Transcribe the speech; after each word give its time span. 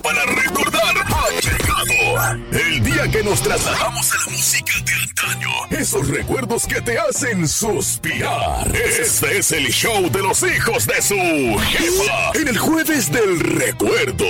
para 0.00 0.24
recordar 0.24 0.94
ha 1.06 1.28
llegado. 1.40 2.38
El 2.52 2.82
día 2.82 3.10
que 3.10 3.22
nos 3.22 3.42
trasladamos 3.42 4.12
a 4.12 4.30
la 4.30 4.36
música 4.36 4.72
de 4.84 4.92
antaño. 4.92 5.50
Esos 5.70 6.08
recuerdos 6.08 6.66
que 6.66 6.80
te 6.80 6.98
hacen 6.98 7.46
suspirar. 7.46 8.70
Este 8.74 9.38
es 9.38 9.52
el 9.52 9.66
show 9.72 10.10
de 10.10 10.22
los 10.22 10.42
hijos 10.42 10.86
de 10.86 11.02
su 11.02 11.14
jefa. 11.14 12.32
En 12.34 12.48
el 12.48 12.58
jueves 12.58 13.10
del 13.12 13.40
recuerdo. 13.40 14.26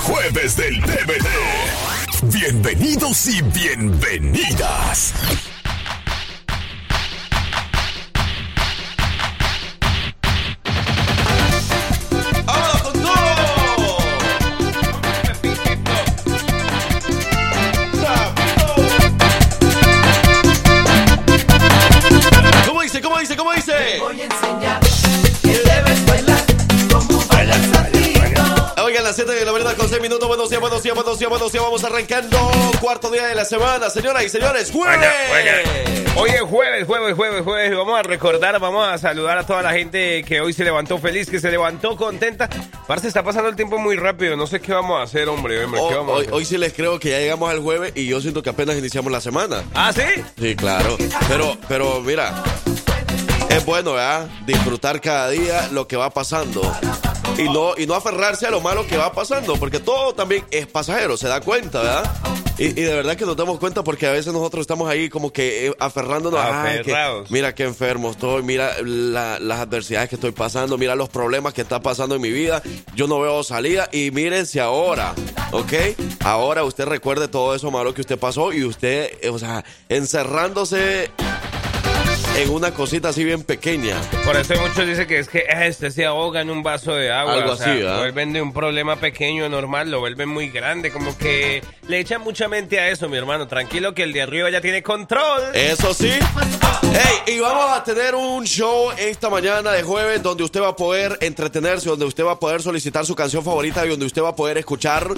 Jueves 0.00 0.56
del 0.56 0.80
DVD. 0.80 1.26
Bienvenidos 2.22 3.28
y 3.28 3.42
bienvenidas. 3.42 5.14
7 29.18 29.32
de 29.34 29.44
la 29.44 29.50
verdad 29.50 29.76
con 29.76 29.88
6 29.88 30.00
minutos. 30.00 30.28
Buenos 30.28 30.48
días, 30.48 30.60
buenos 30.60 30.80
días, 30.80 30.94
buenos 30.94 31.18
días, 31.18 31.28
buenos 31.28 31.50
días. 31.50 31.64
Vamos 31.64 31.82
arrancando. 31.82 32.38
Cuarto 32.80 33.10
día 33.10 33.26
de 33.26 33.34
la 33.34 33.44
semana, 33.44 33.90
señoras 33.90 34.22
y 34.22 34.28
señores. 34.28 34.70
¡Jueves! 34.70 35.08
Hoy 36.14 36.30
es 36.30 36.42
jueves, 36.42 36.86
jueves, 36.86 37.16
jueves, 37.16 37.42
jueves. 37.42 37.76
Vamos 37.76 37.98
a 37.98 38.04
recordar, 38.04 38.60
vamos 38.60 38.86
a 38.86 38.96
saludar 38.96 39.38
a 39.38 39.44
toda 39.44 39.62
la 39.62 39.72
gente 39.72 40.22
que 40.22 40.40
hoy 40.40 40.52
se 40.52 40.62
levantó 40.62 40.98
feliz, 40.98 41.28
que 41.28 41.40
se 41.40 41.50
levantó 41.50 41.96
contenta. 41.96 42.48
Parce, 42.86 43.08
está 43.08 43.24
pasando 43.24 43.48
el 43.48 43.56
tiempo 43.56 43.76
muy 43.76 43.96
rápido. 43.96 44.36
No 44.36 44.46
sé 44.46 44.60
qué 44.60 44.72
vamos 44.72 45.00
a 45.00 45.02
hacer, 45.02 45.28
hombre. 45.28 45.64
hombre, 45.64 45.80
¿qué 45.88 45.96
Hoy, 45.96 46.10
a 46.10 46.20
hacer? 46.20 46.34
hoy 46.34 46.44
sí 46.44 46.56
les 46.56 46.72
creo 46.72 47.00
que 47.00 47.10
ya 47.10 47.18
llegamos 47.18 47.50
al 47.50 47.58
jueves 47.58 47.94
y 47.96 48.06
yo 48.06 48.20
siento 48.20 48.40
que 48.44 48.50
apenas 48.50 48.76
iniciamos 48.76 49.10
la 49.10 49.20
semana. 49.20 49.64
¿Ah, 49.74 49.92
sí? 49.92 50.22
Sí, 50.40 50.54
claro. 50.54 50.96
Pero, 51.26 51.58
pero 51.66 52.00
mira, 52.02 52.40
es 53.50 53.64
bueno, 53.64 53.94
¿verdad? 53.94 54.28
Disfrutar 54.46 55.00
cada 55.00 55.28
día 55.30 55.68
lo 55.72 55.88
que 55.88 55.96
va 55.96 56.08
pasando. 56.10 56.62
Y 57.38 57.44
no, 57.44 57.72
y 57.78 57.86
no 57.86 57.94
aferrarse 57.94 58.46
a 58.46 58.50
lo 58.50 58.60
malo 58.60 58.84
que 58.86 58.96
va 58.96 59.12
pasando, 59.12 59.54
porque 59.56 59.78
todo 59.78 60.12
también 60.12 60.44
es 60.50 60.66
pasajero, 60.66 61.16
se 61.16 61.28
da 61.28 61.40
cuenta, 61.40 61.80
¿verdad? 61.82 62.12
Y, 62.58 62.64
y 62.66 62.72
de 62.72 62.92
verdad 62.92 63.16
que 63.16 63.24
nos 63.24 63.36
damos 63.36 63.60
cuenta 63.60 63.84
porque 63.84 64.08
a 64.08 64.10
veces 64.10 64.32
nosotros 64.32 64.62
estamos 64.62 64.90
ahí 64.90 65.08
como 65.08 65.32
que 65.32 65.68
eh, 65.68 65.74
aferrándonos 65.78 66.40
Aferrados. 66.40 67.30
mira 67.30 67.54
qué 67.54 67.62
enfermo 67.62 68.10
estoy, 68.10 68.42
mira 68.42 68.72
la- 68.82 69.38
las 69.38 69.60
adversidades 69.60 70.08
que 70.08 70.16
estoy 70.16 70.32
pasando, 70.32 70.76
mira 70.76 70.96
los 70.96 71.08
problemas 71.08 71.54
que 71.54 71.62
está 71.62 71.80
pasando 71.80 72.16
en 72.16 72.20
mi 72.22 72.30
vida, 72.30 72.60
yo 72.96 73.06
no 73.06 73.20
veo 73.20 73.44
salida 73.44 73.88
y 73.92 74.10
mírense 74.10 74.60
ahora, 74.60 75.14
¿ok? 75.52 75.72
Ahora 76.24 76.64
usted 76.64 76.86
recuerde 76.86 77.28
todo 77.28 77.54
eso 77.54 77.70
malo 77.70 77.94
que 77.94 78.00
usted 78.00 78.18
pasó 78.18 78.52
y 78.52 78.64
usted, 78.64 79.12
eh, 79.22 79.28
o 79.28 79.38
sea, 79.38 79.64
encerrándose 79.88 81.12
en 82.36 82.50
una 82.50 82.72
cosita 82.72 83.08
así 83.08 83.24
bien 83.24 83.42
pequeña. 83.42 83.96
Por 84.24 84.36
eso 84.36 84.54
muchos 84.60 84.86
dicen 84.86 85.06
que 85.06 85.18
es 85.18 85.28
que 85.28 85.38
eh, 85.38 85.66
este 85.66 85.90
se 85.90 86.06
ahoga 86.06 86.40
en 86.40 86.50
un 86.50 86.62
vaso 86.62 86.94
de 86.94 87.10
agua. 87.10 87.34
Algo 87.34 87.52
o 87.52 87.56
sea, 87.56 87.72
así, 87.72 87.78
¿verdad? 87.78 87.94
Lo 87.94 87.98
vuelven 88.00 88.32
de 88.32 88.42
un 88.42 88.52
problema 88.52 88.96
pequeño, 88.96 89.48
normal, 89.48 89.90
lo 89.90 90.00
vuelven 90.00 90.28
muy 90.28 90.48
grande. 90.48 90.90
Como 90.90 91.16
que 91.16 91.62
le 91.86 91.98
echan 91.98 92.20
mucha 92.22 92.48
mente 92.48 92.78
a 92.78 92.88
eso, 92.88 93.08
mi 93.08 93.16
hermano. 93.16 93.48
Tranquilo 93.48 93.94
que 93.94 94.04
el 94.04 94.12
de 94.12 94.22
arriba 94.22 94.50
ya 94.50 94.60
tiene 94.60 94.82
control. 94.82 95.42
Eso 95.54 95.94
sí. 95.94 96.12
Hey, 96.82 97.34
y 97.34 97.40
vamos 97.40 97.76
a 97.76 97.82
tener 97.84 98.14
un 98.14 98.44
show 98.44 98.90
esta 98.96 99.28
mañana 99.28 99.72
de 99.72 99.82
jueves 99.82 100.22
donde 100.22 100.44
usted 100.44 100.60
va 100.60 100.68
a 100.68 100.76
poder 100.76 101.18
entretenerse, 101.20 101.88
donde 101.88 102.04
usted 102.04 102.24
va 102.24 102.32
a 102.32 102.38
poder 102.38 102.62
solicitar 102.62 103.04
su 103.04 103.14
canción 103.14 103.44
favorita 103.44 103.84
y 103.84 103.88
donde 103.88 104.06
usted 104.06 104.22
va 104.22 104.30
a 104.30 104.36
poder 104.36 104.58
escuchar 104.58 105.08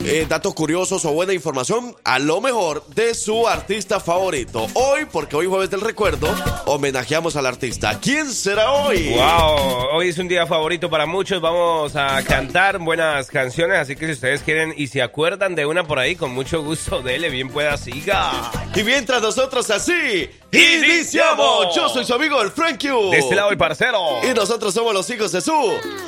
eh, 0.00 0.26
datos 0.28 0.54
curiosos 0.54 1.04
o 1.04 1.12
buena 1.12 1.32
información, 1.32 1.94
a 2.04 2.18
lo 2.18 2.40
mejor 2.40 2.86
de 2.94 3.14
su 3.14 3.48
artista 3.48 4.00
favorito. 4.00 4.66
Hoy, 4.74 5.06
porque 5.10 5.36
hoy 5.36 5.46
jueves 5.46 5.70
del 5.70 5.80
recuerdo, 5.80 6.28
homenajeamos 6.66 7.36
al 7.36 7.46
artista. 7.46 7.98
¿Quién 8.00 8.30
será 8.30 8.70
hoy? 8.70 9.10
Wow, 9.10 9.88
hoy 9.92 10.08
es 10.08 10.18
un 10.18 10.28
día 10.28 10.46
favorito 10.46 10.88
para 10.88 11.06
muchos. 11.06 11.40
Vamos 11.40 11.96
a 11.96 12.22
cantar 12.22 12.78
buenas 12.78 13.28
canciones, 13.28 13.78
así 13.78 13.96
que 13.96 14.06
si 14.06 14.12
ustedes 14.12 14.42
quieren 14.42 14.72
y 14.76 14.86
se 14.86 15.02
acuerdan 15.02 15.54
de 15.54 15.66
una 15.66 15.84
por 15.84 15.98
ahí, 15.98 16.14
con 16.16 16.30
mucho 16.32 16.62
gusto, 16.62 17.02
dele, 17.02 17.28
bien 17.28 17.48
pueda, 17.48 17.76
siga. 17.76 18.50
Y 18.74 18.82
mientras 18.84 19.20
nosotros 19.20 19.68
así 19.70 20.30
Iniciamos. 20.50 21.74
yo 21.74 21.88
soy 21.88 22.04
su 22.04 22.14
amigo 22.14 22.40
el 22.40 22.50
Frank 22.50 22.80
Q. 22.80 23.10
De 23.10 23.18
este 23.18 23.34
lado 23.34 23.50
el 23.50 23.58
parcero. 23.58 24.20
Y 24.22 24.32
nosotros 24.34 24.72
somos 24.72 24.94
los 24.94 25.08
hijos 25.10 25.32
de 25.32 25.40
su 25.40 25.52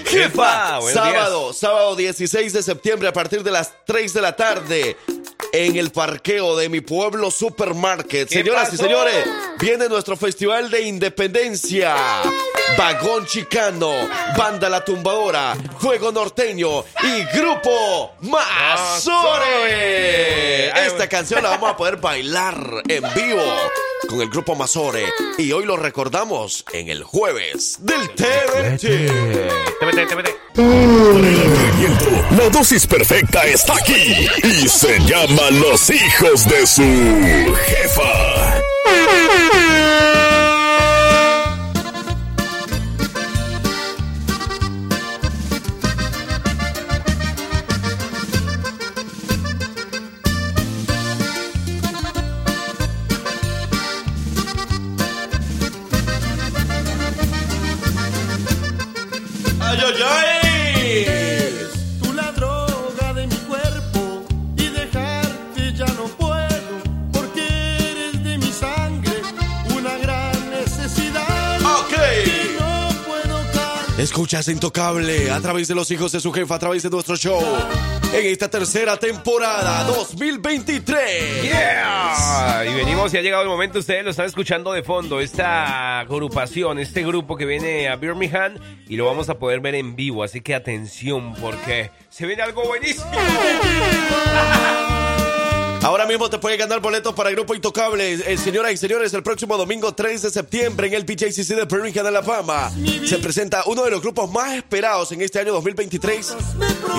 Jefa. 0.07 0.79
Buenos 0.79 0.95
Sábado, 0.95 1.53
sábado 1.53 1.95
16 1.97 2.53
de 2.53 2.63
septiembre 2.63 3.09
a 3.09 3.13
partir 3.13 3.43
de 3.43 3.51
las 3.51 3.73
3 3.85 4.15
de 4.15 4.21
la 4.23 4.35
tarde 4.37 4.97
en 5.53 5.77
el 5.77 5.91
parqueo 5.91 6.57
de 6.57 6.71
mi 6.71 6.81
pueblo 6.81 7.31
Supermarket. 7.31 8.29
¿Qué 8.29 8.37
Señoras 8.39 8.73
y 8.73 8.79
señores, 8.79 9.27
viene 9.59 9.89
nuestro 9.89 10.17
Festival 10.17 10.71
de 10.71 10.83
Independencia. 10.83 11.95
Vagón 12.79 13.27
Chicano, 13.27 13.93
Banda 14.39 14.69
La 14.69 14.85
Tumbadora, 14.85 15.57
Fuego 15.81 16.13
Norteño 16.13 16.85
y 17.03 17.25
Grupo 17.37 18.13
Mazore. 18.21 19.41
Esta 20.87 21.09
canción 21.09 21.43
la 21.43 21.51
vamos 21.51 21.73
a 21.73 21.77
poder 21.77 21.97
bailar 21.97 22.57
en 22.89 23.03
vivo 23.15 23.43
con 24.11 24.21
el 24.21 24.29
Grupo 24.29 24.57
Mazore. 24.57 25.05
Y 25.39 25.53
hoy 25.53 25.65
lo 25.65 25.77
recordamos 25.77 26.65
en 26.73 26.89
el 26.89 27.05
jueves 27.05 27.77
del 27.79 28.11
TVT. 28.11 28.85
Entretenimiento. 29.81 30.35
La 32.37 32.49
dosis 32.51 32.87
perfecta 32.87 33.45
está 33.45 33.75
aquí 33.75 34.27
y 34.43 34.69
se 34.69 34.99
llama 35.01 35.51
Los 35.53 35.91
hijos 35.91 36.49
de 36.49 36.67
su 36.67 36.83
jefa. 37.67 38.61
Escuchas 74.31 74.47
Intocable 74.47 75.29
a 75.33 75.41
través 75.41 75.67
de 75.67 75.75
los 75.75 75.91
hijos 75.91 76.13
de 76.13 76.21
su 76.21 76.31
jefa, 76.31 76.55
a 76.55 76.59
través 76.61 76.85
de 76.85 76.91
nuestro 76.91 77.17
show. 77.17 77.43
En 78.13 78.27
esta 78.27 78.49
tercera 78.49 78.97
temporada 78.97 79.83
2023. 79.83 81.43
Yeah. 81.43 82.65
Y 82.65 82.75
venimos 82.75 83.13
y 83.13 83.17
ha 83.17 83.23
llegado 83.23 83.43
el 83.43 83.49
momento, 83.49 83.81
ustedes 83.81 84.05
lo 84.05 84.11
están 84.11 84.27
escuchando 84.27 84.71
de 84.71 84.85
fondo, 84.85 85.19
esta 85.19 85.99
agrupación, 85.99 86.79
este 86.79 87.03
grupo 87.03 87.37
que 87.37 87.45
viene 87.45 87.89
a 87.89 87.97
Birmingham 87.97 88.55
y 88.87 88.95
lo 88.95 89.07
vamos 89.07 89.29
a 89.31 89.35
poder 89.37 89.59
ver 89.59 89.75
en 89.75 89.97
vivo, 89.97 90.23
así 90.23 90.43
que 90.43 90.55
atención 90.55 91.35
porque 91.35 91.91
se 92.09 92.25
viene 92.25 92.45
algo 92.45 92.65
buenísimo. 92.65 93.11
Ahora 95.83 96.05
mismo 96.05 96.29
te 96.29 96.39
puedes 96.39 96.59
ganar 96.59 96.81
boletos 96.81 97.15
para 97.15 97.31
el 97.31 97.37
grupo 97.37 97.55
Intocable. 97.55 98.13
Eh, 98.13 98.37
señoras 98.37 98.73
y 98.73 98.77
señores, 98.77 99.15
el 99.15 99.23
próximo 99.23 99.57
domingo 99.57 99.95
3 99.95 100.21
de 100.21 100.31
septiembre 100.31 100.89
en 100.89 100.95
el 100.95 101.07
PJCC 101.07 101.57
de 101.57 101.65
Birmingham, 101.65 102.07
Alabama, 102.07 102.71
se 103.07 103.17
presenta 103.17 103.63
uno 103.65 103.85
de 103.85 103.91
los 103.91 104.03
grupos 104.03 104.31
más 104.31 104.53
esperados 104.55 105.11
en 105.13 105.23
este 105.23 105.39
año 105.39 105.53
2023 105.53 106.37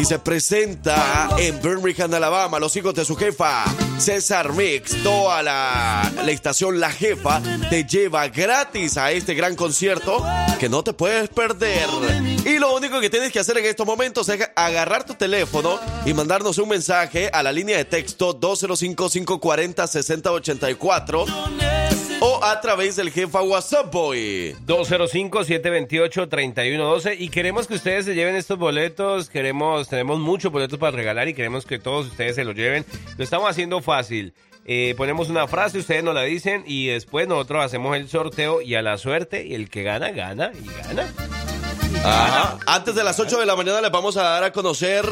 y 0.02 0.06
se 0.06 0.18
presenta 0.18 1.30
en 1.38 1.62
Birmingham, 1.62 2.12
Alabama, 2.12 2.57
los 2.57 2.75
hijos 2.75 2.95
de 2.95 3.06
su 3.06 3.16
jefa, 3.16 3.66
César 4.00 4.51
Mix. 4.54 5.04
Toda 5.04 5.44
la, 5.44 6.12
la 6.25 6.31
estación 6.31 6.80
La 6.80 6.92
Jefa 6.92 7.39
te 7.69 7.83
lleva 7.83 8.28
gratis 8.30 8.98
a 8.98 9.12
este 9.12 9.36
gran 9.36 9.56
concierto 9.56 10.25
que 10.60 10.69
no 10.69 10.83
te 10.83 10.94
puedes 10.94 11.30
perder. 11.30 11.88
Y 12.45 12.57
lo 12.57 12.75
único 12.75 13.00
que 13.00 13.12
tienes 13.12 13.31
que 13.31 13.39
hacer 13.39 13.57
en 13.60 13.66
estos 13.66 13.86
momentos 13.86 14.28
es 14.30 14.42
agarrar 14.56 15.06
tu 15.06 15.13
teléfono 15.13 15.80
y 16.06 16.13
mandarnos 16.13 16.57
un 16.57 16.69
mensaje 16.69 17.30
a 17.31 17.44
la 17.44 17.51
línea 17.51 17.78
de 17.78 17.86
texto 17.86 18.33
205-540-6084 18.71 21.25
o 22.21 22.44
a 22.44 22.59
través 22.62 22.95
del 22.95 23.12
jefa 23.12 23.41
WhatsApp 23.41 23.91
Boy. 23.91 24.56
205-728-3112 24.65 27.18
y 27.19 27.27
queremos 27.29 27.68
que 27.68 27.73
ustedes 27.73 28.06
se 28.06 28.15
lleven 28.15 28.35
estos 28.35 28.57
boletos, 28.57 29.29
queremos, 29.29 29.89
tenemos 29.89 30.19
muchos 30.19 30.50
boletos 30.51 30.79
para 30.79 30.95
regalar 30.95 31.27
y 31.27 31.33
queremos 31.33 31.65
que 31.65 31.79
todos 31.79 32.07
ustedes 32.07 32.35
se 32.35 32.45
los 32.45 32.56
lleven. 32.56 32.85
Lo 33.18 33.23
estamos 33.23 33.50
haciendo 33.50 33.81
fácil. 33.81 34.33
Eh, 34.63 34.94
ponemos 34.95 35.27
una 35.29 35.47
frase, 35.47 35.79
ustedes 35.79 36.03
nos 36.03 36.13
la 36.13 36.21
dicen 36.21 36.63
y 36.68 36.85
después 36.88 37.27
nosotros 37.27 37.65
hacemos 37.65 37.97
el 37.97 38.07
sorteo 38.07 38.62
y 38.62 38.75
a 38.75 38.83
la 38.83 38.97
suerte 38.97 39.45
y 39.45 39.56
el 39.56 39.69
que 39.69 39.83
gana, 39.83 40.12
gana 40.12 40.51
y 40.53 40.68
gana. 40.68 41.12
Ajá. 42.06 42.57
Antes 42.68 42.95
de 42.95 43.03
las 43.03 43.19
8 43.19 43.39
de 43.39 43.45
la 43.45 43.56
mañana 43.56 43.81
les 43.81 43.91
vamos 43.91 44.15
a 44.18 44.23
dar 44.23 44.44
a 44.44 44.51
conocer 44.53 45.03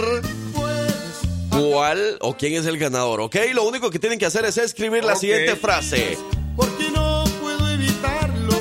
cuál 1.62 2.18
o 2.22 2.36
quién 2.36 2.54
es 2.54 2.66
el 2.66 2.78
ganador, 2.78 3.22
¿ok? 3.22 3.36
Lo 3.54 3.64
único 3.64 3.90
que 3.90 4.00
tienen 4.00 4.20
que 4.20 4.26
hacer 4.26 4.46
es 4.46 4.58
escribir 4.58 5.04
la 5.04 5.16
siguiente 5.16 5.56
frase. 5.56 6.18
Porque 6.56 6.90
no 6.92 7.24
puedo 7.42 7.70
evitarlo. 7.70 8.60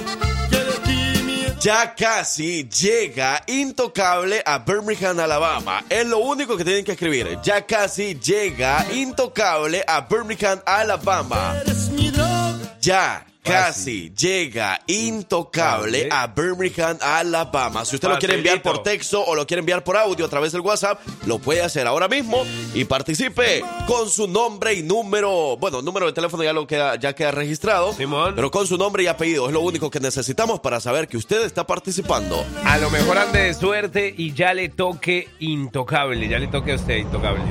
Que 0.50 0.56
de 0.56 0.72
ti 0.84 1.22
mi 1.24 1.44
Ya 1.60 1.94
casi 1.94 2.68
llega 2.68 3.42
Intocable 3.46 4.42
a 4.44 4.58
Birmingham, 4.58 5.18
Alabama. 5.20 5.84
Es 5.88 6.06
lo 6.06 6.18
único 6.18 6.56
que 6.56 6.64
tienen 6.64 6.84
que 6.84 6.92
escribir. 6.92 7.38
Ya 7.42 7.66
casi 7.66 8.14
llega 8.18 8.86
Intocable 8.92 9.84
a 9.86 10.02
Birmingham, 10.02 10.60
Alabama. 10.64 11.56
eres 11.64 11.88
mi 11.90 12.10
droga. 12.10 12.76
Ya 12.80 13.26
casi 13.48 14.12
llega 14.14 14.80
Intocable 14.86 16.08
a 16.10 16.26
Birmingham, 16.26 16.98
Alabama. 17.00 17.84
Si 17.84 17.96
usted 17.96 18.08
lo 18.08 18.18
quiere 18.18 18.34
enviar 18.34 18.62
por 18.62 18.82
texto 18.82 19.24
o 19.24 19.34
lo 19.34 19.46
quiere 19.46 19.60
enviar 19.60 19.82
por 19.84 19.96
audio 19.96 20.26
a 20.26 20.28
través 20.28 20.52
del 20.52 20.60
WhatsApp, 20.60 21.00
lo 21.26 21.38
puede 21.38 21.62
hacer 21.62 21.86
ahora 21.86 22.08
mismo 22.08 22.44
y 22.74 22.84
participe 22.84 23.62
con 23.86 24.08
su 24.08 24.28
nombre 24.28 24.74
y 24.74 24.82
número. 24.82 25.56
Bueno, 25.56 25.82
número 25.82 26.06
de 26.06 26.12
teléfono 26.12 26.42
ya 26.42 26.52
lo 26.52 26.66
queda, 26.66 26.96
ya 26.96 27.14
queda 27.14 27.30
registrado. 27.30 27.92
Simón. 27.92 28.34
Pero 28.34 28.50
con 28.50 28.66
su 28.66 28.76
nombre 28.76 29.02
y 29.02 29.06
apellido 29.06 29.46
es 29.46 29.52
lo 29.52 29.60
único 29.60 29.90
que 29.90 30.00
necesitamos 30.00 30.60
para 30.60 30.80
saber 30.80 31.08
que 31.08 31.16
usted 31.16 31.42
está 31.42 31.66
participando. 31.66 32.44
A 32.64 32.78
lo 32.78 32.90
mejor 32.90 33.18
ande 33.18 33.40
de 33.40 33.54
suerte 33.54 34.14
y 34.16 34.32
ya 34.32 34.54
le 34.54 34.68
toque 34.68 35.28
intocable. 35.40 36.28
Ya 36.28 36.38
le 36.38 36.48
toque 36.48 36.72
a 36.72 36.76
usted 36.76 36.96
intocable. 36.96 37.42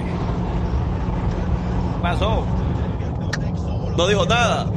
Pasó. 2.01 2.45
No 3.97 4.07
dijo 4.07 4.25
nada. 4.25 4.71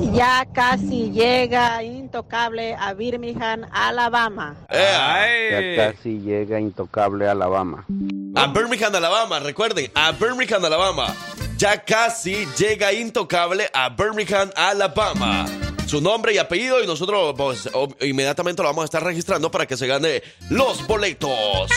Ya 0.00 0.44
casi 0.52 1.10
llega 1.10 1.82
Intocable 1.82 2.74
a 2.74 2.92
Birmingham, 2.94 3.66
Alabama. 3.72 4.56
Eh, 4.68 4.96
Ay. 4.98 5.76
Ya 5.76 5.92
casi 5.92 6.20
llega 6.20 6.60
Intocable 6.60 7.28
Alabama. 7.28 7.84
a 8.34 8.46
Birmingham, 8.48 8.94
Alabama. 8.94 9.40
Recuerden, 9.40 9.90
a 9.94 10.12
Birmingham, 10.12 10.64
Alabama. 10.64 11.14
Ya 11.56 11.82
casi 11.82 12.46
llega 12.58 12.92
Intocable 12.92 13.68
a 13.72 13.88
Birmingham, 13.90 14.50
Alabama. 14.54 15.46
Su 15.86 16.00
nombre 16.00 16.34
y 16.34 16.38
apellido 16.38 16.82
y 16.82 16.86
nosotros 16.86 17.34
pues, 17.36 17.68
inmediatamente 18.00 18.60
lo 18.62 18.68
vamos 18.68 18.82
a 18.82 18.86
estar 18.86 19.04
registrando 19.04 19.50
para 19.50 19.66
que 19.66 19.76
se 19.76 19.86
gane 19.86 20.22
los 20.50 20.86
boletos. 20.86 21.70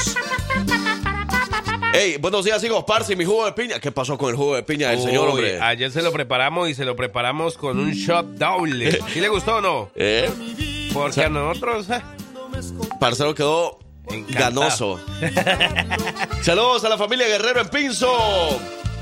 Hey, 1.93 2.17
buenos 2.19 2.45
días, 2.45 2.63
hijos 2.63 2.83
Parce, 2.85 3.15
mi 3.15 3.25
jugo 3.25 3.45
de 3.45 3.51
piña. 3.53 3.79
¿Qué 3.79 3.91
pasó 3.91 4.17
con 4.17 4.29
el 4.29 4.35
jugo 4.35 4.55
de 4.55 4.63
piña 4.63 4.89
del 4.91 5.01
señor, 5.01 5.29
hombre? 5.29 5.59
Ayer 5.59 5.91
se 5.91 6.01
lo 6.01 6.11
preparamos 6.11 6.69
y 6.69 6.75
se 6.75 6.85
lo 6.85 6.95
preparamos 6.95 7.57
con 7.57 7.79
un 7.79 7.91
shot 7.91 8.25
doble. 8.37 8.99
¿Sí 9.13 9.19
le 9.19 9.27
gustó 9.29 9.55
o 9.55 9.61
no? 9.61 9.89
¿Eh? 9.95 10.29
Porque 10.93 11.23
a 11.23 11.29
nosotros. 11.29 11.87
eh, 11.89 12.01
Parcero 12.99 13.33
quedó 13.33 13.79
Encantado. 14.07 14.61
ganoso. 14.61 14.99
saludos 16.41 16.83
a 16.85 16.89
la 16.89 16.97
familia 16.97 17.27
Guerrero 17.27 17.61
en 17.61 17.69
Pinzo. 17.69 18.59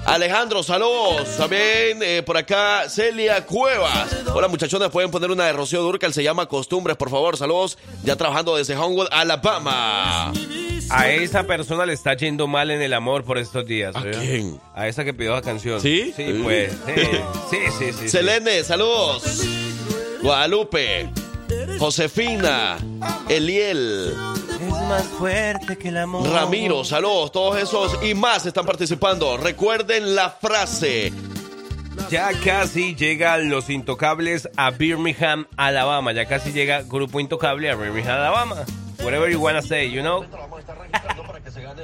Alejandro, 0.07 0.63
saludos. 0.63 1.35
También 1.37 2.01
eh, 2.01 2.23
por 2.25 2.37
acá 2.37 2.87
Celia 2.89 3.45
Cuevas. 3.45 4.07
Hola 4.33 4.47
muchachones, 4.47 4.89
pueden 4.89 5.11
poner 5.11 5.29
una 5.31 5.45
de 5.45 5.51
Rocío 5.53 5.81
Durcal, 5.81 6.13
se 6.13 6.23
llama 6.23 6.45
Costumbres, 6.47 6.95
por 6.95 7.09
favor. 7.09 7.35
Saludos. 7.35 7.77
Ya 8.05 8.15
trabajando 8.15 8.55
desde 8.55 8.77
Homewood, 8.77 9.07
Alabama. 9.11 10.31
A 10.89 11.09
esa 11.09 11.43
persona 11.43 11.85
le 11.85 11.91
está 11.91 12.13
yendo 12.15 12.47
mal 12.47 12.71
en 12.71 12.81
el 12.81 12.93
amor 12.93 13.25
por 13.25 13.37
estos 13.37 13.65
días. 13.65 13.93
¿A 13.97 13.99
¿oyó? 14.01 14.11
quién? 14.17 14.61
A 14.73 14.87
esa 14.87 15.03
que 15.03 15.13
pidió 15.13 15.33
la 15.33 15.41
canción. 15.41 15.81
¿Sí? 15.81 16.13
Sí, 16.15 16.39
pues. 16.41 16.71
eh, 16.87 17.21
Sí, 17.49 17.57
sí, 17.77 17.85
sí. 17.87 17.93
sí. 17.99 18.09
Selene, 18.09 18.63
saludos. 18.63 19.23
Guadalupe. 20.21 21.09
Josefina. 21.79 22.77
Eliel. 23.29 24.13
Es 24.61 24.69
más 24.87 25.03
fuerte 25.03 25.77
que 25.77 25.89
el 25.89 25.97
amor. 25.97 26.27
Ramiro, 26.27 26.83
saludos, 26.83 27.31
todos 27.31 27.57
esos 27.57 28.03
y 28.03 28.13
más 28.13 28.45
están 28.45 28.65
participando. 28.65 29.37
Recuerden 29.37 30.15
la 30.15 30.29
frase. 30.29 31.13
Ya 32.09 32.31
casi 32.43 32.95
llegan 32.95 33.49
los 33.49 33.69
intocables 33.69 34.47
a 34.55 34.71
Birmingham, 34.71 35.47
Alabama. 35.57 36.11
Ya 36.13 36.25
casi 36.25 36.51
llega 36.51 36.83
Grupo 36.83 37.19
Intocable 37.19 37.69
a 37.69 37.75
Birmingham, 37.75 38.17
Alabama. 38.17 38.65
Whatever 39.03 39.29
you 39.29 39.39
wanna 39.39 39.61
say, 39.61 39.89
you 39.89 40.01
know. 40.01 40.25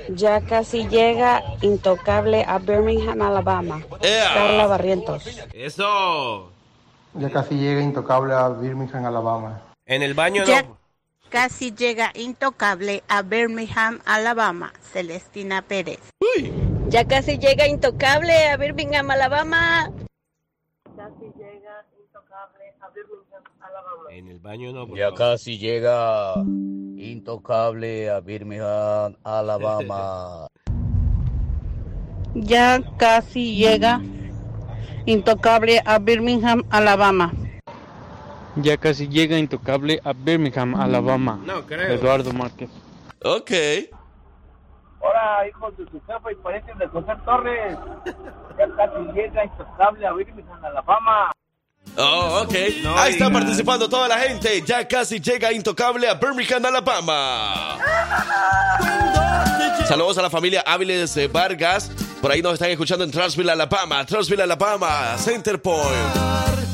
Ya 0.10 0.42
casi 0.42 0.88
llega 0.88 1.44
Intocable 1.62 2.46
a 2.48 2.58
Birmingham, 2.60 3.22
Alabama. 3.22 3.82
Carla 4.02 4.68
Barrientos. 4.68 5.24
Eso. 5.54 6.53
Ya 7.16 7.30
casi 7.30 7.56
llega 7.58 7.82
Intocable 7.82 8.34
a 8.34 8.50
Birmingham, 8.50 9.06
Alabama. 9.06 9.62
En 9.86 10.02
el 10.02 10.14
baño 10.14 10.44
Ya 10.46 10.64
no. 10.64 10.78
casi 11.30 11.72
llega 11.72 12.12
Intocable 12.16 13.04
a 13.08 13.22
Birmingham, 13.22 14.00
Alabama. 14.06 14.74
Celestina 14.82 15.62
Pérez. 15.62 16.00
Uy. 16.20 16.52
Ya 16.90 17.06
casi 17.06 17.38
llega 17.38 17.68
Intocable 17.68 18.48
a 18.50 18.58
Birmingham, 18.58 19.10
Alabama. 19.12 19.92
En 24.12 24.28
el 24.28 24.40
baño 24.40 24.72
no. 24.74 24.88
por 24.88 24.98
Ya 24.98 25.06
favor. 25.06 25.18
casi 25.20 25.58
llega 25.58 26.34
Intocable 26.98 28.10
a 28.10 28.20
Birmingham, 28.22 29.16
Alabama. 29.24 30.48
Ya 32.36 32.82
casi 32.98 33.56
llega 33.56 34.02
Intocable 35.06 35.82
a 35.86 36.00
Birmingham, 36.00 36.64
Alabama. 36.70 37.34
Ya 38.56 38.78
casi 38.78 39.08
llega 39.08 39.38
Intocable 39.38 40.00
a 40.04 40.14
Birmingham, 40.14 40.76
Alabama. 40.76 41.40
No 41.46 41.66
creo. 41.66 41.94
Eduardo 41.94 42.32
Márquez. 42.32 42.70
Ok. 43.24 43.52
Hola, 45.00 45.48
hijos 45.50 45.76
de 45.78 45.86
su 45.92 46.00
jefa 46.06 46.32
y 46.32 46.36
parientes 46.36 46.78
de 46.78 46.88
José 46.88 47.12
Torres. 47.26 47.78
Ya 48.58 48.76
casi 48.78 49.12
llega 49.14 49.44
Intocable 49.44 50.08
a 50.08 50.14
Birmingham, 50.14 50.64
Alabama. 50.64 51.32
Oh, 51.98 52.42
ok. 52.44 52.54
No 52.84 52.98
Ahí 52.98 53.14
está 53.14 53.30
participando 53.32 53.88
toda 53.88 54.08
la 54.08 54.18
gente. 54.20 54.62
Ya 54.66 54.88
casi 54.88 55.20
llega 55.20 55.52
Intocable 55.54 56.08
a 56.10 56.16
Birmingham, 56.16 56.66
Alabama. 56.66 57.78
Saludos 59.88 60.18
a 60.18 60.22
la 60.24 60.30
familia 60.30 60.64
Áviles 60.66 61.18
Vargas. 61.32 61.92
Por 62.22 62.32
ahí 62.32 62.42
nos 62.42 62.54
están 62.54 62.70
escuchando 62.72 63.04
en 63.04 63.12
Transville, 63.12 63.52
Alabama. 63.52 64.06
Transville, 64.06 64.44
Alabama. 64.44 65.18
Center 65.18 65.62
Point. 65.62 66.73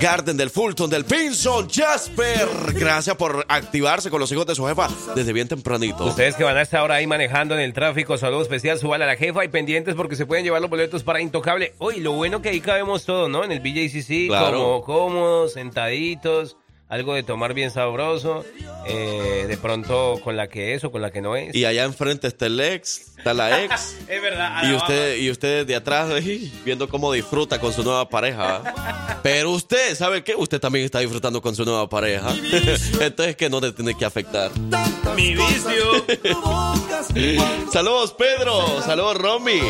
Garden 0.00 0.36
del 0.36 0.48
Fulton, 0.48 0.88
del 0.88 1.04
Pinson, 1.04 1.68
Jasper. 1.68 2.48
Gracias 2.74 3.14
por 3.16 3.44
activarse 3.48 4.08
con 4.08 4.18
los 4.18 4.32
hijos 4.32 4.46
de 4.46 4.54
su 4.54 4.64
jefa 4.66 4.88
desde 5.14 5.32
bien 5.34 5.46
tempranito. 5.46 6.06
Ustedes 6.06 6.36
que 6.36 6.44
van 6.44 6.56
a 6.56 6.62
estar 6.62 6.80
ahora 6.80 6.94
ahí 6.94 7.06
manejando 7.06 7.54
en 7.54 7.60
el 7.60 7.74
tráfico, 7.74 8.16
saludo 8.16 8.40
especial, 8.42 8.78
suban 8.78 9.02
a 9.02 9.06
la 9.06 9.16
jefa 9.16 9.44
y 9.44 9.48
pendientes 9.48 9.94
porque 9.94 10.16
se 10.16 10.24
pueden 10.24 10.44
llevar 10.44 10.62
los 10.62 10.70
boletos 10.70 11.02
para 11.02 11.20
Intocable. 11.20 11.74
Uy, 11.78 12.00
lo 12.00 12.12
bueno 12.12 12.40
que 12.40 12.48
ahí 12.48 12.60
cabemos 12.60 13.04
todo, 13.04 13.28
¿no? 13.28 13.44
En 13.44 13.52
el 13.52 13.60
BJCC, 13.60 14.28
Claro. 14.28 14.58
como 14.58 14.82
cómodos, 14.84 15.52
sentaditos, 15.52 16.56
algo 16.90 17.14
de 17.14 17.22
tomar 17.22 17.54
bien 17.54 17.70
sabroso, 17.70 18.44
eh, 18.84 19.44
de 19.48 19.56
pronto 19.56 20.20
con 20.24 20.36
la 20.36 20.48
que 20.48 20.74
es 20.74 20.82
o 20.82 20.90
con 20.90 21.00
la 21.00 21.12
que 21.12 21.22
no 21.22 21.36
es. 21.36 21.54
Y 21.54 21.64
allá 21.64 21.84
enfrente 21.84 22.26
está 22.26 22.46
el 22.46 22.58
ex, 22.60 23.16
está 23.16 23.32
la 23.32 23.62
ex. 23.62 23.96
es 24.08 24.20
verdad. 24.20 24.68
Y 24.68 24.74
usted, 24.74 25.16
y 25.18 25.30
usted 25.30 25.66
de 25.66 25.76
atrás 25.76 26.10
ahí, 26.12 26.52
viendo 26.64 26.88
cómo 26.88 27.12
disfruta 27.12 27.60
con 27.60 27.72
su 27.72 27.84
nueva 27.84 28.08
pareja. 28.08 29.18
Pero 29.22 29.52
usted, 29.52 29.94
¿sabe 29.94 30.24
qué? 30.24 30.34
Usted 30.34 30.58
también 30.58 30.84
está 30.84 30.98
disfrutando 30.98 31.40
con 31.40 31.54
su 31.54 31.64
nueva 31.64 31.88
pareja. 31.88 32.34
Entonces, 33.00 33.36
que 33.36 33.48
no 33.48 33.60
te 33.60 33.70
tiene 33.70 33.96
que 33.96 34.04
afectar. 34.04 34.50
Mi 35.14 35.36
vicio. 35.36 36.04
Saludos, 37.72 38.14
Pedro. 38.14 38.82
Saludos, 38.82 39.16
Romy. 39.16 39.60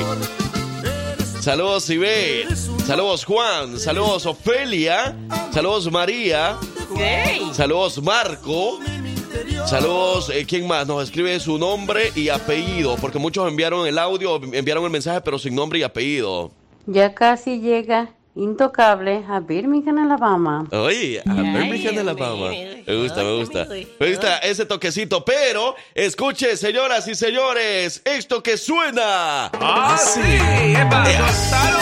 Saludos, 1.43 1.91
Ibe. 1.91 2.47
Saludos, 2.87 3.27
Juan. 3.27 3.79
Saludos, 3.79 4.25
Ofelia. 4.25 5.15
Saludos, 5.53 5.91
María. 5.93 6.59
Saludos, 7.53 8.03
Marco. 8.03 8.79
Saludos, 9.67 10.31
eh, 10.31 10.45
¿quién 10.47 10.67
más? 10.67 10.87
Nos 10.87 11.05
escribe 11.05 11.39
su 11.39 11.59
nombre 11.59 12.11
y 12.15 12.29
apellido, 12.29 12.97
porque 12.97 13.19
muchos 13.19 13.49
enviaron 13.49 13.87
el 13.87 13.99
audio, 13.99 14.41
enviaron 14.53 14.85
el 14.85 14.91
mensaje, 14.91 15.21
pero 15.21 15.39
sin 15.39 15.55
nombre 15.55 15.79
y 15.79 15.83
apellido. 15.83 16.51
Ya 16.87 17.15
casi 17.15 17.61
llega 17.61 18.15
Intocable 18.41 19.23
a 19.29 19.39
Birmingham, 19.39 19.99
Alabama. 19.99 20.67
Oye, 20.73 21.21
a 21.27 21.35
Birmingham, 21.35 21.99
Alabama. 21.99 22.49
Me 22.49 22.97
gusta, 22.97 23.23
me 23.23 23.37
gusta. 23.39 23.67
Me 24.01 24.09
gusta 24.09 24.39
ese 24.39 24.65
toquecito, 24.65 25.23
pero 25.27 25.75
escuche, 25.95 26.57
señoras 26.57 27.07
y 27.07 27.15
señores, 27.15 28.01
esto 28.03 28.43
que 28.43 28.57
suena. 28.57 29.51
¡Ah, 29.53 29.99
sí! 29.99 30.21
¡Epa, 30.23 31.05
Eh! 31.07 31.19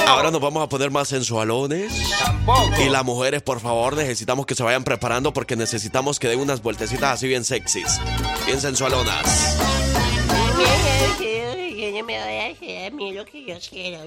Ahora 0.09 0.33
nos 0.33 0.41
vamos 0.41 0.65
a 0.65 0.69
poner 0.69 0.91
más 0.91 1.07
sensualones. 1.07 1.93
Tampoco. 2.19 2.83
Y 2.85 2.89
las 2.89 3.05
mujeres, 3.05 3.41
por 3.43 3.61
favor, 3.61 3.97
necesitamos 3.97 4.45
que 4.45 4.57
se 4.57 4.65
vayan 4.65 4.83
preparando 4.83 5.33
porque 5.33 5.55
necesitamos 5.55 6.19
que 6.19 6.27
den 6.27 6.41
unas 6.41 6.61
vueltecitas 6.61 7.15
así 7.15 7.29
bien 7.29 7.45
sexys, 7.45 8.01
bien 8.47 8.61
sensualonas. 8.61 9.57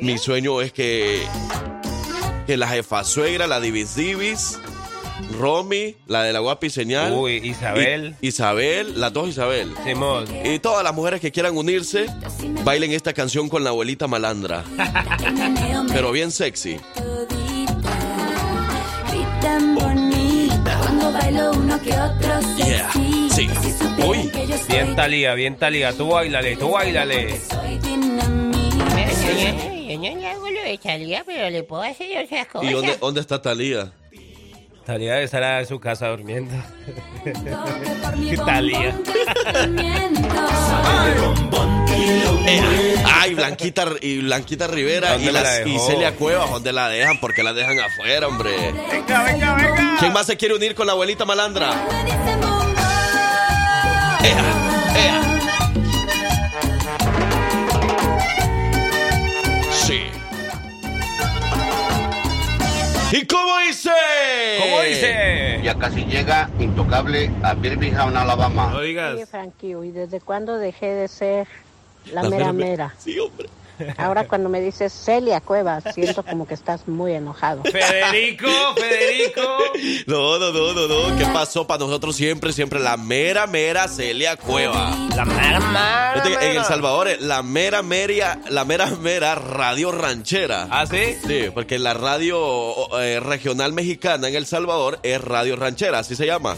Mi 0.02 0.18
sueño 0.18 0.62
es 0.62 0.74
que, 0.74 1.26
que 2.48 2.58
la 2.58 2.68
jefa 2.68 3.04
suegra, 3.04 3.48
la 3.48 3.60
divis 3.60 3.96
divis, 3.96 4.60
Romy, 5.40 5.96
la 6.08 6.24
de 6.24 6.34
la 6.34 6.40
guapi 6.40 6.70
señal. 6.70 7.14
Uy, 7.14 7.36
Isabel. 7.44 8.16
I- 8.22 8.28
Isabel, 8.28 9.00
las 9.00 9.14
dos 9.14 9.30
Isabel. 9.30 9.74
Simón. 9.86 10.26
Y 10.44 10.60
todas 10.60 10.84
las 10.84 10.94
mujeres 10.94 11.22
que 11.22 11.32
quieran 11.32 11.56
unirse, 11.58 12.08
bailen 12.64 12.92
esta 12.92 13.14
canción 13.14 13.48
con 13.50 13.64
la 13.64 13.70
abuelita 13.70 14.08
malandra. 14.08 14.64
Pero 15.94 16.12
bien 16.12 16.32
sexy. 16.32 16.78
tan 19.42 19.76
bonita. 19.76 20.78
Cuando 20.82 21.12
bailo 21.12 21.52
uno 21.52 21.82
que 21.82 21.92
otro 21.94 22.42
se 22.58 22.64
Yeah, 22.64 22.90
excita. 22.94 23.62
sí. 23.62 24.04
Uy. 24.06 24.32
Bien 24.70 24.96
talía, 24.96 25.34
bien 25.36 25.56
talía. 25.58 25.94
Tú 25.94 26.10
bailale, 26.10 26.56
tú 26.58 26.72
bailale. 26.72 27.40
Soy 29.96 29.98
dinamita. 29.98 30.22
Yo 30.22 30.22
no 30.22 30.28
hago 30.28 30.50
lo 30.50 30.64
de 30.64 30.78
Talía, 30.78 31.24
pero 31.26 31.50
le 31.50 31.64
puedo 31.64 31.82
hacer 31.82 32.24
otras 32.24 32.48
cosas. 32.48 32.70
¿Y 32.70 32.74
dónde, 32.74 32.98
dónde 32.98 33.22
está 33.22 33.42
Talía? 33.42 33.92
Talía 34.86 35.14
debe 35.14 35.26
estar 35.26 35.44
en 35.44 35.68
su 35.68 35.80
casa 35.80 36.08
durmiendo. 36.08 36.56
Talía. 38.46 38.96
Ay, 43.06 43.36
Blanquita, 43.36 43.86
y 44.02 44.20
Blanquita 44.20 44.68
Rivera 44.68 45.14
¿Dónde 45.14 45.30
y, 45.30 45.32
la 45.32 45.42
las, 45.42 45.68
y? 45.68 45.78
Celia 45.80 46.16
Cuevas, 46.16 46.50
¿dónde 46.50 46.74
la 46.74 46.90
dejan? 46.90 47.20
¿Por 47.20 47.34
qué 47.34 47.44
la 47.44 47.54
dejan 47.54 47.80
afuera, 47.80 48.28
hombre? 48.28 48.52
Venga, 48.92 49.24
venga, 49.24 49.56
venga. 49.56 49.96
¿Quién 50.00 50.14
más 50.14 50.26
se 50.26 50.38
quiere 50.38 50.56
unir 50.56 50.74
con 50.74 50.88
la 50.88 50.94
abuelita 50.94 51.26
malandra? 51.26 51.70
Ea, 54.24 54.51
¿Y 63.12 63.26
cómo 63.26 63.58
dice? 63.68 63.90
¿Cómo 64.60 64.82
dice? 64.82 65.60
Ya 65.64 65.76
casi 65.76 66.06
llega 66.06 66.50
intocable 66.60 67.30
a 67.44 67.54
Birmingham, 67.54 68.16
Alabama. 68.16 68.70
No 68.72 68.82
digas. 68.82 69.16
Oye, 69.16 69.26
Frankie, 69.26 69.76
¿y 69.84 69.92
desde 69.92 70.22
cuándo 70.22 70.58
dejé 70.58 70.88
de 70.88 71.08
ser 71.08 71.48
la, 72.14 72.24
La 72.24 72.30
mera 72.30 72.54
mera- 72.54 72.70
mera? 72.70 72.96
Sí, 72.98 73.20
hombre. 73.20 73.50
Ahora 73.98 74.28
cuando 74.28 74.50
me 74.50 74.62
dices 74.62 74.92
Celia 74.94 75.42
Cuevas, 75.42 75.84
siento 75.94 76.24
como 76.24 76.48
que 76.48 76.54
estás 76.54 76.88
muy 76.88 77.14
enojado. 77.14 77.64
Federico, 77.64 78.48
Federico. 78.76 79.42
No, 80.08 80.38
no, 80.40 80.52
no, 80.52 80.74
no, 80.74 80.88
no. 80.88 81.18
¿Qué 81.18 81.26
pasó? 81.28 81.66
Para 81.68 81.80
nosotros 81.80 82.16
siempre, 82.16 82.54
siempre 82.54 82.80
la 82.80 82.98
mera, 82.98 83.48
mera 83.48 83.88
Celia 83.88 84.36
Cueva. 84.38 84.96
La 85.16 85.26
mera, 85.26 85.60
mera, 85.60 86.14
En 86.26 86.34
El 86.42 86.50
mera. 86.54 86.64
Salvador, 86.64 87.08
eh, 87.08 87.18
la 87.20 87.44
mera, 87.44 87.82
meria, 87.82 88.40
la 88.50 88.66
mera, 88.66 88.88
mera 88.88 89.36
radio 89.36 89.92
ranchera. 89.92 90.68
¿Ah, 90.70 90.86
sí? 90.86 91.18
Sí, 91.28 91.46
porque 91.54 91.80
la 91.80 91.94
radio 91.94 93.00
eh, 93.00 93.20
regional 93.20 93.74
mexicana 93.74 94.28
en 94.28 94.36
El 94.36 94.46
Salvador 94.46 95.00
es 95.04 95.22
radio 95.22 95.56
ranchera, 95.56 96.00
así 96.00 96.16
se 96.16 96.26
llama. 96.26 96.56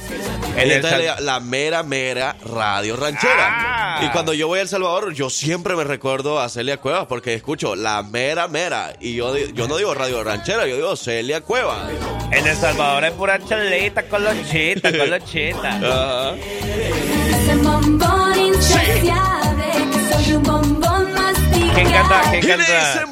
En 0.56 0.70
El 0.72 0.82
le- 0.82 1.22
la 1.22 1.40
mera, 1.40 1.84
mera 1.84 2.36
radio 2.46 2.96
ranchera. 2.96 3.48
Ah. 3.50 4.04
Y 4.06 4.10
cuando 4.10 4.34
yo 4.34 4.48
voy 4.48 4.60
a 4.60 4.62
El 4.64 4.68
Salvador, 4.68 5.14
yo 5.14 5.30
siempre 5.30 5.76
me 5.76 5.84
recuerdo 5.84 6.40
a 6.40 6.50
Celia 6.50 6.78
Cuevas 6.78 7.06
porque 7.14 7.36
escucho 7.36 7.76
la 7.76 8.02
mera, 8.02 8.48
mera. 8.48 8.96
Y 9.00 9.14
yo, 9.14 9.38
yo 9.38 9.68
no 9.68 9.78
digo 9.78 9.94
radio 9.94 10.24
ranchera, 10.24 10.66
yo 10.66 10.78
digo 10.78 10.96
Celia 10.96 11.42
Cuevas. 11.42 11.92
En 12.32 12.48
El 12.48 12.56
Salvador 12.58 13.06
es 13.06 13.12
pura 13.12 13.38
chaleta 13.38 14.02
con 14.10 14.24
los 14.24 14.34
chetas, 14.50 14.92
con 14.98 15.12
los 15.12 15.24
chetas. 15.32 15.76
Ajá. 15.76 16.34
Ese 16.36 17.56
bombón 17.58 18.40
insaciable, 18.40 19.64
que 19.92 20.12
soy 20.16 20.34
un 20.34 20.42
bombón 20.42 21.14
masticable. 21.14 21.74
¿Quién 21.76 21.92
canta? 21.92 22.22
¿Quién 22.32 22.42
¿Quién 22.42 22.58
canta? 22.58 23.06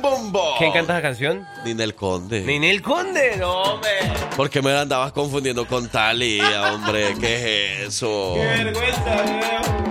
¿Quién 0.57 0.71
canta 0.71 0.93
esa 0.93 1.01
canción? 1.03 1.47
Ninel 1.63 1.93
Conde. 1.93 2.41
Ninel 2.41 2.81
Conde, 2.81 3.37
no, 3.37 3.53
hombre. 3.61 3.91
Porque 4.35 4.63
me 4.63 4.71
la 4.71 4.81
andabas 4.81 5.11
confundiendo 5.11 5.67
con 5.67 5.89
Talía, 5.89 6.73
hombre. 6.73 7.13
¿Qué 7.19 7.35
es 7.83 7.87
eso? 7.89 8.33
Qué 8.33 8.63
vergüenza. 8.63 9.90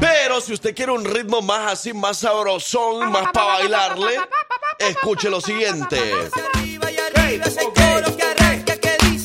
Pero 0.00 0.40
si 0.40 0.52
usted 0.52 0.74
quiere 0.74 0.92
un 0.92 1.04
ritmo 1.04 1.42
más 1.42 1.72
así, 1.72 1.92
más 1.92 2.18
sabrosón, 2.18 3.10
más 3.10 3.32
para 3.32 3.46
bailarle, 3.46 4.20
escuche 4.78 5.28
lo 5.28 5.40
siguiente. 5.40 5.98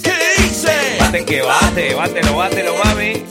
¿Qué 0.04 0.34
dice? 0.38 0.98
Bate 1.00 1.26
que 1.26 1.42
bate, 1.42 1.94
bátelo, 1.94 2.36
bátelo, 2.36 2.76
mami. 2.84 3.24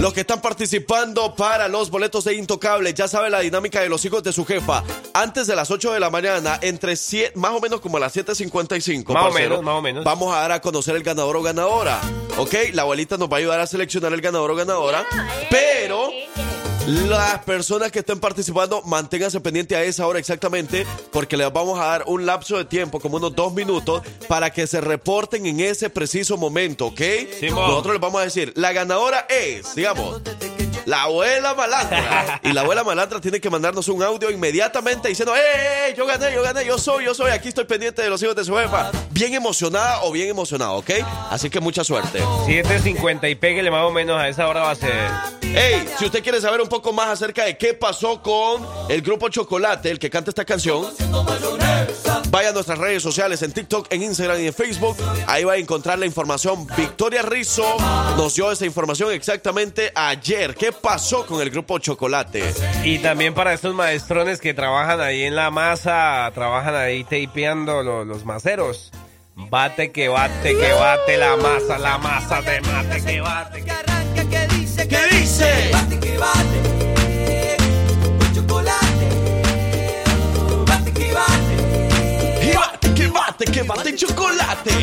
Los 0.00 0.12
que 0.12 0.20
están 0.20 0.40
participando 0.40 1.34
para 1.34 1.68
los 1.68 1.90
boletos 1.90 2.24
de 2.24 2.34
Intocable, 2.34 2.94
ya 2.94 3.08
sabe 3.08 3.30
la 3.30 3.40
dinámica 3.40 3.80
de 3.80 3.88
los 3.88 4.04
hijos 4.04 4.22
de 4.22 4.32
su 4.32 4.44
jefa. 4.44 4.84
Antes 5.12 5.46
de 5.46 5.56
las 5.56 5.70
8 5.70 5.92
de 5.92 6.00
la 6.00 6.10
mañana, 6.10 6.58
entre 6.62 6.96
7, 6.96 7.32
más 7.36 7.52
o 7.52 7.60
menos 7.60 7.80
como 7.80 7.96
a 7.96 8.00
las 8.00 8.16
7.55. 8.16 9.12
Más 9.12 9.30
o 9.30 9.32
menos, 9.32 9.62
más 9.62 9.74
o 9.74 9.82
menos. 9.82 10.04
Vamos 10.04 10.34
a 10.34 10.40
dar 10.40 10.52
a 10.52 10.60
conocer 10.60 10.94
el 10.94 11.02
ganador 11.02 11.36
o 11.36 11.42
ganadora. 11.42 12.00
¿Ok? 12.36 12.54
La 12.72 12.82
abuelita 12.82 13.16
nos 13.16 13.28
va 13.28 13.36
a 13.36 13.40
ayudar 13.40 13.60
a 13.60 13.66
seleccionar 13.66 14.12
el 14.12 14.20
ganador 14.20 14.52
o 14.52 14.54
ganadora. 14.54 15.04
Pero... 15.50 16.10
Las 16.88 17.40
personas 17.44 17.92
que 17.92 17.98
estén 17.98 18.18
participando, 18.18 18.80
manténganse 18.80 19.40
pendiente 19.40 19.76
a 19.76 19.82
esa 19.82 20.06
hora 20.06 20.18
exactamente, 20.18 20.86
porque 21.12 21.36
les 21.36 21.52
vamos 21.52 21.78
a 21.78 21.84
dar 21.84 22.04
un 22.06 22.24
lapso 22.24 22.56
de 22.56 22.64
tiempo, 22.64 22.98
como 22.98 23.18
unos 23.18 23.36
dos 23.36 23.52
minutos, 23.52 24.00
para 24.26 24.48
que 24.48 24.66
se 24.66 24.80
reporten 24.80 25.44
en 25.44 25.60
ese 25.60 25.90
preciso 25.90 26.38
momento, 26.38 26.86
¿ok? 26.86 27.00
Nosotros 27.50 27.92
les 27.92 28.00
vamos 28.00 28.22
a 28.22 28.24
decir, 28.24 28.54
la 28.56 28.72
ganadora 28.72 29.26
es, 29.28 29.74
digamos, 29.74 30.22
la 30.88 31.02
abuela 31.02 31.52
malandra. 31.52 32.40
Y 32.42 32.52
la 32.52 32.62
abuela 32.62 32.82
malandra 32.82 33.20
tiene 33.20 33.38
que 33.38 33.50
mandarnos 33.50 33.86
un 33.88 34.02
audio 34.02 34.30
inmediatamente 34.30 35.08
diciendo, 35.08 35.36
¡eh, 35.36 35.40
eh, 35.40 35.88
eh, 35.90 35.94
yo 35.94 36.06
gané, 36.06 36.32
yo 36.32 36.42
gané, 36.42 36.64
yo 36.64 36.78
soy, 36.78 37.04
yo 37.04 37.12
soy, 37.12 37.30
aquí 37.30 37.48
estoy 37.48 37.64
pendiente 37.66 38.00
de 38.00 38.08
los 38.08 38.22
hijos 38.22 38.34
de 38.34 38.44
su 38.44 38.56
jefa! 38.56 38.90
Bien 39.10 39.34
emocionada 39.34 40.02
o 40.04 40.12
bien 40.12 40.30
emocionado, 40.30 40.76
¿ok? 40.76 40.90
Así 41.28 41.50
que 41.50 41.60
mucha 41.60 41.84
suerte. 41.84 42.22
7.50 42.22 43.30
y 43.30 43.34
pégale 43.34 43.70
más 43.70 43.84
o 43.84 43.90
menos 43.90 44.18
a 44.18 44.28
esa 44.28 44.48
hora 44.48 44.62
va 44.62 44.70
a 44.70 44.74
ser. 44.76 45.10
Hey, 45.42 45.86
si 45.98 46.06
usted 46.06 46.22
quiere 46.22 46.40
saber 46.40 46.62
un 46.62 46.68
poco 46.68 46.77
más 46.92 47.08
acerca 47.08 47.44
de 47.44 47.56
qué 47.58 47.74
pasó 47.74 48.22
con 48.22 48.66
el 48.88 49.02
grupo 49.02 49.28
Chocolate, 49.28 49.90
el 49.90 49.98
que 49.98 50.08
canta 50.10 50.30
esta 50.30 50.44
canción, 50.44 50.86
vaya 52.30 52.50
a 52.50 52.52
nuestras 52.52 52.78
redes 52.78 53.02
sociales 53.02 53.42
en 53.42 53.52
TikTok, 53.52 53.86
en 53.92 54.02
Instagram 54.02 54.40
y 54.40 54.46
en 54.46 54.54
Facebook. 54.54 54.96
Ahí 55.26 55.44
va 55.44 55.54
a 55.54 55.56
encontrar 55.56 55.98
la 55.98 56.06
información. 56.06 56.66
Victoria 56.76 57.22
Rizzo 57.22 57.76
nos 58.16 58.34
dio 58.34 58.50
esa 58.50 58.64
información 58.66 59.12
exactamente 59.12 59.92
ayer. 59.94 60.54
¿Qué 60.54 60.72
pasó 60.72 61.26
con 61.26 61.40
el 61.42 61.50
grupo 61.50 61.78
Chocolate? 61.78 62.42
Y 62.84 62.98
también 63.00 63.34
para 63.34 63.52
estos 63.52 63.74
maestrones 63.74 64.40
que 64.40 64.54
trabajan 64.54 65.00
ahí 65.00 65.22
en 65.24 65.34
la 65.36 65.50
masa, 65.50 66.30
trabajan 66.34 66.74
ahí 66.74 67.04
tapeando 67.04 67.82
lo- 67.82 68.04
los 68.04 68.24
maceros. 68.24 68.90
Bate 69.34 69.92
que 69.92 70.08
bate, 70.08 70.56
que 70.58 70.72
bate 70.72 71.16
la 71.16 71.36
masa, 71.36 71.78
la 71.78 71.96
masa 71.98 72.42
de 72.42 72.60
mate 72.60 73.04
que 73.04 73.20
bate. 73.20 73.64
¿Qué 74.86 74.98
dice? 75.16 75.70
Bate 75.72 75.98
que 76.00 76.16
bate, 76.18 77.56
con 78.18 78.34
chocolate. 78.34 79.08
Bate 80.66 80.92
que 80.92 81.12
bate. 81.12 82.46
Y 82.50 82.52
bate, 82.56 82.94
que 82.94 83.06
bate, 83.08 83.44
que 83.44 83.62
bate 83.62 83.96
chocolate. 83.96 84.70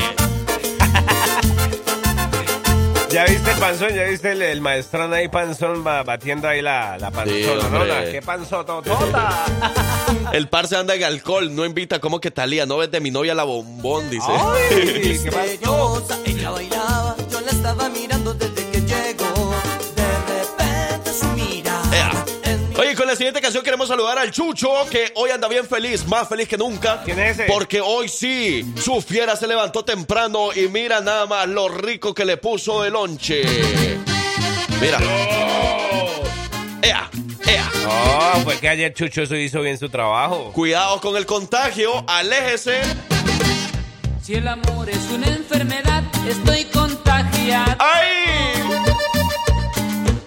¿Ya 3.10 3.24
viste 3.26 3.50
el 3.52 3.58
panzón? 3.58 3.94
¿Ya 3.96 4.04
viste 4.04 4.32
el, 4.34 4.42
el 4.42 4.60
maestrón 4.62 5.14
ahí 5.14 5.30
panzón 5.30 5.84
ba- 5.86 6.04
batiendo 6.04 6.50
ahí 6.50 6.62
la, 6.62 6.98
la 6.98 7.12
panzona? 7.12 8.04
Sí, 8.06 8.12
¿Qué 8.12 8.22
panzototota? 8.22 9.46
El 10.34 10.50
parce 10.50 10.76
anda 10.76 10.96
en 10.96 11.04
alcohol, 11.04 11.54
no 11.56 11.66
invita 11.66 12.00
como 12.00 12.20
que 12.20 12.32
Talía, 12.32 12.66
no 12.66 12.78
ves 12.78 12.90
de 12.92 13.00
mi 13.00 13.12
novia 13.12 13.34
la 13.36 13.44
bombón, 13.44 14.10
dice. 14.10 14.26
Ay, 14.28 15.20
¿qué 15.24 15.32
pasó? 15.32 16.04
Ella 16.26 16.50
bailaba, 16.50 17.16
yo 17.32 17.40
la 17.42 17.52
estaba 17.52 17.90
mirando 17.90 18.34
desde 18.34 18.55
con 23.06 23.12
la 23.12 23.18
siguiente 23.18 23.40
canción 23.40 23.64
queremos 23.64 23.88
saludar 23.88 24.18
al 24.18 24.32
Chucho, 24.32 24.68
que 24.90 25.12
hoy 25.14 25.30
anda 25.30 25.48
bien 25.48 25.68
feliz, 25.68 26.08
más 26.08 26.28
feliz 26.28 26.48
que 26.48 26.58
nunca. 26.58 27.04
¿Quién 27.06 27.20
es 27.20 27.38
ese? 27.38 27.44
Porque 27.44 27.80
hoy 27.80 28.10
sí, 28.10 28.66
su 28.84 29.00
fiera 29.00 29.36
se 29.36 29.46
levantó 29.46 29.86
temprano 29.86 30.52
y 30.52 30.68
mira 30.70 31.02
nada 31.02 31.28
más 31.28 31.48
lo 31.48 31.68
rico 31.68 32.16
que 32.16 32.26
le 32.26 32.38
puso 32.38 32.84
el 32.84 32.94
lonche. 32.94 33.44
Mira. 34.82 34.98
Ea, 36.82 37.08
ea. 37.46 37.72
No, 37.84 38.42
fue 38.42 38.58
que 38.58 38.70
ayer 38.70 38.92
Chucho 38.92 39.22
eso 39.22 39.36
hizo 39.36 39.62
bien 39.62 39.78
su 39.78 39.88
trabajo. 39.88 40.52
Cuidado 40.52 41.00
con 41.00 41.16
el 41.16 41.28
contagio, 41.28 42.04
aléjese. 42.08 42.82
Si 44.24 44.34
el 44.34 44.48
amor 44.48 44.90
es 44.90 45.12
una 45.12 45.28
enfermedad, 45.28 46.02
estoy 46.28 46.66
contagiado. 46.66 47.76
¡Ay! 47.78 48.25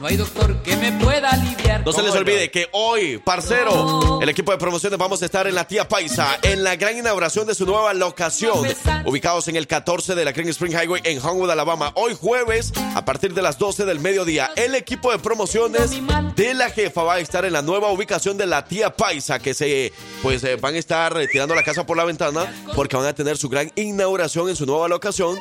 No 0.00 0.06
hay 0.06 0.16
doctor 0.16 0.62
que 0.62 0.76
me 0.76 0.92
pueda 0.92 1.30
aliviar. 1.30 1.84
No 1.84 1.92
se 1.92 2.02
les 2.02 2.10
¿Cómo 2.10 2.20
olvide 2.20 2.50
que 2.52 2.68
hoy, 2.70 3.18
parcero, 3.18 4.20
el 4.22 4.28
equipo 4.28 4.52
de 4.52 4.58
promociones 4.58 4.96
vamos 4.96 5.20
a 5.22 5.24
estar 5.24 5.48
en 5.48 5.56
la 5.56 5.66
Tía 5.66 5.88
Paisa 5.88 6.38
en 6.42 6.62
la 6.62 6.76
gran 6.76 6.96
inauguración 6.96 7.48
de 7.48 7.54
su 7.54 7.66
nueva 7.66 7.92
locación, 7.94 8.64
ubicados 9.04 9.48
en 9.48 9.56
el 9.56 9.66
14 9.66 10.14
de 10.14 10.24
la 10.24 10.30
Green 10.30 10.48
Spring 10.50 10.72
Highway 10.72 11.02
en 11.04 11.18
Homewood, 11.18 11.50
Alabama. 11.50 11.90
Hoy 11.96 12.14
jueves, 12.14 12.72
a 12.94 13.04
partir 13.04 13.34
de 13.34 13.42
las 13.42 13.58
12 13.58 13.86
del 13.86 13.98
mediodía, 13.98 14.52
el 14.54 14.76
equipo 14.76 15.10
de 15.10 15.18
promociones 15.18 15.90
de 16.36 16.54
la 16.54 16.70
jefa 16.70 17.02
va 17.02 17.14
a 17.14 17.18
estar 17.18 17.44
en 17.44 17.52
la 17.52 17.62
nueva 17.62 17.90
ubicación 17.90 18.38
de 18.38 18.46
la 18.46 18.64
Tía 18.64 18.94
Paisa, 18.94 19.40
que 19.40 19.52
se, 19.52 19.92
pues, 20.22 20.44
eh, 20.44 20.56
van 20.56 20.76
a 20.76 20.78
estar 20.78 21.20
eh, 21.20 21.26
tirando 21.26 21.56
la 21.56 21.64
casa 21.64 21.84
por 21.84 21.96
la 21.96 22.04
ventana 22.04 22.46
porque 22.76 22.96
van 22.96 23.06
a 23.06 23.14
tener 23.14 23.36
su 23.36 23.48
gran 23.48 23.72
inauguración 23.74 24.48
en 24.48 24.54
su 24.54 24.64
nueva 24.64 24.86
locación. 24.86 25.38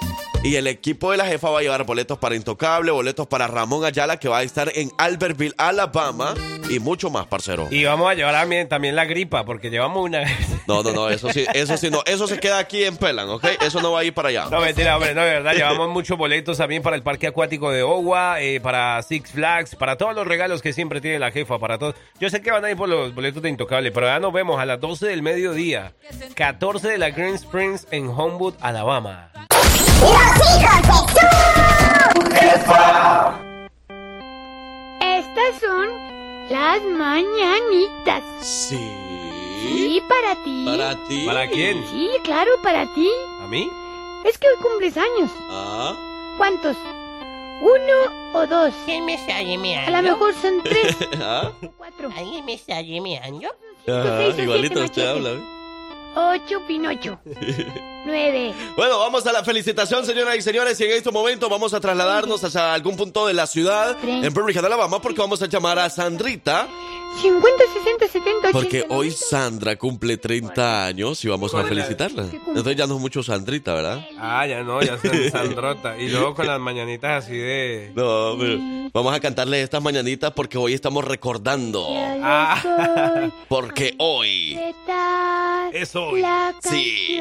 Y 0.48 0.56
el 0.56 0.68
equipo 0.68 1.12
de 1.12 1.18
la 1.18 1.26
jefa 1.26 1.50
va 1.50 1.60
a 1.60 1.62
llevar 1.62 1.84
boletos 1.84 2.20
para 2.20 2.34
Intocable, 2.34 2.92
boletos 2.92 3.28
para 3.28 3.48
Ramón 3.48 3.84
Ayala, 3.84 4.16
que 4.16 4.30
va 4.30 4.38
a 4.38 4.44
estar 4.44 4.72
en 4.76 4.90
Albertville, 4.98 5.54
Alabama, 5.58 6.36
y 6.70 6.80
mucho 6.80 7.10
más, 7.10 7.28
parcero. 7.28 7.68
Y 7.70 7.84
vamos 7.84 8.10
a 8.10 8.14
llevar 8.14 8.34
también, 8.34 8.70
también 8.70 8.96
la 8.96 9.04
gripa, 9.04 9.44
porque 9.44 9.70
llevamos 9.70 10.06
una. 10.06 10.24
No, 10.66 10.84
no, 10.84 10.94
no, 10.94 11.10
eso 11.10 11.32
sí, 11.34 11.46
eso 11.54 11.76
sí, 11.76 11.90
no, 11.90 12.02
eso 12.06 12.28
se 12.28 12.40
queda 12.40 12.60
aquí 12.60 12.84
en 12.86 12.96
Pelan, 12.96 13.30
¿ok? 13.30 13.46
Eso 13.62 13.82
no 13.82 13.92
va 13.92 14.02
a 14.02 14.04
ir 14.06 14.14
para 14.14 14.30
allá. 14.30 14.48
No, 14.50 14.62
mentira, 14.62 14.96
hombre, 14.96 15.14
no, 15.14 15.22
de 15.22 15.32
verdad, 15.32 15.54
llevamos 15.54 15.90
muchos 15.90 16.18
boletos 16.18 16.58
también 16.58 16.82
para 16.82 16.96
el 16.96 17.04
parque 17.04 17.28
acuático 17.28 17.70
de 17.72 17.84
Ogua, 17.84 18.42
eh, 18.42 18.62
para 18.62 19.02
Six 19.04 19.32
Flags, 19.32 19.76
para 19.76 19.98
todos 19.98 20.16
los 20.16 20.26
regalos 20.26 20.62
que 20.62 20.72
siempre 20.72 21.02
tiene 21.02 21.20
la 21.20 21.32
jefa, 21.32 21.60
para 21.60 21.78
todos. 21.78 21.96
Yo 22.22 22.30
sé 22.30 22.42
que 22.42 22.52
van 22.52 22.64
a 22.64 22.72
ir 22.72 22.78
por 22.78 22.88
los 22.88 23.14
boletos 23.14 23.42
de 23.44 23.50
Intocable, 23.50 23.92
pero 23.92 24.08
ya 24.08 24.20
nos 24.20 24.32
vemos 24.32 24.60
a 24.60 24.66
las 24.66 24.80
12 24.80 25.08
del 25.08 25.22
mediodía, 25.22 25.94
14 26.36 26.88
de 26.88 26.98
la 26.98 27.10
Green 27.12 27.36
Springs 27.36 27.88
en 27.92 28.08
Homewood, 28.08 28.56
Alabama. 28.62 29.47
Estas 35.02 35.60
son 35.60 35.88
las 36.50 36.84
mañanitas. 36.84 38.24
Sí. 38.42 38.78
Sí, 39.62 40.02
para 40.08 40.44
ti. 40.44 40.66
Para 40.66 40.96
ti. 41.08 41.26
¿Para 41.26 41.50
quién? 41.50 41.84
Sí, 41.90 42.10
claro, 42.24 42.52
para 42.64 42.86
ti. 42.94 43.10
¿A 43.42 43.48
mí? 43.48 43.70
Es 44.26 44.38
que 44.38 44.48
hoy 44.48 44.56
cumples 44.62 44.98
años. 44.98 45.32
Ah. 45.50 45.96
¿Cuántos? 46.38 46.78
¿Uno 47.62 48.40
o 48.40 48.46
dos? 48.46 48.74
¿Quién 48.86 49.06
me 49.06 49.16
está 49.16 49.38
A 49.38 49.90
lo 49.90 50.02
mejor 50.04 50.34
son 50.36 50.62
tres. 50.64 50.96
¿Ah? 51.22 51.52
Cuatro. 51.78 52.10
¿Alguien 52.16 52.46
me 52.46 52.54
está 52.54 52.82
llameando? 52.82 53.48
Ajá, 53.88 54.20
o 54.20 54.42
igualito 54.42 54.84
usted 54.84 55.08
habla. 55.08 55.32
Ocho, 56.16 56.62
Pinocho. 56.68 57.20
Bueno, 58.76 59.00
vamos 59.00 59.26
a 59.26 59.32
la 59.32 59.44
felicitación, 59.44 60.06
señoras 60.06 60.36
y 60.38 60.42
señores. 60.42 60.80
Y 60.80 60.86
en 60.86 60.92
este 60.92 61.12
momento 61.12 61.50
vamos 61.50 61.74
a 61.74 61.80
trasladarnos 61.80 62.44
hacia 62.44 62.74
algún 62.74 62.96
punto 62.96 63.28
de 63.28 63.34
la 63.34 63.48
ciudad, 63.48 63.98
en 64.04 64.34
Birmingham, 64.34 64.66
Alabama, 64.66 65.02
porque 65.02 65.20
vamos 65.20 65.42
a 65.42 65.48
llamar 65.48 65.80
a 65.80 65.90
Sandrita. 65.90 66.68
50, 67.22 67.64
60, 67.74 68.08
70, 68.08 68.38
80. 68.50 68.52
Porque 68.52 68.86
hoy 68.90 69.10
Sandra 69.12 69.76
cumple 69.76 70.18
30 70.18 70.86
años 70.86 71.24
y 71.26 71.28
vamos 71.30 71.54
a 71.56 71.64
felicitarla. 71.64 72.26
Entonces 72.48 72.76
ya 72.76 72.86
no 72.86 72.96
es 72.96 73.02
mucho 73.02 73.24
Sandrita, 73.24 73.74
¿verdad? 73.74 74.06
Ah, 74.20 74.46
ya 74.46 74.62
no, 74.62 74.82
ya 74.82 74.98
se 75.00 75.32
Sandrota. 75.32 75.98
Y 75.98 76.10
luego 76.10 76.36
con 76.36 76.46
las 76.46 76.60
mañanitas 76.60 77.26
así 77.26 77.36
de... 77.36 77.92
No, 77.96 78.36
pero 78.38 78.60
vamos 78.94 79.16
a 79.16 79.20
cantarle 79.20 79.62
estas 79.64 79.82
mañanitas 79.82 80.32
porque 80.34 80.58
hoy 80.60 80.74
estamos 80.74 81.06
recordando. 81.06 81.88
Ah. 82.22 83.30
Porque 83.48 83.96
hoy, 83.98 84.60
Es 85.74 85.96
hoy. 85.96 86.22
La 86.22 86.54
Sí. 86.62 87.20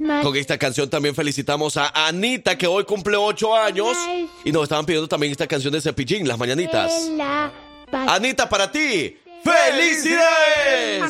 Más 0.00 0.24
con 0.24 0.34
esta 0.36 0.58
canción 0.58 0.88
también 0.90 1.14
felicitamos 1.14 1.76
a 1.76 2.06
Anita, 2.06 2.56
que 2.58 2.66
hoy 2.66 2.84
cumple 2.84 3.16
8 3.16 3.54
años. 3.56 3.96
Y 4.44 4.50
nos 4.52 4.64
estaban 4.64 4.86
pidiendo 4.86 5.06
también 5.08 5.30
esta 5.32 5.46
canción 5.46 5.72
de 5.72 5.80
Cepillín, 5.80 6.26
Las 6.26 6.38
Mañanitas. 6.38 7.08
la. 7.10 7.52
Anita, 7.92 8.48
para 8.48 8.70
ti, 8.70 9.16
¡felicidades! 9.42 11.02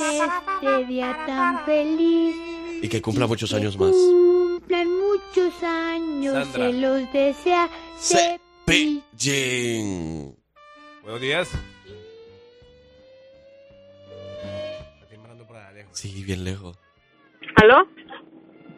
Este 0.63 0.85
día 0.87 1.17
tan 1.27 1.65
feliz. 1.67 2.35
Y 2.83 2.89
que 2.89 3.03
cumpla 3.03 3.27
muchos 3.27 3.53
años 3.53 3.77
más. 3.79 3.91
Cumplan 3.91 4.89
muchos 4.89 5.63
años. 5.63 6.35
Sandra. 6.35 6.67
Se 6.67 6.73
los 6.73 7.13
desea. 7.13 7.69
Cepillín. 8.67 10.35
Buenos 11.03 11.21
días. 11.21 11.49
Sí, 15.93 16.23
bien 16.25 16.45
lejos. 16.45 16.79
¿Aló? 17.57 17.87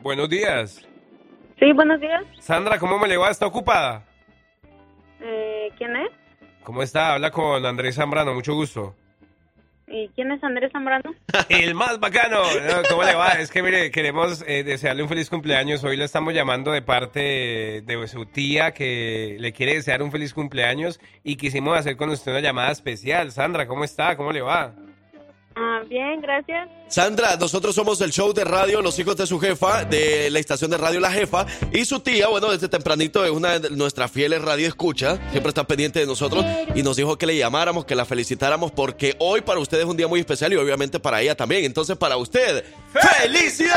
Buenos 0.02 0.28
días. 0.28 0.84
Sí, 1.58 1.72
buenos 1.72 2.00
días. 2.00 2.24
Sandra, 2.40 2.78
¿cómo 2.78 2.98
me 2.98 3.06
le 3.06 3.16
va? 3.16 3.30
¿Está 3.30 3.46
ocupada? 3.46 4.04
Eh, 5.20 5.70
¿Quién 5.78 5.94
es? 5.96 6.10
¿Cómo 6.64 6.82
está? 6.82 7.14
Habla 7.14 7.30
con 7.30 7.64
Andrés 7.64 7.94
Zambrano, 7.94 8.34
mucho 8.34 8.54
gusto. 8.54 8.96
¿Y 9.86 10.08
quién 10.14 10.32
es 10.32 10.42
Andrés 10.42 10.72
Zambrano? 10.72 11.14
El 11.48 11.74
más 11.74 12.00
bacano. 12.00 12.42
No, 12.42 12.82
¿Cómo 12.88 13.04
le 13.04 13.14
va? 13.14 13.28
Es 13.32 13.50
que 13.52 13.62
mire, 13.62 13.90
queremos 13.90 14.42
eh, 14.48 14.64
desearle 14.64 15.02
un 15.02 15.08
feliz 15.08 15.28
cumpleaños. 15.30 15.84
Hoy 15.84 15.96
la 15.96 16.04
estamos 16.04 16.34
llamando 16.34 16.72
de 16.72 16.82
parte 16.82 17.82
de 17.84 18.08
su 18.08 18.26
tía 18.26 18.72
que 18.72 19.36
le 19.38 19.52
quiere 19.52 19.74
desear 19.74 20.02
un 20.02 20.10
feliz 20.10 20.34
cumpleaños 20.34 20.98
y 21.22 21.36
quisimos 21.36 21.78
hacer 21.78 21.96
con 21.96 22.10
usted 22.10 22.32
una 22.32 22.40
llamada 22.40 22.72
especial. 22.72 23.30
Sandra, 23.30 23.66
¿cómo 23.66 23.84
está? 23.84 24.16
¿Cómo 24.16 24.32
le 24.32 24.40
va? 24.40 24.74
Ah, 25.54 25.82
bien, 25.88 26.20
gracias. 26.20 26.68
Sandra, 26.88 27.36
nosotros 27.36 27.74
somos 27.74 28.00
el 28.00 28.10
show 28.10 28.32
de 28.32 28.44
radio 28.44 28.80
Los 28.82 28.98
Hijos 28.98 29.16
de 29.16 29.26
su 29.26 29.38
Jefa, 29.38 29.84
de 29.84 30.30
la 30.30 30.38
estación 30.38 30.70
de 30.70 30.78
radio 30.78 31.00
La 31.00 31.10
Jefa. 31.10 31.46
Y 31.72 31.84
su 31.84 32.00
tía, 32.00 32.28
bueno, 32.28 32.50
desde 32.50 32.68
tempranito 32.68 33.24
es 33.24 33.30
una 33.30 33.58
de 33.58 33.70
nuestras 33.70 34.10
fieles 34.10 34.42
radio 34.42 34.66
escucha, 34.68 35.18
siempre 35.30 35.48
está 35.48 35.66
pendiente 35.66 36.00
de 36.00 36.06
nosotros 36.06 36.44
y 36.74 36.82
nos 36.82 36.96
dijo 36.96 37.18
que 37.18 37.26
le 37.26 37.36
llamáramos, 37.36 37.84
que 37.84 37.94
la 37.94 38.04
felicitáramos 38.04 38.72
porque 38.72 39.16
hoy 39.18 39.40
para 39.42 39.60
usted 39.60 39.80
es 39.80 39.84
un 39.84 39.96
día 39.96 40.08
muy 40.08 40.20
especial 40.20 40.52
y 40.52 40.56
obviamente 40.56 41.00
para 41.00 41.20
ella 41.20 41.34
también. 41.34 41.64
Entonces, 41.64 41.96
para 41.96 42.16
usted, 42.16 42.64
¡felicidades! 42.92 43.72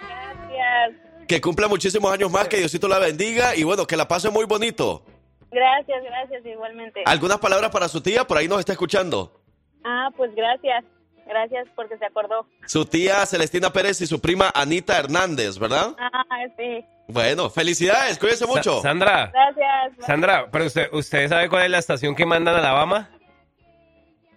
Gracias. 0.00 1.26
Que 1.26 1.40
cumpla 1.40 1.68
muchísimos 1.68 2.12
años 2.12 2.30
más, 2.30 2.48
que 2.48 2.58
Diosito 2.58 2.88
la 2.88 2.98
bendiga 2.98 3.54
y 3.54 3.62
bueno, 3.62 3.86
que 3.86 3.96
la 3.96 4.08
pase 4.08 4.30
muy 4.30 4.44
bonito. 4.44 5.02
Gracias, 5.50 6.02
gracias, 6.02 6.44
igualmente. 6.46 7.02
¿Algunas 7.06 7.38
palabras 7.38 7.70
para 7.70 7.88
su 7.88 8.00
tía? 8.00 8.24
Por 8.26 8.36
ahí 8.38 8.48
nos 8.48 8.58
está 8.60 8.72
escuchando. 8.72 9.40
Ah, 9.84 10.10
pues 10.16 10.34
gracias. 10.34 10.84
Gracias 11.26 11.68
porque 11.76 11.98
se 11.98 12.06
acordó. 12.06 12.46
Su 12.66 12.86
tía 12.86 13.24
Celestina 13.26 13.70
Pérez 13.70 14.00
y 14.00 14.06
su 14.06 14.18
prima 14.20 14.50
Anita 14.54 14.98
Hernández, 14.98 15.58
¿verdad? 15.58 15.94
Ah, 15.98 16.24
sí. 16.56 16.84
Bueno, 17.06 17.50
felicidades, 17.50 18.18
cuídense 18.18 18.46
mucho. 18.46 18.76
Sa- 18.76 18.88
Sandra, 18.88 19.30
Gracias. 19.32 20.06
Sandra, 20.06 20.48
pero 20.50 20.66
usted, 20.66 20.88
¿usted 20.92 21.28
sabe 21.28 21.48
cuál 21.48 21.64
es 21.64 21.70
la 21.70 21.78
estación 21.78 22.14
que 22.14 22.24
mandan 22.26 22.54
a 22.54 22.58
Alabama? 22.58 23.10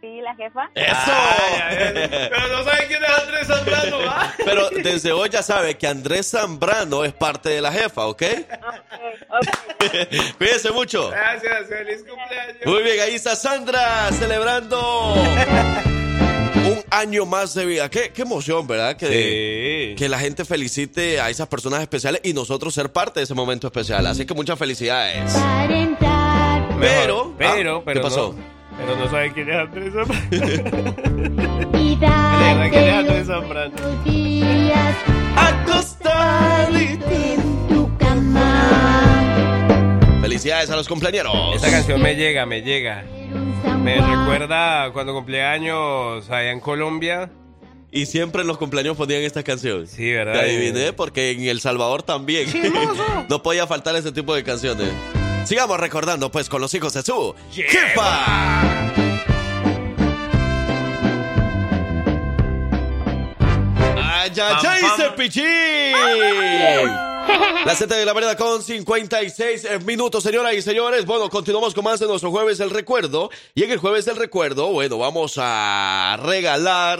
Sí, 0.02 0.20
la 0.22 0.34
jefa. 0.36 0.70
¡Eso! 0.74 1.12
Pero 2.30 2.48
no 2.48 2.64
sabe 2.64 2.88
quién 2.88 3.04
es 3.04 3.10
Andrés 3.10 3.48
Zambrano, 3.48 3.98
¿va? 4.00 4.34
Pero 4.44 4.70
desde 4.72 5.12
hoy 5.12 5.30
ya 5.30 5.44
sabe 5.44 5.78
que 5.78 5.86
Andrés 5.86 6.32
Zambrano 6.32 7.06
es 7.06 7.14
parte 7.14 7.50
de 7.50 7.62
la 7.62 7.72
jefa, 7.72 8.08
¿ok? 8.08 8.22
Cuídense 10.40 10.72
mucho. 10.72 11.10
Gracias, 11.10 11.68
feliz 11.68 12.04
cumpleaños. 12.08 12.56
Muy 12.66 12.82
bien, 12.82 13.00
ahí 13.00 13.14
está 13.14 13.36
Sandra 13.36 14.12
celebrando 14.14 15.14
un 15.14 16.84
año 16.90 17.28
más 17.28 17.54
de 17.54 17.66
vida. 17.66 17.90
Qué, 17.90 18.12
qué 18.12 18.24
emoción, 18.24 18.66
¿verdad? 18.66 18.98
Que, 18.98 19.94
que 19.98 20.10
la 20.10 20.18
gente 20.18 20.46
felicite 20.46 21.22
a 21.22 21.30
esas 21.30 21.48
personas 21.48 21.80
especiales 21.82 22.22
y 22.24 22.34
nosotros 22.34 22.74
ser 22.74 22.92
parte 22.92 23.20
de 23.20 23.26
ese 23.26 23.36
momento 23.36 23.68
especial. 23.68 24.08
Así 24.08 24.26
que 24.26 24.34
muchas 24.34 24.58
felicidades. 24.58 25.32
Pero, 26.80 27.36
Pero, 27.38 27.78
ah, 27.78 27.82
pero 27.86 27.88
¿qué 27.94 28.00
pasó? 28.00 28.34
no. 28.36 28.61
Pero 28.78 28.96
no 28.96 29.10
sabe 29.10 29.32
quién 29.34 29.50
es 29.50 29.56
Andrés 29.56 29.94
Zambrano. 29.94 30.96
Y 31.74 31.96
¿De 32.00 32.06
verdad 32.06 32.70
quién 32.70 32.84
es 32.84 32.94
Andrés 32.94 33.28
Zambrano? 33.28 33.76
días 34.06 34.96
acostadito 35.36 37.06
en 37.10 37.68
tu 37.68 37.98
cama. 37.98 39.20
Felicidades 40.22 40.70
a 40.70 40.76
los 40.76 40.88
cumpleaños. 40.88 41.56
Esta 41.56 41.70
canción 41.72 42.02
me 42.02 42.16
llega, 42.16 42.46
me 42.46 42.62
llega. 42.62 43.04
Me 43.82 43.96
recuerda 43.96 44.92
cuando 44.94 45.14
años 45.42 46.30
allá 46.30 46.52
en 46.52 46.60
Colombia. 46.60 47.32
Y 47.92 48.06
siempre 48.06 48.42
en 48.42 48.48
los 48.48 48.58
cumpleaños 48.58 48.96
ponían 48.96 49.22
esta 49.24 49.44
canción. 49.44 49.86
Sí, 49.86 50.12
¿verdad? 50.12 50.34
Te 50.34 50.40
adiviné 50.40 50.94
porque 50.94 51.32
en 51.32 51.42
El 51.42 51.60
Salvador 51.60 52.04
también. 52.04 52.48
no 53.30 53.44
podía 53.44 53.68
faltar 53.68 53.96
ese 53.96 54.12
tipo 54.12 54.34
de 54.34 54.44
canciones. 54.44 54.90
Sigamos 55.46 55.80
recordando 55.80 56.32
pues 56.32 56.50
con 56.50 56.62
los 56.62 56.74
hijos 56.74 56.94
de 56.94 57.02
su 57.02 57.36
jefa. 57.52 58.62
¡Ay, 63.98 64.32
ay, 64.40 64.56
ay, 64.68 64.82
pam. 64.82 64.98
Cepillín! 64.98 67.11
La 67.66 67.76
7 67.76 67.94
de 67.94 68.06
la 68.06 68.14
mañana 68.14 68.36
con 68.36 68.62
56 68.64 69.86
minutos, 69.86 70.24
señoras 70.24 70.54
y 70.56 70.62
señores. 70.62 71.06
Bueno, 71.06 71.30
continuamos 71.30 71.74
con 71.74 71.84
más 71.84 72.00
de 72.00 72.08
nuestro 72.08 72.32
jueves 72.32 72.58
del 72.58 72.72
recuerdo. 72.72 73.30
Y 73.54 73.64
en 73.64 73.72
el 73.72 73.78
jueves 73.78 74.06
del 74.06 74.16
recuerdo, 74.16 74.68
bueno, 74.72 74.98
vamos 74.98 75.36
a 75.38 76.18
regalar. 76.24 77.00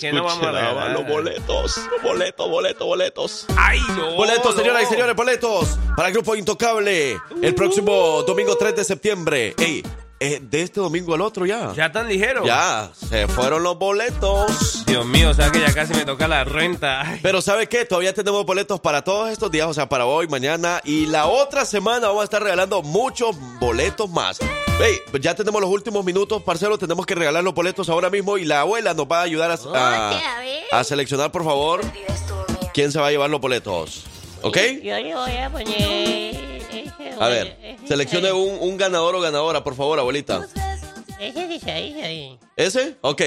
¿Qué 0.00 0.12
no 0.12 0.24
vamos 0.24 0.32
a 0.32 0.34
escuchen, 0.34 0.54
regalar? 0.54 0.90
los 0.90 1.06
boletos. 1.06 1.80
Boletos, 2.02 2.48
boletos, 2.50 2.86
boletos. 2.86 3.46
¡Ay, 3.56 3.80
no! 3.96 4.14
Boletos, 4.14 4.54
no. 4.56 4.60
señoras 4.60 4.82
y 4.82 4.86
señores, 4.86 5.14
boletos 5.14 5.78
para 5.96 6.08
el 6.08 6.14
grupo 6.14 6.34
Intocable. 6.34 7.16
El 7.40 7.54
próximo 7.54 8.22
domingo 8.24 8.56
3 8.56 8.74
de 8.76 8.84
septiembre. 8.84 9.54
Ey, 9.58 9.82
eh, 10.20 10.38
de 10.42 10.62
este 10.62 10.80
domingo 10.80 11.14
al 11.14 11.22
otro 11.22 11.46
ya. 11.46 11.72
¿Ya 11.74 11.90
tan 11.90 12.08
ligero? 12.08 12.44
Ya, 12.44 12.90
se 12.94 13.26
fueron 13.28 13.62
los 13.62 13.78
boletos. 13.78 14.84
Dios 14.86 15.06
mío, 15.06 15.30
o 15.30 15.34
sea 15.34 15.50
que 15.50 15.60
ya 15.60 15.72
casi 15.72 15.94
me 15.94 16.04
toca 16.04 16.28
la 16.28 16.44
renta. 16.44 17.00
Ay. 17.02 17.20
Pero 17.22 17.40
¿sabe 17.42 17.68
qué? 17.68 17.84
Todavía 17.84 18.12
tenemos 18.14 18.44
boletos 18.44 18.80
para 18.80 19.02
todos 19.02 19.30
estos 19.30 19.50
días, 19.50 19.66
o 19.66 19.74
sea, 19.74 19.88
para 19.88 20.06
hoy, 20.06 20.28
mañana 20.28 20.80
y 20.84 21.06
la 21.06 21.26
otra 21.26 21.64
semana 21.64 22.08
vamos 22.08 22.20
a 22.22 22.24
estar 22.24 22.42
regalando 22.42 22.82
muchos 22.82 23.36
boletos 23.58 24.10
más. 24.10 24.38
Hey, 24.82 24.98
ya 25.20 25.34
tenemos 25.34 25.60
los 25.60 25.70
últimos 25.70 26.04
minutos, 26.04 26.42
Marcelo, 26.46 26.78
tenemos 26.78 27.04
que 27.06 27.14
regalar 27.14 27.44
los 27.44 27.52
boletos 27.54 27.88
ahora 27.88 28.08
mismo 28.10 28.38
y 28.38 28.44
la 28.44 28.60
abuela 28.60 28.94
nos 28.94 29.06
va 29.06 29.20
a 29.20 29.22
ayudar 29.22 29.50
a, 29.50 29.54
a- 29.74 30.20
a 30.72 30.84
seleccionar, 30.84 31.30
por 31.32 31.44
favor, 31.44 31.80
quién 32.72 32.90
se 32.92 32.98
va 32.98 33.08
a 33.08 33.10
llevar 33.10 33.28
los 33.30 33.40
boletos. 33.40 34.04
¿Ok? 34.42 34.56
Yo 34.82 34.96
le 34.98 35.14
voy 35.14 35.36
a 35.36 35.50
poner. 35.50 36.60
A 37.20 37.28
ver, 37.28 37.58
ese 37.62 37.86
seleccione 37.88 38.32
un, 38.32 38.56
un 38.60 38.76
ganador 38.76 39.14
o 39.14 39.20
ganadora, 39.20 39.62
por 39.62 39.74
favor, 39.74 39.98
abuelita. 39.98 40.46
Ese 41.20 41.54
está 41.54 41.74
ahí, 41.74 41.92
ahí. 42.02 42.38
¿Ese? 42.56 42.96
Ok. 43.02 43.20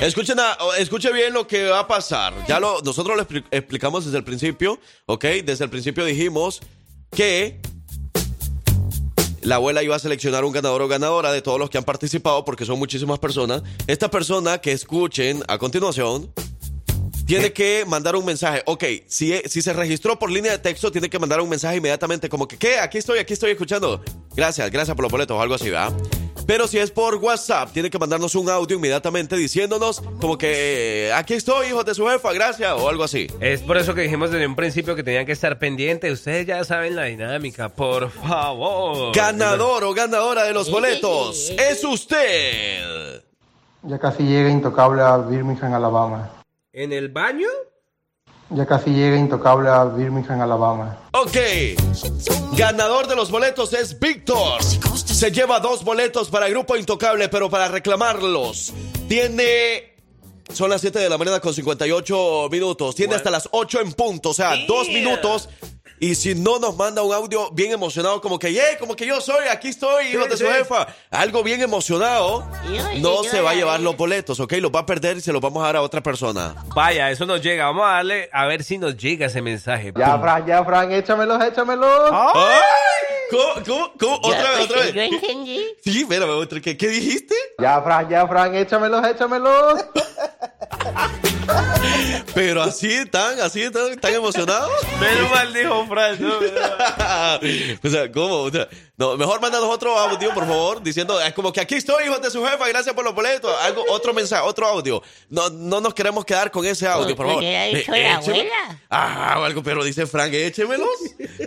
Escuchen 0.00 0.38
a- 0.40 0.56
escuche 0.78 1.12
bien 1.12 1.34
lo 1.34 1.46
que 1.46 1.64
va 1.64 1.80
a 1.80 1.86
pasar. 1.86 2.32
Ya 2.48 2.58
lo, 2.58 2.80
nosotros 2.80 3.16
lo 3.16 3.26
expli- 3.26 3.44
explicamos 3.50 4.06
desde 4.06 4.16
el 4.18 4.24
principio, 4.24 4.80
¿ok? 5.06 5.24
Desde 5.44 5.64
el 5.64 5.70
principio 5.70 6.04
dijimos 6.06 6.60
que 7.10 7.60
la 9.42 9.56
abuela 9.56 9.82
iba 9.82 9.94
a 9.94 9.98
seleccionar 9.98 10.42
un 10.46 10.52
ganador 10.52 10.80
o 10.80 10.88
ganadora 10.88 11.30
de 11.32 11.42
todos 11.42 11.58
los 11.58 11.68
que 11.68 11.76
han 11.76 11.84
participado, 11.84 12.46
porque 12.46 12.64
son 12.64 12.78
muchísimas 12.78 13.18
personas. 13.18 13.62
Esta 13.86 14.10
persona 14.10 14.56
que 14.58 14.72
escuchen 14.72 15.42
a 15.46 15.58
continuación 15.58 16.32
tiene 17.26 17.52
que 17.52 17.84
mandar 17.86 18.16
un 18.16 18.24
mensaje. 18.24 18.62
Ok, 18.66 18.84
si, 19.06 19.34
si 19.46 19.62
se 19.62 19.72
registró 19.72 20.18
por 20.18 20.30
línea 20.30 20.52
de 20.52 20.58
texto, 20.58 20.90
tiene 20.92 21.08
que 21.08 21.18
mandar 21.18 21.40
un 21.40 21.48
mensaje 21.48 21.76
inmediatamente, 21.76 22.28
como 22.28 22.46
que, 22.46 22.56
¿qué? 22.56 22.78
Aquí 22.78 22.98
estoy, 22.98 23.18
aquí 23.18 23.32
estoy 23.32 23.52
escuchando. 23.52 24.02
Gracias, 24.34 24.70
gracias 24.70 24.94
por 24.94 25.04
los 25.04 25.12
boletos 25.12 25.36
o 25.36 25.40
algo 25.40 25.54
así, 25.54 25.70
¿verdad? 25.70 25.92
Pero 26.46 26.68
si 26.68 26.78
es 26.78 26.90
por 26.90 27.14
WhatsApp, 27.16 27.70
tiene 27.72 27.88
que 27.88 27.98
mandarnos 27.98 28.34
un 28.34 28.50
audio 28.50 28.76
inmediatamente 28.76 29.34
diciéndonos, 29.36 30.02
como 30.20 30.36
que, 30.36 31.10
aquí 31.14 31.32
estoy, 31.32 31.68
hijos 31.68 31.86
de 31.86 31.94
su 31.94 32.06
jefa, 32.06 32.32
gracias, 32.34 32.72
o 32.72 32.88
algo 32.88 33.04
así. 33.04 33.28
Es 33.40 33.62
por 33.62 33.78
eso 33.78 33.94
que 33.94 34.02
dijimos 34.02 34.30
desde 34.30 34.46
un 34.46 34.54
principio 34.54 34.94
que 34.94 35.02
tenían 35.02 35.24
que 35.24 35.32
estar 35.32 35.58
pendientes. 35.58 36.12
Ustedes 36.12 36.46
ya 36.46 36.62
saben 36.64 36.96
la 36.96 37.04
dinámica, 37.04 37.70
por 37.70 38.10
favor. 38.10 39.14
Ganador 39.14 39.84
o 39.84 39.94
ganadora 39.94 40.44
de 40.44 40.52
los 40.52 40.70
boletos 40.70 41.50
es 41.56 41.82
usted. 41.82 43.22
Ya 43.82 43.98
casi 43.98 44.22
llega 44.22 44.50
Intocable 44.50 45.00
a 45.00 45.16
Birmingham, 45.18 45.72
Alabama. 45.72 46.43
¿En 46.76 46.92
el 46.92 47.08
baño? 47.08 47.46
Ya 48.50 48.66
casi 48.66 48.90
llega 48.90 49.16
Intocable 49.16 49.68
a 49.68 49.84
Birmingham, 49.84 50.40
Alabama. 50.40 50.98
Ok. 51.12 51.36
Ganador 52.56 53.06
de 53.06 53.14
los 53.14 53.30
boletos 53.30 53.72
es 53.74 54.00
Víctor. 54.00 54.60
Se 54.60 55.30
lleva 55.30 55.60
dos 55.60 55.84
boletos 55.84 56.30
para 56.30 56.48
el 56.48 56.52
Grupo 56.52 56.76
Intocable, 56.76 57.28
pero 57.28 57.48
para 57.48 57.68
reclamarlos 57.68 58.72
tiene... 59.08 59.94
Son 60.52 60.68
las 60.68 60.80
7 60.80 60.98
de 60.98 61.08
la 61.08 61.16
mañana 61.16 61.38
con 61.38 61.54
58 61.54 62.48
minutos. 62.50 62.96
Tiene 62.96 63.14
hasta 63.14 63.30
las 63.30 63.48
8 63.52 63.80
en 63.80 63.92
punto, 63.92 64.30
o 64.30 64.34
sea, 64.34 64.56
dos 64.66 64.88
minutos. 64.88 65.48
Y 66.00 66.14
si 66.16 66.34
no 66.34 66.58
nos 66.58 66.76
manda 66.76 67.02
un 67.02 67.12
audio 67.14 67.50
bien 67.52 67.72
emocionado, 67.72 68.20
como 68.20 68.38
que, 68.38 68.52
yeah, 68.52 68.78
como 68.78 68.96
que 68.96 69.06
yo 69.06 69.20
soy, 69.20 69.46
aquí 69.50 69.68
estoy, 69.68 70.08
hijo 70.08 70.24
de 70.24 70.36
su 70.36 70.44
sí. 70.44 70.52
jefa. 70.52 70.86
Algo 71.10 71.42
bien 71.42 71.62
emocionado, 71.62 72.46
no 72.98 73.22
se 73.24 73.40
va 73.40 73.52
a 73.52 73.54
llevar 73.54 73.80
los 73.80 73.96
boletos, 73.96 74.40
¿ok? 74.40 74.54
Los 74.54 74.72
va 74.72 74.80
a 74.80 74.86
perder 74.86 75.16
y 75.18 75.20
se 75.20 75.32
los 75.32 75.40
vamos 75.40 75.62
a 75.62 75.66
dar 75.66 75.76
a 75.76 75.82
otra 75.82 76.02
persona. 76.02 76.54
Vaya, 76.74 77.10
eso 77.10 77.26
nos 77.26 77.40
llega. 77.40 77.66
Vamos 77.66 77.86
a 77.86 77.92
darle 77.94 78.28
a 78.32 78.46
ver 78.46 78.64
si 78.64 78.78
nos 78.78 78.96
llega 78.96 79.26
ese 79.26 79.40
mensaje. 79.40 79.92
Ya, 79.96 80.12
Pum. 80.12 80.22
Fran, 80.22 80.46
ya, 80.46 80.64
Fran, 80.64 80.92
échamelos, 80.92 81.42
échamelos. 81.44 82.10
¡Ay! 82.12 82.60
¿Cómo? 83.30 83.64
¿Cómo? 83.64 83.92
¿Cómo? 83.98 84.16
Otra 84.16 84.50
vez, 84.50 84.60
otra 84.64 84.80
vez. 84.82 84.94
Yo 84.94 85.02
entendí. 85.02 85.64
Sí, 85.82 86.02
espérame, 86.02 86.30
otra. 86.30 86.60
¿Qué, 86.60 86.76
¿Qué 86.76 86.88
dijiste? 86.88 87.34
Ya, 87.58 87.80
Fran, 87.82 88.08
ya, 88.08 88.26
Fran, 88.26 88.54
échamelos, 88.54 89.06
échamelos. 89.06 89.84
Pero 92.34 92.62
así 92.62 93.06
tan, 93.06 93.40
así 93.40 93.70
tan, 93.70 93.98
tan 93.98 94.14
emocionados. 94.14 94.70
Menos 95.00 95.30
mal 95.30 95.52
dijo 95.52 95.83
Fran. 95.86 96.16
¿no? 96.20 96.38
o 97.82 98.50
no, 98.96 99.16
mejor 99.16 99.40
mándanos 99.40 99.68
otro 99.68 99.98
audio, 99.98 100.32
por 100.32 100.46
favor, 100.46 100.82
diciendo, 100.82 101.20
es 101.20 101.32
como 101.34 101.52
que 101.52 101.60
aquí 101.60 101.74
estoy, 101.74 102.04
hijos 102.04 102.22
de 102.22 102.30
su 102.30 102.44
jefa, 102.44 102.68
gracias 102.68 102.94
por 102.94 103.04
los 103.04 103.14
boletos. 103.14 103.52
Algo, 103.62 103.84
otro 103.90 104.14
mensaje, 104.14 104.42
otro 104.46 104.66
audio. 104.68 105.02
No, 105.30 105.50
no 105.50 105.80
nos 105.80 105.94
queremos 105.94 106.24
quedar 106.24 106.50
con 106.50 106.64
ese 106.64 106.86
audio, 106.86 107.16
por 107.16 107.26
favor. 107.26 107.40
¿Qué 107.42 107.56
ha 107.56 107.64
dicho 107.66 107.90
la 107.90 108.20
écheme- 108.20 108.30
abuela? 108.30 108.80
Ah, 108.90 109.36
o 109.40 109.44
algo, 109.44 109.62
pero 109.64 109.82
dice 109.82 110.06
Frank, 110.06 110.32
échemelos. 110.32 110.88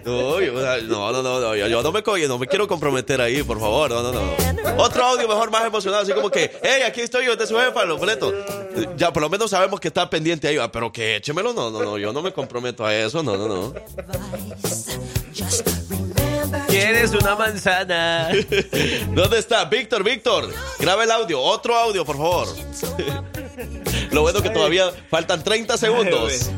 No, 0.05 0.41
yo- 0.41 0.51
no, 0.53 1.11
no, 1.11 1.23
no, 1.23 1.39
no, 1.39 1.55
yo, 1.55 1.67
yo 1.67 1.81
no 1.81 1.91
me 1.91 2.01
no 2.27 2.37
me 2.37 2.47
quiero 2.47 2.67
comprometer 2.67 3.21
ahí, 3.21 3.43
por 3.43 3.59
favor, 3.59 3.91
no, 3.91 4.03
no, 4.03 4.11
no. 4.11 4.83
Otro 4.83 5.05
audio 5.05 5.27
mejor 5.27 5.49
más 5.49 5.65
emocionado, 5.65 6.03
así 6.03 6.11
como 6.13 6.29
que, 6.29 6.51
hey, 6.63 6.81
aquí 6.85 7.01
estoy, 7.01 7.25
hijos 7.25 7.37
de 7.37 7.47
su 7.47 7.57
jefa, 7.57 7.85
los 7.85 7.97
boletos. 7.99 8.33
Ya, 8.97 9.11
por 9.13 9.21
lo 9.21 9.29
menos 9.29 9.49
sabemos 9.51 9.79
que 9.79 9.87
está 9.87 10.09
pendiente 10.09 10.47
ahí, 10.49 10.57
ah, 10.57 10.71
pero 10.71 10.91
que 10.91 11.15
échemelo, 11.17 11.53
no, 11.53 11.71
no, 11.71 11.81
no, 11.81 11.97
yo 11.97 12.11
no 12.11 12.21
me 12.21 12.31
comprometo 12.33 12.85
a 12.85 12.93
eso, 12.93 13.23
no, 13.23 13.37
no, 13.37 13.47
no. 13.47 13.73
¿Quieres 16.77 17.11
una 17.15 17.35
manzana? 17.35 18.29
¿Dónde 19.09 19.39
está? 19.39 19.65
Víctor, 19.65 20.03
Víctor. 20.03 20.53
Graba 20.77 21.03
el 21.05 21.11
audio. 21.11 21.41
Otro 21.41 21.75
audio, 21.75 22.05
por 22.05 22.17
favor. 22.17 22.47
Lo 24.11 24.21
bueno 24.21 24.43
que 24.43 24.51
todavía 24.51 24.91
faltan 25.09 25.43
30 25.43 25.75
segundos. 25.75 26.51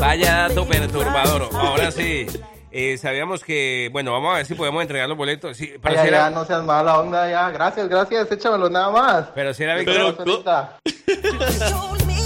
Vaya 0.00 0.48
dato 0.48 0.66
perturbador. 0.66 1.50
Ahora 1.52 1.90
sí. 1.90 2.26
eh, 2.72 2.96
sabíamos 2.96 3.44
que, 3.44 3.90
bueno, 3.92 4.10
vamos 4.12 4.32
a 4.32 4.36
ver 4.38 4.46
si 4.46 4.54
podemos 4.54 4.80
entregar 4.80 5.06
los 5.06 5.18
boletos. 5.18 5.54
Sí, 5.54 5.74
pero, 5.82 5.96
ya, 5.96 6.00
si 6.04 6.10
ya, 6.10 6.16
era, 6.16 6.30
no 6.30 6.46
seas 6.46 6.64
mala 6.64 6.98
onda, 6.98 7.28
ya. 7.30 7.50
Gracias, 7.50 7.86
gracias, 7.90 8.32
échamelos 8.32 8.70
nada 8.70 8.90
más. 8.90 9.26
pero 9.34 9.52
si 9.52 9.64
era 9.64 9.76
Víctor. 9.76 10.16
Pero- 10.16 10.42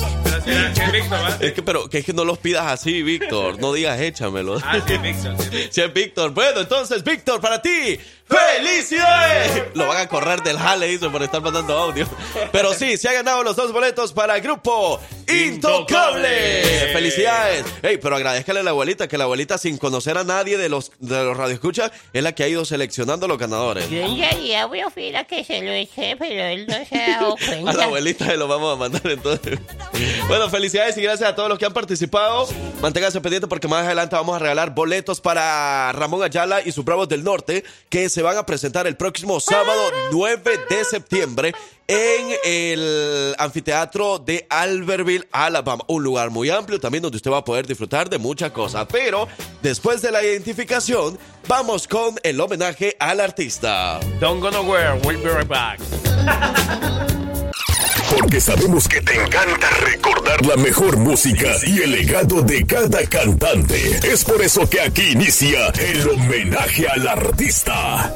Víctor. 0.93 1.19
Es 1.41 1.53
que, 1.53 1.63
pero 1.63 1.89
que 1.89 1.99
es 1.99 2.05
que 2.05 2.13
no 2.13 2.25
los 2.25 2.39
pidas 2.39 2.67
así, 2.67 3.03
Víctor. 3.03 3.61
No 3.61 3.73
digas 3.73 4.01
échamelo. 4.01 4.59
Ah, 4.63 4.81
sí, 4.87 4.95
es 4.95 5.03
Víctor. 5.03 5.93
Víctor. 5.93 6.31
Bueno, 6.33 6.61
entonces, 6.61 7.05
Víctor, 7.05 7.41
para 7.41 7.61
ti, 7.61 7.99
¡felicidades! 8.29 9.65
Lo 9.75 9.87
van 9.87 9.99
a 9.99 10.09
correr 10.09 10.43
del 10.43 10.59
jale, 10.59 10.87
dice, 10.89 11.09
por 11.09 11.23
estar 11.23 11.41
mandando 11.41 11.77
audio. 11.77 12.07
Pero 12.53 12.75
sí, 12.75 12.97
se 12.97 13.09
ha 13.09 13.13
ganado 13.13 13.43
los 13.43 13.57
dos 13.57 13.73
boletos 13.73 14.13
para 14.13 14.37
el 14.37 14.43
grupo 14.43 15.01
Intocable. 15.29 16.61
Intocable. 16.61 16.93
¡Felicidades! 16.93 17.65
Ey, 17.83 17.99
pero 17.99 18.17
agradezcale 18.17 18.61
a 18.61 18.63
la 18.63 18.71
abuelita, 18.71 19.09
que 19.09 19.19
la 19.19 19.25
abuelita, 19.25 19.59
sin 19.59 19.79
conocer 19.79 20.17
a 20.17 20.25
nadie 20.25 20.57
de 20.57 20.69
los, 20.69 20.93
de 20.99 21.23
los 21.23 21.37
radioescuchas, 21.37 21.93
es 22.13 22.23
la 22.23 22.35
que 22.35 22.45
ha 22.45 22.49
ido 22.49 22.65
seleccionando 22.65 23.29
los 23.29 23.39
ganadores. 23.39 23.89
Yo 23.91 24.07
realidad 24.19 24.69
voy 24.69 24.81
a 24.81 24.91
fui 24.91 25.11
la 25.11 25.25
que 25.25 25.45
se 25.45 25.63
lo 25.63 25.71
eché, 25.71 26.17
pero 26.17 26.45
él 26.45 26.67
no 26.67 26.85
se 26.85 26.97
ha 26.97 27.21
dado 27.21 27.37
A 27.67 27.73
la 27.73 27.85
abuelita 27.85 28.27
se 28.27 28.37
lo 28.37 28.49
vamos 28.49 28.75
a 28.75 28.77
mandar 28.77 29.03
entonces. 29.05 29.59
Bueno, 30.29 30.49
felicidades 30.49 30.97
y 30.97 31.03
gracias 31.03 31.29
a 31.29 31.35
todos 31.35 31.49
los 31.49 31.59
que 31.59 31.67
han 31.67 31.73
participado. 31.73 32.49
Manténganse 32.81 33.21
pendientes 33.21 33.49
porque 33.49 33.69
más 33.69 33.85
adelante 33.85 34.17
vamos 34.17 34.37
a 34.37 34.39
regalar 34.39 34.75
boletos 34.75 35.21
para 35.21 35.93
Ramón 35.93 36.23
Ayala 36.23 36.61
y 36.65 36.73
sus 36.73 36.85
Bravos 36.85 37.09
del 37.09 37.25
Norte 37.25 37.65
que 37.89 38.09
se 38.19 38.23
van 38.23 38.37
a 38.37 38.45
presentar 38.45 38.89
el 38.89 38.97
próximo 38.97 39.39
sábado 39.39 39.81
9 40.11 40.67
de 40.69 40.85
septiembre 40.85 41.55
en 41.87 42.35
el 42.45 43.33
anfiteatro 43.39 44.19
de 44.19 44.45
Albertville, 44.51 45.29
Alabama. 45.31 45.85
Un 45.87 46.03
lugar 46.03 46.31
muy 46.31 46.51
amplio 46.51 46.81
también 46.81 47.03
donde 47.03 47.15
usted 47.15 47.31
va 47.31 47.37
a 47.39 47.45
poder 47.45 47.69
disfrutar 47.69 48.11
de 48.11 48.19
muchas 48.19 48.51
cosas. 48.51 48.89
Pero 48.91 49.29
después 49.63 50.03
de 50.03 50.11
la 50.11 50.21
identificación, 50.21 51.17
vamos 51.47 51.87
con 51.87 52.17
el 52.25 52.41
homenaje 52.41 52.97
al 52.99 53.21
artista. 53.21 54.01
Don't 54.19 54.41
go 54.41 54.51
nowhere. 54.51 54.99
We'll 55.05 55.23
be 55.23 55.31
right 55.31 55.47
back. 55.47 55.79
Sabemos 58.41 58.87
que 58.87 59.01
te 59.01 59.15
encanta 59.15 59.69
recordar 59.85 60.47
la 60.47 60.57
mejor 60.57 60.97
música 60.97 61.49
y 61.67 61.83
el 61.83 61.91
legado 61.91 62.41
de 62.43 62.65
cada 62.65 63.05
cantante. 63.07 63.99
Es 64.05 64.25
por 64.25 64.41
eso 64.41 64.71
que 64.71 64.81
aquí 64.81 65.11
inicia 65.11 65.71
el 65.71 66.09
homenaje 66.09 66.87
al 66.89 67.09
artista. 67.09 68.15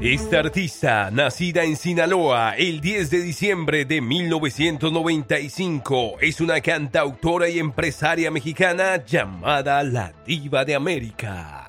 Esta 0.00 0.40
artista, 0.40 1.10
nacida 1.12 1.62
en 1.64 1.76
Sinaloa 1.76 2.56
el 2.56 2.80
10 2.80 3.10
de 3.10 3.20
diciembre 3.20 3.84
de 3.84 4.00
1995, 4.00 6.16
es 6.20 6.40
una 6.40 6.60
cantautora 6.60 7.48
y 7.48 7.60
empresaria 7.60 8.30
mexicana 8.30 9.04
llamada 9.04 9.82
la 9.84 10.12
Diva 10.26 10.64
de 10.64 10.74
América. 10.74 11.67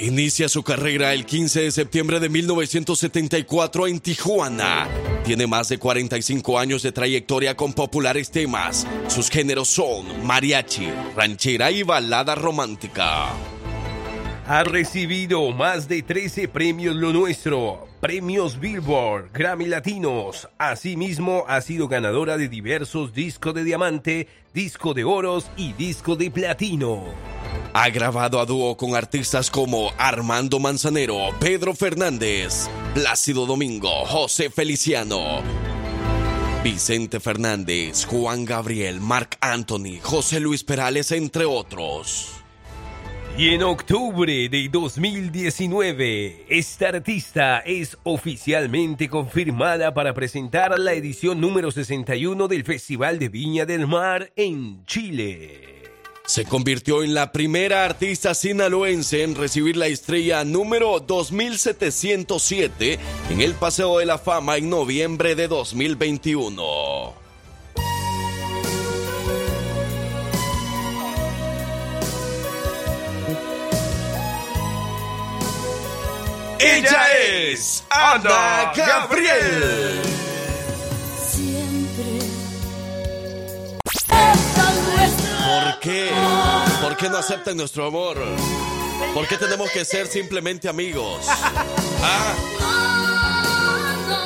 Inicia 0.00 0.48
su 0.48 0.62
carrera 0.62 1.12
el 1.12 1.26
15 1.26 1.60
de 1.60 1.70
septiembre 1.70 2.20
de 2.20 2.30
1974 2.30 3.86
en 3.86 4.00
Tijuana. 4.00 4.88
Tiene 5.26 5.46
más 5.46 5.68
de 5.68 5.76
45 5.76 6.58
años 6.58 6.82
de 6.82 6.90
trayectoria 6.90 7.54
con 7.54 7.74
populares 7.74 8.30
temas. 8.30 8.86
Sus 9.08 9.28
géneros 9.28 9.68
son 9.68 10.24
mariachi, 10.24 10.88
ranchera 11.14 11.70
y 11.70 11.82
balada 11.82 12.34
romántica. 12.34 13.26
Ha 14.46 14.64
recibido 14.64 15.50
más 15.52 15.86
de 15.86 16.00
13 16.00 16.48
premios 16.48 16.96
Lo 16.96 17.12
Nuestro, 17.12 17.86
premios 18.00 18.58
Billboard, 18.58 19.30
Grammy 19.32 19.66
Latinos. 19.66 20.48
Asimismo, 20.58 21.44
ha 21.46 21.60
sido 21.60 21.86
ganadora 21.86 22.36
de 22.36 22.48
diversos 22.48 23.12
discos 23.12 23.54
de 23.54 23.64
diamante, 23.64 24.28
disco 24.54 24.94
de 24.94 25.04
oros 25.04 25.50
y 25.56 25.74
disco 25.74 26.16
de 26.16 26.30
platino. 26.30 27.04
Ha 27.72 27.88
grabado 27.90 28.40
a 28.40 28.46
dúo 28.46 28.76
con 28.76 28.96
artistas 28.96 29.50
como 29.50 29.92
Armando 29.98 30.58
Manzanero, 30.58 31.28
Pedro 31.38 31.74
Fernández, 31.74 32.68
Plácido 32.94 33.46
Domingo, 33.46 34.04
José 34.06 34.50
Feliciano, 34.50 35.42
Vicente 36.64 37.20
Fernández, 37.20 38.06
Juan 38.06 38.44
Gabriel, 38.44 39.00
Marc 39.00 39.36
Anthony, 39.40 40.00
José 40.02 40.40
Luis 40.40 40.64
Perales, 40.64 41.12
entre 41.12 41.44
otros. 41.44 42.39
Y 43.40 43.54
en 43.54 43.62
octubre 43.62 44.50
de 44.50 44.68
2019, 44.70 46.44
esta 46.50 46.88
artista 46.88 47.60
es 47.60 47.96
oficialmente 48.02 49.08
confirmada 49.08 49.94
para 49.94 50.12
presentar 50.12 50.78
la 50.78 50.92
edición 50.92 51.40
número 51.40 51.70
61 51.70 52.48
del 52.48 52.64
Festival 52.64 53.18
de 53.18 53.30
Viña 53.30 53.64
del 53.64 53.86
Mar 53.86 54.30
en 54.36 54.84
Chile. 54.84 55.62
Se 56.26 56.44
convirtió 56.44 57.02
en 57.02 57.14
la 57.14 57.32
primera 57.32 57.86
artista 57.86 58.34
sinaloense 58.34 59.22
en 59.22 59.34
recibir 59.34 59.78
la 59.78 59.86
estrella 59.86 60.44
número 60.44 61.00
2707 61.00 62.98
en 63.30 63.40
el 63.40 63.54
Paseo 63.54 64.00
de 64.00 64.04
la 64.04 64.18
Fama 64.18 64.58
en 64.58 64.68
noviembre 64.68 65.34
de 65.34 65.48
2021. 65.48 67.29
Ella 76.62 77.06
es 77.18 77.82
Ana 77.88 78.70
Gabriel. 78.76 80.02
¿Por 85.46 85.80
qué? 85.80 86.10
¿Por 86.82 86.96
qué 86.98 87.08
no 87.08 87.16
aceptan 87.16 87.56
nuestro 87.56 87.86
amor? 87.86 88.18
¿Por 89.14 89.26
qué 89.26 89.38
tenemos 89.38 89.70
que 89.70 89.86
ser 89.86 90.06
simplemente 90.06 90.68
amigos? 90.68 91.26
¿Ah? 92.02 92.34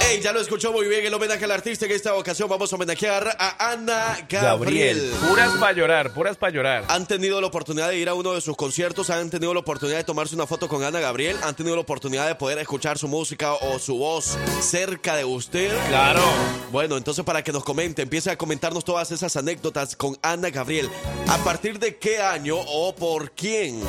Ey, 0.01 0.20
ya 0.20 0.33
lo 0.33 0.40
escuchó 0.40 0.73
muy 0.73 0.88
bien 0.88 1.05
el 1.05 1.14
homenaje 1.14 1.44
al 1.44 1.51
artista. 1.51 1.87
En 1.87 1.92
esta 1.92 2.14
ocasión 2.14 2.49
vamos 2.49 2.73
a 2.73 2.77
homenajear 2.77 3.37
a 3.38 3.73
Ana 3.73 4.18
Gabriel. 4.29 5.12
Puras 5.29 5.53
para 5.59 5.73
llorar, 5.73 6.12
puras 6.12 6.37
para 6.37 6.53
llorar. 6.53 6.85
Han 6.88 7.07
tenido 7.07 7.40
la 7.40 7.47
oportunidad 7.47 7.88
de 7.88 7.99
ir 7.99 8.09
a 8.09 8.14
uno 8.14 8.35
de 8.35 8.40
sus 8.40 8.57
conciertos, 8.57 9.11
han 9.11 9.31
tenido 9.31 9.53
la 9.55 9.61
oportunidad 9.61 9.99
de 9.99 10.05
tomarse 10.05 10.35
una 10.35 10.47
foto 10.47 10.68
con 10.68 10.83
Ana 10.83 11.01
Gabriel, 11.01 11.37
han 11.42 11.55
tenido 11.55 11.77
la 11.77 11.83
oportunidad 11.83 12.27
de 12.27 12.35
poder 12.35 12.59
escuchar 12.59 12.99
su 12.99 13.09
música 13.09 13.55
o 13.55 13.79
su 13.79 13.99
voz 13.99 14.37
cerca 14.61 15.16
de 15.16 15.25
usted. 15.25 15.70
Claro. 15.88 16.23
Bueno, 16.70 16.97
entonces 16.97 17.25
para 17.25 17.42
que 17.42 17.53
nos 17.53 17.64
comente, 17.64 18.03
empiece 18.03 18.31
a 18.31 18.38
comentarnos 18.38 18.85
todas 18.85 19.11
esas 19.11 19.37
anécdotas 19.37 19.97
con 19.97 20.16
Ana 20.23 20.51
Gabriel. 20.51 20.88
¿A 21.29 21.38
partir 21.38 21.79
de 21.79 21.97
qué 21.97 22.20
año 22.20 22.57
o 22.59 22.94
por 22.94 23.33
quién 23.33 23.83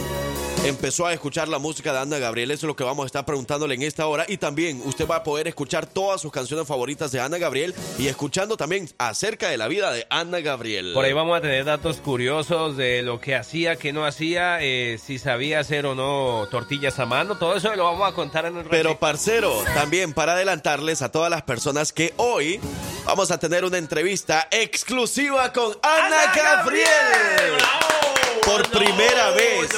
empezó 0.66 1.06
a 1.06 1.14
escuchar 1.14 1.48
la 1.48 1.60
música 1.60 1.94
de 1.94 2.00
Ana 2.00 2.18
Gabriel? 2.18 2.52
Eso 2.52 2.66
es 2.66 2.68
lo 2.68 2.76
que 2.76 2.84
vamos 2.84 3.04
a 3.04 3.08
estar 3.08 3.26
preguntándole 3.26 3.76
en 3.76 3.84
esta 3.84 4.08
hora. 4.08 4.26
Y 4.28 4.38
también 4.38 4.82
usted 4.86 5.08
va 5.08 5.18
a 5.18 5.24
poder 5.24 5.48
escuchar 5.48 5.86
todas 5.86 6.22
sus 6.22 6.32
canciones 6.32 6.68
favoritas 6.68 7.12
de 7.12 7.20
Ana 7.20 7.38
Gabriel 7.38 7.76
y 7.98 8.08
escuchando 8.08 8.58
también 8.58 8.90
acerca 8.98 9.50
de 9.50 9.58
la 9.58 9.68
vida 9.68 9.92
de 9.92 10.08
Ana 10.10 10.40
Gabriel. 10.40 10.94
Por 10.94 11.06
ahí 11.06 11.14
vamos 11.14 11.38
a 11.38 11.42
tener 11.42 11.66
datos 11.66 11.98
curiosos 11.98 12.78
de 12.78 13.02
lo 13.04 13.20
que 13.20 13.36
hacía, 13.36 13.76
qué 13.76 13.94
no 13.94 14.06
hacía, 14.06 14.62
eh, 14.62 14.98
si 15.04 15.20
sabía 15.20 15.60
hacer 15.60 15.86
o 15.86 15.96
no 15.96 16.48
tortillas 16.50 17.00
a 17.00 17.06
mano. 17.06 17.38
Todo 17.38 17.56
eso 17.56 17.76
lo 17.76 17.86
vamos 17.86 18.10
a 18.10 18.14
contar 18.14 18.46
en 18.46 18.58
un 18.58 18.64
Pero 18.66 19.00
parcero, 19.00 19.64
también 19.74 20.14
para 20.14 20.34
adelantarles 20.34 21.02
a 21.02 21.12
todas 21.12 21.30
las 21.30 21.44
personas 21.44 21.94
que 21.94 22.14
hoy 22.18 22.60
vamos 23.06 23.32
a 23.32 23.38
tener 23.38 23.66
una 23.66 23.78
entrevista 23.78 24.48
exclusiva 24.52 25.54
con 25.54 25.78
Ana, 25.84 26.34
Gabriel. 26.36 28.05
Por 28.46 28.70
primera 28.70 29.32
vez. 29.32 29.70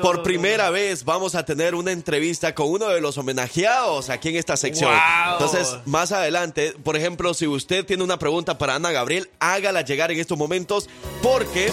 Por 0.00 0.22
primera 0.22 0.70
vez 0.70 1.04
vamos 1.04 1.34
a 1.34 1.44
tener 1.44 1.74
una 1.74 1.92
entrevista 1.92 2.54
con 2.54 2.70
uno 2.70 2.88
de 2.88 3.00
los 3.00 3.18
homenajeados 3.18 4.10
aquí 4.10 4.28
en 4.28 4.36
esta 4.36 4.56
sección. 4.56 4.90
Wow. 4.90 5.32
Entonces, 5.32 5.76
más 5.84 6.12
adelante, 6.12 6.74
por 6.84 6.96
ejemplo, 6.96 7.34
si 7.34 7.46
usted 7.46 7.84
tiene 7.84 8.04
una 8.04 8.18
pregunta 8.18 8.58
para 8.58 8.76
Ana 8.76 8.92
Gabriel, 8.92 9.28
hágala 9.40 9.82
llegar 9.82 10.12
en 10.12 10.20
estos 10.20 10.38
momentos 10.38 10.88
porque 11.22 11.72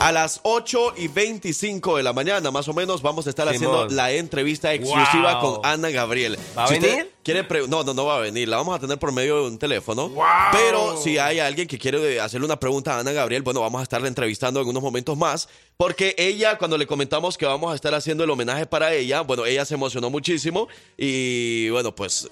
a 0.00 0.12
las 0.12 0.40
8 0.42 0.94
y 0.96 1.08
25 1.08 1.96
de 1.96 2.02
la 2.02 2.12
mañana, 2.12 2.50
más 2.50 2.68
o 2.68 2.74
menos, 2.74 3.00
vamos 3.02 3.26
a 3.26 3.30
estar 3.30 3.48
haciendo 3.48 3.86
la 3.88 4.12
entrevista 4.12 4.72
exclusiva 4.74 5.40
Wow. 5.40 5.60
con 5.62 5.66
Ana 5.66 5.90
Gabriel. 5.90 6.38
¿Va 6.56 6.64
a 6.64 6.68
Si 6.68 6.78
venir? 6.78 7.10
Quiere 7.22 7.46
no, 7.68 7.82
no, 7.84 7.94
no 7.94 8.04
va 8.04 8.16
a 8.16 8.20
venir. 8.20 8.46
La 8.48 8.58
vamos 8.58 8.76
a 8.76 8.78
tener 8.78 8.98
por 8.98 9.10
medio 9.10 9.36
de 9.42 9.48
un 9.48 9.58
teléfono. 9.58 10.12
Pero 10.52 11.00
si 11.00 11.16
hay 11.16 11.38
alguien 11.40 11.66
que 11.66 11.78
quiere 11.78 12.20
hacerle 12.20 12.44
una 12.44 12.60
pregunta 12.60 12.96
a 12.96 13.00
Ana 13.00 13.12
Gabriel, 13.12 13.42
bueno, 13.42 13.60
vamos 13.62 13.80
a 13.80 13.82
estarla 13.82 14.08
entrevistando 14.08 14.60
en 14.60 14.68
unos 14.68 14.82
momentos 14.82 15.16
más. 15.16 15.48
Porque 15.78 16.14
ella, 16.18 16.58
cuando 16.58 16.76
le 16.76 16.86
comentamos 16.86 17.38
que 17.38 17.46
vamos 17.46 17.72
a 17.72 17.74
estar 17.74 17.94
haciendo 17.94 18.24
el 18.24 18.30
homenaje 18.30 18.66
para 18.66 18.92
ella, 18.92 19.22
bueno, 19.22 19.46
ella 19.46 19.64
se 19.64 19.72
emocionó 19.74 20.10
muchísimo. 20.10 20.68
Y 20.98 21.70
bueno, 21.70 21.94
pues 21.94 22.28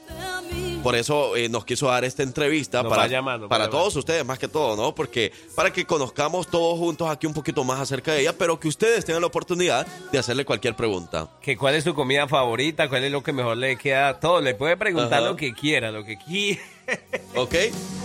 por 0.83 0.97
eso 0.97 1.37
eh, 1.37 1.49
nos 1.49 1.65
quiso 1.65 1.87
dar 1.87 2.05
esta 2.05 2.23
entrevista 2.23 2.83
Nos 2.83 2.91
para, 2.91 3.07
llamando, 3.07 3.49
para 3.49 3.71
todos 3.71 3.95
ustedes, 3.97 4.25
más 4.25 4.39
que 4.39 4.49
todo, 4.49 4.77
¿no? 4.77 4.95
Porque 4.95 5.33
para 5.55 5.73
que 5.73 5.85
conozcamos 5.85 6.49
todos 6.49 6.79
juntos 6.79 7.09
aquí 7.09 7.27
un 7.27 7.35
poquito 7.35 7.65
más 7.65 7.81
acerca 7.81 8.13
de 8.13 8.23
ella, 8.23 8.37
pero 8.37 8.59
que 8.59 8.69
ustedes 8.69 9.05
tengan 9.05 9.21
la 9.23 9.29
oportunidad 9.29 9.87
de 10.11 10.19
hacerle 10.19 10.45
cualquier 10.45 10.75
pregunta. 10.75 11.29
Que 11.41 11.57
cuál 11.57 11.75
es 11.75 11.85
su 11.85 11.95
comida 11.95 12.27
favorita, 12.29 12.89
cuál 12.89 13.05
es 13.05 13.13
lo 13.13 13.23
que 13.23 13.33
mejor 13.33 13.57
le 13.57 13.77
queda, 13.77 14.19
todo. 14.19 14.41
Le 14.41 14.55
puede 14.55 14.77
preguntar 14.77 15.21
Ajá. 15.21 15.31
lo 15.31 15.37
que 15.37 15.53
quiera, 15.55 15.91
lo 15.91 16.05
que 16.05 16.19
quiera. 16.19 16.61
¿Ok? 17.37 17.55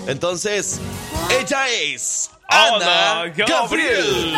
Entonces, 0.08 0.80
ella 1.40 1.70
es 1.70 2.30
Ana 2.47 3.21
Ana 3.21 3.33
Gabriel. 3.36 4.33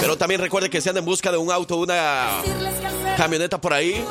Pero 0.00 0.16
también 0.16 0.40
recuerde 0.40 0.70
que 0.70 0.80
si 0.80 0.88
anda 0.88 1.00
en 1.00 1.04
busca 1.04 1.30
de 1.30 1.36
un 1.36 1.52
auto, 1.52 1.76
una 1.76 2.40
camioneta 3.18 3.60
por 3.60 3.74
ahí, 3.74 4.02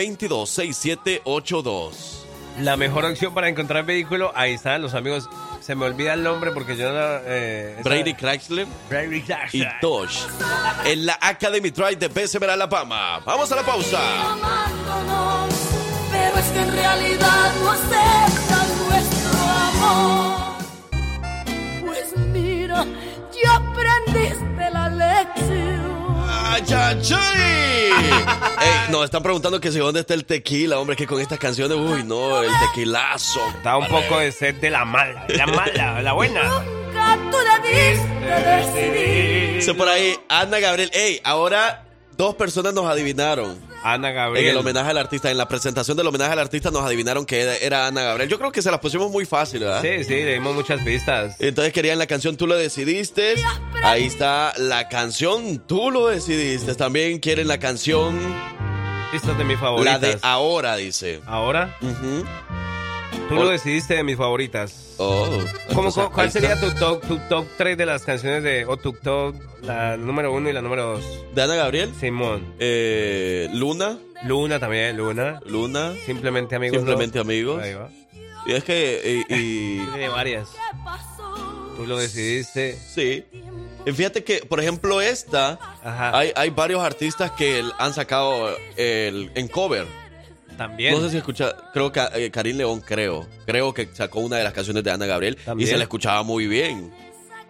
205-922-6782. 0.05 1.93
La 2.61 2.77
mejor 2.77 3.05
opción 3.05 3.35
para 3.35 3.49
encontrar 3.49 3.85
vehículo, 3.85 4.31
ahí 4.35 4.55
están 4.55 4.81
los 4.81 4.95
amigos. 4.95 5.29
Se 5.61 5.75
me 5.75 5.87
olvida 5.87 6.15
el 6.15 6.23
nombre 6.23 6.53
porque 6.53 6.77
yo 6.77 6.93
no. 6.93 6.99
Eh, 7.25 7.81
Brady 7.83 8.15
Chrysler 8.15 8.67
Brady 8.89 9.17
y 9.17 9.23
Chrysler. 9.23 9.73
Dodge 9.83 10.21
en 10.85 11.05
la 11.07 11.19
Academy 11.21 11.71
Drive 11.71 11.97
de 11.97 12.07
Bessemer, 12.09 12.51
Alabama. 12.51 13.19
Vamos 13.25 13.51
a 13.51 13.57
la 13.57 13.63
pausa. 13.63 13.99
amándonos, 14.33 15.53
pero 16.13 16.37
es 16.39 16.47
que 16.47 16.59
en 16.61 16.73
realidad 16.73 17.53
no 17.61 17.71
aceptan 17.71 18.69
nuestro 18.89 19.41
amor. 19.73 20.55
Pues 21.87 22.17
mira, 22.33 22.85
ya 23.43 23.57
aprendiste 23.57 24.71
la 24.71 24.89
lección. 24.91 25.94
Ey, 28.61 28.91
nos 28.91 29.05
están 29.05 29.23
preguntando 29.23 29.61
que 29.61 29.73
si 29.73 29.79
dónde 29.79 30.01
está 30.01 30.15
el 30.15 30.25
tequila, 30.25 30.79
hombre, 30.79 30.97
que 30.97 31.07
con 31.07 31.21
estas 31.21 31.39
canciones, 31.39 31.77
uy, 31.79 32.05
no, 32.05 32.43
el 32.43 32.51
tequilazo. 32.69 33.41
Da 33.63 33.77
un 33.77 33.87
poco 33.89 34.19
de 34.19 34.33
sed 34.33 34.57
de 34.57 34.71
la 34.71 34.85
mala, 34.85 35.27
de 35.27 35.37
la 35.37 35.47
mala, 35.47 36.03
la 36.03 36.13
buena. 36.13 36.43
Nunca 36.45 37.19
tú 37.31 37.37
decidir. 38.73 39.77
Por 39.77 39.89
ahí, 39.89 40.15
Ana 40.29 40.61
Gabriel. 40.61 40.91
Ey, 40.93 41.21
ahora 41.25 41.85
dos 42.17 42.35
personas 42.35 42.75
nos 42.75 42.87
adivinaron. 42.87 43.59
Ana 43.85 44.09
En 44.09 44.15
Gabriel. 44.15 44.47
el 44.49 44.57
homenaje 44.57 44.91
al 44.91 44.99
artista, 44.99 45.31
en 45.31 45.37
la 45.37 45.47
presentación 45.47 45.97
del 45.97 46.07
homenaje 46.07 46.33
al 46.33 46.39
artista 46.39 46.71
nos 46.71 46.83
adivinaron 46.85 47.27
que 47.27 47.43
era- 47.43 47.57
era 47.59 47.87
Ana 47.87 48.03
Gabriel. 48.03 48.31
Yo 48.31 48.39
creo 48.39 48.51
que 48.51 48.63
se 48.63 48.71
las 48.71 48.81
pusimos 48.81 49.11
muy 49.11 49.27
fácil, 49.27 49.61
¿verdad? 49.61 49.83
Sí, 49.83 50.05
sí, 50.05 50.15
le 50.15 50.35
dimos 50.35 50.55
muchas 50.55 50.83
pistas. 50.83 51.37
Entonces 51.39 51.73
querían 51.73 51.99
la 51.99 52.07
canción 52.07 52.37
Tú 52.37 52.47
lo 52.47 52.57
decidiste. 52.57 53.35
Ahí 53.83 54.05
está 54.07 54.55
la 54.57 54.89
canción 54.89 55.59
Tú 55.67 55.91
lo 55.91 56.07
decidiste. 56.09 56.75
También 56.75 57.19
quieren 57.19 57.47
la 57.47 57.59
canción 57.59 58.19
Pistas 59.13 59.37
de 59.39 59.45
mis 59.45 59.55
La 59.57 59.61
favoritas. 59.61 60.01
de 60.01 60.19
Ahora, 60.23 60.77
dice. 60.77 61.21
¿Ahora? 61.27 61.77
Tú 63.29 63.35
lo 63.37 63.49
decidiste 63.49 63.95
de 63.95 64.03
mis 64.05 64.17
favoritas. 64.17 64.95
Oh. 64.99 65.27
¿Cómo, 65.75 65.89
entonces, 65.89 66.05
¿Cuál 66.13 66.31
sería 66.31 66.61
tu 66.61 66.71
top, 66.73 67.01
tu 67.07 67.19
top 67.29 67.47
3 67.57 67.77
de 67.77 67.87
las 67.87 68.03
canciones 68.03 68.43
de. 68.43 68.65
o 68.67 68.77
tu 68.77 68.93
top, 68.93 69.35
la 69.63 69.97
número 69.97 70.33
1 70.33 70.51
y 70.51 70.53
la 70.53 70.63
número 70.63 70.93
2? 70.99 71.35
¿De 71.35 71.43
Ana 71.43 71.55
Gabriel? 71.57 71.93
Simón. 71.99 72.55
Eh, 72.59 73.49
Luna. 73.55 73.99
Luna 74.25 74.59
también, 74.61 74.97
Luna. 74.97 75.41
Luna. 75.47 75.95
Simplemente 76.07 76.55
amigos. 76.57 76.77
Simplemente 76.79 77.19
amigos. 77.19 77.63
Ahí 77.63 77.75
va. 77.75 77.89
Y 78.47 78.53
es 78.53 78.63
que. 78.65 79.25
Y, 79.29 79.35
y- 79.35 79.87
Tiene 79.87 80.09
varias. 80.11 80.49
Tú 81.77 81.87
lo 81.87 81.97
decidiste. 81.97 82.77
Sí. 82.79 83.25
Y 83.87 83.93
fíjate 83.93 84.23
que, 84.23 84.39
por 84.49 84.61
ejemplo, 84.61 85.01
esta, 85.01 85.59
Ajá. 85.83 86.17
hay, 86.17 86.33
hay 86.37 86.51
varios 86.51 86.83
artistas 86.83 87.33
que 87.33 87.63
han 87.79 87.93
sacado 87.93 88.49
el, 88.77 89.31
en 89.35 89.49
cover. 89.49 89.87
También. 90.57 90.95
No 90.95 91.01
sé 91.01 91.11
si 91.11 91.17
escucha, 91.17 91.55
creo 91.73 91.91
que 91.93 92.01
eh, 92.15 92.31
Karim 92.31 92.57
León, 92.57 92.81
creo. 92.81 93.27
Creo 93.47 93.75
que 93.75 93.89
sacó 93.93 94.21
una 94.21 94.37
de 94.37 94.45
las 94.45 94.53
canciones 94.53 94.85
de 94.85 94.91
Ana 94.91 95.07
Gabriel 95.07 95.37
También. 95.45 95.69
y 95.69 95.71
se 95.71 95.77
la 95.77 95.85
escuchaba 95.85 96.23
muy 96.23 96.47
bien. 96.47 96.93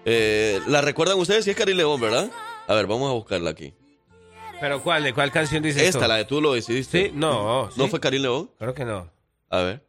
Eh, 0.04 0.60
¿La 0.66 0.80
recuerdan 0.80 1.18
ustedes? 1.18 1.44
Sí 1.44 1.50
es 1.50 1.56
Karim 1.56 1.76
León, 1.76 2.00
¿verdad? 2.00 2.30
A 2.66 2.74
ver, 2.74 2.86
vamos 2.86 3.10
a 3.10 3.12
buscarla 3.12 3.50
aquí. 3.50 3.74
¿Pero 4.60 4.82
cuál? 4.82 5.02
¿De 5.02 5.12
cuál 5.12 5.30
canción 5.30 5.62
dices 5.62 5.82
Esta, 5.82 6.08
la 6.08 6.16
de 6.16 6.24
tú 6.24 6.40
lo 6.40 6.54
decidiste. 6.54 7.06
Sí, 7.06 7.12
no. 7.14 7.66
¿No 7.76 7.84
¿sí? 7.84 7.90
fue 7.90 8.00
Karim 8.00 8.22
León? 8.22 8.50
Creo 8.58 8.74
que 8.74 8.84
no. 8.84 9.10
A 9.50 9.58
ver. 9.60 9.84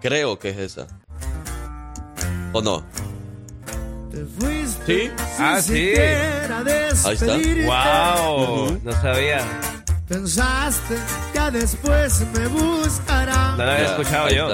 Creo 0.00 0.38
que 0.38 0.50
es 0.50 0.56
esa. 0.58 0.86
¿O 2.52 2.60
no? 2.62 2.84
¿Sí? 4.86 5.10
Ah, 5.38 5.60
sí. 5.62 5.92
Ahí 7.04 7.14
está. 7.14 7.36
Wow, 7.36 8.80
no 8.82 8.92
sabía. 8.92 9.79
Pensaste 10.10 10.96
que 11.32 11.50
después 11.56 12.26
me 12.34 12.48
buscará. 12.48 13.54
No 13.56 13.64
la 13.64 13.74
había 13.76 13.86
escuchado 13.86 14.28
yo. 14.28 14.50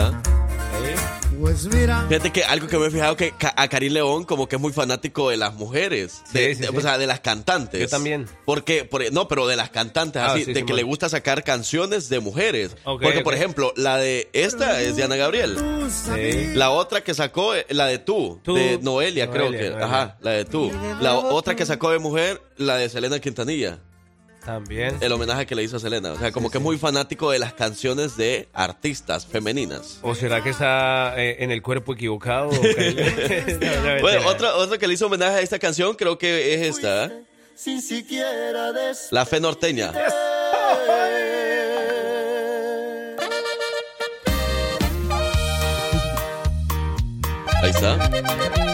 Pues 1.40 1.64
mira. 1.66 2.05
Fíjate 2.11 2.31
que 2.31 2.45
algo 2.45 2.66
que 2.66 2.77
me 2.77 2.87
he 2.88 2.90
fijado 2.90 3.16
que 3.16 3.33
a 3.40 3.69
Karim 3.69 3.95
León 3.95 4.25
como 4.25 4.47
que 4.49 4.57
es 4.57 4.61
muy 4.62 4.75
fanático 4.75 5.31
de 5.31 5.38
las 5.38 5.55
mujeres, 5.55 6.21
de, 6.35 6.49
Sí, 6.49 6.55
sí, 6.57 6.61
de- 6.61 6.69
sí. 6.69 6.77
o 6.77 6.81
sea, 6.83 6.99
de 6.99 7.07
las 7.07 7.21
cantantes. 7.21 7.81
Yo 7.81 7.88
también. 7.88 8.27
Porque, 8.45 8.85
por- 8.85 9.11
no, 9.14 9.29
pero 9.29 9.47
de 9.47 9.57
las 9.57 9.71
cantantes, 9.71 10.21
Ah, 10.21 10.33
así, 10.35 10.45
sí, 10.45 10.53
de 10.53 10.61
sí, 10.61 10.66
que 10.66 10.73
man. 10.75 10.77
le 10.77 10.83
gusta 10.83 11.09
sacar 11.09 11.42
canciones 11.42 12.11
de 12.11 12.21
mujeres. 12.21 12.77
Ok, 12.85 13.03
Porque, 13.03 13.23
por 13.23 13.33
ok. 13.33 13.38
ejemplo, 13.38 13.73
la 13.77 13.97
de 13.97 14.29
esta 14.35 14.83
es 14.83 14.97
de 14.97 15.05
Ana 15.05 15.16
Gabriel. 15.16 15.57
Sí. 15.90 16.49
La 16.55 16.69
otra 16.69 17.01
que 17.03 17.14
sacó, 17.14 17.55
eh, 17.55 17.64
la 17.71 17.87
de 17.87 17.99
tú, 17.99 18.40
Tú. 18.45 18.55
de 18.57 18.79
Noelia, 18.83 19.31
creo 19.31 19.45
Noelia, 19.47 19.61
que. 19.61 19.71
Noelia. 19.71 19.87
Ajá, 19.87 20.19
la 20.21 20.31
de 20.33 20.45
tú. 20.45 20.71
La 21.01 21.16
otra 21.16 21.57
que 21.57 21.64
sacó 21.64 21.90
de 21.92 21.99
mujer, 21.99 22.42
la 22.59 22.77
de 22.77 22.90
Selena 22.90 23.19
Quintanilla. 23.21 23.79
También. 24.47 24.97
El 25.01 25.11
homenaje 25.11 25.45
que 25.45 25.57
le 25.57 25.65
hizo 25.65 25.77
a 25.77 25.81
Selena. 25.81 26.13
O 26.13 26.19
sea, 26.19 26.31
como 26.31 26.51
que 26.51 26.59
es 26.59 26.65
muy 26.65 26.79
fanático 26.79 27.33
de 27.33 27.41
las 27.41 27.53
canciones 27.53 28.17
de 28.17 28.49
artistas 28.53 29.27
femeninas. 29.27 29.99
¿O 30.03 30.15
será 30.15 30.41
que 30.41 30.51
está 30.51 31.21
eh, 31.21 31.39
en 31.41 31.51
el 31.51 31.63
cuerpo 31.63 31.95
equivocado? 31.95 32.51
No, 32.57 33.95
no, 33.95 34.01
Bueno, 34.01 34.29
otra, 34.29 34.55
otra 34.55 34.79
que 34.79 34.87
le 34.87 34.95
hizo 34.95 35.07
homenaje 35.07 35.39
a 35.39 35.41
esta 35.41 35.59
canción 35.59 35.95
creo 35.97 36.17
que 36.17 36.55
es 36.55 36.77
esta. 36.77 37.07
¿eh? 37.07 37.25
Sin 37.57 37.83
siquiera. 37.83 38.73
La 39.11 39.27
fe 39.27 39.41
norteña. 39.41 39.93
Ahí 47.63 47.71
está. 47.71 48.65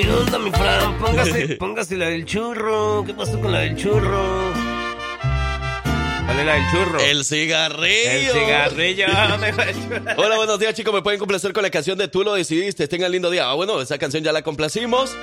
¿Y 0.00 0.04
qué 0.04 0.10
onda, 0.12 0.38
mi 0.38 0.50
Fran? 0.50 0.98
Póngase, 1.00 1.56
póngase 1.56 1.96
la 1.96 2.06
del 2.08 2.24
churro. 2.24 3.04
¿Qué 3.06 3.12
pasó 3.12 3.38
con 3.40 3.52
la 3.52 3.60
del 3.60 3.76
churro? 3.76 4.52
¿Cuál 6.24 6.38
es 6.38 6.46
la 6.46 6.54
del 6.54 6.70
churro? 6.70 7.00
El 7.00 7.24
cigarrillo. 7.24 8.10
El 8.10 8.30
cigarrillo. 8.30 9.06
Hola, 10.16 10.36
buenos 10.36 10.58
días, 10.58 10.74
chicos. 10.74 10.94
Me 10.94 11.02
pueden 11.02 11.18
complacer 11.18 11.52
con 11.52 11.62
la 11.62 11.70
canción 11.70 11.98
de 11.98 12.08
Tú 12.08 12.22
lo 12.24 12.34
decidiste. 12.34 12.88
Tengan 12.88 13.12
lindo 13.12 13.30
día. 13.30 13.50
Ah, 13.50 13.54
bueno, 13.54 13.80
esa 13.80 13.98
canción 13.98 14.22
ya 14.24 14.32
la 14.32 14.42
complacimos. 14.42 15.14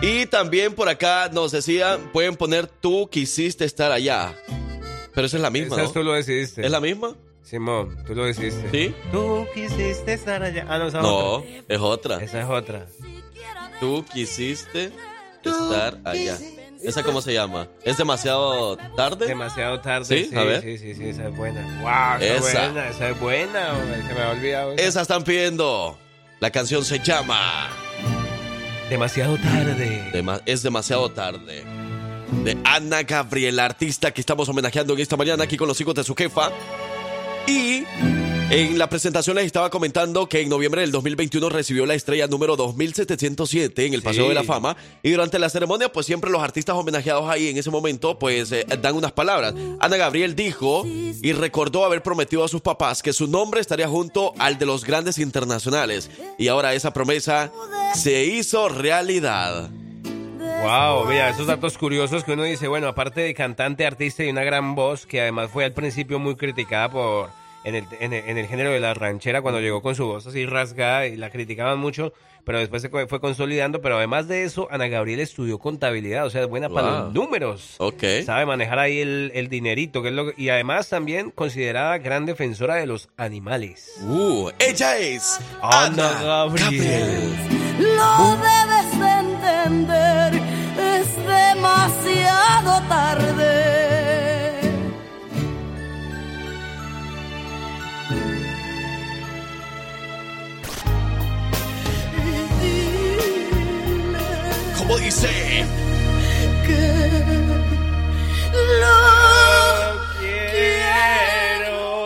Y 0.00 0.24
también 0.26 0.74
por 0.74 0.88
acá 0.88 1.28
nos 1.30 1.52
decían, 1.52 2.00
pueden 2.12 2.36
poner 2.36 2.66
Tú 2.66 3.08
quisiste 3.10 3.64
estar 3.66 3.92
allá. 3.92 4.34
Pero 5.14 5.26
esa 5.26 5.36
es 5.36 5.42
la 5.42 5.50
misma, 5.50 5.76
Esa 5.76 5.84
¿no? 5.84 5.92
tú 5.92 6.02
lo 6.02 6.12
decidiste. 6.14 6.64
¿Es 6.64 6.70
la 6.70 6.80
misma? 6.80 7.14
Simón, 7.42 8.02
tú 8.06 8.14
lo 8.14 8.24
decidiste. 8.24 8.70
¿Sí? 8.70 8.94
Tú 9.10 9.46
quisiste 9.54 10.14
estar 10.14 10.42
allá. 10.42 10.64
Ah, 10.70 10.78
no, 10.78 10.86
esa 10.88 10.98
es 10.98 11.02
No, 11.02 11.16
otra. 11.16 11.50
es 11.68 11.80
otra. 11.80 12.16
Esa 12.24 12.40
es 12.40 12.46
otra. 12.48 12.86
Tú 13.82 14.04
quisiste 14.12 14.92
estar 15.44 15.98
allá. 16.04 16.38
¿Esa 16.84 17.02
cómo 17.02 17.20
se 17.20 17.32
llama? 17.34 17.66
¿Es 17.82 17.96
demasiado 17.96 18.76
tarde? 18.96 19.26
Demasiado 19.26 19.80
tarde. 19.80 20.04
¿Sí? 20.28 20.36
A 20.36 20.44
ver. 20.44 20.62
Sí, 20.62 20.78
sí, 20.78 20.94
sí, 20.94 21.08
esa 21.08 21.26
es 21.26 21.36
buena. 21.36 21.62
Wow, 21.82 22.22
esa, 22.22 22.36
es 22.36 22.46
Esa. 22.46 22.60
buena, 22.66 22.88
esa 22.90 23.08
es 23.10 23.20
buena. 23.20 23.72
hombre, 23.72 24.02
Se 24.06 24.14
me 24.14 24.20
ha 24.20 24.30
olvidado. 24.30 24.72
esa. 24.74 24.82
Esa 24.84 25.00
están 25.02 25.24
pidiendo. 25.24 25.98
La 26.38 26.50
canción 26.50 26.84
se 26.84 27.00
llama 27.00 27.70
Demasiado 28.88 29.36
tarde. 29.38 30.10
Dema- 30.12 30.42
Es 30.46 30.62
demasiado 30.62 31.10
tarde. 31.10 31.64
De 32.44 32.56
Ana 32.62 33.02
Gabriel, 33.02 33.58
artista 33.58 34.12
que 34.12 34.20
estamos 34.20 34.48
homenajeando 34.48 34.94
en 34.94 35.00
esta 35.00 35.16
mañana 35.16 35.42
aquí 35.42 35.56
con 35.56 35.66
los 35.66 35.80
hijos 35.80 35.96
de 35.96 36.04
su 36.04 36.14
jefa. 36.14 36.52
Y 37.48 37.82
en 38.54 38.78
la 38.78 38.88
presentación 38.88 39.36
les 39.36 39.46
estaba 39.46 39.70
comentando 39.70 40.28
que 40.28 40.42
en 40.42 40.50
noviembre 40.50 40.82
del 40.82 40.92
2021 40.92 41.48
recibió 41.48 41.86
la 41.86 41.94
estrella 41.94 42.26
número 42.26 42.54
2707 42.56 43.86
en 43.86 43.94
el 43.94 44.02
Paseo 44.02 44.24
Sí. 44.24 44.28
de 44.28 44.34
la 44.34 44.44
Fama. 44.44 44.76
Y 45.02 45.10
durante 45.10 45.38
la 45.38 45.48
ceremonia, 45.48 45.90
pues 45.90 46.04
siempre 46.04 46.30
los 46.30 46.42
artistas 46.42 46.76
homenajeados 46.76 47.28
ahí 47.30 47.48
en 47.48 47.56
ese 47.56 47.70
momento, 47.70 48.18
pues 48.18 48.52
eh, 48.52 48.66
dan 48.80 48.94
unas 48.94 49.12
palabras. 49.12 49.54
Ana 49.80 49.96
Gabriel 49.96 50.34
dijo 50.36 50.84
y 50.86 51.32
recordó 51.32 51.84
haber 51.86 52.02
prometido 52.02 52.44
a 52.44 52.48
sus 52.48 52.60
papás 52.60 53.02
que 53.02 53.14
su 53.14 53.26
nombre 53.26 53.60
estaría 53.60 53.88
junto 53.88 54.34
al 54.38 54.58
de 54.58 54.66
los 54.66 54.84
grandes 54.84 55.16
internacionales. 55.18 56.10
Y 56.38 56.48
ahora 56.48 56.74
esa 56.74 56.92
promesa 56.92 57.50
se 57.94 58.24
hizo 58.26 58.68
realidad. 58.68 59.70
Wow, 60.62 61.06
mira, 61.06 61.30
esos 61.30 61.46
datos 61.46 61.78
curiosos 61.78 62.22
que 62.22 62.32
uno 62.32 62.42
dice, 62.44 62.68
bueno, 62.68 62.86
aparte 62.86 63.22
de 63.22 63.34
cantante, 63.34 63.86
artista 63.86 64.22
y 64.24 64.28
una 64.30 64.44
gran 64.44 64.74
voz, 64.74 65.06
que 65.06 65.20
además 65.22 65.50
fue 65.50 65.64
al 65.64 65.72
principio 65.72 66.18
muy 66.18 66.36
criticada 66.36 66.90
por 66.90 67.30
en 67.64 67.74
el, 67.76 67.84
en 68.00 68.12
el, 68.12 68.28
en 68.28 68.38
el 68.38 68.46
género 68.46 68.70
de 68.70 68.80
la 68.80 68.94
ranchera 68.94 69.42
cuando 69.42 69.60
llegó 69.60 69.82
con 69.82 69.94
su 69.94 70.06
voz 70.06 70.26
así 70.26 70.46
rasgada 70.46 71.06
y 71.06 71.16
la 71.16 71.30
criticaban 71.30 71.78
mucho, 71.78 72.12
pero 72.44 72.58
después 72.58 72.82
se 72.82 72.88
fue 72.88 73.20
consolidando, 73.20 73.80
pero 73.80 73.96
además 73.98 74.26
de 74.26 74.42
eso, 74.42 74.66
Ana 74.70 74.88
Gabriel 74.88 75.20
estudió 75.20 75.58
contabilidad, 75.58 76.26
o 76.26 76.30
sea, 76.30 76.42
es 76.42 76.48
buena 76.48 76.68
para 76.68 76.88
Wow. 76.90 77.00
los 77.04 77.14
números. 77.14 77.74
Ok. 77.78 78.02
Sabe 78.26 78.46
manejar 78.46 78.80
ahí 78.80 78.98
el, 79.00 79.30
el 79.34 79.48
dinerito, 79.48 80.02
que 80.02 80.08
es 80.08 80.14
lo 80.14 80.26
que- 80.34 80.42
y 80.42 80.48
además 80.48 80.88
también 80.88 81.30
considerada 81.30 81.98
gran 81.98 82.26
defensora 82.26 82.74
de 82.74 82.86
los 82.86 83.08
animales. 83.16 83.92
Uh, 84.02 84.50
ella 84.58 84.98
es 84.98 85.38
Ana 85.62 86.20
Gabriel. 86.22 87.32
Lo 87.78 88.36
debes 88.36 89.00
de 89.00 89.10
entender, 89.20 90.34
es 90.78 91.16
demasiado 91.26 92.82
tarde. 92.88 93.91
¿Cómo 104.92 105.02
dice? 105.02 105.64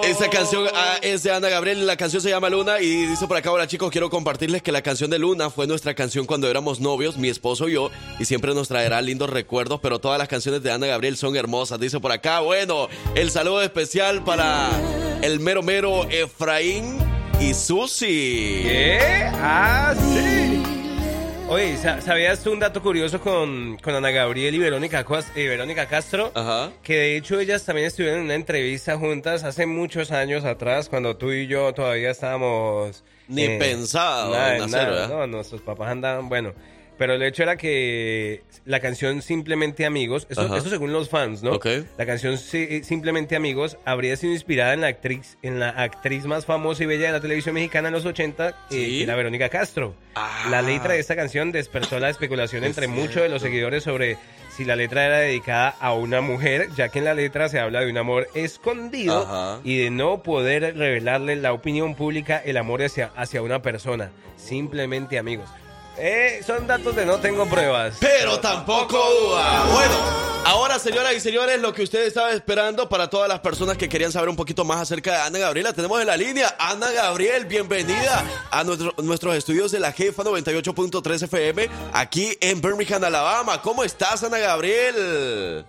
Esta 0.05 0.31
canción 0.31 0.69
ah, 0.73 0.99
es 1.03 1.25
de 1.25 1.33
Ana 1.33 1.49
Gabriel, 1.49 1.85
la 1.85 1.97
canción 1.97 2.23
se 2.23 2.31
llama 2.31 2.49
Luna 2.49 2.81
y 2.81 3.07
dice 3.07 3.27
por 3.27 3.37
acá, 3.37 3.51
hola 3.51 3.67
chicos, 3.67 3.91
quiero 3.91 4.09
compartirles 4.09 4.63
que 4.63 4.71
la 4.71 4.83
canción 4.83 5.11
de 5.11 5.19
Luna 5.19 5.51
fue 5.51 5.67
nuestra 5.67 5.95
canción 5.97 6.27
cuando 6.27 6.49
éramos 6.49 6.79
novios, 6.79 7.17
mi 7.17 7.29
esposo 7.29 7.69
y 7.69 7.73
yo, 7.73 7.91
y 8.21 8.25
siempre 8.25 8.55
nos 8.55 8.69
traerá 8.69 9.03
lindos 9.03 9.31
recuerdos, 9.31 9.81
pero 9.83 9.99
todas 9.99 10.21
las 10.21 10.29
canciones 10.29 10.63
de 10.63 10.71
Ana 10.71 10.87
Gabriel 10.87 11.17
son 11.17 11.35
hermosas, 11.35 11.81
dice 11.81 11.99
por 11.99 12.13
acá, 12.13 12.39
bueno, 12.39 12.89
el 13.17 13.33
saludo 13.33 13.63
especial 13.63 14.23
para 14.23 14.71
el 15.23 15.41
mero 15.41 15.65
mero 15.65 16.09
Efraín 16.09 16.99
y 17.41 17.53
Susi. 17.53 18.61
¿Qué? 18.63 19.01
Ah, 19.35 19.93
sí. 19.99 20.86
Oye, 21.49 21.77
¿sa- 21.77 22.01
¿sabías 22.01 22.45
un 22.47 22.59
dato 22.59 22.83
curioso 22.83 23.21
con, 23.21 23.77
con 23.81 23.95
Ana 23.95 24.11
Gabriel 24.11 24.55
y 24.55 24.59
Verónica, 24.59 25.05
y 25.37 25.47
Verónica 25.47 25.87
Castro? 25.87 26.33
Ajá. 26.35 26.73
Que 26.83 26.97
de 26.97 27.17
hecho 27.17 27.39
ellas 27.39 27.65
también 27.65 27.87
estuvieron 27.87 28.19
en 28.21 28.25
una 28.25 28.35
entrevista 28.35 28.99
juntas 28.99 29.45
hace 29.45 29.65
muchos 29.65 30.11
años 30.11 30.45
atrás, 30.45 30.89
cuando 30.89 31.17
tú 31.17 31.31
y 31.31 31.47
yo 31.47 31.73
todavía 31.73 32.11
estábamos... 32.11 33.05
Ni 33.29 33.47
pensado 33.59 34.33
nada, 34.33 34.57
en 34.57 34.63
hacer, 34.63 34.73
nada, 34.89 34.91
¿verdad? 34.91 35.09
No, 35.09 35.27
nuestros 35.29 35.61
papás 35.61 35.89
andaban, 35.91 36.29
bueno... 36.29 36.53
Pero 36.99 37.15
el 37.15 37.23
hecho 37.23 37.43
era 37.43 37.57
que 37.57 38.43
la 38.65 38.81
canción 38.81 39.21
Simplemente 39.23 39.85
Amigos, 39.85 40.27
eso, 40.31 40.57
eso 40.57 40.69
según 40.71 40.93
los 40.93 41.11
fans, 41.11 41.43
¿no? 41.43 41.53
Ok. 41.53 41.67
La 41.99 42.07
canción 42.07 42.39
Si- 42.39 42.83
Simplemente 42.85 43.37
Amigos 43.37 43.77
habría 43.85 44.17
sido 44.17 44.33
inspirada 44.33 44.73
en 44.73 44.81
la 44.81 44.87
actriz, 44.89 45.37
en 45.43 45.61
la 45.61 45.69
actriz 45.71 46.25
más 46.25 46.47
famosa 46.47 46.83
y 46.83 46.87
bella 46.87 47.07
de 47.07 47.13
la 47.13 47.21
televisión 47.21 47.55
mexicana 47.55 47.89
en 47.89 47.95
los 47.95 48.05
80, 48.07 48.49
eh, 48.49 48.55
Sí. 48.71 48.77
que 48.99 49.03
era 49.03 49.15
Verónica 49.15 49.49
Castro. 49.51 49.95
Ah. 50.15 50.49
La 50.51 50.63
letra 50.63 50.95
de 50.95 51.01
esta 51.01 51.15
canción 51.17 51.53
despertó 51.53 52.01
la 52.01 52.09
especulación 52.09 52.65
entre 52.65 52.87
muchos 52.89 53.23
de 53.23 53.29
los 53.29 53.43
seguidores 53.43 53.83
sobre 53.85 54.17
si 54.57 54.65
la 54.65 54.75
letra 54.75 55.05
era 55.05 55.19
dedicada 55.19 55.77
a 55.81 55.93
una 55.93 56.23
mujer, 56.23 56.69
ya 56.77 56.89
que 56.89 57.01
en 57.01 57.05
la 57.05 57.13
letra 57.13 57.51
se 57.51 57.61
habla 57.61 57.81
de 57.81 57.91
un 57.91 57.99
amor 57.99 58.27
escondido 58.35 59.23
Ajá. 59.23 59.61
y 59.65 59.77
de 59.77 59.91
no 59.91 60.23
poder 60.23 60.75
revelarle 60.77 61.37
la 61.37 61.53
opinión 61.53 61.95
pública 61.95 62.41
el 62.43 62.57
amor 62.57 62.83
hacia, 62.83 63.11
hacia 63.17 63.43
una 63.43 63.61
persona. 63.61 64.11
Simplemente 64.37 65.19
amigos. 65.19 65.51
Eh, 65.99 66.43
son 66.47 66.67
datos 66.67 66.95
de 66.95 67.07
no 67.07 67.17
tengo 67.19 67.47
pruebas. 67.47 67.97
Pero 68.01 68.39
tampoco 68.39 68.99
duda. 68.99 69.65
Bueno, 69.73 69.95
ahora, 70.45 70.79
señoras 70.79 71.15
y 71.15 71.21
señores, 71.21 71.59
lo 71.61 71.73
que 71.73 71.83
usted 71.85 72.03
estaba 72.07 72.33
esperando 72.33 72.89
para 72.89 73.09
todas 73.09 73.29
las 73.29 73.41
personas 73.41 73.79
que 73.79 73.89
querían 73.89 74.13
saber 74.13 74.29
un 74.29 74.37
poquito 74.37 74.63
más 74.65 74.79
acerca 74.83 75.13
de 75.13 75.19
Ana 75.23 75.39
Gabriela, 75.39 75.73
tenemos 75.73 75.99
en 76.01 76.07
la 76.09 76.17
línea. 76.19 76.55
Ana 76.59 76.91
Gabriel, 76.91 77.47
bienvenida 77.47 78.25
a 78.51 78.63
nuestro- 78.65 78.95
nuestros 78.99 79.35
estudios 79.37 79.73
de 79.73 79.81
la 79.81 79.91
Jefa 79.93 80.23
98.3 80.23 81.23
FM 81.23 81.69
aquí 81.95 82.37
en 82.41 82.61
Birmingham, 82.61 83.03
Alabama. 83.03 83.63
¿Cómo 83.63 83.83
estás, 83.83 84.23
Ana 84.23 84.39
Gabriel? 84.39 85.65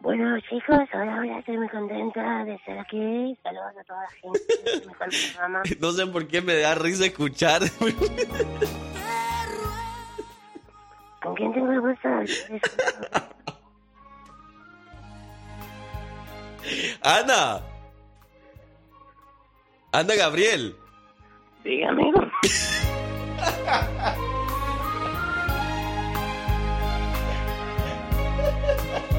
Bueno, 0.00 0.38
chicos, 0.48 0.78
hola, 0.94 1.18
hola, 1.20 1.40
estoy 1.40 1.58
muy 1.58 1.68
contenta 1.68 2.44
de 2.44 2.54
estar 2.54 2.78
aquí. 2.78 3.36
Saludos 3.42 3.72
a 3.80 3.84
toda 3.84 4.00
la 4.00 4.08
gente 4.10 4.38
mejor 4.86 5.08
programa. 5.08 5.62
No 5.80 5.90
sé 5.90 6.06
por 6.06 6.28
qué 6.28 6.40
me 6.40 6.54
da 6.54 6.76
risa 6.76 7.06
escuchar. 7.06 7.62
¿Con 11.20 11.34
quién 11.34 11.52
tengo 11.52 11.72
el 11.72 11.80
gusto? 11.80 12.08
Ana. 17.02 17.60
Ana 19.92 20.14
Gabriel. 20.14 20.76
Diga, 21.64 21.90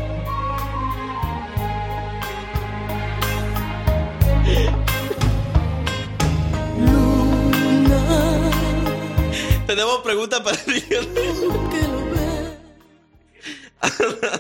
Tenemos 9.68 10.00
preguntas 10.00 10.40
para 10.42 10.58
ti. 10.58 10.84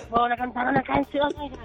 ¿Puedo 0.10 0.28
cantar 0.38 0.68
una 0.68 0.82
canción? 0.84 1.32
oiga? 1.38 1.58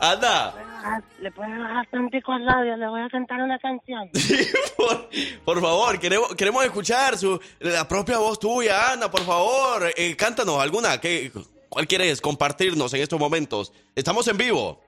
Ana, 0.00 0.52
Ah, 0.82 0.98
Le 1.20 1.30
puedo 1.30 1.50
bajar 1.50 1.86
tantico 1.90 2.32
al 2.32 2.46
radio, 2.46 2.74
le 2.74 2.88
voy 2.88 3.02
a 3.02 3.08
cantar 3.10 3.42
una 3.42 3.58
canción. 3.58 4.08
por 5.44 5.60
favor, 5.60 5.98
queremos, 5.98 6.34
queremos 6.34 6.64
escuchar 6.64 7.18
su, 7.18 7.38
la 7.58 7.86
propia 7.86 8.16
voz 8.16 8.38
tuya, 8.38 8.92
Ana, 8.92 9.10
por 9.10 9.20
favor. 9.20 9.92
Eh, 9.94 10.16
cántanos 10.16 10.58
alguna. 10.58 10.98
¿qué, 10.98 11.30
¿Cuál 11.70 11.86
quieres 11.86 12.20
compartirnos 12.20 12.92
en 12.94 13.00
estos 13.00 13.18
momentos? 13.18 13.72
Estamos 13.94 14.26
en 14.26 14.36
vivo. 14.36 14.82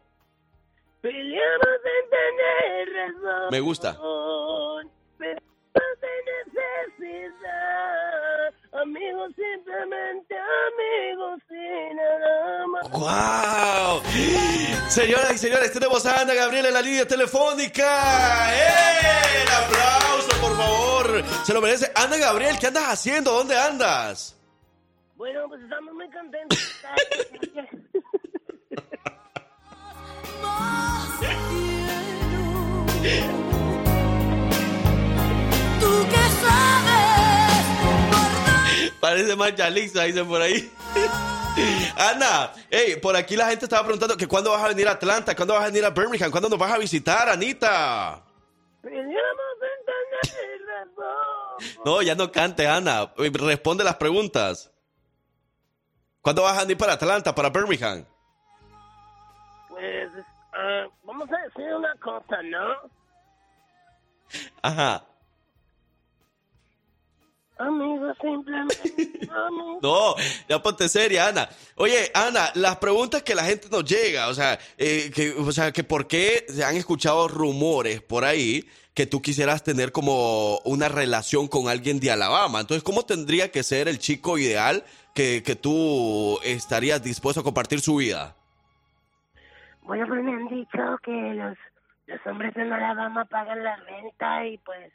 Peleamos 1.00 1.80
en 1.84 2.10
tener 2.10 2.92
razón. 2.92 3.50
Me 3.52 3.60
gusta. 3.60 3.92
Peleamos 5.16 5.40
en 6.02 6.24
necesidad. 6.98 8.52
Amigos, 8.82 9.30
simplemente 9.36 10.34
amigos 10.34 11.40
sin 11.48 11.96
nada 11.96 12.66
más. 12.66 12.90
¡Wow! 12.90 14.02
Señoras 14.88 15.34
y 15.34 15.38
señores, 15.38 15.72
tenemos 15.72 16.04
a 16.04 16.22
Ana 16.22 16.34
Gabriel 16.34 16.66
en 16.66 16.74
la 16.74 16.82
línea 16.82 17.06
telefónica. 17.06 18.52
¡Eh! 18.52 19.42
¡El 19.44 19.48
aplauso, 19.52 20.40
por 20.40 20.56
favor! 20.56 21.24
Se 21.44 21.54
lo 21.54 21.60
merece. 21.60 21.92
Ana 21.94 22.16
Gabriel, 22.16 22.58
¿qué 22.58 22.66
andas 22.66 22.88
haciendo? 22.88 23.30
¿Dónde 23.32 23.56
andas? 23.56 24.36
Bueno, 25.22 25.48
pues 25.48 25.62
estamos 25.62 25.94
muy 25.94 26.10
contentos. 26.10 26.58
Tú 35.78 36.06
que 36.10 36.22
sabes. 36.42 37.64
Parece 39.00 39.36
más 39.36 39.54
Yalixa, 39.54 40.02
dicen 40.02 40.26
por 40.26 40.42
ahí. 40.42 40.68
Ana, 41.96 42.52
hey, 42.68 42.96
por 43.00 43.14
aquí 43.14 43.36
la 43.36 43.48
gente 43.48 43.66
estaba 43.66 43.84
preguntando 43.84 44.16
que 44.16 44.26
cuándo 44.26 44.50
vas 44.50 44.64
a 44.64 44.68
venir 44.70 44.88
a 44.88 44.92
Atlanta, 44.92 45.36
cuándo 45.36 45.54
vas 45.54 45.62
a 45.62 45.66
venir 45.66 45.84
a 45.84 45.90
Birmingham, 45.90 46.32
cuándo 46.32 46.48
nos 46.48 46.58
vas 46.58 46.72
a 46.72 46.78
visitar, 46.78 47.28
Anita. 47.28 48.24
Razón. 50.66 51.74
No, 51.84 52.02
ya 52.02 52.16
no 52.16 52.32
cante, 52.32 52.66
Ana. 52.66 53.14
Responde 53.16 53.84
las 53.84 53.94
preguntas. 53.94 54.71
¿Cuándo 56.22 56.42
vas 56.42 56.56
a 56.56 56.60
venir 56.60 56.78
para 56.78 56.92
Atlanta, 56.92 57.34
para 57.34 57.50
Birmingham? 57.50 58.04
Pues, 59.68 60.08
ah, 60.52 60.86
vamos 61.04 61.28
a 61.32 61.38
decir 61.42 61.74
una 61.74 61.94
cosa, 61.96 62.40
¿no? 62.44 62.90
Ajá. 64.62 65.04
Amigos, 67.58 68.16
simplemente. 68.20 69.18
No, 69.82 70.14
ya 70.46 70.62
ponte 70.62 70.88
seria, 70.90 71.28
Ana. 71.28 71.48
Oye, 71.76 72.10
Ana, 72.12 72.52
las 72.54 72.76
preguntas 72.76 73.22
que 73.22 73.34
la 73.34 73.44
gente 73.44 73.68
nos 73.70 73.84
llega, 73.84 74.28
o 74.28 74.34
sea, 74.34 74.58
eh, 74.76 75.10
que, 75.12 75.30
o 75.32 75.50
sea, 75.50 75.72
que 75.72 75.82
por 75.82 76.06
qué 76.06 76.44
se 76.48 76.62
han 76.62 76.76
escuchado 76.76 77.26
rumores 77.28 78.02
por 78.02 78.24
ahí 78.26 78.68
que 78.94 79.06
tú 79.06 79.22
quisieras 79.22 79.64
tener 79.64 79.92
como 79.92 80.58
una 80.64 80.88
relación 80.88 81.48
con 81.48 81.68
alguien 81.68 81.98
de 81.98 82.10
Alabama. 82.10 82.60
Entonces, 82.60 82.84
¿cómo 82.84 83.02
tendría 83.04 83.50
que 83.50 83.62
ser 83.62 83.88
el 83.88 83.98
chico 83.98 84.38
ideal 84.38 84.84
que, 85.14 85.42
que 85.42 85.56
tú 85.56 86.38
estarías 86.44 87.02
dispuesto 87.02 87.40
a 87.40 87.44
compartir 87.44 87.80
su 87.80 87.96
vida? 87.96 88.34
Bueno, 89.82 90.06
pues 90.06 90.22
me 90.22 90.32
han 90.32 90.48
dicho 90.48 90.98
que 91.02 91.34
los, 91.34 91.56
los 92.06 92.26
hombres 92.26 92.56
en 92.56 92.72
Alabama 92.72 93.24
pagan 93.24 93.64
la 93.64 93.76
renta 93.76 94.46
y 94.46 94.58
pues, 94.58 94.92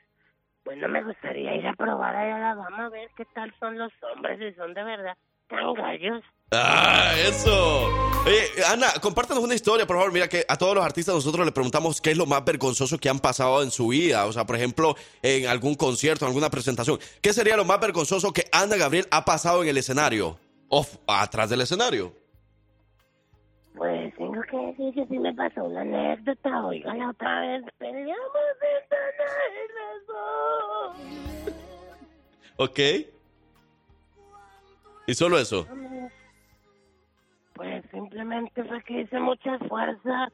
bueno, 0.63 0.87
me 0.87 1.03
gustaría 1.03 1.55
ir 1.55 1.67
a 1.67 1.73
probar 1.73 2.15
a 2.15 2.35
Alabama 2.35 2.85
a 2.85 2.89
ver 2.89 3.09
qué 3.17 3.25
tal 3.33 3.53
son 3.59 3.77
los 3.77 3.91
hombres, 4.03 4.39
si 4.39 4.53
son 4.53 4.73
de 4.73 4.83
verdad 4.83 5.17
tan 5.47 5.73
gallos. 5.73 6.23
¡Ah, 6.51 7.11
eso! 7.27 7.89
Oye, 8.25 8.63
Ana, 8.67 8.87
compártanos 9.01 9.43
una 9.43 9.53
historia, 9.53 9.85
por 9.85 9.97
favor. 9.97 10.13
Mira 10.13 10.29
que 10.29 10.45
a 10.47 10.57
todos 10.57 10.75
los 10.75 10.85
artistas 10.85 11.13
nosotros 11.15 11.45
le 11.45 11.51
preguntamos 11.51 11.99
qué 11.99 12.11
es 12.11 12.17
lo 12.17 12.25
más 12.25 12.43
vergonzoso 12.45 12.97
que 12.97 13.09
han 13.09 13.19
pasado 13.19 13.61
en 13.63 13.71
su 13.71 13.89
vida. 13.89 14.25
O 14.25 14.31
sea, 14.31 14.45
por 14.45 14.55
ejemplo, 14.55 14.95
en 15.21 15.47
algún 15.47 15.75
concierto, 15.75 16.25
en 16.25 16.29
alguna 16.29 16.49
presentación. 16.49 16.99
¿Qué 17.21 17.33
sería 17.33 17.57
lo 17.57 17.65
más 17.65 17.79
vergonzoso 17.79 18.31
que 18.31 18.45
Ana 18.51 18.77
Gabriel 18.77 19.07
ha 19.11 19.25
pasado 19.25 19.61
en 19.61 19.69
el 19.69 19.77
escenario? 19.77 20.39
O 20.69 20.85
atrás 21.07 21.49
del 21.49 21.61
escenario. 21.61 22.13
Pues 23.75 24.15
tengo 24.15 24.41
que 24.49 24.57
decir 24.57 24.93
que 24.93 25.05
sí 25.05 25.19
me 25.19 25.33
pasó 25.33 25.63
una 25.63 25.81
anécdota, 25.81 26.65
oiga 26.65 26.95
la 26.95 27.09
otra 27.11 27.41
vez, 27.41 27.63
peleamos 27.77 28.17
razón. 30.07 30.97
¿Ok? 32.57 32.79
¿Y 35.05 35.13
solo 35.13 35.37
eso? 35.37 35.67
Pues 37.57 37.83
simplemente 37.91 38.63
fue 38.63 38.83
que 38.83 39.01
hice 39.01 39.19
mucha 39.19 39.57
fuerza 39.67 40.29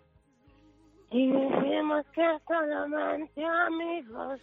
y 1.09 1.27
dijimos 1.27 2.05
que 2.13 2.21
solamente 2.47 3.45
amigos. 3.45 4.39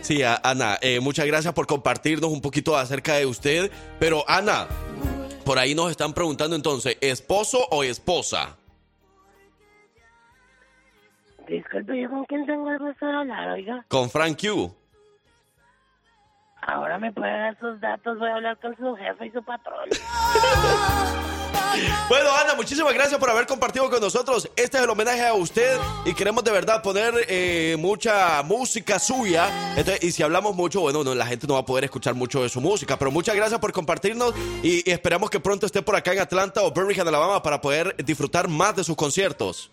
Sí, 0.00 0.22
Ana, 0.22 0.78
eh, 0.82 1.00
muchas 1.00 1.26
gracias 1.26 1.54
por 1.54 1.66
compartirnos 1.66 2.30
un 2.30 2.40
poquito 2.40 2.76
acerca 2.76 3.14
de 3.14 3.26
usted. 3.26 3.70
Pero, 4.00 4.24
Ana, 4.26 4.66
por 5.44 5.58
ahí 5.58 5.74
nos 5.74 5.90
están 5.90 6.12
preguntando 6.12 6.56
entonces, 6.56 6.98
¿esposo 7.00 7.58
o 7.70 7.84
esposa? 7.84 8.56
Disculpe, 11.46 12.00
¿yo 12.00 12.08
con 12.08 12.24
quién 12.24 12.46
tengo 12.46 12.70
el 12.70 12.78
gusto 12.78 13.06
de 13.06 13.12
hablar, 13.12 13.50
oiga? 13.50 13.84
Con 13.88 14.10
Frank 14.10 14.40
Q. 14.40 14.81
Ahora 16.62 16.98
me 16.98 17.12
puede 17.12 17.32
dar 17.32 17.58
sus 17.58 17.80
datos, 17.80 18.18
voy 18.18 18.28
a 18.28 18.36
hablar 18.36 18.58
con 18.60 18.76
su 18.76 18.94
jefe 18.96 19.26
y 19.26 19.30
su 19.30 19.42
patrón. 19.42 19.88
Bueno, 22.08 22.28
Ana, 22.38 22.54
muchísimas 22.54 22.92
gracias 22.92 23.18
por 23.18 23.30
haber 23.30 23.46
compartido 23.46 23.88
con 23.88 24.00
nosotros. 24.00 24.48
Este 24.56 24.76
es 24.76 24.84
el 24.84 24.90
homenaje 24.90 25.26
a 25.26 25.32
usted 25.32 25.78
y 26.04 26.12
queremos 26.12 26.44
de 26.44 26.50
verdad 26.50 26.82
poner 26.82 27.14
eh, 27.28 27.76
mucha 27.78 28.42
música 28.42 28.98
suya. 28.98 29.48
Entonces, 29.76 30.02
y 30.04 30.12
si 30.12 30.22
hablamos 30.22 30.54
mucho, 30.54 30.82
bueno, 30.82 31.02
no, 31.02 31.14
la 31.14 31.26
gente 31.26 31.46
no 31.46 31.54
va 31.54 31.60
a 31.60 31.64
poder 31.64 31.84
escuchar 31.84 32.14
mucho 32.14 32.42
de 32.42 32.50
su 32.50 32.60
música. 32.60 32.98
Pero 32.98 33.10
muchas 33.10 33.34
gracias 33.34 33.58
por 33.58 33.72
compartirnos 33.72 34.34
y, 34.62 34.88
y 34.88 34.92
esperamos 34.92 35.30
que 35.30 35.40
pronto 35.40 35.64
esté 35.64 35.80
por 35.80 35.96
acá 35.96 36.12
en 36.12 36.20
Atlanta 36.20 36.62
o 36.62 36.70
Birmingham, 36.72 37.08
Alabama, 37.08 37.42
para 37.42 37.60
poder 37.60 37.96
disfrutar 38.04 38.48
más 38.48 38.76
de 38.76 38.84
sus 38.84 38.96
conciertos. 38.96 39.70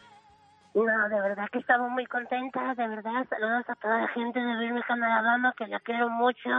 No, 0.74 1.10
de 1.10 1.22
verdad 1.22 1.48
que 1.52 1.60
estamos 1.60 1.90
muy 1.92 2.06
contentas, 2.06 2.78
de 2.78 2.88
verdad. 2.88 3.26
Saludos 3.30 3.66
a 3.68 3.76
toda 3.76 4.02
la 4.02 4.08
gente 4.10 4.40
de 4.40 4.58
Birmingham, 4.58 5.04
Alabama, 5.04 5.54
que 5.58 5.68
la 5.68 5.80
quiero 5.80 6.10
mucho 6.10 6.50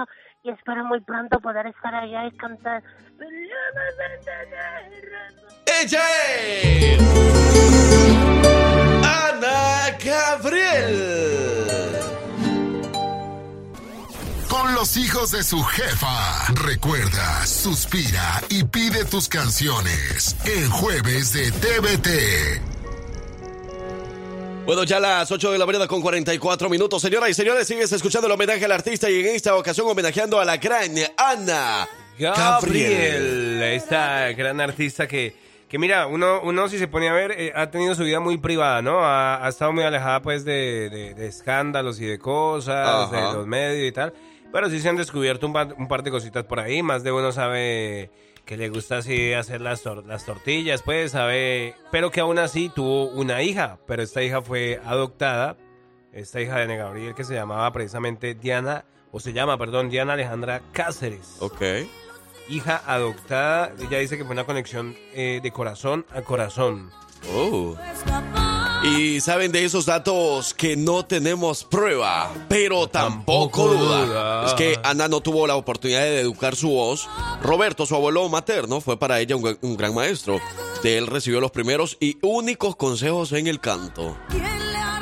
y 0.43 0.51
espero 0.51 0.85
muy 0.85 1.01
pronto 1.01 1.39
poder 1.41 1.67
estar 1.67 1.95
allá 1.95 2.27
y 2.27 2.37
cantar. 2.37 2.83
Peleamos 3.19 3.95
en 4.05 4.21
tener 4.25 5.11
razón. 5.13 5.49
¡Ella 5.83 6.03
es 6.33 7.01
Ana 9.07 9.97
Gabriel. 10.05 11.41
con 14.49 14.75
los 14.75 14.97
hijos 14.97 15.31
de 15.31 15.45
su 15.45 15.63
jefa. 15.63 16.53
Recuerda, 16.67 17.47
suspira 17.47 18.43
y 18.49 18.65
pide 18.65 19.05
tus 19.05 19.29
canciones 19.29 20.37
en 20.45 20.69
jueves 20.71 21.33
de 21.33 21.53
TVT. 21.53 22.70
Bueno, 24.67 24.85
ya 24.85 25.01
las 25.01 25.31
8 25.33 25.51
de 25.53 25.59
la 25.59 25.67
mañana 25.67 25.87
con 25.89 26.01
44 26.01 26.69
minutos. 26.69 27.03
Señoras 27.03 27.29
y 27.31 27.35
señores, 27.35 27.67
sigues 27.67 27.91
escuchando 27.93 28.27
el 28.29 28.33
homenaje 28.33 28.65
al 28.65 28.73
artista 28.73 29.11
y 29.11 29.19
en 29.21 29.27
esta 29.35 29.57
ocasión 29.57 29.89
homenajeando 29.89 30.39
a 30.39 30.45
la 30.45 30.59
gran 30.59 30.93
Ana 31.17 31.89
Gabriel, 32.19 33.63
esta 33.63 34.31
gran 34.33 34.61
artista 34.61 35.09
que, 35.09 35.35
que 35.69 35.79
mira, 35.79 36.07
uno, 36.07 36.41
uno 36.45 36.69
si 36.69 36.79
se 36.79 36.87
pone 36.87 37.09
a 37.09 37.13
ver, 37.13 37.33
eh, 37.33 37.53
ha 37.57 37.71
tenido 37.71 37.95
su 37.97 38.05
vida 38.05 38.21
muy 38.21 38.39
privada, 38.39 38.81
¿no? 38.81 39.01
Ha, 39.05 39.45
ha 39.45 39.49
estado 39.49 39.73
muy 39.73 39.83
alejada 39.83 40.21
pues 40.23 40.45
de, 40.45 40.89
de- 40.91 41.15
de 41.15 41.27
escándalos 41.27 41.99
y 42.01 42.07
de 42.07 42.19
cosas, 42.19 42.87
Ajá. 43.13 43.29
de 43.29 43.33
los 43.39 43.47
medios 43.47 43.89
y 43.89 43.93
tal. 43.93 44.13
Pero 44.53 44.69
sí 44.71 44.81
se 44.81 44.89
han 44.89 44.97
descubierto 44.97 45.47
un, 45.47 45.53
par- 45.53 45.75
un 45.79 45.89
par 45.89 46.03
de 46.05 46.11
cositas 46.13 46.45
por 46.45 46.61
ahí. 46.61 46.83
Más 46.83 47.03
de 47.03 47.11
uno 47.11 47.33
sabe 47.33 48.11
que 48.45 48.57
le 48.57 48.69
gusta 48.69 48.99
así 48.99 49.33
hacer 49.33 49.61
las, 49.61 49.83
tor- 49.85 50.05
las 50.07 50.25
tortillas, 50.25 50.83
pues 50.83 51.13
sabe. 51.13 51.75
Pero 51.91 52.11
que 52.11 52.21
aún 52.21 52.39
así 52.39 52.69
tuvo 52.69 53.07
una 53.09 53.43
hija. 53.43 53.79
Pero 53.87 54.03
esta 54.03 54.23
hija 54.23 54.43
fue 54.43 54.81
adoptada. 54.85 55.57
Esta 56.13 56.41
hija 56.41 56.57
de 56.57 56.63
Ana 56.65 56.77
Gabriel 56.77 57.15
que 57.15 57.23
se 57.25 57.35
llamaba 57.35 57.73
precisamente 57.73 58.35
Diana, 58.35 58.85
o 59.13 59.21
se 59.21 59.33
llama, 59.33 59.57
perdón, 59.59 59.91
Diana 59.91 60.15
Alejandra 60.15 60.61
Cáceres. 60.73 61.37
Ok. 61.39 61.63
Hija 62.49 62.83
adoptada, 62.85 63.73
ella 63.79 63.99
dice 63.99 64.19
que 64.19 64.25
fue 64.25 64.33
una 64.33 64.45
conexión 64.45 64.97
eh, 65.15 65.39
de 65.41 65.53
corazón 65.53 66.05
a 66.13 66.23
corazón. 66.23 66.91
Oh. 67.33 67.77
Y 68.83 69.21
saben 69.21 69.53
de 69.53 69.65
esos 69.65 69.85
datos 69.85 70.55
que 70.55 70.75
no 70.75 71.05
tenemos 71.05 71.65
prueba, 71.65 72.33
pero 72.49 72.87
tampoco, 72.87 73.65
Tampoco 73.67 73.75
duda. 73.75 74.07
duda. 74.07 74.47
Es 74.47 74.55
que 74.55 74.79
Ana 74.83 75.07
no 75.07 75.21
tuvo 75.21 75.47
la 75.47 75.57
oportunidad 75.57 76.01
de 76.01 76.21
educar 76.21 76.57
su 76.57 76.71
voz. 76.71 77.07
Roberto, 77.43 77.85
su 77.85 77.95
abuelo 77.95 78.27
materno, 78.31 78.81
fue 78.81 78.99
para 78.99 79.21
ella 79.21 79.37
un 79.37 79.77
gran 79.77 79.95
maestro. 79.95 80.41
De 80.83 80.97
él 80.97 81.07
recibió 81.09 81.41
los 81.41 81.51
primeros 81.51 81.99
y 82.01 82.17
únicos 82.23 82.75
consejos 82.75 83.33
en 83.33 83.49
el 83.49 83.61
canto. 83.61 84.17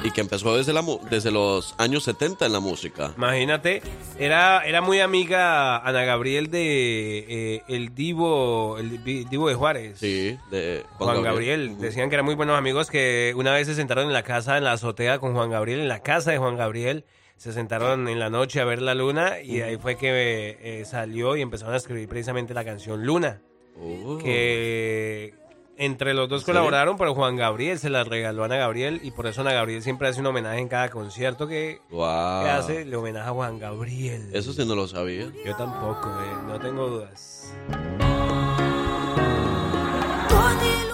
Y 0.04 0.12
que 0.12 0.20
empezó 0.20 0.56
desde, 0.56 0.72
la, 0.72 0.82
desde 1.10 1.30
los 1.32 1.74
años 1.76 2.04
70 2.04 2.46
en 2.46 2.52
la 2.52 2.60
música. 2.60 3.12
Imagínate, 3.16 3.82
era, 4.18 4.62
era 4.64 4.80
muy 4.80 5.00
amiga 5.00 5.76
Ana 5.78 6.04
Gabriel 6.04 6.50
de 6.52 7.26
eh, 7.28 7.62
el 7.68 7.94
divo, 7.94 8.78
el 8.78 9.02
di- 9.02 9.24
divo 9.24 9.48
de 9.48 9.54
Juárez. 9.56 9.98
Sí, 9.98 10.38
de 10.52 10.84
Juan, 10.98 11.22
Gabriel. 11.22 11.78
Decían 11.78 12.08
que 12.10 12.14
eran 12.14 12.24
muy 12.24 12.36
buenos 12.36 12.56
amigos 12.56 12.90
que 12.90 13.32
una 13.36 13.52
vez 13.52 13.66
se 13.66 13.74
sentaron 13.74 14.06
en 14.06 14.12
la 14.12 14.22
casa, 14.22 14.56
en 14.56 14.64
la 14.64 14.72
azotea 14.72 15.18
con 15.18 15.34
Juan 15.34 15.50
Gabriel, 15.50 15.80
en 15.80 15.88
la 15.88 16.00
casa 16.00 16.30
de 16.30 16.38
Juan 16.38 16.56
Gabriel. 16.56 17.04
Se 17.36 17.52
sentaron 17.52 18.08
en 18.08 18.18
la 18.20 18.30
noche 18.30 18.60
a 18.60 18.64
ver 18.64 18.80
la 18.80 18.94
luna 18.94 19.40
y 19.42 19.60
ahí 19.62 19.76
fue 19.78 19.96
que 19.96 20.58
eh, 20.60 20.84
salió 20.84 21.36
y 21.36 21.42
empezaron 21.42 21.74
a 21.74 21.76
escribir 21.76 22.08
precisamente 22.08 22.54
la 22.54 22.64
canción 22.64 23.04
Luna. 23.04 23.40
Oh. 23.80 24.18
Que 24.18 25.34
entre 25.78 26.12
los 26.12 26.28
dos 26.28 26.44
colaboraron, 26.44 26.96
pero 26.98 27.14
Juan 27.14 27.36
Gabriel 27.36 27.78
se 27.78 27.88
la 27.88 28.02
regaló 28.04 28.42
a 28.42 28.46
Ana 28.46 28.56
Gabriel 28.56 29.00
y 29.02 29.12
por 29.12 29.26
eso 29.26 29.40
Ana 29.42 29.52
Gabriel 29.52 29.82
siempre 29.82 30.08
hace 30.08 30.20
un 30.20 30.26
homenaje 30.26 30.58
en 30.58 30.68
cada 30.68 30.90
concierto 30.90 31.46
que, 31.46 31.80
Wow. 31.90 32.42
que 32.44 32.50
hace, 32.50 32.84
le 32.84 32.96
homenaje 32.96 33.28
a 33.28 33.32
Juan 33.32 33.58
Gabriel. 33.58 34.28
Eso 34.32 34.52
sí 34.52 34.64
no 34.66 34.74
lo 34.74 34.88
sabía. 34.88 35.30
Yo 35.46 35.54
tampoco, 35.56 36.08
eh, 36.08 36.36
no 36.48 36.58
tengo 36.58 36.88
dudas. 36.88 37.52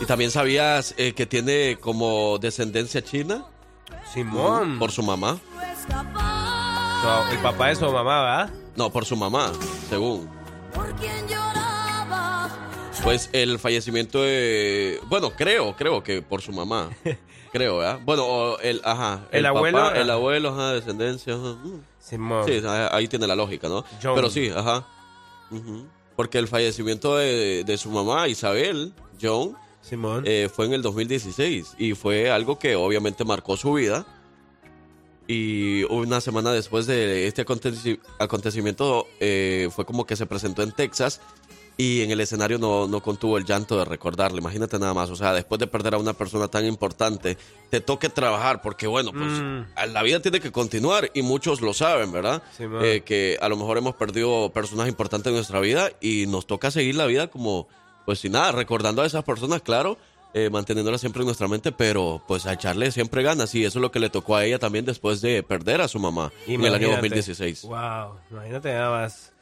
¿Y 0.00 0.06
también 0.06 0.30
sabías 0.30 0.94
eh, 0.98 1.14
que 1.14 1.24
tiene 1.24 1.78
como 1.80 2.38
descendencia 2.38 3.02
china? 3.02 3.46
Simón. 4.12 4.78
Por 4.78 4.92
su 4.92 5.02
mamá. 5.02 5.38
So, 7.02 7.30
el 7.32 7.38
papá 7.38 7.68
de 7.68 7.76
su 7.76 7.86
mamá, 7.90 8.20
¿verdad? 8.22 8.50
No, 8.76 8.90
por 8.90 9.04
su 9.06 9.16
mamá, 9.16 9.50
según. 9.88 10.28
Pues 13.02 13.28
el 13.32 13.58
fallecimiento 13.58 14.22
de... 14.22 14.98
Bueno, 15.08 15.30
creo, 15.30 15.76
creo 15.76 16.02
que 16.02 16.22
por 16.22 16.40
su 16.42 16.52
mamá. 16.52 16.90
Creo, 17.52 17.76
¿verdad? 17.78 18.00
Bueno, 18.04 18.58
el, 18.58 18.80
ajá. 18.82 19.28
El 19.30 19.44
papá, 19.44 19.56
abuelo, 19.58 19.90
el 19.92 20.02
ajá. 20.02 20.12
abuelo, 20.14 20.48
ajá, 20.48 20.72
descendencia, 20.72 21.34
ajá. 21.34 21.52
mm. 21.62 21.80
Simón. 22.00 22.44
Sí, 22.48 22.60
ahí 22.90 23.06
tiene 23.06 23.28
la 23.28 23.36
lógica, 23.36 23.68
¿no? 23.68 23.84
John. 24.02 24.16
Pero 24.16 24.28
sí, 24.28 24.50
ajá. 24.52 24.84
Porque 26.16 26.38
el 26.38 26.48
fallecimiento 26.48 27.16
de, 27.16 27.62
de 27.64 27.78
su 27.78 27.90
mamá, 27.90 28.26
Isabel, 28.26 28.92
John, 29.22 29.56
Simón. 29.82 30.24
eh, 30.26 30.50
fue 30.52 30.66
en 30.66 30.72
el 30.72 30.82
2016 30.82 31.76
y 31.78 31.94
fue 31.94 32.28
algo 32.28 32.58
que 32.58 32.74
obviamente 32.74 33.24
marcó 33.24 33.56
su 33.56 33.74
vida. 33.74 34.04
Y 35.28 35.84
una 35.84 36.20
semana 36.20 36.52
después 36.52 36.86
de 36.86 37.28
este 37.28 37.46
aconteci- 37.46 38.00
acontecimiento 38.18 39.06
eh, 39.20 39.68
fue 39.72 39.84
como 39.86 40.06
que 40.06 40.16
se 40.16 40.26
presentó 40.26 40.64
en 40.64 40.72
Texas 40.72 41.20
y 41.76 42.02
en 42.02 42.10
el 42.12 42.20
escenario 42.20 42.58
no, 42.58 42.86
no 42.86 43.00
contuvo 43.02 43.36
el 43.36 43.44
llanto 43.44 43.76
de 43.78 43.84
recordarle. 43.84 44.38
Imagínate 44.38 44.78
nada 44.78 44.94
más, 44.94 45.10
o 45.10 45.16
sea, 45.16 45.32
después 45.32 45.58
de 45.58 45.66
perder 45.66 45.94
a 45.94 45.98
una 45.98 46.12
persona 46.12 46.46
tan 46.48 46.64
importante, 46.66 47.36
te 47.70 47.80
toque 47.80 48.08
trabajar 48.08 48.62
porque 48.62 48.86
bueno, 48.86 49.10
pues 49.12 49.32
Mm. 49.32 49.92
la 49.92 50.02
vida 50.04 50.20
tiene 50.20 50.38
que 50.40 50.52
continuar 50.52 51.10
y 51.14 51.22
muchos 51.22 51.60
lo 51.60 51.74
saben, 51.74 52.12
¿verdad? 52.12 52.42
Simón. 52.56 52.84
Eh, 52.84 53.02
que 53.04 53.36
a 53.40 53.48
lo 53.48 53.56
mejor 53.56 53.78
hemos 53.78 53.96
perdido 53.96 54.50
personas 54.52 54.88
importantes 54.88 55.30
en 55.30 55.34
nuestra 55.36 55.58
vida 55.60 55.90
y 56.00 56.26
nos 56.28 56.46
toca 56.46 56.70
seguir 56.70 56.94
la 56.94 57.06
vida 57.06 57.26
como, 57.26 57.66
pues 58.06 58.20
sin 58.20 58.32
nada, 58.32 58.52
recordando 58.52 59.02
a 59.02 59.06
esas 59.06 59.24
personas, 59.24 59.60
claro, 59.62 59.98
eh, 60.36 60.50
manteniéndolas 60.50 61.00
siempre 61.00 61.22
en 61.22 61.26
nuestra 61.26 61.46
mente, 61.48 61.70
pero 61.72 62.20
pues 62.26 62.44
a 62.46 62.52
echarle 62.52 62.90
siempre 62.90 63.22
ganas 63.22 63.54
y 63.54 63.64
eso 63.64 63.78
es 63.78 63.82
lo 63.82 63.90
que 63.92 64.00
le 64.00 64.10
tocó 64.10 64.34
a 64.36 64.44
ella 64.44 64.58
también 64.58 64.84
después 64.84 65.20
de 65.20 65.42
perder 65.44 65.80
a 65.80 65.86
su 65.88 65.98
mamá 66.00 66.32
en 66.46 66.60
el 66.64 66.74
año 66.74 66.88
Imagínate. 66.88 66.96
2016. 67.08 67.62
Wow, 67.62 68.14
imagínate 68.32 68.72
nada 68.72 68.90
más. 68.90 69.32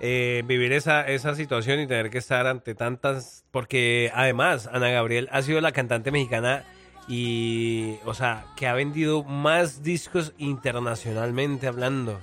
Eh, 0.00 0.42
vivir 0.46 0.72
esa, 0.72 1.06
esa 1.06 1.34
situación 1.34 1.80
y 1.80 1.86
tener 1.86 2.10
que 2.10 2.18
estar 2.18 2.46
ante 2.46 2.74
tantas. 2.74 3.44
Porque 3.50 4.10
además, 4.14 4.68
Ana 4.72 4.90
Gabriel 4.90 5.28
ha 5.32 5.42
sido 5.42 5.60
la 5.60 5.72
cantante 5.72 6.10
mexicana 6.10 6.64
y. 7.08 7.96
O 8.04 8.14
sea, 8.14 8.46
que 8.56 8.66
ha 8.66 8.74
vendido 8.74 9.22
más 9.24 9.82
discos 9.82 10.32
internacionalmente 10.38 11.66
hablando. 11.66 12.20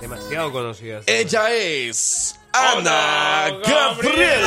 Demasiado 0.00 0.52
conocidas. 0.52 1.04
Ella 1.06 1.52
es 1.52 2.39
Ana 2.52 3.58
Gabriel. 3.64 4.44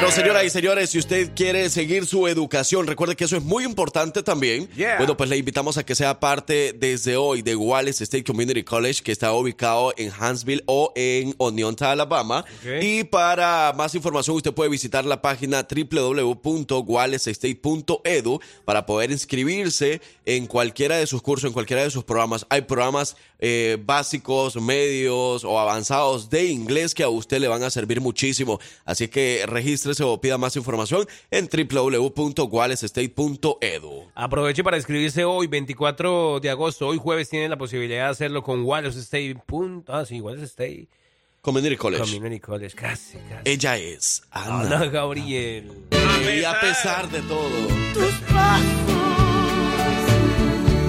Pero 0.00 0.10
señoras 0.10 0.44
y 0.44 0.50
señores, 0.50 0.90
si 0.90 0.98
usted 0.98 1.30
quiere 1.34 1.70
seguir 1.70 2.04
su 2.04 2.26
educación, 2.26 2.86
recuerde 2.86 3.16
que 3.16 3.24
eso 3.24 3.36
es 3.36 3.42
muy 3.42 3.64
importante 3.64 4.22
también. 4.22 4.68
Yeah. 4.70 4.98
Bueno, 4.98 5.16
pues 5.16 5.30
le 5.30 5.36
invitamos 5.36 5.78
a 5.78 5.86
que 5.86 5.94
sea 5.94 6.18
parte 6.20 6.72
desde 6.72 7.16
hoy 7.16 7.42
de 7.42 7.56
Wallace 7.56 8.04
State 8.04 8.24
Community 8.24 8.62
College, 8.64 9.02
que 9.02 9.12
está 9.12 9.32
ubicado 9.32 9.94
en 9.96 10.12
Huntsville 10.12 10.62
o 10.66 10.92
en 10.96 11.34
Oneonta, 11.38 11.92
Alabama. 11.92 12.44
Y 12.82 13.04
para 13.04 13.72
más 13.76 13.94
información, 13.94 14.36
usted 14.36 14.52
puede 14.52 14.68
visitar 14.68 15.04
la 15.04 15.22
página 15.22 15.66
www.wallacestate.edu 15.66 18.40
para 18.64 18.86
poder 18.86 19.10
inscribirse 19.10 20.00
en 20.26 20.46
cualquiera 20.46 20.96
de 20.96 21.06
sus 21.06 21.22
cursos, 21.22 21.48
en 21.48 21.54
cualquiera 21.54 21.82
de 21.82 21.90
sus 21.90 22.04
programas. 22.04 22.46
Hay 22.50 22.62
programas 22.62 23.16
eh, 23.46 23.76
básicos, 23.78 24.56
medios 24.56 25.44
o 25.44 25.60
avanzados 25.60 26.30
de 26.30 26.46
inglés 26.46 26.94
que 26.94 27.02
a 27.02 27.10
usted 27.10 27.40
le 27.40 27.48
van 27.48 27.62
a 27.62 27.68
servir 27.68 28.00
muchísimo. 28.00 28.58
Así 28.86 29.08
que 29.08 29.44
regístrese 29.46 30.02
o 30.02 30.18
pida 30.18 30.38
más 30.38 30.56
información 30.56 31.06
en 31.30 31.50
www.wallacestate.edu. 31.52 34.08
Aproveche 34.14 34.64
para 34.64 34.78
inscribirse 34.78 35.26
hoy, 35.26 35.46
24 35.46 36.40
de 36.40 36.48
agosto. 36.48 36.88
Hoy 36.88 36.96
jueves 36.96 37.28
tienen 37.28 37.50
la 37.50 37.58
posibilidad 37.58 38.06
de 38.06 38.12
hacerlo 38.12 38.42
con 38.42 38.64
Wallace 38.64 39.00
State. 39.00 39.36
Ah, 39.88 40.06
sí, 40.06 40.22
Wallace 40.22 40.46
State. 40.46 40.88
Community 41.42 41.76
College. 41.76 42.02
Community 42.02 42.40
College, 42.40 42.74
casi, 42.74 43.18
casi. 43.18 43.42
Ella 43.44 43.76
es 43.76 44.22
Ana. 44.30 44.76
Ana 44.76 44.86
Gabriel. 44.86 45.70
Y 45.92 46.44
a 46.44 46.58
pesar 46.60 47.10
de 47.10 47.20
todo. 47.20 47.50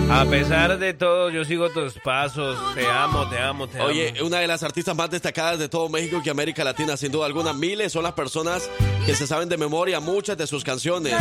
A 0.10 0.24
pesar 0.26 0.78
de 0.78 0.94
todo, 0.94 1.30
yo 1.30 1.44
sigo 1.44 1.70
tus 1.70 1.94
pasos. 1.96 2.58
Te 2.76 2.88
amo, 2.88 3.28
te 3.30 3.38
amo, 3.40 3.68
te 3.68 3.78
amo. 3.80 3.88
Oye, 3.88 4.14
una 4.22 4.40
de 4.40 4.48
las 4.48 4.64
artistas 4.64 4.96
más 4.96 5.10
destacadas 5.10 5.60
de 5.60 5.68
todo 5.68 5.90
México 5.90 6.22
y 6.24 6.30
América 6.30 6.64
Latina, 6.64 6.96
sin 6.96 7.12
duda 7.12 7.26
alguna, 7.26 7.54
miles 7.54 7.92
son 7.92 8.04
las 8.04 8.14
personas 8.14 8.70
que 9.06 9.16
se 9.16 9.28
saben 9.28 9.50
de 9.50 9.58
memoria 9.58 10.00
muchas 10.00 10.38
de 10.38 10.48
sus 10.48 10.64
canciones. 10.64 11.14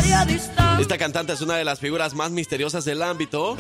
Esta 0.79 0.99
cantante 0.99 1.33
es 1.33 1.41
una 1.41 1.57
de 1.57 1.65
las 1.65 1.81
figuras 1.81 2.15
más 2.15 2.31
misteriosas 2.31 2.85
del 2.85 3.03
ámbito. 3.03 3.57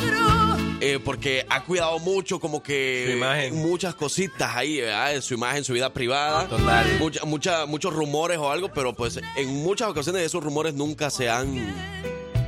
eh, 0.80 0.98
porque 1.02 1.46
ha 1.48 1.64
cuidado 1.64 1.98
mucho 2.00 2.38
como 2.38 2.62
que 2.62 3.04
Su 3.10 3.16
imagen. 3.16 3.54
muchas 3.56 3.94
cositas 3.94 4.54
ahí, 4.54 4.80
¿verdad? 4.82 5.14
En 5.14 5.22
su 5.22 5.32
imagen, 5.34 5.64
su 5.64 5.72
vida 5.72 5.90
privada. 5.94 6.46
Total. 6.46 6.86
Mucha, 6.98 7.24
mucha- 7.24 7.64
muchos 7.66 7.94
rumores 7.94 8.36
o 8.38 8.50
algo, 8.50 8.68
pero 8.68 8.92
pues 8.92 9.18
en 9.36 9.48
muchas 9.62 9.88
ocasiones 9.88 10.22
esos 10.22 10.44
rumores 10.44 10.74
nunca 10.74 11.08
se 11.08 11.30
han, 11.30 11.74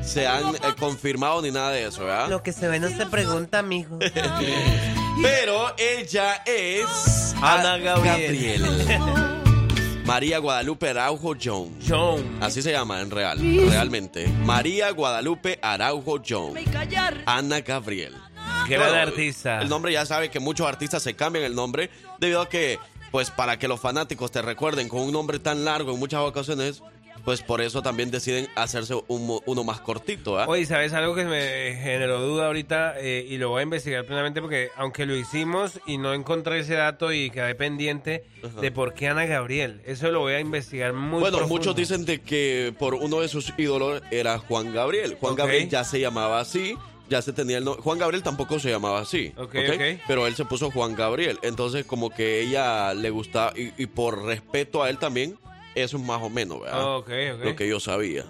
se 0.06 0.26
han 0.26 0.54
eh, 0.54 0.58
confirmado 0.78 1.42
ni 1.42 1.50
nada 1.50 1.70
de 1.70 1.86
eso, 1.86 2.04
¿verdad? 2.04 2.28
Lo 2.28 2.42
que 2.42 2.52
se 2.52 2.68
ve 2.68 2.78
no 2.80 2.88
se 2.88 3.06
pregunta, 3.06 3.62
mijo. 3.62 3.98
Pero 5.22 5.74
ella 5.78 6.42
es 6.46 7.34
Ana 7.42 7.76
Gabriel. 7.78 8.64
María 10.04 10.38
Guadalupe 10.38 10.90
Araujo 10.90 11.34
John. 11.42 11.76
John. 11.86 12.38
Así 12.40 12.62
se 12.62 12.70
llama 12.70 13.00
en 13.00 13.10
real, 13.10 13.38
realmente. 13.40 14.28
María 14.44 14.90
Guadalupe 14.92 15.58
Araujo 15.60 16.18
John. 16.26 16.54
Ana 17.26 17.60
Gabriel. 17.60 18.14
Gran 18.68 18.82
Bueno, 18.82 19.02
artista. 19.02 19.60
El 19.60 19.68
nombre 19.68 19.92
ya 19.92 20.06
sabe 20.06 20.30
que 20.30 20.38
muchos 20.38 20.66
artistas 20.68 21.02
se 21.02 21.14
cambian 21.14 21.44
el 21.44 21.56
nombre 21.56 21.90
debido 22.20 22.40
a 22.40 22.48
que, 22.48 22.78
pues 23.10 23.30
para 23.30 23.58
que 23.58 23.66
los 23.66 23.80
fanáticos 23.80 24.30
te 24.30 24.42
recuerden 24.42 24.88
con 24.88 25.00
un 25.00 25.12
nombre 25.12 25.40
tan 25.40 25.64
largo 25.64 25.92
en 25.92 25.98
muchas 25.98 26.20
ocasiones, 26.20 26.82
pues 27.26 27.42
por 27.42 27.60
eso 27.60 27.82
también 27.82 28.12
deciden 28.12 28.46
hacerse 28.54 28.94
un 29.08 29.40
uno 29.46 29.64
más 29.64 29.80
cortito, 29.80 30.38
¿ah? 30.38 30.46
Oye, 30.46 30.64
¿sabes 30.64 30.92
algo 30.92 31.12
que 31.16 31.24
me 31.24 31.74
generó 31.82 32.20
duda 32.20 32.46
ahorita? 32.46 32.94
Eh, 33.00 33.26
y 33.28 33.36
lo 33.36 33.48
voy 33.50 33.60
a 33.60 33.62
investigar 33.64 34.04
plenamente 34.06 34.40
porque 34.40 34.70
aunque 34.76 35.06
lo 35.06 35.16
hicimos 35.16 35.80
y 35.86 35.98
no 35.98 36.14
encontré 36.14 36.60
ese 36.60 36.74
dato 36.74 37.12
y 37.12 37.30
quedé 37.30 37.56
pendiente 37.56 38.24
de 38.60 38.70
por 38.70 38.94
qué 38.94 39.08
Ana 39.08 39.26
Gabriel. 39.26 39.82
Eso 39.84 40.12
lo 40.12 40.20
voy 40.20 40.34
a 40.34 40.40
investigar 40.40 40.92
muy 40.92 41.18
Bueno, 41.18 41.38
profundo. 41.38 41.58
muchos 41.58 41.74
dicen 41.74 42.04
de 42.04 42.20
que 42.22 42.72
por 42.78 42.94
uno 42.94 43.20
de 43.20 43.26
sus 43.26 43.52
ídolos 43.58 44.02
era 44.12 44.38
Juan 44.38 44.72
Gabriel. 44.72 45.16
Juan. 45.20 45.34
Gabriel 45.34 45.68
ya 45.68 45.82
se 45.82 45.98
llamaba 45.98 46.38
así, 46.38 46.76
ya 47.10 47.22
se 47.22 47.32
tenía 47.32 47.58
el 47.58 47.64
nombre. 47.64 47.82
Juan 47.82 47.98
Gabriel 47.98 48.22
tampoco 48.22 48.60
se 48.60 48.70
llamaba 48.70 49.00
así. 49.00 49.32
Ok, 49.36 49.56
¿ok? 49.56 49.74
ok. 49.74 50.00
Pero 50.06 50.28
él 50.28 50.36
se 50.36 50.44
puso 50.44 50.70
Juan 50.70 50.94
Gabriel. 50.94 51.40
Entonces, 51.42 51.84
como 51.84 52.10
que 52.10 52.40
ella 52.42 52.94
le 52.94 53.10
gustaba, 53.10 53.52
y, 53.58 53.72
y 53.82 53.86
por 53.86 54.22
respeto 54.24 54.84
a 54.84 54.90
él 54.90 54.98
también, 54.98 55.36
eso 55.76 55.96
es 55.98 56.02
más 56.02 56.22
o 56.22 56.30
menos, 56.30 56.60
¿verdad? 56.60 56.80
Ah. 56.80 57.44
Lo 57.44 57.54
que 57.54 57.68
yo 57.68 57.78
sabía. 57.78 58.24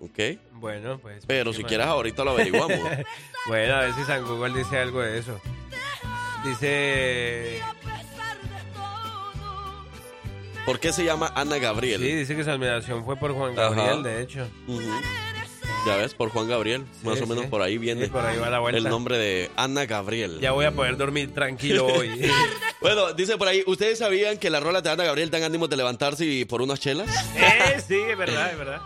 ¿Ok? 0.00 0.38
Bueno, 0.52 0.98
pues... 0.98 1.24
Pero 1.26 1.50
¿qué 1.50 1.56
si 1.56 1.62
más? 1.62 1.68
quieres, 1.68 1.86
ahorita 1.86 2.22
lo 2.22 2.32
averiguamos. 2.32 2.78
bueno, 3.46 3.74
a 3.74 3.80
ver 3.80 3.94
si 3.94 4.04
San 4.04 4.24
Google 4.24 4.58
dice 4.58 4.78
algo 4.78 5.00
de 5.00 5.18
eso. 5.18 5.40
Dice... 6.44 7.60
¿Por 10.66 10.80
qué 10.80 10.92
se 10.92 11.04
llama 11.04 11.32
Ana 11.34 11.58
Gabriel? 11.58 12.00
Sí, 12.00 12.12
dice 12.12 12.36
que 12.36 12.44
su 12.44 12.50
admiración 12.50 13.04
fue 13.04 13.16
por 13.16 13.32
Juan 13.32 13.58
Ajá. 13.58 13.70
Gabriel, 13.70 14.02
de 14.02 14.22
hecho. 14.22 14.48
Ya 15.86 15.96
ves, 15.96 16.12
por 16.12 16.30
Juan 16.30 16.48
Gabriel. 16.48 16.84
más 17.04 17.20
o 17.20 17.24
sí. 17.24 17.26
menos 17.26 17.46
por 17.46 17.62
ahí 17.62 17.78
viene 17.78 18.06
Sí, 18.06 18.10
por 18.10 18.26
ahí 18.26 18.36
va 18.36 18.50
la 18.50 18.68
el 18.70 18.84
nombre 18.84 19.16
de 19.16 19.50
Ana 19.56 19.86
Gabriel. 19.86 20.40
Ya 20.40 20.50
voy 20.50 20.66
a 20.66 20.72
poder 20.72 20.96
dormir 20.96 21.32
tranquilo 21.32 21.86
hoy. 21.86 22.30
Bueno, 22.80 23.12
dice 23.14 23.36
por 23.38 23.48
ahí, 23.48 23.62
¿ustedes 23.66 23.98
sabían 23.98 24.38
que 24.38 24.50
las 24.50 24.62
rolas 24.62 24.82
de 24.82 24.90
Ana 24.90 25.04
Gabriel 25.04 25.30
dan 25.30 25.42
ánimo 25.42 25.66
de 25.68 25.76
levantarse 25.76 26.24
y 26.26 26.44
por 26.44 26.60
unas 26.62 26.78
chelas? 26.80 27.08
eh, 27.36 27.80
sí, 27.86 27.96
es 27.96 28.18
verdad, 28.18 28.50
es 28.52 28.58
verdad. 28.58 28.80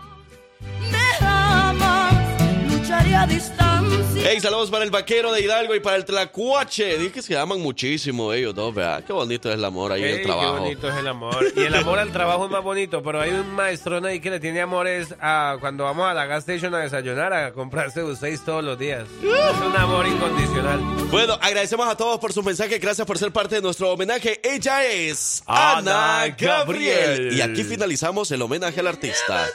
Lucharé 2.91 3.15
a 3.15 3.25
distancia. 3.25 4.23
Hey, 4.23 4.39
saludos 4.39 4.69
para 4.69 4.83
el 4.83 4.91
vaquero 4.91 5.31
de 5.31 5.41
Hidalgo 5.41 5.73
y 5.75 5.79
para 5.79 5.95
el 5.95 6.05
Tlacuache. 6.05 6.97
Dije 6.97 7.11
que 7.11 7.21
se 7.21 7.37
aman 7.37 7.59
muchísimo 7.59 8.33
ellos 8.33 8.53
dos, 8.53 8.73
¿verdad? 8.73 9.03
Qué 9.03 9.13
bonito 9.13 9.49
es 9.49 9.55
el 9.55 9.65
amor 9.65 9.91
ahí 9.93 10.01
en 10.01 10.07
Ey, 10.07 10.15
el 10.15 10.21
trabajo. 10.23 10.53
Qué 10.53 10.59
bonito 10.59 10.89
es 10.89 10.95
el 10.95 11.07
amor. 11.07 11.53
Y 11.55 11.59
el 11.61 11.75
amor 11.75 11.99
al 11.99 12.11
trabajo 12.11 12.45
es 12.45 12.51
más 12.51 12.63
bonito, 12.63 13.01
pero 13.01 13.21
hay 13.21 13.31
un 13.31 13.49
maestrón 13.55 14.05
ahí 14.05 14.19
que 14.19 14.29
le 14.29 14.39
tiene 14.39 14.61
amores 14.61 15.15
a 15.19 15.57
cuando 15.59 15.85
vamos 15.85 16.05
a 16.05 16.13
la 16.13 16.25
gas 16.25 16.39
station 16.39 16.75
a 16.75 16.79
desayunar, 16.79 17.33
a 17.33 17.51
comprarse 17.53 18.03
un 18.03 18.15
seis 18.15 18.43
todos 18.45 18.63
los 18.63 18.77
días. 18.77 19.05
Es 19.23 19.61
un 19.65 19.75
amor 19.75 20.05
incondicional. 20.05 20.79
Bueno, 21.09 21.37
agradecemos 21.41 21.87
a 21.87 21.95
todos 21.95 22.19
por 22.19 22.33
su 22.33 22.43
mensaje. 22.43 22.77
Gracias 22.77 23.07
por 23.07 23.17
ser 23.17 23.31
parte 23.31 23.55
de 23.55 23.61
nuestro 23.61 23.91
homenaje. 23.91 24.39
Ella 24.43 24.85
es 24.85 25.41
Ana 25.45 25.77
Ana 25.77 26.35
Gabriel. 26.37 27.27
Gabriel. 27.27 27.37
Y 27.37 27.41
aquí 27.41 27.63
finalizamos 27.63 28.29
el 28.31 28.41
homenaje 28.41 28.79
al 28.79 28.87
artista. 28.87 29.47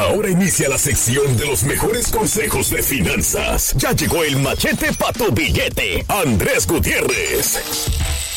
Ahora 0.00 0.30
inicia 0.30 0.66
la 0.66 0.78
sección 0.78 1.36
de 1.36 1.46
los 1.46 1.62
mejores 1.64 2.10
consejos 2.10 2.70
de 2.70 2.82
finanzas. 2.82 3.74
Ya 3.76 3.92
llegó 3.92 4.24
el 4.24 4.38
machete 4.38 4.94
para 4.94 5.12
tu 5.12 5.30
billete. 5.30 6.06
Andrés 6.08 6.66
Gutiérrez. 6.66 8.29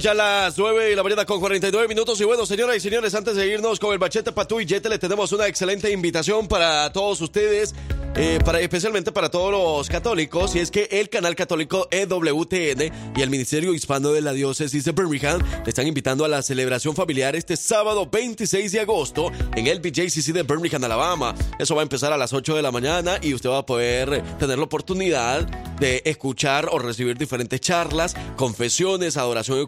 Ya 0.00 0.14
las 0.14 0.56
9 0.56 0.86
de 0.86 0.96
la 0.96 1.02
mañana 1.02 1.26
con 1.26 1.40
49 1.40 1.86
minutos. 1.86 2.18
Y 2.20 2.24
bueno, 2.24 2.46
señoras 2.46 2.76
y 2.76 2.80
señores, 2.80 3.14
antes 3.14 3.36
de 3.36 3.46
irnos 3.46 3.78
con 3.78 3.92
el 3.92 3.98
Bachete 3.98 4.32
Patú 4.32 4.58
y 4.60 4.64
Yete, 4.64 4.88
le 4.88 4.98
tenemos 4.98 5.30
una 5.32 5.46
excelente 5.46 5.90
invitación 5.90 6.48
para 6.48 6.90
todos 6.90 7.20
ustedes, 7.20 7.74
eh, 8.16 8.38
para, 8.42 8.60
especialmente 8.60 9.12
para 9.12 9.30
todos 9.30 9.52
los 9.52 9.88
católicos. 9.88 10.56
Y 10.56 10.60
es 10.60 10.70
que 10.70 10.88
el 10.90 11.10
canal 11.10 11.36
católico 11.36 11.86
EWTN 11.90 13.12
y 13.14 13.20
el 13.20 13.28
Ministerio 13.28 13.74
Hispano 13.74 14.12
de 14.12 14.22
la 14.22 14.32
Diócesis 14.32 14.84
de 14.84 14.92
Birmingham 14.92 15.42
le 15.64 15.68
están 15.68 15.86
invitando 15.86 16.24
a 16.24 16.28
la 16.28 16.40
celebración 16.40 16.96
familiar 16.96 17.36
este 17.36 17.58
sábado 17.58 18.08
26 18.10 18.72
de 18.72 18.80
agosto 18.80 19.30
en 19.54 19.66
el 19.66 19.80
BJCC 19.80 20.32
de 20.32 20.44
Birmingham, 20.44 20.82
Alabama. 20.82 21.34
Eso 21.58 21.74
va 21.74 21.82
a 21.82 21.84
empezar 21.84 22.10
a 22.12 22.16
las 22.16 22.32
8 22.32 22.56
de 22.56 22.62
la 22.62 22.70
mañana 22.70 23.18
y 23.20 23.34
usted 23.34 23.50
va 23.50 23.58
a 23.58 23.66
poder 23.66 24.22
tener 24.38 24.56
la 24.56 24.64
oportunidad 24.64 25.46
de 25.78 26.02
escuchar 26.04 26.68
o 26.70 26.78
recibir 26.78 27.16
diferentes 27.16 27.60
charlas, 27.60 28.14
confesiones, 28.36 29.16
adoración 29.16 29.58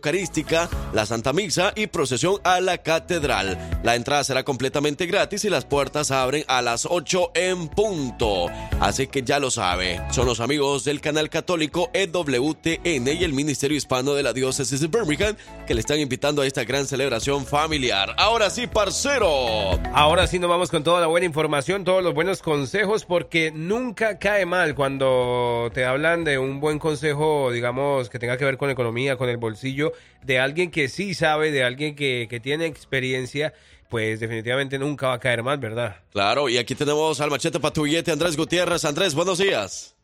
la 0.92 1.06
Santa 1.06 1.32
Misa 1.32 1.72
y 1.74 1.88
procesión 1.88 2.36
a 2.44 2.60
la 2.60 2.78
catedral. 2.78 3.58
La 3.82 3.96
entrada 3.96 4.22
será 4.22 4.44
completamente 4.44 5.06
gratis 5.06 5.44
y 5.44 5.50
las 5.50 5.64
puertas 5.64 6.10
abren 6.10 6.44
a 6.46 6.62
las 6.62 6.86
8 6.86 7.32
en 7.34 7.68
punto. 7.68 8.46
Así 8.80 9.08
que 9.08 9.22
ya 9.22 9.38
lo 9.38 9.50
sabe, 9.50 10.00
son 10.10 10.26
los 10.26 10.40
amigos 10.40 10.84
del 10.84 11.00
canal 11.00 11.28
católico 11.28 11.90
EWTN 11.92 13.08
y 13.08 13.24
el 13.24 13.32
Ministerio 13.32 13.76
Hispano 13.76 14.14
de 14.14 14.22
la 14.22 14.32
Diócesis 14.32 14.80
de 14.80 14.86
Birmingham 14.86 15.36
que 15.66 15.74
le 15.74 15.80
están 15.80 15.98
invitando 15.98 16.42
a 16.42 16.46
esta 16.46 16.64
gran 16.64 16.86
celebración 16.86 17.44
familiar. 17.44 18.14
Ahora 18.18 18.50
sí, 18.50 18.66
parcero. 18.66 19.78
Ahora 19.92 20.26
sí 20.26 20.38
nos 20.38 20.50
vamos 20.50 20.70
con 20.70 20.84
toda 20.84 21.00
la 21.00 21.06
buena 21.06 21.26
información, 21.26 21.84
todos 21.84 22.02
los 22.02 22.14
buenos 22.14 22.42
consejos, 22.42 23.04
porque 23.04 23.52
nunca 23.52 24.18
cae 24.18 24.46
mal 24.46 24.74
cuando 24.74 25.70
te 25.74 25.84
hablan 25.84 26.24
de 26.24 26.38
un 26.38 26.60
buen 26.60 26.78
consejo, 26.78 27.50
digamos, 27.50 28.08
que 28.08 28.18
tenga 28.18 28.36
que 28.36 28.44
ver 28.44 28.56
con 28.56 28.70
economía, 28.70 29.16
con 29.16 29.28
el 29.28 29.36
bolsillo, 29.36 29.92
de 30.22 30.38
alguien 30.38 30.70
que 30.70 30.88
sí 30.88 31.14
sabe, 31.14 31.50
de 31.50 31.64
alguien 31.64 31.94
que, 31.94 32.26
que 32.28 32.40
tiene 32.40 32.66
experiencia, 32.66 33.52
pues 33.88 34.20
definitivamente 34.20 34.78
nunca 34.78 35.08
va 35.08 35.14
a 35.14 35.18
caer 35.18 35.42
mal, 35.42 35.58
¿verdad? 35.58 35.96
Claro, 36.10 36.48
y 36.48 36.58
aquí 36.58 36.74
tenemos 36.74 37.20
al 37.20 37.30
machete 37.30 37.60
patrullete 37.60 38.10
Andrés 38.10 38.36
Gutiérrez. 38.36 38.84
Andrés, 38.84 39.14
buenos 39.14 39.38
días. 39.38 39.96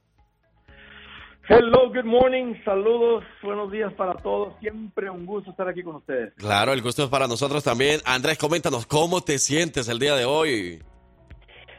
Hello, 1.51 1.89
good 1.89 2.05
morning, 2.05 2.55
saludos, 2.63 3.25
buenos 3.43 3.73
días 3.73 3.91
para 3.95 4.13
todos. 4.17 4.53
Siempre 4.61 5.09
un 5.09 5.25
gusto 5.25 5.51
estar 5.51 5.67
aquí 5.67 5.83
con 5.83 5.97
ustedes. 5.97 6.35
Claro, 6.35 6.75
el 6.75 6.83
gusto 6.83 7.05
es 7.05 7.09
para 7.09 7.27
nosotros 7.27 7.65
también. 7.65 8.01
Andrés, 8.05 8.37
coméntanos 8.37 8.85
cómo 8.85 9.23
te 9.23 9.39
sientes 9.39 9.89
el 9.89 9.99
día 9.99 10.15
de 10.15 10.27
hoy. 10.27 10.83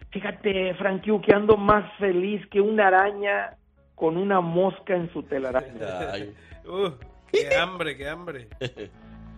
Fíjate, 0.09 0.73
Frankie, 0.73 1.21
que 1.21 1.35
ando 1.35 1.55
más 1.55 1.85
feliz 1.99 2.41
que 2.49 2.59
una 2.59 2.87
araña 2.87 3.55
con 3.93 4.17
una 4.17 4.41
mosca 4.41 4.95
en 4.95 5.13
su 5.13 5.21
telaraña. 5.21 6.11
Ay. 6.11 6.33
Uh, 6.69 6.91
qué 7.31 7.55
hambre, 7.55 7.97
qué 7.97 8.09
hambre. 8.09 8.47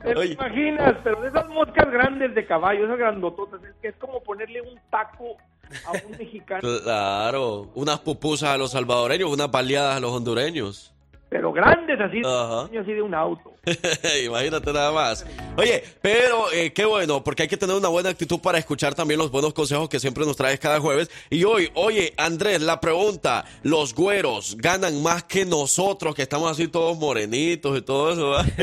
¿Te 0.02 0.16
lo 0.16 0.24
imaginas? 0.24 0.96
Pero 1.04 1.22
de 1.22 1.28
esas 1.28 1.48
moscas 1.50 1.92
grandes 1.92 2.34
de 2.34 2.46
caballo, 2.46 2.86
esas 2.86 2.98
grandototas, 2.98 3.64
es 3.64 3.76
que 3.82 3.90
es 3.90 3.96
como 3.98 4.22
ponerle 4.24 4.62
un 4.62 4.80
taco 4.90 5.38
a 5.86 5.92
un 6.06 6.18
mexicano, 6.18 6.62
Claro, 6.84 7.70
unas 7.76 8.00
pupusas 8.00 8.50
a 8.50 8.58
los 8.58 8.72
salvadoreños, 8.72 9.32
unas 9.32 9.52
baleadas 9.52 9.98
a 9.98 10.00
los 10.00 10.12
hondureños. 10.12 10.94
Pero 11.32 11.54
grandes 11.54 11.98
así, 11.98 12.22
Ajá. 12.26 12.64
así 12.66 12.92
de 12.92 13.02
un 13.02 13.16
auto. 13.16 13.54
Imagínate 14.26 14.74
nada 14.74 14.92
más. 14.92 15.26
Oye, 15.58 15.82
pero 16.02 16.52
eh, 16.52 16.74
qué 16.74 16.84
bueno, 16.84 17.24
porque 17.24 17.44
hay 17.44 17.48
que 17.48 17.56
tener 17.56 17.74
una 17.74 17.88
buena 17.88 18.10
actitud 18.10 18.42
para 18.42 18.58
escuchar 18.58 18.96
también 18.96 19.18
los 19.18 19.32
buenos 19.32 19.54
consejos 19.54 19.88
que 19.88 20.00
siempre 20.02 20.26
nos 20.26 20.36
traes 20.36 20.60
cada 20.60 20.82
jueves. 20.82 21.10
Y 21.30 21.46
hoy, 21.46 21.70
oye, 21.76 22.14
Andrés, 22.18 22.62
la 22.62 22.82
pregunta, 22.82 23.46
¿los 23.64 23.96
güeros 23.96 24.58
ganan 24.58 25.02
más 25.02 25.24
que 25.24 25.46
nosotros, 25.46 26.14
que 26.16 26.24
estamos 26.24 26.52
así 26.52 26.68
todos 26.68 26.98
morenitos 26.98 27.78
y 27.78 27.82
todo 27.82 28.12
eso? 28.12 28.44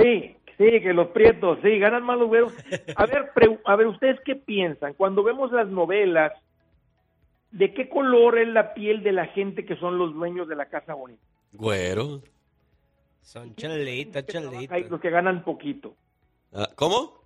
Sí, 0.00 0.36
sí, 0.58 0.80
que 0.80 0.92
los 0.94 1.08
prietos, 1.08 1.58
sí, 1.64 1.76
ganan 1.80 2.04
más 2.04 2.18
los 2.20 2.28
güeros. 2.28 2.52
A 2.94 3.06
ver, 3.06 3.32
pre- 3.34 3.58
a 3.64 3.74
ver, 3.74 3.88
¿ustedes 3.88 4.20
qué 4.24 4.36
piensan? 4.36 4.94
Cuando 4.94 5.24
vemos 5.24 5.50
las 5.50 5.66
novelas, 5.66 6.32
¿de 7.50 7.74
qué 7.74 7.88
color 7.88 8.38
es 8.38 8.46
la 8.46 8.74
piel 8.74 9.02
de 9.02 9.10
la 9.10 9.26
gente 9.26 9.64
que 9.64 9.74
son 9.76 9.98
los 9.98 10.14
dueños 10.14 10.46
de 10.46 10.54
la 10.54 10.66
casa 10.66 10.94
bonita? 10.94 11.22
Güero. 11.52 12.22
Son 13.22 13.54
chalitos. 13.54 14.24
Hay 14.70 14.88
los 14.88 15.00
que 15.00 15.10
ganan 15.10 15.44
poquito. 15.44 15.94
Ah, 16.52 16.68
¿Cómo? 16.74 17.20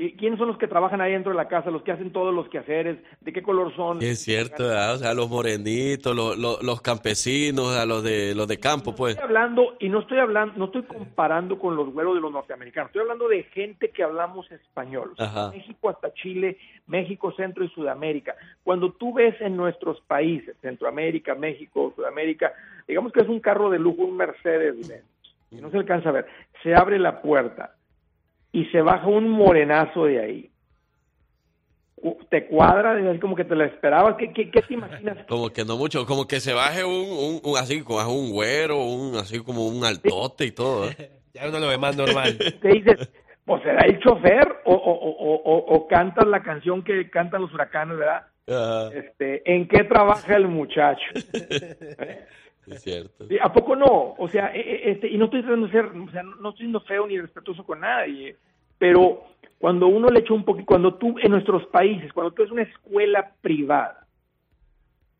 ¿Y 0.00 0.12
quiénes 0.12 0.38
son 0.38 0.46
los 0.46 0.58
que 0.58 0.68
trabajan 0.68 1.00
ahí 1.00 1.10
dentro 1.10 1.32
de 1.32 1.36
la 1.36 1.48
casa, 1.48 1.72
los 1.72 1.82
que 1.82 1.90
hacen 1.90 2.12
todos 2.12 2.32
los 2.32 2.48
quehaceres? 2.48 2.98
¿De 3.20 3.32
qué 3.32 3.42
color 3.42 3.74
son? 3.74 4.00
Sí, 4.00 4.06
es 4.06 4.20
cierto, 4.20 4.64
o 4.64 4.96
sea, 4.96 5.12
los 5.12 5.28
morenitos, 5.28 6.14
los, 6.14 6.38
los, 6.38 6.62
los 6.62 6.80
campesinos, 6.80 7.76
a 7.76 7.84
los 7.84 8.04
de 8.04 8.32
los 8.32 8.46
de 8.46 8.60
campo, 8.60 8.94
pues. 8.94 9.16
Estoy 9.16 9.26
hablando, 9.26 9.76
y 9.80 9.88
no 9.88 9.98
estoy 9.98 10.18
hablando, 10.18 10.54
no 10.56 10.66
estoy 10.66 10.84
comparando 10.84 11.58
con 11.58 11.74
los 11.74 11.92
güeros 11.92 12.14
de 12.14 12.20
los 12.20 12.30
norteamericanos, 12.30 12.90
estoy 12.90 13.02
hablando 13.02 13.26
de 13.26 13.42
gente 13.42 13.90
que 13.90 14.04
hablamos 14.04 14.48
español. 14.52 15.14
Ajá. 15.18 15.50
México 15.50 15.88
hasta 15.88 16.14
Chile, 16.14 16.58
México, 16.86 17.32
Centro 17.32 17.64
y 17.64 17.68
Sudamérica. 17.70 18.36
Cuando 18.62 18.92
tú 18.92 19.14
ves 19.14 19.34
en 19.40 19.56
nuestros 19.56 20.00
países, 20.02 20.56
Centroamérica, 20.62 21.34
México, 21.34 21.92
Sudamérica, 21.96 22.52
digamos 22.88 23.12
que 23.12 23.20
es 23.20 23.28
un 23.28 23.40
carro 23.40 23.70
de 23.70 23.78
lujo, 23.78 24.02
un 24.02 24.16
Mercedes 24.16 24.74
Benz, 24.88 25.04
y 25.50 25.56
no 25.56 25.70
se 25.70 25.76
alcanza 25.76 26.08
a 26.08 26.12
ver, 26.12 26.26
se 26.62 26.74
abre 26.74 26.98
la 26.98 27.22
puerta 27.22 27.74
y 28.52 28.64
se 28.66 28.80
baja 28.80 29.06
un 29.06 29.28
morenazo 29.28 30.06
de 30.06 30.20
ahí. 30.20 30.50
¿Te 32.30 32.46
cuadra? 32.46 32.98
Es 33.12 33.20
como 33.20 33.34
que 33.34 33.44
te 33.44 33.56
lo 33.56 33.64
esperabas. 33.64 34.14
¿Qué, 34.16 34.32
qué, 34.32 34.50
qué 34.50 34.62
te 34.62 34.74
imaginas? 34.74 35.18
Como 35.28 35.50
que 35.50 35.64
no 35.64 35.76
mucho, 35.76 36.06
como 36.06 36.28
que 36.28 36.38
se 36.38 36.52
baje 36.52 36.84
un, 36.84 36.92
un, 36.94 37.40
un- 37.42 37.56
así 37.58 37.82
como 37.82 38.00
un 38.12 38.30
güero, 38.30 38.84
un 38.84 39.16
así 39.16 39.42
como 39.42 39.66
un 39.66 39.84
altote 39.84 40.44
y 40.44 40.52
todo. 40.52 40.88
¿eh? 40.90 41.10
Ya 41.34 41.48
uno 41.48 41.58
lo 41.60 41.68
ve 41.68 41.76
más 41.78 41.96
normal. 41.96 42.38
Te 42.62 42.68
dices, 42.68 43.10
pues 43.44 43.62
será 43.62 43.84
el 43.86 43.98
chofer 44.00 44.46
o, 44.64 44.72
o, 44.74 44.92
o, 44.92 45.34
o, 45.34 45.74
o 45.74 45.86
cantas 45.88 46.26
la 46.26 46.42
canción 46.42 46.82
que 46.84 47.10
cantan 47.10 47.42
los 47.42 47.52
huracanes, 47.52 47.98
¿verdad? 47.98 48.26
Ah, 48.48 48.90
Este, 48.94 49.42
¿En 49.52 49.66
qué 49.68 49.84
trabaja 49.84 50.36
el 50.36 50.48
muchacho? 50.48 51.04
Es 52.74 52.82
cierto. 52.82 53.26
Sí, 53.28 53.36
¿A 53.40 53.52
poco 53.52 53.74
no? 53.76 54.14
O 54.18 54.28
sea, 54.28 54.54
e- 54.54 54.60
e- 54.60 54.90
este, 54.92 55.08
y 55.08 55.16
no 55.18 55.26
estoy 55.26 55.42
tratando 55.42 55.66
de 55.66 55.72
ser, 55.72 55.86
o 55.86 56.10
sea, 56.10 56.22
no 56.22 56.50
estoy 56.50 56.64
siendo 56.66 56.80
feo 56.80 57.06
ni 57.06 57.18
respetuoso 57.20 57.64
con 57.64 57.80
nadie, 57.80 58.36
pero 58.78 59.24
cuando 59.58 59.86
uno 59.88 60.08
le 60.08 60.20
echa 60.20 60.32
un 60.34 60.44
poquito, 60.44 60.66
cuando 60.66 60.94
tú, 60.94 61.16
en 61.22 61.30
nuestros 61.30 61.66
países, 61.66 62.12
cuando 62.12 62.32
tú 62.32 62.42
eres 62.42 62.52
una 62.52 62.62
escuela 62.62 63.32
privada, 63.40 64.06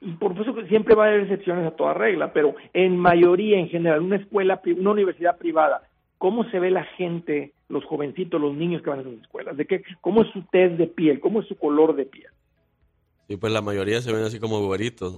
y 0.01 0.13
por 0.13 0.31
supuesto 0.37 0.55
que 0.55 0.69
siempre 0.69 0.95
va 0.95 1.07
a 1.07 1.09
haber 1.09 1.23
excepciones 1.23 1.67
a 1.67 1.73
toda 1.77 1.93
regla, 1.95 2.33
pero 2.33 2.55
en 2.73 2.97
mayoría, 2.97 3.59
en 3.59 3.69
general, 3.69 4.01
una 4.01 4.17
escuela, 4.17 4.63
pri- 4.63 4.75
una 4.75 4.93
universidad 4.93 5.37
privada, 5.39 5.83
¿cómo 6.19 6.49
se 6.51 6.61
ve 6.61 6.71
la 6.71 6.85
gente, 6.85 7.53
los 7.69 7.85
jovencitos, 7.85 8.41
los 8.41 8.55
niños 8.55 8.81
que 8.83 8.91
van 8.91 9.01
a 9.01 9.03
esas 9.03 9.15
escuelas? 9.15 9.57
¿De 9.57 9.67
qué, 9.67 9.83
¿Cómo 10.01 10.23
es 10.23 10.31
su 10.31 10.43
tez 10.53 10.79
de 10.79 10.87
piel? 10.87 11.19
¿Cómo 11.19 11.41
es 11.41 11.49
su 11.49 11.57
color 11.57 11.97
de 11.97 12.07
piel? 12.07 12.31
Y 13.27 13.37
pues 13.37 13.53
la 13.53 13.61
mayoría 13.61 14.01
se 14.01 14.13
ven 14.13 14.23
así 14.23 14.39
como 14.39 14.65
güeritos. 14.65 15.17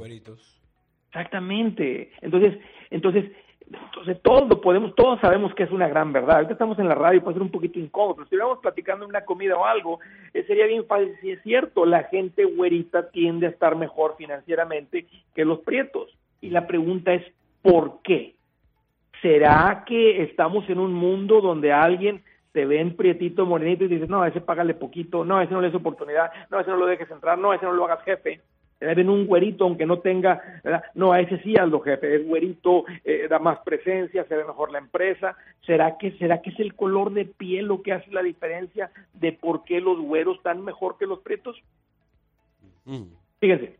Exactamente. 1.10 2.12
Entonces, 2.20 2.56
entonces, 2.90 3.24
entonces 3.66 4.22
todos 4.22 4.60
podemos, 4.60 4.94
todos 4.94 5.20
sabemos 5.20 5.52
que 5.54 5.64
es 5.64 5.70
una 5.72 5.88
gran 5.88 6.12
verdad. 6.12 6.36
Ahorita 6.36 6.52
estamos 6.52 6.78
en 6.78 6.88
la 6.88 6.94
radio 6.94 7.22
puede 7.22 7.34
ser 7.34 7.42
un 7.42 7.50
poquito 7.50 7.80
incómodo, 7.80 8.14
pero 8.14 8.24
si 8.24 8.28
estuviéramos 8.28 8.58
platicando 8.58 9.04
en 9.04 9.10
una 9.10 9.24
comida 9.24 9.56
o 9.56 9.64
algo, 9.64 9.98
eh, 10.32 10.44
sería 10.46 10.66
bien 10.66 10.86
fácil. 10.86 11.16
Si 11.20 11.32
es 11.32 11.42
cierto, 11.42 11.84
la 11.84 12.04
gente 12.04 12.44
güerita 12.44 13.10
tiende 13.10 13.46
a 13.46 13.50
estar 13.50 13.74
mejor 13.74 14.14
financieramente 14.16 15.06
que 15.34 15.44
los 15.44 15.60
prietos. 15.60 16.16
Y 16.40 16.50
la 16.50 16.68
pregunta 16.68 17.12
es, 17.12 17.24
¿por 17.60 18.02
qué? 18.02 18.36
¿Será 19.20 19.84
que 19.86 20.22
estamos 20.22 20.68
en 20.70 20.78
un 20.78 20.94
mundo 20.94 21.40
donde 21.40 21.72
alguien 21.72 22.22
te 22.52 22.66
ve 22.66 22.80
en 22.80 22.96
prietito, 22.96 23.46
morenito 23.46 23.84
y 23.84 23.88
dices, 23.88 24.08
no, 24.08 24.22
a 24.22 24.28
ese 24.28 24.40
págale 24.40 24.74
poquito, 24.74 25.24
no, 25.24 25.38
a 25.38 25.44
ese 25.44 25.52
no 25.52 25.60
le 25.60 25.68
des 25.68 25.76
oportunidad, 25.76 26.30
no, 26.50 26.58
a 26.58 26.60
ese 26.62 26.70
no 26.70 26.76
lo 26.76 26.86
dejes 26.86 27.10
entrar, 27.10 27.36
no, 27.36 27.50
a 27.50 27.56
ese 27.56 27.64
no 27.64 27.72
lo 27.72 27.84
hagas 27.84 28.02
jefe? 28.04 28.40
Eh, 28.80 28.94
Ven 28.94 29.10
un 29.10 29.26
güerito, 29.26 29.64
aunque 29.64 29.86
no 29.86 29.98
tenga, 29.98 30.60
¿verdad? 30.64 30.84
no, 30.94 31.12
a 31.12 31.20
ese 31.20 31.38
sí 31.42 31.54
hazlo 31.56 31.80
jefe, 31.80 32.16
es 32.16 32.26
güerito, 32.26 32.84
eh, 33.04 33.26
da 33.28 33.38
más 33.38 33.58
presencia, 33.60 34.24
se 34.24 34.36
ve 34.36 34.44
mejor 34.44 34.72
la 34.72 34.78
empresa. 34.78 35.36
¿Será 35.66 35.98
que, 35.98 36.12
¿Será 36.12 36.40
que 36.40 36.50
es 36.50 36.60
el 36.60 36.74
color 36.74 37.12
de 37.12 37.26
piel 37.26 37.66
lo 37.66 37.82
que 37.82 37.92
hace 37.92 38.10
la 38.10 38.22
diferencia 38.22 38.90
de 39.12 39.32
por 39.32 39.64
qué 39.64 39.80
los 39.80 39.98
güeros 40.00 40.38
están 40.38 40.64
mejor 40.64 40.96
que 40.98 41.06
los 41.06 41.20
prietos? 41.20 41.56
Mm. 42.86 43.04
Fíjense, 43.38 43.76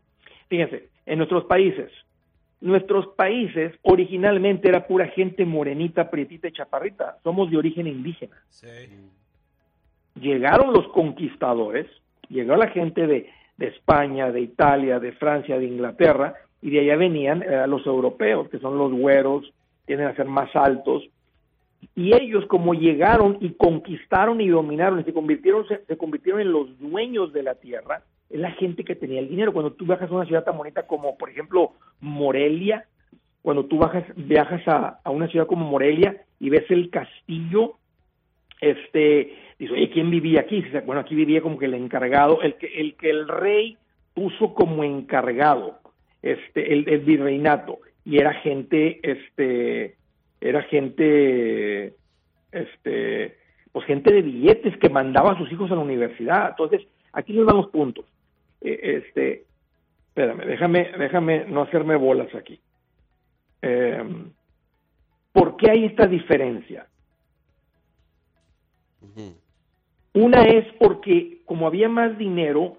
fíjense, 0.47 0.89
en 1.05 1.17
nuestros 1.17 1.45
países, 1.45 1.91
nuestros 2.61 3.07
países 3.15 3.73
originalmente 3.81 4.69
era 4.69 4.85
pura 4.85 5.07
gente 5.07 5.45
morenita, 5.45 6.11
prietita 6.11 6.47
y 6.47 6.51
chaparrita. 6.51 7.17
Somos 7.23 7.49
de 7.49 7.57
origen 7.57 7.87
indígena. 7.87 8.37
Llegaron 10.15 10.73
los 10.73 10.87
conquistadores, 10.89 11.87
llegó 12.29 12.55
la 12.55 12.67
gente 12.67 13.07
de, 13.07 13.29
de 13.61 13.67
España, 13.67 14.31
de 14.31 14.41
Italia, 14.41 14.99
de 14.99 15.11
Francia, 15.11 15.59
de 15.59 15.65
Inglaterra, 15.65 16.33
y 16.63 16.71
de 16.71 16.79
allá 16.79 16.95
venían 16.95 17.43
eh, 17.43 17.65
los 17.67 17.85
europeos, 17.85 18.49
que 18.49 18.57
son 18.57 18.75
los 18.75 18.91
güeros, 18.91 19.53
tienden 19.85 20.07
a 20.07 20.15
ser 20.15 20.25
más 20.25 20.55
altos, 20.55 21.07
y 21.95 22.15
ellos 22.15 22.45
como 22.47 22.73
llegaron 22.73 23.37
y 23.39 23.51
conquistaron 23.51 24.41
y 24.41 24.47
dominaron 24.47 24.99
y 24.99 25.03
se 25.03 25.13
convirtieron 25.13 25.65
se, 25.67 25.97
convirtieron 25.97 26.41
en 26.41 26.51
los 26.51 26.79
dueños 26.79 27.33
de 27.33 27.43
la 27.43 27.55
tierra 27.55 28.03
es 28.29 28.39
la 28.39 28.51
gente 28.51 28.83
que 28.83 28.95
tenía 28.95 29.19
el 29.19 29.27
dinero. 29.27 29.51
Cuando 29.51 29.73
tú 29.73 29.85
viajas 29.85 30.09
a 30.09 30.13
una 30.13 30.25
ciudad 30.25 30.43
tan 30.43 30.57
bonita 30.57 30.83
como 30.83 31.17
por 31.17 31.31
ejemplo 31.31 31.71
Morelia 31.99 32.85
cuando 33.41 33.65
tú 33.65 33.79
bajas, 33.79 34.03
viajas 34.15 34.61
a, 34.67 34.99
a 35.03 35.09
una 35.09 35.27
ciudad 35.27 35.47
como 35.47 35.65
Morelia 35.65 36.21
y 36.39 36.51
ves 36.51 36.69
el 36.69 36.91
castillo 36.91 37.77
este 38.61 39.35
dices 39.61 39.77
oye 39.77 39.89
quién 39.89 40.09
vivía 40.09 40.41
aquí 40.41 40.63
bueno 40.85 41.01
aquí 41.01 41.15
vivía 41.15 41.41
como 41.41 41.57
que 41.57 41.65
el 41.65 41.73
encargado 41.73 42.41
el 42.41 42.55
que 42.55 42.67
el 42.67 42.95
que 42.95 43.09
el 43.09 43.27
rey 43.27 43.77
puso 44.13 44.53
como 44.53 44.83
encargado 44.83 45.79
este 46.21 46.73
el, 46.73 46.99
virreinato 46.99 47.79
y 48.05 48.17
era 48.17 48.33
gente 48.33 48.99
este 49.03 49.95
era 50.41 50.63
gente, 50.63 51.93
este, 52.51 53.37
pues 53.71 53.85
gente 53.85 54.11
de 54.11 54.23
billetes 54.23 54.75
que 54.77 54.89
mandaba 54.89 55.33
a 55.33 55.37
sus 55.37 55.51
hijos 55.51 55.71
a 55.71 55.75
la 55.75 55.81
universidad. 55.81 56.49
Entonces, 56.49 56.87
aquí 57.13 57.31
les 57.31 57.45
van 57.45 57.69
puntos. 57.69 58.05
Eh, 58.59 59.03
este, 59.05 59.45
espérame, 60.07 60.45
déjame, 60.47 60.91
déjame 60.97 61.45
no 61.45 61.61
hacerme 61.61 61.95
bolas 61.95 62.33
aquí. 62.33 62.59
Eh, 63.61 64.03
¿Por 65.31 65.55
qué 65.57 65.69
hay 65.69 65.85
esta 65.85 66.07
diferencia? 66.07 66.87
Una 70.13 70.43
es 70.43 70.65
porque 70.79 71.41
como 71.45 71.67
había 71.67 71.89
más 71.89 72.17
dinero, 72.17 72.77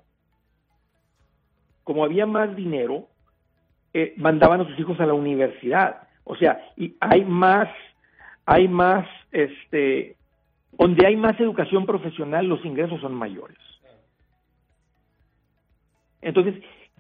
como 1.85 2.05
había 2.05 2.26
más 2.26 2.55
dinero, 2.55 3.09
eh, 3.95 4.14
mandaban 4.16 4.61
a 4.61 4.66
sus 4.66 4.78
hijos 4.78 4.99
a 5.01 5.07
la 5.07 5.14
universidad. 5.14 6.09
O 6.24 6.37
sea, 6.37 6.59
y 6.76 6.95
hay 7.01 7.24
más, 7.24 7.68
hay 8.47 8.68
más, 8.68 9.07
este, 9.30 10.16
donde 10.72 11.07
hay 11.07 11.16
más 11.16 11.39
educación 11.41 11.87
profesional, 11.87 12.47
los 12.47 12.64
ingresos 12.64 13.01
son 13.01 13.14
mayores. 13.14 13.59
Entonces, 16.20 16.55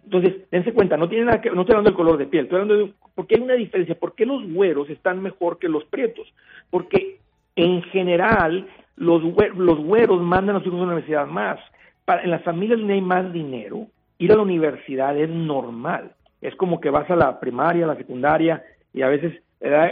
entonces, 0.04 0.50
dense 0.50 0.72
cuenta, 0.72 0.96
no 0.96 1.08
tiene 1.08 1.26
nada 1.26 1.40
que, 1.40 1.50
no 1.50 1.60
estoy 1.60 1.74
hablando 1.74 1.90
del 1.90 1.96
color 1.96 2.18
de 2.18 2.26
piel, 2.26 2.44
estoy 2.44 2.60
hablando 2.60 2.86
de, 2.86 2.92
porque 3.14 3.36
hay 3.36 3.40
una 3.40 3.54
diferencia, 3.54 3.94
¿por 3.94 4.14
qué 4.14 4.26
los 4.26 4.44
güeros 4.52 4.90
están 4.90 5.22
mejor 5.22 5.58
que 5.58 5.68
los 5.68 5.84
prietos? 5.84 6.26
Porque 6.70 7.20
en 7.56 7.82
general, 7.84 8.68
los, 8.96 9.22
los 9.56 9.78
güeros 9.78 10.20
mandan 10.20 10.56
a 10.56 10.58
los 10.58 10.66
hijos 10.66 10.78
a 10.78 10.82
la 10.82 10.92
universidad 10.92 11.26
más. 11.26 11.58
Para, 12.04 12.22
en 12.22 12.30
las 12.30 12.42
familias 12.42 12.78
donde 12.78 12.94
hay 12.94 13.00
más 13.00 13.32
dinero, 13.32 13.86
ir 14.18 14.32
a 14.32 14.36
la 14.36 14.42
universidad 14.42 15.16
es 15.16 15.28
normal. 15.28 16.12
Es 16.40 16.54
como 16.56 16.80
que 16.80 16.90
vas 16.90 17.08
a 17.10 17.16
la 17.16 17.38
primaria, 17.38 17.84
a 17.84 17.88
la 17.88 17.96
secundaria, 17.96 18.62
y 18.92 19.02
a 19.02 19.08
veces 19.08 19.40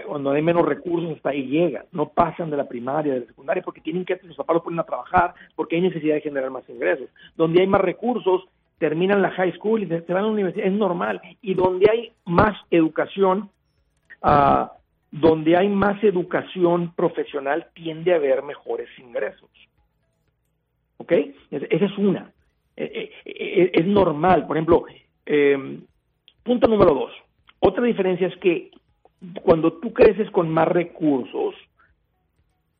cuando 0.06 0.32
hay 0.32 0.42
menos 0.42 0.66
recursos 0.66 1.16
hasta 1.16 1.30
ahí 1.30 1.46
llegan, 1.46 1.84
no 1.92 2.08
pasan 2.08 2.50
de 2.50 2.56
la 2.56 2.66
primaria, 2.66 3.14
de 3.14 3.20
la 3.20 3.26
secundaria, 3.26 3.62
porque 3.62 3.80
tienen 3.80 4.04
que, 4.04 4.18
sus 4.18 4.36
papás 4.36 4.54
los 4.54 4.64
ponen 4.64 4.80
a 4.80 4.84
trabajar, 4.84 5.34
porque 5.54 5.76
hay 5.76 5.82
necesidad 5.82 6.14
de 6.14 6.22
generar 6.22 6.50
más 6.50 6.68
ingresos. 6.68 7.08
Donde 7.36 7.60
hay 7.60 7.68
más 7.68 7.80
recursos, 7.80 8.48
terminan 8.78 9.22
la 9.22 9.30
high 9.30 9.52
school 9.52 9.82
y 9.82 9.86
se, 9.86 10.00
van 10.12 10.24
a 10.24 10.26
la 10.26 10.32
universidad, 10.32 10.66
es 10.66 10.72
normal. 10.72 11.20
Y 11.40 11.54
donde 11.54 11.88
hay 11.88 12.12
más 12.24 12.56
educación, 12.70 13.48
ah, 14.22 14.72
donde 15.10 15.56
hay 15.56 15.68
más 15.68 16.02
educación 16.04 16.94
profesional, 16.94 17.66
tiende 17.74 18.12
a 18.12 18.16
haber 18.16 18.42
mejores 18.42 18.88
ingresos. 18.98 19.50
¿Ok? 20.98 21.12
Es- 21.50 21.66
Esa 21.70 21.84
es 21.86 21.98
una. 21.98 22.32
Eh, 22.76 23.10
eh, 23.24 23.32
eh, 23.34 23.70
Es 23.74 23.86
normal. 23.86 24.46
Por 24.46 24.56
ejemplo, 24.56 24.84
eh, 25.26 25.80
punto 26.44 26.68
número 26.68 26.94
dos. 26.94 27.12
Otra 27.60 27.84
diferencia 27.84 28.28
es 28.28 28.36
que 28.38 28.70
cuando 29.42 29.72
tú 29.74 29.92
creces 29.92 30.30
con 30.30 30.48
más 30.50 30.68
recursos, 30.68 31.54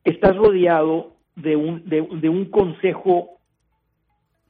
estás 0.03 0.35
rodeado 0.35 1.13
de 1.35 1.55
un, 1.55 1.83
de 1.87 2.29
un 2.29 2.45
consejo 2.45 3.40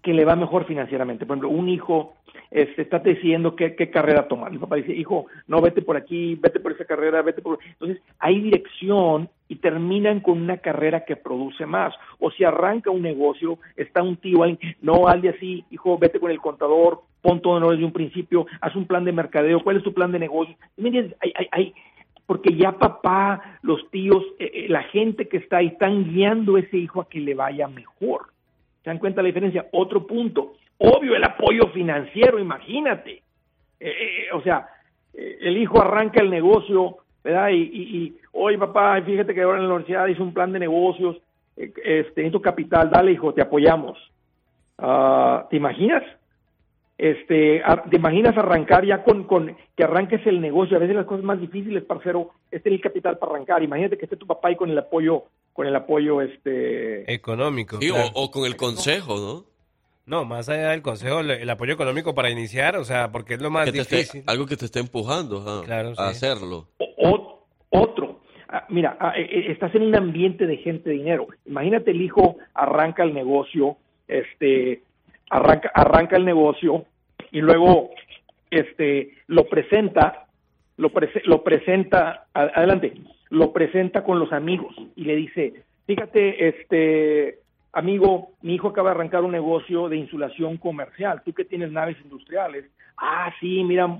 que 0.02 0.14
le 0.14 0.26
va 0.26 0.36
mejor 0.36 0.66
financieramente. 0.66 1.26
Por 1.26 1.38
ejemplo, 1.38 1.50
un 1.50 1.70
hijo 1.70 2.16
este, 2.50 2.82
está 2.82 3.00
decidiendo 3.00 3.56
qué, 3.56 3.76
qué 3.76 3.90
carrera 3.90 4.28
tomar. 4.28 4.52
El 4.52 4.60
papá 4.60 4.78
dice, 4.78 4.94
hijo, 4.94 5.28
no, 5.48 5.62
vete 5.62 5.82
por 5.82 5.96
aquí, 5.96 6.36
vete 6.36 6.60
por 6.60 6.72
esa 6.72 6.86
carrera, 6.86 7.22
vete 7.22 7.42
por... 7.42 7.60
Entonces, 7.64 8.02
hay 8.20 8.42
dirección 8.42 9.30
y 9.48 9.58
terminan 9.58 10.22
con 10.22 10.42
una 10.42 10.58
carrera 10.58 11.06
que 11.06 11.16
produce 11.16 11.66
más. 11.66 11.94
O 12.20 12.32
si 12.32 12.44
arranca 12.44 12.90
un 12.90 13.02
negocio, 13.02 13.60
está 13.76 14.02
un 14.02 14.18
tío 14.18 14.44
ahí, 14.44 14.58
no, 14.82 15.08
hazle 15.08 15.30
así, 15.30 15.66
hijo, 15.72 15.98
vete 15.98 16.20
con 16.20 16.32
el 16.32 16.40
contador, 16.40 17.02
pon 17.22 17.42
todo 17.42 17.58
en 17.58 17.64
orden 17.64 17.78
desde 17.78 17.86
un 17.86 17.94
principio, 17.94 18.46
haz 18.62 18.76
un 18.76 18.88
plan 18.88 19.04
de 19.06 19.12
mercadeo, 19.12 19.64
¿cuál 19.64 19.78
es 19.78 19.84
tu 19.84 19.94
plan 19.94 20.12
de 20.12 20.20
negocio? 20.20 20.56
Porque 22.26 22.56
ya 22.56 22.72
papá, 22.72 23.60
los 23.62 23.90
tíos, 23.92 24.24
eh, 24.40 24.52
eh, 24.54 24.66
la 24.70 24.84
gente 24.84 25.28
que 25.28 25.38
está 25.38 25.58
ahí 25.58 25.68
están 25.68 26.06
guiando 26.06 26.56
a 26.56 26.62
ese 26.62 26.78
hijo 26.78 27.02
a 27.02 27.10
que 27.10 27.20
le 27.20 27.34
vaya 27.34 27.68
mejor. 27.68 28.28
¿Se 28.84 28.90
dan 28.90 29.00
cuenta 29.00 29.22
la 29.22 29.28
diferencia? 29.28 29.68
Otro 29.72 30.06
punto, 30.08 30.54
obvio 30.78 31.16
el 31.16 31.24
apoyo 31.24 31.68
financiero, 31.74 32.40
imagínate. 32.40 33.22
Eh, 33.80 33.90
eh, 33.90 34.28
o 34.34 34.42
sea, 34.42 34.68
eh, 35.14 35.38
el 35.42 35.58
hijo 35.58 35.82
arranca 35.82 36.22
el 36.22 36.30
negocio, 36.30 36.98
¿verdad? 37.24 37.50
Y, 37.50 37.62
y, 37.62 37.98
y, 37.98 38.18
oye 38.34 38.58
papá, 38.58 39.02
fíjate 39.02 39.34
que 39.34 39.42
ahora 39.42 39.60
en 39.60 39.68
la 39.68 39.76
universidad 39.76 40.08
hice 40.08 40.22
un 40.22 40.34
plan 40.34 40.52
de 40.52 40.60
negocios, 40.60 41.18
eh, 41.58 41.72
este, 41.84 42.22
necesito 42.22 42.42
capital, 42.42 42.90
dale 42.90 43.12
hijo, 43.12 43.34
te 43.34 43.42
apoyamos. 43.42 43.98
Ah, 44.78 45.46
¿Te 45.50 45.58
imaginas? 45.58 46.04
Este, 46.98 47.64
¿Te 47.90 47.96
imaginas 47.96 48.38
arrancar 48.38 48.86
ya 48.86 49.04
con, 49.04 49.24
con 49.24 49.58
que 49.76 49.84
arranques 49.84 50.22
el 50.28 50.40
negocio? 50.40 50.78
A 50.78 50.80
veces 50.80 50.96
las 50.96 51.06
cosas 51.08 51.24
más 51.24 51.40
difíciles, 51.42 51.84
parcero, 51.84 52.30
es 52.52 52.62
tener 52.62 52.78
el 52.78 52.84
capital 52.84 53.18
para 53.18 53.34
arrancar. 53.34 53.64
Imagínate 53.64 53.98
que 53.98 54.06
esté 54.06 54.18
tu 54.18 54.28
papá 54.28 54.50
ahí 54.50 54.56
con 54.56 54.70
el 54.70 54.78
apoyo 54.78 55.24
con 55.54 55.68
el 55.68 55.76
apoyo 55.76 56.22
este 56.22 57.12
Económico. 57.14 57.78
Sí, 57.82 57.90
o- 57.90 57.94
claro. 57.96 58.10
o, 58.14 58.32
con 58.32 58.46
el 58.46 58.56
consejo, 58.56 59.16
¿no? 59.18 59.46
No, 60.06 60.26
más 60.26 60.48
allá 60.50 60.70
del 60.72 60.82
consejo, 60.82 61.20
el, 61.22 61.50
apoyo 61.50 61.74
económico 61.74 62.14
para 62.16 62.30
iniciar, 62.30 62.76
o 62.78 62.84
sea, 62.86 63.12
porque 63.12 63.34
es 63.36 63.42
lo 63.42 63.50
más 63.50 63.68
esté- 63.68 63.96
difícil. 63.98 64.24
algo 64.28 64.46
que 64.46 64.56
te 64.58 64.66
esté 64.66 64.80
empujando 64.80 65.64
Claro, 65.66 65.90
a 65.98 66.14
sí. 66.14 66.26
hacerlo. 66.26 66.68
O- 66.98 67.46
otro. 67.70 68.22
Ah, 68.48 68.66
mira, 68.70 68.98
ah, 69.00 69.14
eh, 69.18 69.28
eh, 69.30 69.52
estás 69.52 69.74
en 69.76 69.84
un 69.84 69.96
ambiente 69.96 70.46
de 70.48 70.58
gente 70.58 70.90
de 70.90 70.96
dinero. 70.98 71.28
Imagínate 71.46 71.92
el 71.92 72.02
hijo 72.02 72.38
arranca 72.54 73.04
el 73.04 73.14
negocio, 73.14 73.78
este, 74.08 74.82
arranca, 75.32 75.72
arranca 75.74 76.16
el 76.18 76.26
negocio 76.26 76.86
y 77.32 77.42
luego, 77.42 77.90
este, 78.52 79.14
lo 79.28 79.46
presenta, 79.46 80.28
lo, 80.78 80.90
prese- 80.92 81.24
lo 81.26 81.44
presenta, 81.44 82.26
adelante, 82.34 82.94
lo 83.30 83.52
presenta 83.54 84.04
con 84.04 84.20
los 84.20 84.32
amigos 84.34 84.76
y 84.96 85.06
le 85.06 85.16
dice, 85.16 85.64
fíjate, 85.88 86.48
este, 86.50 87.40
amigo, 87.74 88.32
mi 88.42 88.56
hijo 88.56 88.68
acaba 88.68 88.90
de 88.90 88.96
arrancar 88.96 89.24
un 89.24 89.32
negocio 89.32 89.88
de 89.88 89.98
insulación 89.98 90.58
comercial, 90.58 91.22
tú 91.24 91.34
que 91.34 91.46
tienes 91.46 91.72
naves 91.72 91.98
industriales, 92.04 92.66
ah, 92.98 93.34
sí, 93.40 93.64
mira, 93.64 93.98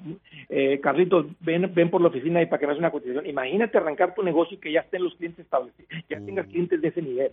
eh, 0.50 0.80
Carlitos, 0.82 1.28
ven, 1.40 1.72
ven 1.74 1.90
por 1.90 2.02
la 2.02 2.10
oficina 2.10 2.42
y 2.42 2.46
para 2.46 2.60
que 2.60 2.66
me 2.68 2.72
hagas 2.74 2.80
una 2.80 2.92
cotización. 2.92 3.26
Imagínate 3.26 3.78
arrancar 3.78 4.14
tu 4.14 4.22
negocio 4.22 4.58
y 4.58 4.60
que 4.60 4.72
ya 4.74 4.82
estén 4.82 5.04
los 5.04 5.16
clientes 5.16 5.46
establecidos, 5.46 5.90
ya 6.10 6.20
tengas 6.20 6.46
clientes 6.48 6.82
de 6.82 6.88
ese 6.90 7.02
nivel. 7.02 7.32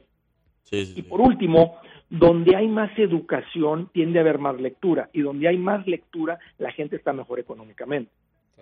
Sí, 0.70 0.84
sí, 0.86 0.94
Y 0.96 1.02
por 1.02 1.20
último, 1.20 1.76
donde 2.10 2.56
hay 2.56 2.68
más 2.68 2.90
educación 2.98 3.88
tiende 3.92 4.18
a 4.18 4.22
haber 4.22 4.38
más 4.38 4.60
lectura 4.60 5.08
y 5.12 5.22
donde 5.22 5.48
hay 5.48 5.56
más 5.56 5.86
lectura 5.86 6.38
la 6.58 6.72
gente 6.72 6.96
está 6.96 7.12
mejor 7.12 7.38
económicamente. 7.38 8.10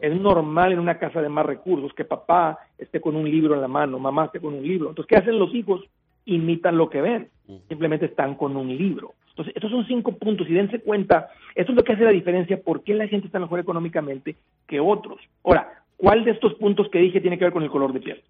Es 0.01 0.15
normal 0.21 0.73
en 0.73 0.79
una 0.79 0.99
casa 0.99 1.23
de 1.23 1.29
más 1.29 1.47
recursos 1.47 1.93
que 1.95 2.05
papá 2.05 2.59
esté 2.77 3.01
con 3.01 3.17
un 3.17 3.29
libro 3.29 3.55
en 3.55 3.61
la 3.61 3.69
mano, 3.69 3.99
mamá 3.99 4.27
esté 4.27 4.41
con 4.41 4.55
un 4.55 4.63
libro. 4.63 4.91
Entonces, 4.91 5.09
¿qué 5.09 5.17
hacen 5.17 5.39
los 5.39 5.55
hijos? 5.55 5.83
Imitan 6.27 6.77
lo 6.77 6.91
que 6.91 7.01
ven. 7.01 7.29
Simplemente 7.69 8.07
están 8.07 8.35
con 8.35 8.57
un 8.57 8.69
libro. 8.69 9.15
Entonces, 9.31 9.55
estos 9.57 9.71
son 9.71 9.87
cinco 9.87 10.13
puntos 10.13 10.49
y 10.49 10.53
dense 10.53 10.81
cuenta, 10.81 11.29
esto 11.55 11.73
es 11.73 11.77
lo 11.77 11.85
que 11.85 11.93
hace 11.93 12.05
la 12.05 12.11
diferencia, 12.11 12.61
por 12.61 12.83
qué 12.83 12.95
la 12.95 13.09
gente 13.09 13.27
está 13.27 13.39
mejor 13.39 13.61
económicamente 13.61 14.37
que 14.67 14.81
otros. 14.81 15.19
Ahora, 15.45 15.83
¿cuál 15.97 16.25
de 16.25 16.33
estos 16.33 16.55
puntos 16.55 16.89
que 16.91 16.99
dije 16.99 17.21
tiene 17.21 17.39
que 17.39 17.45
ver 17.45 17.53
con 17.53 17.63
el 17.63 17.71
color 17.71 17.93
de 17.93 18.01
piel? 18.01 18.23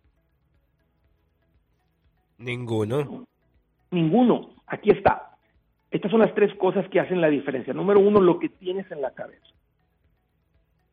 Ninguno. 2.38 3.26
Ninguno. 3.90 4.50
Aquí 4.66 4.90
está. 4.90 5.36
Estas 5.90 6.10
son 6.10 6.20
las 6.20 6.34
tres 6.34 6.54
cosas 6.54 6.88
que 6.88 7.00
hacen 7.00 7.20
la 7.20 7.28
diferencia. 7.28 7.72
Número 7.72 8.00
uno, 8.00 8.20
lo 8.20 8.38
que 8.38 8.48
tienes 8.48 8.90
en 8.90 9.00
la 9.00 9.12
cabeza. 9.12 9.46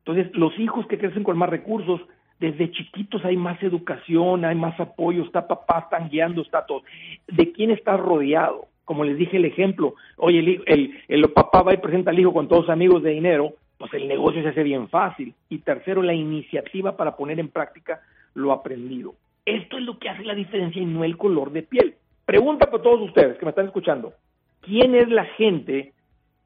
Entonces, 0.06 0.36
los 0.36 0.58
hijos 0.60 0.86
que 0.88 0.98
crecen 0.98 1.24
con 1.24 1.38
más 1.38 1.50
recursos, 1.50 2.02
desde 2.40 2.72
chiquitos 2.72 3.24
hay 3.26 3.38
más 3.38 3.62
educación, 3.64 4.44
hay 4.44 4.56
más 4.56 4.78
apoyo, 4.80 5.24
está 5.24 5.48
papá, 5.48 5.80
están 5.80 6.10
guiando, 6.10 6.42
está 6.42 6.66
todo. 6.66 6.84
¿De 7.28 7.52
quién 7.54 7.72
estás 7.72 8.00
rodeado? 8.00 8.68
Como 8.86 9.06
les 9.06 9.18
dije 9.18 9.38
el 9.38 9.46
ejemplo, 9.46 9.96
oye, 10.18 10.40
el, 10.40 10.64
el, 10.66 11.04
el 11.08 11.32
papá 11.32 11.64
va 11.64 11.74
y 11.74 11.78
presenta 11.78 12.12
al 12.12 12.20
hijo 12.20 12.34
con 12.34 12.50
todos 12.50 12.70
amigos 12.70 13.02
de 13.02 13.12
dinero, 13.12 13.54
pues 13.78 13.94
el 13.94 14.10
negocio 14.10 14.42
se 14.42 14.50
hace 14.50 14.64
bien 14.64 14.90
fácil. 14.90 15.34
Y 15.48 15.60
tercero, 15.60 16.04
la 16.04 16.14
iniciativa 16.14 16.98
para 16.98 17.16
poner 17.16 17.40
en 17.40 17.48
práctica 17.48 18.02
lo 18.34 18.52
aprendido. 18.52 19.16
Esto 19.46 19.78
es 19.78 19.84
lo 19.84 20.00
que 20.00 20.10
hace 20.10 20.24
la 20.24 20.36
diferencia 20.36 20.82
y 20.82 20.86
no 20.86 21.04
el 21.04 21.18
color 21.18 21.52
de 21.52 21.64
piel. 21.64 21.96
Pregunta 22.26 22.70
para 22.70 22.82
todos 22.84 23.02
ustedes 23.02 23.38
que 23.38 23.46
me 23.46 23.50
están 23.50 23.66
escuchando. 23.68 24.14
¿Quién 24.62 24.96
es 24.96 25.10
la 25.10 25.26
gente 25.26 25.94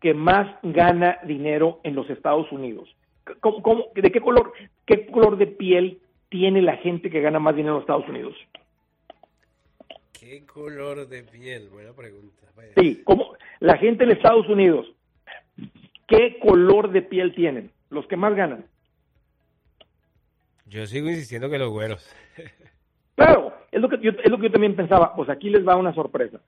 que 0.01 0.13
más 0.13 0.47
gana 0.63 1.19
dinero 1.25 1.79
en 1.83 1.95
los 1.95 2.09
Estados 2.09 2.51
Unidos? 2.51 2.89
¿Cómo- 3.41 3.61
cómo- 3.61 3.85
de 3.93 4.11
qué 4.11 4.19
color, 4.21 4.53
qué 4.85 5.05
color 5.07 5.37
de 5.37 5.47
piel 5.47 5.99
tiene 6.29 6.61
la 6.61 6.77
gente 6.77 7.09
que 7.09 7.21
gana 7.21 7.39
más 7.39 7.55
dinero 7.55 7.73
en 7.73 7.75
los 7.75 7.83
Estados 7.83 8.07
Unidos? 8.09 8.35
¿Qué 10.19 10.45
color 10.45 11.07
de 11.07 11.23
piel? 11.23 11.69
Buena 11.69 11.93
pregunta. 11.93 12.43
Vaya. 12.55 12.71
Sí, 12.77 13.01
¿cómo? 13.03 13.35
La 13.59 13.77
gente 13.77 14.03
en 14.03 14.11
Estados 14.11 14.47
Unidos, 14.49 14.87
¿qué 16.07 16.39
color 16.39 16.91
de 16.91 17.01
piel 17.03 17.35
tienen? 17.35 17.71
Los 17.89 18.07
que 18.07 18.17
más 18.17 18.35
ganan. 18.35 18.65
Yo 20.65 20.85
sigo 20.87 21.07
insistiendo 21.09 21.49
que 21.49 21.59
los 21.59 21.69
güeros. 21.69 22.09
Claro, 23.17 23.51
es 23.71 23.81
lo 23.81 23.89
que 23.89 23.97
yo, 23.97 24.11
es 24.11 24.29
lo 24.29 24.37
que 24.37 24.43
yo 24.43 24.51
también 24.51 24.75
pensaba. 24.75 25.15
Pues 25.15 25.27
aquí 25.27 25.49
les 25.49 25.67
va 25.67 25.75
una 25.75 25.93
sorpresa. 25.93 26.39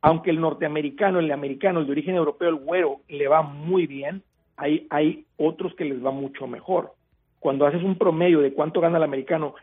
Aunque 0.00 0.30
el 0.30 0.40
norteamericano, 0.40 1.18
el 1.18 1.32
americano, 1.32 1.80
el 1.80 1.86
de 1.86 1.92
origen 1.92 2.14
europeo, 2.14 2.48
el 2.48 2.54
güero, 2.54 3.00
le 3.08 3.26
va 3.26 3.42
muy 3.42 3.88
bien, 3.88 4.22
hay, 4.56 4.86
hay 4.88 5.24
otros 5.36 5.74
que 5.74 5.84
les 5.84 6.04
va 6.04 6.12
mucho 6.12 6.46
mejor. 6.46 6.92
Cuando 7.40 7.66
haces 7.66 7.82
un 7.82 7.98
promedio 7.98 8.40
de 8.40 8.52
cuánto 8.52 8.80
gana 8.80 8.98
el 8.98 9.02
americano 9.02 9.56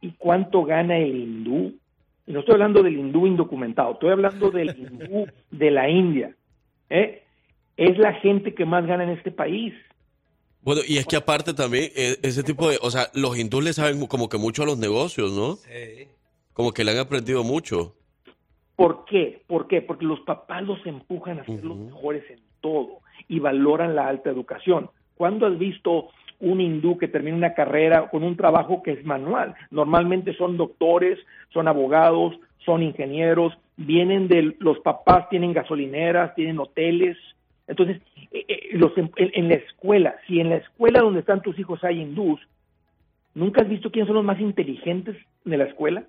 y 0.00 0.10
cuánto 0.18 0.64
gana 0.64 0.98
el 0.98 1.14
hindú, 1.14 1.74
y 2.26 2.32
no 2.32 2.40
estoy 2.40 2.54
hablando 2.54 2.82
del 2.82 2.98
hindú 2.98 3.28
indocumentado, 3.28 3.92
estoy 3.92 4.10
hablando 4.10 4.50
del 4.50 4.76
hindú 4.76 5.28
de 5.52 5.70
la 5.70 5.88
India, 5.88 6.34
¿eh? 6.90 7.22
es 7.76 7.98
la 7.98 8.14
gente 8.14 8.52
que 8.52 8.64
más 8.64 8.84
gana 8.84 9.04
en 9.04 9.10
este 9.10 9.30
país. 9.30 9.74
Bueno, 10.64 10.80
y 10.86 10.96
es 10.96 11.06
que 11.06 11.16
aparte 11.16 11.52
también, 11.52 11.90
eh, 11.94 12.16
ese 12.22 12.42
tipo 12.42 12.70
de, 12.70 12.78
o 12.80 12.90
sea, 12.90 13.08
los 13.14 13.38
hindúes 13.38 13.64
le 13.64 13.72
saben 13.74 14.06
como 14.06 14.28
que 14.28 14.38
mucho 14.38 14.62
a 14.62 14.66
los 14.66 14.78
negocios, 14.78 15.32
¿no? 15.32 15.58
Como 16.54 16.72
que 16.72 16.84
le 16.84 16.92
han 16.92 16.98
aprendido 16.98 17.44
mucho. 17.44 17.94
¿Por 18.76 19.04
qué? 19.04 19.42
¿Por 19.46 19.68
qué? 19.68 19.82
Porque 19.82 20.04
los 20.04 20.20
papás 20.20 20.62
los 20.62 20.84
empujan 20.86 21.38
a 21.40 21.44
ser 21.44 21.64
los 21.64 21.76
mejores 21.76 22.28
en 22.30 22.40
todo 22.60 23.00
y 23.28 23.38
valoran 23.38 23.94
la 23.94 24.08
alta 24.08 24.30
educación. 24.30 24.90
¿Cuándo 25.16 25.46
has 25.46 25.58
visto 25.58 26.08
un 26.40 26.60
hindú 26.60 26.98
que 26.98 27.08
termina 27.08 27.36
una 27.36 27.54
carrera 27.54 28.08
con 28.10 28.24
un 28.24 28.36
trabajo 28.36 28.82
que 28.82 28.92
es 28.92 29.04
manual? 29.04 29.54
Normalmente 29.70 30.34
son 30.36 30.56
doctores, 30.56 31.18
son 31.52 31.68
abogados, 31.68 32.34
son 32.64 32.82
ingenieros, 32.82 33.52
vienen 33.76 34.28
de 34.28 34.56
los 34.58 34.78
papás, 34.80 35.28
tienen 35.28 35.52
gasolineras, 35.52 36.34
tienen 36.34 36.58
hoteles. 36.58 37.16
Entonces, 37.66 38.00
eh, 38.30 38.44
eh, 38.48 38.68
los 38.72 38.96
em- 38.98 39.10
en, 39.16 39.30
en 39.34 39.48
la 39.48 39.54
escuela, 39.54 40.16
si 40.26 40.40
en 40.40 40.50
la 40.50 40.56
escuela 40.56 41.00
donde 41.00 41.20
están 41.20 41.42
tus 41.42 41.58
hijos 41.58 41.82
hay 41.84 42.00
hindús, 42.00 42.40
¿nunca 43.34 43.62
has 43.62 43.68
visto 43.68 43.90
quiénes 43.90 44.06
son 44.06 44.16
los 44.16 44.24
más 44.24 44.40
inteligentes 44.40 45.16
de 45.44 45.56
la 45.56 45.64
escuela? 45.64 46.04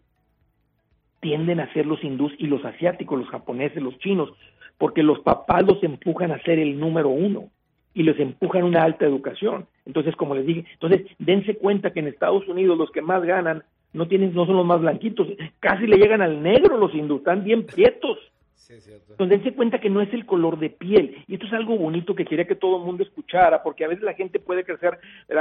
tienden 1.25 1.59
a 1.59 1.73
ser 1.73 1.87
los 1.87 2.03
hindús 2.03 2.31
y 2.37 2.45
los 2.45 2.63
asiáticos, 2.63 3.17
los 3.17 3.29
japoneses, 3.29 3.81
los 3.81 3.97
chinos, 3.97 4.31
porque 4.77 5.01
los 5.01 5.21
papás 5.21 5.63
los 5.65 5.81
empujan 5.81 6.31
a 6.31 6.39
ser 6.43 6.59
el 6.59 6.79
número 6.79 7.09
uno 7.09 7.49
y 7.95 8.03
les 8.03 8.19
empujan 8.19 8.63
una 8.63 8.83
alta 8.83 9.05
educación. 9.05 9.65
Entonces, 9.87 10.15
como 10.15 10.35
les 10.35 10.45
dije, 10.45 10.65
entonces 10.73 11.07
dense 11.17 11.55
cuenta 11.55 11.91
que 11.91 12.01
en 12.01 12.09
Estados 12.09 12.47
Unidos 12.47 12.77
los 12.77 12.91
que 12.91 13.01
más 13.01 13.23
ganan 13.23 13.63
no 13.91 14.07
tienen, 14.07 14.35
no 14.35 14.45
son 14.45 14.57
los 14.57 14.67
más 14.67 14.81
blanquitos, 14.81 15.27
casi 15.59 15.87
le 15.87 15.97
llegan 15.97 16.21
al 16.21 16.43
negro 16.43 16.77
los 16.77 16.93
hindús, 16.93 17.21
están 17.21 17.43
bien 17.43 17.65
prietos. 17.73 18.19
Entonces 18.67 19.29
dense 19.29 19.55
cuenta 19.55 19.79
que 19.79 19.89
no 19.89 20.01
es 20.01 20.11
el 20.13 20.25
color 20.25 20.57
de 20.57 20.69
piel. 20.69 21.23
Y 21.27 21.35
esto 21.35 21.45
es 21.45 21.53
algo 21.53 21.77
bonito 21.77 22.15
que 22.15 22.25
quería 22.25 22.47
que 22.47 22.55
todo 22.55 22.77
el 22.77 22.83
mundo 22.83 23.03
escuchara, 23.03 23.61
porque 23.61 23.85
a 23.85 23.87
veces 23.87 24.03
la 24.03 24.13
gente 24.13 24.39
puede 24.39 24.63
crecer 24.63 24.97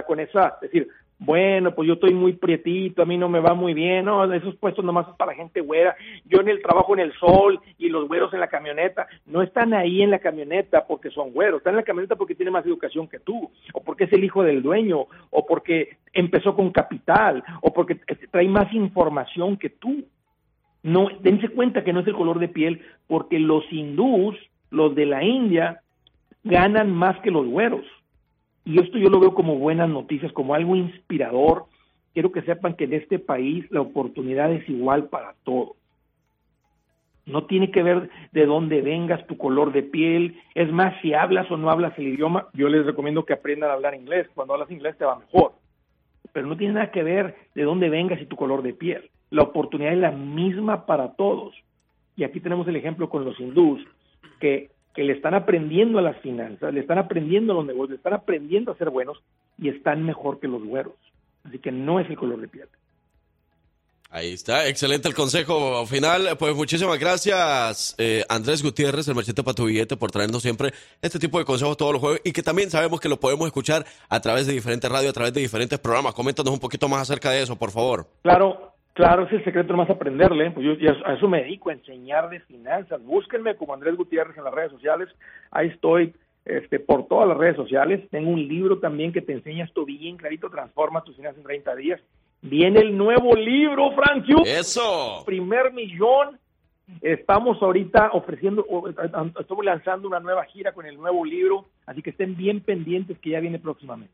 con 0.07 0.21
esa, 0.21 0.59
decir, 0.61 0.89
bueno, 1.19 1.75
pues 1.75 1.87
yo 1.87 1.95
estoy 1.95 2.13
muy 2.13 2.35
prietito, 2.35 3.03
a 3.03 3.07
mí 3.07 3.17
no 3.17 3.29
me 3.29 3.41
va 3.41 3.55
muy 3.55 3.73
bien, 3.73 4.05
no, 4.05 4.31
esos 4.33 4.57
puestos 4.57 4.85
nomás 4.85 5.09
es 5.09 5.15
para 5.15 5.35
gente 5.35 5.61
güera, 5.61 5.97
yo 6.25 6.41
en 6.41 6.49
el 6.49 6.61
trabajo 6.61 6.93
en 6.93 7.01
el 7.01 7.13
sol 7.15 7.61
y 7.79 7.89
los 7.89 8.09
güeros 8.09 8.35
en 8.35 8.41
la 8.41 8.49
camioneta, 8.49 9.07
no 9.27 9.41
están 9.41 9.73
ahí 9.75 10.03
en 10.03 10.11
la 10.11 10.19
camioneta 10.19 10.87
porque 10.87 11.11
son 11.11 11.33
güeros, 11.33 11.59
están 11.59 11.75
en 11.75 11.79
la 11.79 11.85
camioneta 11.85 12.17
porque 12.17 12.35
tiene 12.35 12.51
más 12.51 12.67
educación 12.67 13.09
que 13.09 13.21
tú, 13.21 13.51
o 13.73 13.83
porque 13.83 14.05
es 14.05 14.13
el 14.13 14.25
hijo 14.25 14.43
del 14.43 14.63
dueño, 14.63 15.07
o 15.31 15.47
porque 15.47 15.97
empezó 16.13 16.55
con 16.55 16.71
capital, 16.71 17.43
o 17.63 17.73
porque 17.73 17.95
trae 18.31 18.49
más 18.49 18.73
información 18.75 19.57
que 19.57 19.71
tú. 19.71 20.05
No, 20.85 21.09
dense 21.21 21.49
cuenta 21.49 21.83
que 21.83 21.95
no 21.95 22.01
es 22.01 22.07
el 22.07 22.15
color 22.15 22.39
de 22.39 22.49
piel, 22.49 22.83
porque 23.09 23.39
los 23.39 23.65
hindús, 23.73 24.37
los 24.71 24.95
de 24.95 25.07
la 25.07 25.25
India, 25.25 25.81
ganan 26.45 26.95
más 26.95 27.19
que 27.21 27.31
los 27.31 27.47
güeros. 27.47 27.87
Y 28.67 28.79
esto 28.79 28.99
yo 28.99 29.09
lo 29.09 29.19
veo 29.19 29.35
como 29.35 29.57
buenas 29.57 29.89
noticias, 29.89 30.31
como 30.33 30.55
algo 30.55 30.77
inspirador. 30.77 31.65
Quiero 32.13 32.33
que 32.33 32.43
sepan 32.43 32.75
que 32.75 32.85
en 32.85 32.93
este 32.93 33.19
país 33.19 33.65
la 33.71 33.81
oportunidad 33.81 34.53
es 34.53 34.69
igual 34.69 35.09
para 35.09 35.35
todos. 35.43 35.73
No 37.25 37.45
tiene 37.47 37.71
que 37.71 37.83
ver 37.83 38.11
de 38.33 38.45
dónde 38.45 38.83
vengas, 38.83 39.27
tu 39.27 39.39
color 39.39 39.73
de 39.73 39.85
piel. 39.85 40.39
Es 40.55 40.71
más, 40.71 40.95
si 41.01 41.15
hablas 41.15 41.51
o 41.51 41.57
no 41.57 41.71
hablas 41.71 41.99
el 41.99 42.09
idioma, 42.09 42.49
yo 42.53 42.69
les 42.69 42.85
recomiendo 42.85 43.25
que 43.25 43.33
aprendan 43.33 43.71
a 43.71 43.75
hablar 43.75 43.95
inglés. 43.95 44.29
Cuando 44.35 44.53
hablas 44.53 44.71
inglés 44.71 44.99
te 44.99 45.07
va 45.07 45.19
mejor. 45.19 45.53
Pero 46.35 46.47
no 46.47 46.59
tiene 46.59 46.75
nada 46.75 46.91
que 46.91 47.03
ver 47.03 47.37
de 47.55 47.63
dónde 47.63 47.89
vengas 47.89 48.21
y 48.21 48.27
tu 48.27 48.37
color 48.37 48.63
de 48.63 48.75
piel. 48.75 49.11
La 49.35 49.43
oportunidad 49.43 49.93
es 49.93 49.99
la 49.99 50.13
misma 50.13 50.87
para 50.87 51.15
todos. 51.15 51.57
Y 52.15 52.23
aquí 52.23 52.39
tenemos 52.39 52.69
el 52.69 52.77
ejemplo 52.77 53.11
con 53.11 53.25
los 53.25 53.39
hindús, 53.41 53.85
que, 54.39 54.71
que 54.95 55.03
le 55.03 55.13
están 55.13 55.35
aprendiendo 55.35 55.99
a 55.99 56.03
las 56.03 56.17
finanzas, 56.19 56.73
le 56.73 56.79
están 56.79 56.99
aprendiendo 56.99 57.53
a 57.53 57.57
los 57.57 57.67
negocios, 57.67 57.91
le 57.91 57.97
están 57.97 58.13
aprendiendo 58.13 58.71
a 58.71 58.77
ser 58.77 58.91
buenos 58.91 59.21
y 59.59 59.71
están 59.71 60.05
mejor 60.05 60.39
que 60.39 60.47
los 60.47 60.63
güeros. 60.63 60.95
Así 61.43 61.59
que 61.59 61.73
no 61.73 61.99
es 61.99 62.09
el 62.09 62.17
color 62.17 62.41
de 62.41 62.47
piel. 62.47 62.69
Ahí 64.09 64.35
está, 64.35 64.69
excelente 64.69 65.09
el 65.09 65.15
consejo 65.15 65.85
final. 65.87 66.37
Pues 66.39 66.55
muchísimas 66.55 67.01
gracias, 67.01 67.97
eh, 67.99 68.25
Andrés 68.29 68.63
Gutiérrez, 68.63 69.09
el 69.09 69.17
machete 69.17 69.43
para 69.43 69.57
tu 69.57 69.65
billete, 69.65 69.97
por 69.97 70.13
traernos 70.13 70.43
siempre 70.43 70.73
este 71.03 71.19
tipo 71.19 71.41
de 71.41 71.45
consejos 71.45 71.77
todos 71.77 71.95
los 71.95 72.01
jueves 72.01 72.21
y 72.23 72.31
que 72.31 72.45
también 72.45 72.71
sabemos 72.71 73.01
que 73.01 73.09
lo 73.09 73.19
podemos 73.19 73.49
escuchar 73.49 73.85
a 74.09 74.21
través 74.21 74.47
de 74.47 74.53
diferentes 74.53 74.89
radios, 74.89 75.11
a 75.11 75.15
través 75.15 75.33
de 75.33 75.41
diferentes 75.41 75.81
programas. 75.81 76.15
Coméntanos 76.15 76.55
un 76.55 76.61
poquito 76.61 76.89
más 76.89 77.03
acerca 77.03 77.33
de 77.33 77.43
eso, 77.43 77.57
por 77.57 77.73
favor. 77.73 78.09
Claro, 78.23 78.74
Claro, 78.95 79.25
es 79.25 79.33
el 79.33 79.45
secreto 79.45 79.77
más 79.77 79.91
aprenderle. 79.91 80.53
Pues 80.53 80.65
yo 80.65 80.75
ya 80.75 80.97
a 81.05 81.15
eso 81.15 81.29
me 81.29 81.43
dedico, 81.43 81.69
a 81.69 81.75
enseñar 81.75 82.31
de 82.31 82.41
finanzas. 82.41 83.03
Búsquenme 83.03 83.57
como 83.57 83.75
Andrés 83.75 83.97
Gutiérrez 83.97 84.37
en 84.39 84.45
las 84.45 84.55
redes 84.55 84.71
sociales. 84.71 85.09
Ahí 85.51 85.69
estoy 85.69 86.15
este, 86.45 86.79
por 86.79 87.09
todas 87.09 87.29
las 87.29 87.37
redes 87.37 87.57
sociales. 87.57 88.09
Tengo 88.11 88.31
un 88.31 88.47
libro 88.47 88.79
también 88.79 89.13
que 89.13 89.21
te 89.21 89.33
enseña 89.33 89.65
esto 89.65 89.85
bien 89.85 90.17
clarito, 90.17 90.49
Transforma 90.49 91.03
tus 91.03 91.17
finanzas 91.17 91.39
en 91.39 91.45
30 91.45 91.75
días. 91.75 92.01
Viene 92.41 92.81
el 92.81 92.97
nuevo 92.97 93.35
libro, 93.35 93.91
Frank. 93.93 94.27
Eso. 94.45 95.25
Primer 95.27 95.73
millón. 95.73 96.39
Estamos 97.01 97.61
ahorita 97.63 98.11
ofreciendo, 98.13 98.67
estamos 99.39 99.65
lanzando 99.65 100.07
una 100.07 100.21
nueva 100.21 100.45
gira 100.45 100.73
con 100.73 100.85
el 100.85 100.99
nuevo 100.99 101.25
libro, 101.25 101.65
así 101.87 102.03
que 102.03 102.11
estén 102.11 102.37
bien 102.37 102.61
pendientes 102.61 103.19
que 103.21 103.31
ya 103.31 103.41
viene 103.41 103.59
próximamente. 103.59 104.13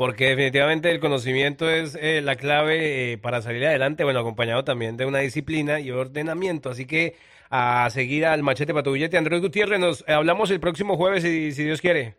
Porque 0.00 0.28
definitivamente 0.28 0.90
el 0.90 0.98
conocimiento 0.98 1.68
es 1.68 1.94
eh, 2.00 2.22
la 2.22 2.36
clave 2.36 3.12
eh, 3.12 3.18
para 3.18 3.42
salir 3.42 3.66
adelante, 3.66 4.02
bueno, 4.02 4.20
acompañado 4.20 4.64
también 4.64 4.96
de 4.96 5.04
una 5.04 5.18
disciplina 5.18 5.78
y 5.78 5.90
ordenamiento. 5.90 6.70
Así 6.70 6.86
que 6.86 7.16
a 7.50 7.86
seguir 7.90 8.24
al 8.24 8.42
machete 8.42 8.72
para 8.72 8.82
tu 8.82 8.92
billete. 8.92 9.18
Andrés 9.18 9.42
Gutiérrez, 9.42 9.78
nos 9.78 10.00
eh, 10.08 10.14
hablamos 10.14 10.50
el 10.50 10.58
próximo 10.58 10.96
jueves, 10.96 11.22
si, 11.22 11.52
si 11.52 11.64
Dios 11.64 11.82
quiere. 11.82 12.16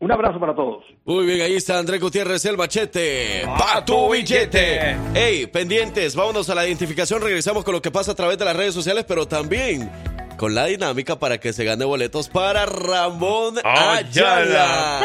Un 0.00 0.10
abrazo 0.10 0.40
para 0.40 0.56
todos. 0.56 0.84
Muy 1.04 1.24
bien, 1.26 1.42
ahí 1.42 1.54
está 1.54 1.78
Andrés 1.78 2.00
Gutiérrez, 2.00 2.44
el 2.46 2.56
machete. 2.56 3.44
¡Pa 3.44 3.84
tu 3.84 4.10
billete! 4.10 4.96
Ey, 5.14 5.46
pendientes, 5.46 6.16
vámonos 6.16 6.50
a 6.50 6.56
la 6.56 6.66
identificación. 6.66 7.22
Regresamos 7.22 7.62
con 7.62 7.74
lo 7.74 7.80
que 7.80 7.92
pasa 7.92 8.10
a 8.10 8.16
través 8.16 8.38
de 8.38 8.44
las 8.44 8.56
redes 8.56 8.74
sociales, 8.74 9.04
pero 9.06 9.28
también 9.28 9.88
con 10.36 10.56
la 10.56 10.64
dinámica 10.64 11.16
para 11.16 11.38
que 11.38 11.52
se 11.52 11.62
gane 11.62 11.84
boletos 11.84 12.28
para 12.28 12.66
Ramón 12.66 13.54
Ayala. 13.62 15.04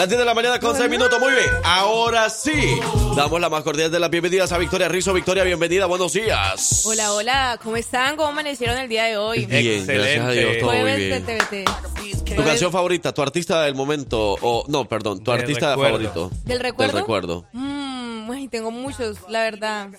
Las 0.00 0.08
10 0.08 0.18
de 0.20 0.24
la 0.24 0.32
mañana 0.32 0.58
con 0.58 0.74
6 0.74 0.88
minutos, 0.88 1.20
muy 1.20 1.30
bien. 1.30 1.50
Ahora 1.62 2.30
sí, 2.30 2.80
damos 3.14 3.38
la 3.38 3.50
más 3.50 3.62
cordial 3.62 3.90
de 3.90 4.00
las 4.00 4.08
bienvenidas 4.08 4.50
a 4.50 4.56
Victoria 4.56 4.88
Rizzo. 4.88 5.12
Victoria, 5.12 5.44
bienvenida, 5.44 5.84
buenos 5.84 6.14
días. 6.14 6.86
Hola, 6.86 7.12
hola, 7.12 7.58
¿cómo 7.62 7.76
están? 7.76 8.16
¿Cómo 8.16 8.30
amanecieron 8.30 8.78
el 8.78 8.88
día 8.88 9.04
de 9.04 9.18
hoy? 9.18 9.44
Bien, 9.44 9.86
gracias 9.86 10.24
a 10.24 10.30
Dios, 10.30 10.56
todo 10.58 10.72
muy 10.72 10.92
bien. 10.94 11.26
de 11.26 11.38
TVT. 11.38 12.34
¿Tu 12.34 12.42
canción 12.42 12.72
favorita, 12.72 13.12
tu 13.12 13.20
artista 13.20 13.64
del 13.64 13.74
momento, 13.74 14.38
o 14.40 14.64
no, 14.68 14.86
perdón, 14.86 15.22
tu 15.22 15.32
Del 15.32 15.40
artista 15.42 15.72
recuerdo. 15.72 15.98
favorito? 15.98 16.30
¿Del 16.46 16.60
recuerdo? 16.60 16.92
Del 16.94 17.00
recuerdo. 17.02 17.44
Mm, 17.52 18.30
ay, 18.30 18.48
tengo 18.48 18.70
muchos, 18.70 19.18
la 19.28 19.42
verdad. 19.42 19.90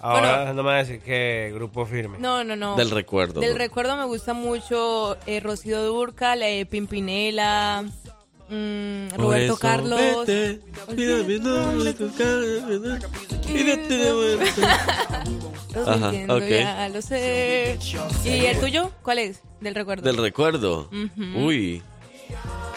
Ahora 0.00 0.52
no 0.52 0.62
me 0.62 0.68
va 0.68 0.74
a 0.76 0.84
decir 0.84 1.00
que 1.00 1.50
grupo 1.52 1.84
firme. 1.84 2.18
No, 2.20 2.44
no, 2.44 2.54
no. 2.54 2.76
Del 2.76 2.92
recuerdo. 2.92 3.40
Del 3.40 3.54
¿no? 3.54 3.58
recuerdo 3.58 3.96
me 3.96 4.04
gusta 4.04 4.34
mucho 4.34 5.16
eh, 5.26 5.40
Rocío 5.40 5.82
Durcal, 5.82 6.44
eh, 6.44 6.64
Pimpinela, 6.64 7.84
mm, 8.48 9.08
Por 9.10 9.20
Roberto 9.20 9.44
eso, 9.52 9.58
Carlos. 9.58 10.00
vete, 10.26 10.60
olvida 10.88 11.16
mi 11.24 11.38
nombre, 11.38 11.92
tu 11.94 12.12
cara, 12.14 12.44
y 13.48 13.62
vete 13.64 13.94
de 13.98 14.12
vuelta. 14.36 15.24
Los 15.74 15.88
Ajá, 15.88 16.06
entiendo, 16.06 16.36
ok. 16.36 16.48
ya 16.48 16.88
lo 16.88 17.02
sé. 17.02 17.78
¿Y 18.24 18.28
el 18.46 18.58
tuyo? 18.60 18.90
¿Cuál 19.02 19.18
es? 19.18 19.42
Del 19.60 19.74
recuerdo. 19.74 20.02
Del 20.04 20.16
recuerdo. 20.16 20.90
Uy, 21.36 21.82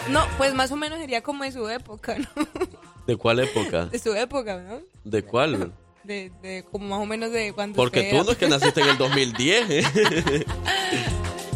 No, 0.09 0.23
pues 0.37 0.53
más 0.53 0.71
o 0.71 0.75
menos 0.75 0.99
sería 0.99 1.21
como 1.21 1.43
de 1.43 1.51
su 1.51 1.67
época, 1.69 2.17
¿no? 2.17 2.27
¿de 3.07 3.15
cuál 3.15 3.39
época? 3.39 3.85
De 3.85 3.97
su 3.99 4.13
época, 4.13 4.61
¿no? 4.61 4.79
¿De 5.03 5.23
cuál? 5.23 5.71
De, 6.03 6.31
de 6.41 6.65
como 6.71 6.87
más 6.87 6.99
o 6.99 7.05
menos 7.05 7.31
de 7.31 7.53
cuando 7.53 7.75
Porque 7.75 8.03
tú 8.09 8.15
era- 8.15 8.23
no 8.23 8.31
es 8.31 8.37
que 8.37 8.47
naciste 8.49 8.81
en 8.81 8.89
el 8.89 8.97
2010. 8.97 9.65
¿eh? 9.69 10.45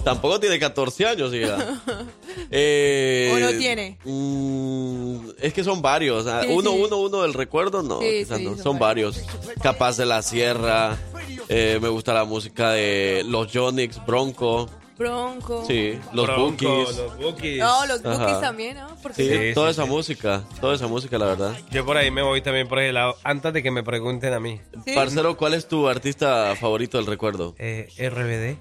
Tampoco 0.05 0.39
tiene 0.39 0.57
14 0.59 1.05
años, 1.05 1.33
hija. 1.33 1.57
Eh, 2.51 3.31
¿O 3.33 3.39
no 3.39 3.49
tiene? 3.57 3.97
mm, 4.03 5.29
es 5.41 5.51
que 5.53 5.63
son 5.63 5.81
varios. 5.81 6.27
ah, 6.27 6.41
Sí, 6.43 6.49
uno, 6.51 6.71
sí. 6.71 6.81
uno, 6.85 6.97
uno 6.97 7.21
del 7.23 7.33
recuerdo, 7.33 7.81
no. 7.81 7.99
Sí, 8.01 8.19
quizás 8.19 8.37
sí, 8.37 8.43
no. 8.43 8.49
son 8.51 8.63
Son 8.63 8.79
varios. 8.79 9.21
Capaz 9.63 9.97
de 9.97 10.05
la 10.05 10.21
Sierra. 10.21 10.95
eh, 11.49 11.79
me 11.81 11.89
gusta 11.89 12.13
la 12.13 12.23
música 12.25 12.71
de 12.71 13.23
los 13.27 13.51
Jonix, 13.51 13.99
Bronco. 14.05 14.69
Bronco. 14.97 15.65
Sí, 15.67 15.99
los 16.13 16.25
Bronco, 16.25 16.69
Bookies. 16.69 16.97
los 16.97 17.17
Bookies. 17.17 17.57
No, 17.59 17.85
los 17.85 18.05
Ajá. 18.05 18.17
Bookies 18.17 18.39
también, 18.41 18.77
¿no? 18.77 18.87
Porque 19.03 19.23
Sí, 19.23 19.29
Sí, 19.49 19.53
toda 19.53 19.67
sí, 19.67 19.71
esa 19.73 19.83
sí. 19.83 19.89
música. 19.89 20.43
Toda 20.61 20.75
esa 20.75 20.87
música, 20.87 21.17
la 21.17 21.25
verdad. 21.25 21.57
Yo 21.71 21.85
por 21.85 21.97
ahí 21.97 22.11
me 22.11 22.21
voy 22.21 22.41
también 22.41 22.67
por 22.69 22.79
ese 22.79 22.93
lado, 22.93 23.15
antes 23.23 23.51
de 23.53 23.61
que 23.61 23.71
me 23.71 23.83
pregunten 23.83 24.33
a 24.33 24.39
mí. 24.39 24.61
Sí. 24.85 24.93
Parcero, 24.95 25.35
¿cuál 25.35 25.53
es 25.53 25.67
tu 25.67 25.87
artista 25.89 26.55
favorito 26.57 26.97
del 26.97 27.07
recuerdo? 27.07 27.55
Eh, 27.57 27.89
RBD. 27.97 28.57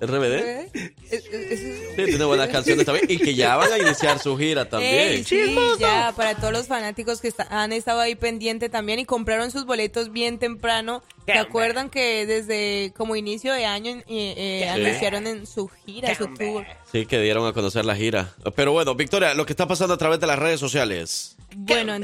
¿RBD? 0.00 0.68
Sí, 1.08 2.04
tiene 2.04 2.24
buenas 2.24 2.48
canciones 2.52 2.84
también. 2.84 3.06
Y 3.10 3.18
que 3.18 3.34
ya 3.34 3.56
van 3.56 3.72
a 3.72 3.78
iniciar 3.78 4.18
su 4.18 4.36
gira 4.36 4.68
también. 4.68 4.94
Ey, 4.94 5.24
sí, 5.24 5.56
ya, 5.78 6.12
para 6.16 6.34
todos 6.34 6.52
los 6.52 6.66
fanáticos 6.66 7.20
que 7.20 7.28
está- 7.28 7.46
han 7.50 7.72
estado 7.72 8.00
ahí 8.00 8.14
pendiente 8.14 8.68
también 8.68 8.98
y 8.98 9.04
compraron 9.04 9.50
sus 9.50 9.64
boletos 9.66 10.12
bien 10.12 10.38
temprano. 10.38 11.02
¿Se 11.26 11.32
acuerdan 11.38 11.88
que 11.88 12.26
desde 12.26 12.92
como 12.96 13.14
inicio 13.14 13.52
de 13.54 13.64
año 13.64 13.92
eh, 14.08 14.34
eh, 14.36 14.68
anunciaron 14.68 15.26
en 15.28 15.46
su 15.46 15.68
gira, 15.68 16.14
su 16.16 16.26
tour? 16.34 16.64
Sí, 16.90 17.06
que 17.06 17.20
dieron 17.20 17.46
a 17.46 17.52
conocer 17.52 17.84
la 17.84 17.94
gira. 17.94 18.34
Pero 18.56 18.72
bueno, 18.72 18.94
Victoria, 18.96 19.32
lo 19.34 19.46
que 19.46 19.52
está 19.52 19.68
pasando 19.68 19.94
a 19.94 19.98
través 19.98 20.18
de 20.18 20.26
las 20.26 20.38
redes 20.38 20.58
sociales. 20.58 21.36
Bueno, 21.54 21.94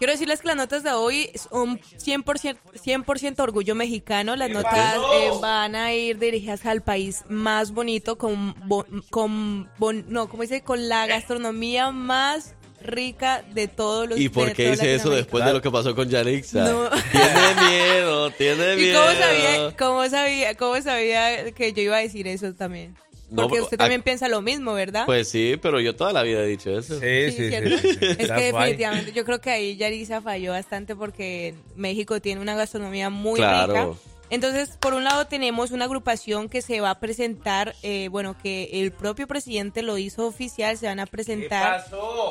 quiero 0.00 0.12
decirles 0.14 0.40
que 0.40 0.48
las 0.48 0.56
notas 0.56 0.82
de 0.82 0.90
hoy 0.90 1.30
son 1.36 1.78
100%, 1.78 2.56
100 2.74 3.34
orgullo 3.38 3.74
mexicano. 3.76 4.34
Las 4.34 4.50
notas 4.50 4.96
eh, 5.14 5.30
van 5.40 5.76
a 5.76 5.92
ir 5.94 6.18
dirigidas 6.18 6.66
al 6.66 6.82
país 6.82 7.22
más 7.28 7.70
bonito, 7.70 8.18
con, 8.18 8.54
bo- 8.66 8.86
con 9.10 9.70
bon- 9.78 10.06
no, 10.08 10.28
¿cómo 10.28 10.42
dice? 10.42 10.62
Con 10.62 10.88
la 10.88 11.06
gastronomía 11.06 11.92
más 11.92 12.54
rica 12.82 13.44
de 13.52 13.68
todos 13.68 14.08
los 14.08 14.18
¿Y 14.18 14.30
por 14.30 14.54
qué 14.54 14.70
dice 14.70 14.94
eso 14.94 15.10
después 15.10 15.44
de 15.44 15.52
lo 15.52 15.60
que 15.60 15.70
pasó 15.70 15.94
con 15.94 16.08
Yarixa? 16.08 16.64
No. 16.64 16.88
Tiene 17.12 17.68
miedo, 17.68 18.30
tiene 18.30 18.72
¿Y 18.72 18.76
miedo. 18.76 19.00
cómo 19.04 19.20
sabía, 19.20 19.76
cómo 19.76 20.08
sabía, 20.08 20.54
cómo 20.56 20.82
sabía 20.82 21.52
que 21.52 21.72
yo 21.74 21.82
iba 21.82 21.98
a 21.98 22.00
decir 22.00 22.26
eso 22.26 22.54
también? 22.54 22.96
No, 23.30 23.42
Porque 23.42 23.60
usted 23.60 23.76
también 23.76 24.02
piensa 24.02 24.28
lo 24.28 24.42
mismo, 24.42 24.74
¿verdad? 24.74 25.06
Pues 25.06 25.28
sí, 25.28 25.56
pero 25.62 25.80
yo 25.80 25.94
toda 25.94 26.12
la 26.12 26.22
vida 26.22 26.40
he 26.40 26.46
dicho 26.46 26.76
eso. 26.76 26.98
Sí, 26.98 27.30
Sí, 27.30 27.48
¿cierto? 27.48 27.76
Es 28.18 28.30
que 28.30 28.52
definitivamente 28.52 29.12
yo 29.12 29.24
creo 29.24 29.40
que 29.40 29.50
ahí 29.50 29.76
Yarisa 29.76 30.20
falló 30.20 30.50
bastante 30.50 30.96
porque 30.96 31.54
México 31.76 32.20
tiene 32.20 32.40
una 32.40 32.56
gastronomía 32.56 33.08
muy 33.08 33.36
Claro. 33.38 33.72
rica. 33.72 34.10
Entonces, 34.30 34.76
por 34.78 34.94
un 34.94 35.02
lado 35.02 35.26
tenemos 35.26 35.72
una 35.72 35.86
agrupación 35.86 36.48
que 36.48 36.62
se 36.62 36.80
va 36.80 36.90
a 36.90 37.00
presentar, 37.00 37.74
eh, 37.82 38.08
bueno, 38.10 38.38
que 38.38 38.70
el 38.80 38.92
propio 38.92 39.26
presidente 39.26 39.82
lo 39.82 39.98
hizo 39.98 40.26
oficial, 40.26 40.78
se 40.78 40.86
van 40.86 41.00
a 41.00 41.06
presentar 41.06 41.84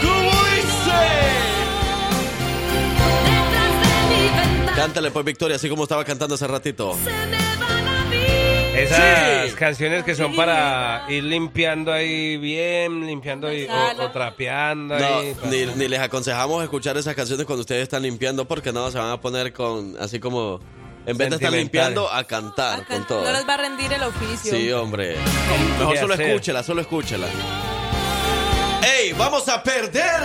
¿Cómo 0.00 0.30
dice? 0.54 0.92
Cántale 4.76 5.10
pues 5.10 5.24
Victoria, 5.24 5.56
así 5.56 5.68
como 5.68 5.82
estaba 5.82 6.04
cantando 6.04 6.36
hace 6.36 6.46
ratito. 6.46 6.96
Esas 8.82 9.50
Sí. 9.50 9.56
canciones 9.56 10.04
que 10.04 10.14
son 10.14 10.34
para 10.36 11.04
ir 11.08 11.24
limpiando 11.24 11.92
ahí 11.92 12.36
bien, 12.36 13.06
limpiando 13.06 13.48
ahí, 13.48 13.66
o, 13.68 14.02
o 14.02 14.10
trapeando 14.10 14.98
No, 14.98 15.18
ahí. 15.18 15.34
ni, 15.50 15.66
ni 15.74 15.88
les 15.88 16.00
aconsejamos 16.00 16.62
escuchar 16.62 16.96
esas 16.96 17.14
canciones 17.14 17.44
cuando 17.46 17.62
ustedes 17.62 17.82
están 17.82 18.02
limpiando 18.02 18.46
porque 18.46 18.72
no, 18.72 18.90
se 18.90 18.98
van 18.98 19.10
a 19.10 19.20
poner 19.20 19.52
con, 19.52 19.96
así 20.00 20.20
como, 20.20 20.60
en 21.06 21.16
vez 21.16 21.30
de 21.30 21.36
estar 21.36 21.52
limpiando, 21.52 22.08
a 22.12 22.22
cantar 22.24 22.86
con 22.86 23.04
todo. 23.06 23.24
No 23.24 23.32
les 23.32 23.48
va 23.48 23.54
a 23.54 23.58
rendir 23.58 23.92
el 23.92 24.02
oficio. 24.02 24.52
Sí, 24.54 24.70
hombre. 24.72 25.16
Mejor 25.78 25.94
¿Qué 25.94 26.00
solo 26.00 26.14
escúchela, 26.14 26.62
solo 26.62 26.80
escúchela. 26.82 27.26
¡Vamos 29.16 29.48
a 29.48 29.62
perder! 29.62 30.22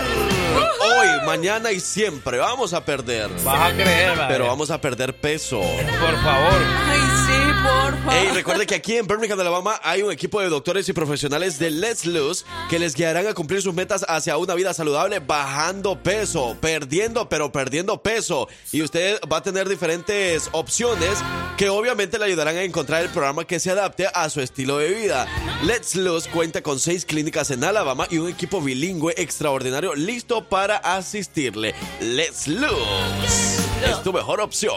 Hoy, 0.80 1.26
mañana 1.26 1.72
y 1.72 1.80
siempre 1.80 2.38
vamos 2.38 2.72
a 2.72 2.84
perder. 2.84 3.30
Vas 3.42 3.72
a 3.72 3.74
creer, 3.74 4.16
madre. 4.16 4.26
Pero 4.28 4.46
vamos 4.46 4.70
a 4.70 4.80
perder 4.80 5.16
peso. 5.16 5.60
Por 5.60 6.22
favor. 6.22 6.62
Ay, 6.86 7.00
sí, 7.26 7.52
por 7.62 7.98
favor. 7.98 8.14
Ey, 8.14 8.28
recuerde 8.34 8.66
que 8.66 8.74
aquí 8.74 8.96
en 8.96 9.06
Birmingham, 9.06 9.40
Alabama, 9.40 9.80
hay 9.82 10.02
un 10.02 10.12
equipo 10.12 10.40
de 10.40 10.48
doctores 10.48 10.88
y 10.88 10.92
profesionales 10.92 11.58
de 11.58 11.70
Let's 11.70 12.04
Lose 12.04 12.44
que 12.68 12.78
les 12.78 12.94
guiarán 12.94 13.26
a 13.26 13.34
cumplir 13.34 13.62
sus 13.62 13.74
metas 13.74 14.04
hacia 14.08 14.36
una 14.36 14.54
vida 14.54 14.74
saludable, 14.74 15.20
bajando 15.20 16.00
peso, 16.02 16.56
perdiendo, 16.60 17.28
pero 17.28 17.50
perdiendo 17.50 18.02
peso. 18.02 18.48
Y 18.72 18.82
usted 18.82 19.18
va 19.30 19.38
a 19.38 19.42
tener 19.42 19.68
diferentes 19.68 20.48
opciones 20.52 21.18
que 21.56 21.68
obviamente 21.68 22.18
le 22.18 22.26
ayudarán 22.26 22.56
a 22.56 22.62
encontrar 22.62 23.02
el 23.02 23.08
programa 23.08 23.44
que 23.44 23.58
se 23.58 23.70
adapte 23.70 24.06
a 24.12 24.28
su 24.28 24.40
estilo 24.40 24.78
de 24.78 24.90
vida. 24.90 25.26
Let's 25.62 25.94
Lose 25.94 26.28
cuenta 26.28 26.62
con 26.62 26.78
seis 26.78 27.04
clínicas 27.04 27.50
en 27.50 27.64
Alabama 27.64 28.06
y 28.10 28.18
un 28.18 28.28
equipo 28.28 28.60
bilingüe 28.60 28.83
extraordinario 29.16 29.94
listo 29.94 30.48
para 30.48 30.76
asistirle. 30.76 31.74
Let's 32.00 32.46
Lose 32.46 33.58
es 33.86 34.02
tu 34.02 34.12
mejor 34.12 34.40
opción. 34.40 34.74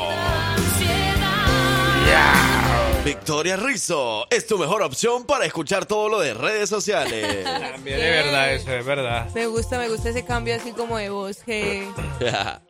Victoria 3.03 3.55
Rizzo 3.55 4.27
es 4.29 4.47
tu 4.47 4.57
mejor 4.57 4.81
opción 4.81 5.25
para 5.25 5.45
escuchar 5.45 5.85
todo 5.85 6.09
lo 6.09 6.19
de 6.19 6.33
redes 6.33 6.69
sociales. 6.69 7.43
También 7.71 7.99
es 7.99 8.25
verdad 8.25 8.53
eso, 8.53 8.71
es 8.73 8.85
verdad. 8.85 9.29
Me 9.33 9.47
gusta, 9.47 9.77
me 9.77 9.87
gusta 9.87 10.09
ese 10.09 10.25
cambio 10.25 10.55
así 10.55 10.71
como 10.71 10.97
de 10.97 11.09
voz 11.09 11.37
que... 11.43 11.87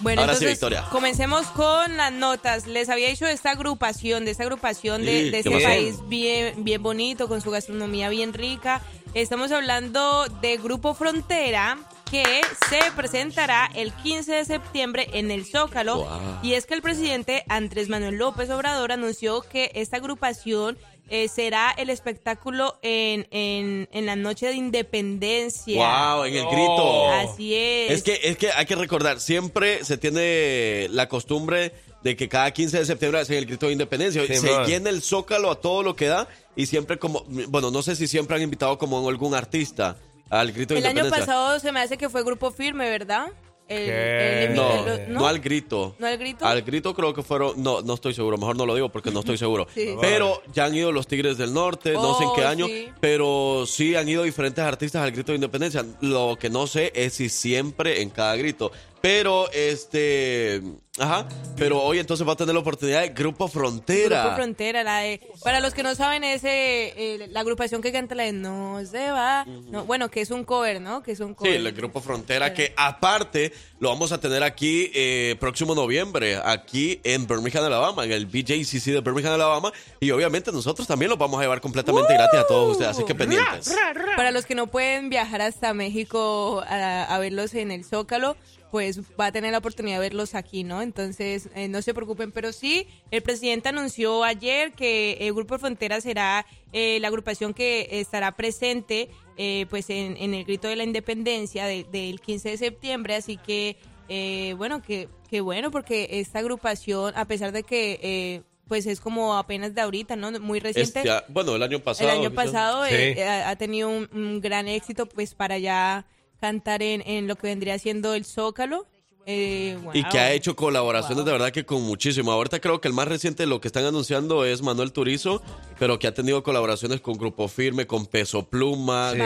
Bueno, 0.00 0.22
Ahora 0.22 0.34
sí, 0.34 0.44
entonces 0.44 0.50
Victoria. 0.60 0.84
comencemos 0.90 1.46
con 1.48 1.96
las 1.96 2.12
notas. 2.12 2.66
Les 2.66 2.88
había 2.88 3.08
dicho 3.08 3.26
de 3.26 3.32
esta 3.32 3.50
agrupación, 3.50 4.24
de 4.24 4.30
esta 4.32 4.42
agrupación 4.42 5.04
de, 5.04 5.18
Sí, 5.18 5.24
de 5.24 5.30
¿qué 5.30 5.38
este 5.38 5.50
pasó? 5.50 5.64
país 5.64 5.96
bien, 6.08 6.64
bien 6.64 6.82
bonito, 6.82 7.28
con 7.28 7.40
su 7.40 7.50
gastronomía 7.50 8.08
bien 8.08 8.32
rica. 8.32 8.80
Estamos 9.14 9.52
hablando 9.52 10.26
de 10.40 10.56
Grupo 10.56 10.94
Frontera, 10.94 11.78
que 12.10 12.24
se 12.68 12.80
presentará 12.96 13.70
el 13.74 13.92
15 13.92 14.32
de 14.32 14.44
septiembre 14.44 15.08
en 15.12 15.30
el 15.30 15.46
Zócalo. 15.46 15.98
Wow. 15.98 16.08
Y 16.42 16.54
es 16.54 16.66
que 16.66 16.74
el 16.74 16.82
presidente 16.82 17.44
Andrés 17.48 17.88
Manuel 17.88 18.16
López 18.16 18.50
Obrador 18.50 18.90
anunció 18.92 19.42
que 19.42 19.70
esta 19.74 19.98
agrupación 19.98 20.76
eh, 21.08 21.28
será 21.28 21.70
el 21.76 21.90
espectáculo 21.90 22.78
en, 22.82 23.26
en, 23.30 23.88
en 23.92 24.06
la 24.06 24.16
noche 24.16 24.46
de 24.46 24.54
independencia. 24.54 26.14
Wow, 26.14 26.24
en 26.24 26.34
el 26.36 26.46
grito. 26.46 27.10
Así 27.10 27.54
es. 27.54 27.92
Es 27.92 28.02
que, 28.02 28.20
es 28.22 28.36
que 28.36 28.50
hay 28.52 28.66
que 28.66 28.74
recordar, 28.76 29.20
siempre 29.20 29.84
se 29.84 29.98
tiene 29.98 30.88
la 30.90 31.08
costumbre 31.08 31.72
de 32.02 32.16
que 32.16 32.28
cada 32.28 32.50
15 32.50 32.78
de 32.80 32.84
septiembre 32.86 33.20
hacen 33.20 33.36
el 33.38 33.46
grito 33.46 33.66
de 33.66 33.72
independencia. 33.72 34.26
Sí, 34.26 34.34
se 34.36 34.50
man. 34.50 34.66
llena 34.66 34.90
el 34.90 35.02
zócalo 35.02 35.50
a 35.50 35.60
todo 35.60 35.82
lo 35.82 35.96
que 35.96 36.06
da 36.06 36.28
y 36.54 36.66
siempre 36.66 36.98
como, 36.98 37.24
bueno, 37.48 37.70
no 37.70 37.82
sé 37.82 37.96
si 37.96 38.06
siempre 38.06 38.36
han 38.36 38.42
invitado 38.42 38.76
como 38.78 39.08
algún 39.08 39.34
artista 39.34 39.96
al 40.30 40.52
grito 40.52 40.74
de 40.74 40.80
El 40.80 40.86
año 40.86 40.98
independencia. 41.00 41.26
pasado 41.34 41.60
se 41.60 41.72
me 41.72 41.80
hace 41.80 41.96
que 41.96 42.08
fue 42.08 42.22
Grupo 42.24 42.50
Firme, 42.50 42.88
¿verdad? 42.90 43.28
El- 43.66 43.86
¿Qué? 43.86 44.44
el- 44.44 44.54
No, 44.54 44.86
el- 44.86 45.12
no, 45.12 45.26
al 45.26 45.38
grito. 45.40 45.96
¿No 45.98 46.06
al 46.06 46.18
grito? 46.18 46.44
Al 46.44 46.60
grito 46.62 46.94
creo 46.94 47.14
que 47.14 47.22
fueron, 47.22 47.62
no, 47.62 47.80
no 47.80 47.94
estoy 47.94 48.12
seguro, 48.12 48.36
mejor 48.36 48.56
no 48.56 48.66
lo 48.66 48.74
digo 48.74 48.90
porque 48.90 49.10
no 49.10 49.20
estoy 49.20 49.38
seguro. 49.38 49.66
Sí. 49.74 49.94
Pero 50.00 50.42
ya 50.52 50.66
han 50.66 50.74
ido 50.74 50.92
los 50.92 51.06
Tigres 51.06 51.38
del 51.38 51.54
Norte, 51.54 51.92
no 51.94 52.16
sé 52.18 52.24
en 52.24 52.30
qué 52.34 52.44
Oh, 52.44 52.48
año, 52.48 52.66
sí. 52.66 52.88
pero 53.00 53.64
sí 53.66 53.94
han 53.96 54.08
ido 54.08 54.22
diferentes 54.22 54.62
artistas 54.62 55.02
al 55.02 55.12
grito 55.12 55.32
de 55.32 55.36
independencia. 55.36 55.84
Lo 56.00 56.36
que 56.38 56.50
no 56.50 56.66
sé 56.66 56.92
es 56.94 57.14
si 57.14 57.28
siempre 57.28 58.02
en 58.02 58.10
cada 58.10 58.36
grito. 58.36 58.70
Pero 59.04 59.50
este, 59.52 60.62
ajá, 60.98 61.28
pero 61.58 61.82
hoy 61.82 61.98
entonces 61.98 62.26
va 62.26 62.32
a 62.32 62.36
tener 62.36 62.54
la 62.54 62.62
oportunidad 62.62 63.02
de 63.02 63.10
Grupo 63.10 63.48
Frontera. 63.48 64.22
Grupo 64.22 64.36
Frontera, 64.36 64.82
la 64.82 65.00
de, 65.00 65.20
para 65.42 65.60
los 65.60 65.74
que 65.74 65.82
no 65.82 65.94
saben, 65.94 66.24
es 66.24 66.40
eh, 66.44 67.26
la 67.28 67.40
agrupación 67.40 67.82
que 67.82 67.92
canta 67.92 68.14
la 68.14 68.22
de 68.22 68.32
No 68.32 68.80
se 68.86 69.10
va. 69.10 69.44
No, 69.44 69.84
bueno, 69.84 70.10
que 70.10 70.22
es 70.22 70.30
un 70.30 70.42
cover, 70.44 70.80
¿no? 70.80 71.02
Que 71.02 71.12
es 71.12 71.20
un 71.20 71.32
Sí, 71.32 71.34
cover. 71.34 71.54
el 71.54 71.72
Grupo 71.72 72.00
Frontera, 72.00 72.54
que 72.54 72.72
aparte 72.78 73.52
lo 73.78 73.90
vamos 73.90 74.10
a 74.12 74.18
tener 74.20 74.42
aquí 74.42 74.90
eh, 74.94 75.36
próximo 75.38 75.74
noviembre, 75.74 76.40
aquí 76.42 76.98
en 77.04 77.26
Birmingham, 77.26 77.64
Alabama, 77.64 78.06
en 78.06 78.12
el 78.12 78.24
BJCC 78.24 78.86
de 78.86 79.00
Birmingham, 79.02 79.34
Alabama. 79.34 79.70
Y 80.00 80.10
obviamente 80.12 80.50
nosotros 80.50 80.88
también 80.88 81.10
lo 81.10 81.18
vamos 81.18 81.38
a 81.40 81.42
llevar 81.42 81.60
completamente 81.60 82.14
gratis 82.14 82.40
a 82.40 82.46
todos 82.46 82.72
ustedes, 82.72 82.92
así 82.92 83.04
que 83.04 83.14
pendientes. 83.14 83.76
Para 84.16 84.30
los 84.30 84.46
que 84.46 84.54
no 84.54 84.68
pueden 84.68 85.10
viajar 85.10 85.42
hasta 85.42 85.74
México 85.74 86.64
a, 86.66 87.02
a 87.14 87.18
verlos 87.18 87.52
en 87.52 87.70
el 87.70 87.84
Zócalo, 87.84 88.34
pues 88.74 88.98
va 89.20 89.26
a 89.26 89.30
tener 89.32 89.52
la 89.52 89.58
oportunidad 89.58 89.98
de 89.98 90.00
verlos 90.00 90.34
aquí, 90.34 90.64
¿no? 90.64 90.82
Entonces, 90.82 91.48
eh, 91.54 91.68
no 91.68 91.80
se 91.80 91.94
preocupen. 91.94 92.32
Pero 92.32 92.50
sí, 92.52 92.88
el 93.12 93.22
presidente 93.22 93.68
anunció 93.68 94.24
ayer 94.24 94.72
que 94.72 95.12
el 95.20 95.32
Grupo 95.32 95.56
Frontera 95.60 96.00
será 96.00 96.44
eh, 96.72 96.98
la 97.00 97.06
agrupación 97.06 97.54
que 97.54 97.86
estará 97.92 98.32
presente 98.32 99.10
eh, 99.36 99.66
pues 99.70 99.90
en, 99.90 100.16
en 100.16 100.34
el 100.34 100.44
grito 100.44 100.66
de 100.66 100.74
la 100.74 100.82
independencia 100.82 101.66
de- 101.66 101.84
del 101.84 102.20
15 102.20 102.50
de 102.50 102.56
septiembre. 102.56 103.14
Así 103.14 103.36
que, 103.36 103.76
eh, 104.08 104.54
bueno, 104.58 104.82
que, 104.82 105.08
que 105.30 105.40
bueno, 105.40 105.70
porque 105.70 106.08
esta 106.10 106.40
agrupación, 106.40 107.12
a 107.16 107.26
pesar 107.26 107.52
de 107.52 107.62
que... 107.62 108.00
eh, 108.02 108.42
pues 108.66 108.86
es 108.86 108.98
como 108.98 109.36
apenas 109.36 109.74
de 109.74 109.82
ahorita, 109.82 110.16
¿no? 110.16 110.32
Muy 110.40 110.58
reciente. 110.58 111.00
Este, 111.00 111.12
bueno, 111.28 111.54
el 111.54 111.62
año 111.62 111.80
pasado. 111.80 112.10
El 112.10 112.18
año 112.18 112.32
pasado 112.34 112.86
Sí. 112.86 112.94
eh, 112.94 113.22
ha, 113.22 113.50
ha 113.50 113.56
tenido 113.56 113.90
un, 113.90 114.08
un 114.12 114.40
gran 114.40 114.66
éxito 114.68 115.04
pues 115.06 115.34
para 115.34 115.58
ya 115.58 116.06
cantar 116.44 116.82
en, 116.82 117.00
en 117.06 117.26
lo 117.26 117.36
que 117.36 117.46
vendría 117.46 117.78
siendo 117.78 118.12
el 118.12 118.26
Zócalo. 118.26 118.86
Eh, 119.26 119.78
Y 119.94 120.04
que 120.04 120.18
ha 120.18 120.32
hecho 120.32 120.54
colaboraciones 120.54 121.24
de 121.24 121.32
verdad 121.32 121.50
que 121.50 121.64
con 121.64 121.82
muchísimo. 121.82 122.30
Ahorita 122.32 122.60
creo 122.60 122.80
que 122.80 122.88
el 122.88 122.94
más 122.94 123.08
reciente 123.08 123.46
lo 123.46 123.60
que 123.60 123.68
están 123.68 123.84
anunciando 123.86 124.44
es 124.44 124.60
Manuel 124.60 124.92
Turizo, 124.92 125.40
pero 125.78 125.98
que 125.98 126.06
ha 126.06 126.12
tenido 126.14 126.42
colaboraciones 126.42 127.00
con 127.00 127.14
Grupo 127.16 127.48
Firme, 127.48 127.86
con 127.86 128.06
Peso 128.06 128.46
Pluma, 128.46 129.12
Sí. 129.14 129.18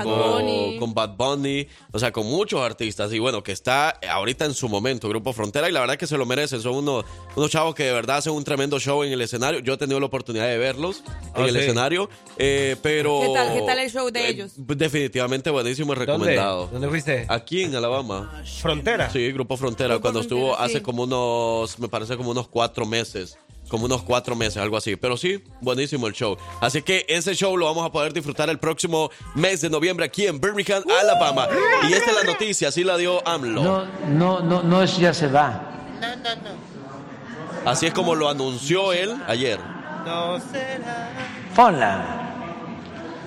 Con, 0.79 0.95
Bad 0.95 1.17
Bunny, 1.17 1.67
o 1.93 1.99
sea, 1.99 2.13
con 2.13 2.27
muchos 2.27 2.61
artistas. 2.61 3.13
Y 3.13 3.19
bueno, 3.19 3.43
que 3.43 3.53
está 3.53 3.91
ahorita 4.09 4.45
en 4.45 4.55
su 4.55 4.69
momento, 4.69 5.09
Grupo 5.09 5.33
Frontera, 5.33 5.69
y 5.69 5.73
la 5.73 5.81
verdad 5.81 5.97
que 5.97 6.07
se 6.07 6.17
lo 6.17 6.27
merecen. 6.27 6.61
Son 6.61 6.75
unos, 6.77 7.05
unos 7.37 7.51
chavos 7.51 7.75
que 7.75 7.85
de 7.85 7.93
verdad 7.93 8.19
hacen 8.19 8.33
un 8.33 8.45
tremendo 8.45 8.79
show 8.79 9.03
en 9.03 9.13
el 9.13 9.21
escenario. 9.21 9.61
Yo 9.61 9.75
he 9.75 9.77
tenido 9.79 9.99
la 10.01 10.07
oportunidad 10.07 10.47
de 10.47 10.59
verlos 10.59 11.03
en 11.35 11.43
Ah, 11.45 11.47
el 11.49 11.57
escenario, 11.57 12.09
eh, 12.37 12.77
pero... 12.83 13.21
¿Qué 13.21 13.33
tal, 13.35 13.53
¿Qué 13.55 13.63
tal 13.63 13.79
el 13.81 13.91
show 13.91 14.11
de 14.11 14.21
Eh, 14.21 14.31
ellos? 14.31 14.53
Definitivamente 14.57 15.51
buenísimo 15.51 15.93
y 15.93 15.97
¿Dónde? 15.97 16.07
recomendado. 16.07 16.69
¿Dónde 16.73 16.89
fuiste? 16.89 17.27
Aquí 17.29 17.63
en 17.65 17.75
Alabama. 17.75 18.43
Frontera. 18.61 19.11
Sí, 19.11 19.31
Grupo 19.33 19.57
Frontera, 19.57 19.88
Cuando 20.01 20.21
estuvo 20.21 20.57
hace 20.59 20.75
sí. 20.75 20.81
como 20.81 21.05
unos, 21.05 21.79
me 21.79 21.89
parece 21.89 22.17
como 22.17 22.31
unos 22.31 22.49
cuatro 22.49 22.87
meses. 22.87 23.39
Como 23.69 23.85
unos 23.85 24.03
cuatro 24.03 24.35
meses, 24.35 24.57
algo 24.57 24.77
así. 24.79 24.97
Pero 24.97 25.17
sí, 25.17 25.45
buenísimo 25.61 26.07
el 26.07 26.15
show. 26.15 26.39
Así 26.61 26.81
que 26.81 27.05
ese 27.09 27.35
show 27.35 27.57
lo 27.57 27.67
vamos 27.67 27.85
a 27.85 27.93
poder 27.93 28.13
disfrutar 28.15 28.49
el 28.49 28.59
próximo 28.59 29.11
mes 29.35 29.61
de 29.61 29.69
noviembre 29.69 30.07
aquí 30.07 30.27
en 30.27 30.41
Birmingham, 30.41 30.83
Alabama. 31.01 31.47
Y 31.89 31.93
esta 31.93 32.11
es 32.11 32.17
la 32.17 32.25
noticia, 32.25 32.69
así 32.69 32.83
la 32.83 32.97
dio 32.97 33.27
AMLO. 33.29 33.63
No, 33.63 33.85
no, 34.09 34.41
no, 34.41 34.63
no 34.63 34.83
es 34.83 34.97
ya 34.97 35.13
se 35.13 35.29
va. 35.29 35.63
No, 36.01 36.17
no, 36.17 36.37
no. 36.37 37.71
Así 37.71 37.87
es 37.87 37.93
como 37.93 38.15
lo 38.15 38.31
anunció 38.31 38.93
él 38.95 39.15
ayer. 39.27 39.61
No 40.07 40.41
será. 40.41 41.11
Ponla. 41.55 42.33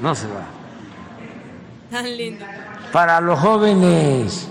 No 0.01 0.15
se 0.15 0.25
va. 0.27 0.47
Tan 1.91 2.17
lindo. 2.17 2.45
Para 2.91 3.21
los 3.21 3.39
jóvenes. 3.39 4.47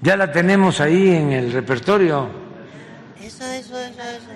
Ya 0.00 0.16
la 0.16 0.30
tenemos 0.30 0.80
ahí 0.80 1.10
en 1.10 1.32
el 1.32 1.52
repertorio. 1.52 2.28
Eso, 3.20 3.44
eso, 3.44 3.78
eso, 3.78 4.02
eso. 4.02 4.30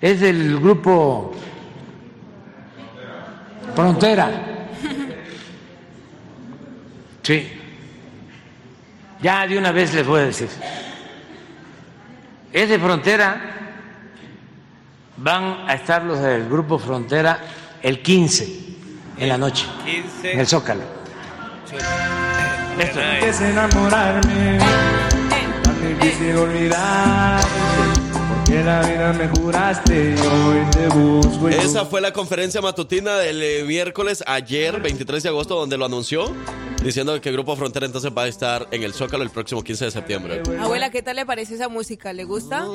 Es 0.00 0.20
del 0.20 0.58
grupo 0.58 1.34
Frontera. 3.74 4.30
Sí. 7.22 7.48
Ya 9.22 9.46
de 9.46 9.56
una 9.56 9.70
vez 9.70 9.94
les 9.94 10.04
voy 10.04 10.22
a 10.22 10.24
decir. 10.24 10.48
Es 12.52 12.68
de 12.68 12.80
frontera. 12.80 13.40
Van 15.18 15.68
a 15.68 15.74
estar 15.74 16.02
los 16.02 16.18
del 16.18 16.48
grupo 16.48 16.80
Frontera 16.80 17.38
el 17.80 18.02
15 18.02 18.61
en 19.22 19.28
la 19.28 19.38
noche, 19.38 19.66
15. 19.84 20.32
en 20.32 20.40
el 20.40 20.46
Zócalo. 20.48 20.82
Esto. 22.78 23.00
Es 23.00 23.40
enamorarme, 23.40 24.58
difícil 26.00 26.36
olvidar, 26.36 27.40
porque 28.52 28.64
la 28.64 28.82
vida 28.82 29.12
me 29.14 29.28
juraste 29.28 30.14
y 30.14 30.26
hoy 30.26 30.70
te 30.70 30.86
busco. 30.88 31.48
y 31.48 31.54
Esa 31.54 31.86
fue 31.86 32.00
la 32.02 32.12
conferencia 32.12 32.60
matutina 32.60 33.16
del 33.16 33.42
eh, 33.42 33.64
miércoles 33.64 34.22
ayer, 34.26 34.78
23 34.80 35.22
de 35.22 35.28
agosto, 35.30 35.54
donde 35.54 35.78
lo 35.78 35.86
anunció, 35.86 36.34
diciendo 36.82 37.18
que 37.20 37.32
Grupo 37.32 37.56
Frontera 37.56 37.86
entonces 37.86 38.12
va 38.16 38.24
a 38.24 38.28
estar 38.28 38.68
en 38.70 38.82
el 38.82 38.92
Zócalo 38.92 39.22
el 39.22 39.30
próximo 39.30 39.62
15 39.64 39.86
de 39.86 39.90
septiembre. 39.90 40.42
Abuela, 40.60 40.90
¿qué 40.90 41.02
tal 41.02 41.16
le 41.16 41.24
parece 41.24 41.54
esa 41.54 41.68
música? 41.70 42.12
¿Le 42.12 42.24
gusta? 42.24 42.60
No, 42.60 42.74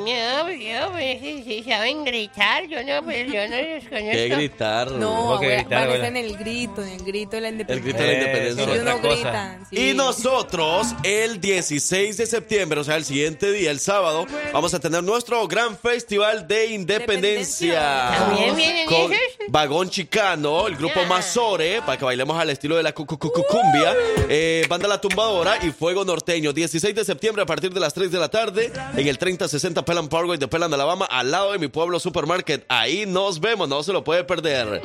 yo, 0.49 0.91
pues, 0.93 1.19
si, 1.21 1.43
si 1.43 1.63
saben 1.63 2.03
gritar, 2.05 2.67
yo 2.67 2.83
no, 2.83 3.03
pues, 3.03 3.27
yo 3.27 3.47
no 3.47 3.55
los 3.57 3.83
conozco. 3.83 4.11
¿Qué 4.11 4.29
gritar? 4.29 4.91
No, 4.93 5.09
¿Cómo 5.15 5.39
que 5.39 5.45
abuela, 5.45 5.61
gritar, 5.61 5.83
abuela? 5.83 6.07
el 6.19 6.37
grito, 6.37 6.81
en 6.83 6.89
el 6.89 7.03
grito 7.03 7.35
de 7.35 7.41
la 7.41 7.47
El 7.49 7.53
independencia. 7.53 7.93
grito 7.93 7.99
de 7.99 8.07
la 8.07 8.13
independencia. 8.13 8.73
Ellos 8.73 8.83
no 8.85 9.09
gritan. 9.09 9.67
sí. 9.69 9.89
Y 9.89 9.93
nosotros, 9.93 10.87
el 11.03 11.39
16 11.39 12.17
de 12.17 12.25
septiembre, 12.25 12.79
o 12.79 12.83
sea, 12.83 12.95
el 12.95 13.05
siguiente 13.05 13.51
día, 13.51 13.69
el 13.69 13.79
sábado, 13.79 14.25
vamos 14.53 14.73
a 14.73 14.79
tener 14.79 15.03
nuestro 15.03 15.47
gran 15.47 15.66
festival 15.75 16.47
de 16.47 16.67
independencia. 16.67 18.11
¿También 18.17 18.55
vienen 18.55 18.85
Con? 18.87 19.11
Vagón 19.49 19.89
Chicano, 19.89 20.67
el 20.67 20.75
grupo 20.75 21.03
Mazore, 21.07 21.81
para 21.81 21.97
que 21.97 22.05
bailemos 22.05 22.39
al 22.39 22.49
estilo 22.51 22.75
de 22.77 22.83
la 22.83 22.93
cu- 22.93 23.05
cu- 23.05 23.17
cu- 23.17 23.31
cumbia, 23.49 23.95
eh, 24.29 24.65
Banda 24.69 24.87
La 24.87 25.01
Tumbadora 25.01 25.57
y 25.65 25.71
Fuego 25.71 26.05
Norteño. 26.05 26.53
16 26.53 26.93
de 26.93 27.03
septiembre 27.03 27.41
a 27.43 27.45
partir 27.45 27.73
de 27.73 27.79
las 27.79 27.93
3 27.93 28.11
de 28.11 28.19
la 28.19 28.29
tarde 28.29 28.71
en 28.95 29.07
el 29.07 29.17
3060 29.17 29.83
Pelham 29.83 30.07
Parkway 30.09 30.37
de 30.37 30.47
Pelham, 30.47 30.73
Alabama, 30.73 31.05
al 31.05 31.31
lado 31.31 31.51
de 31.53 31.59
mi 31.59 31.67
pueblo 31.67 31.99
Supermarket. 31.99 32.65
Ahí 32.69 33.05
nos 33.05 33.39
vemos, 33.39 33.67
no 33.67 33.81
se 33.83 33.91
lo 33.93 34.03
puede 34.03 34.23
perder. 34.23 34.81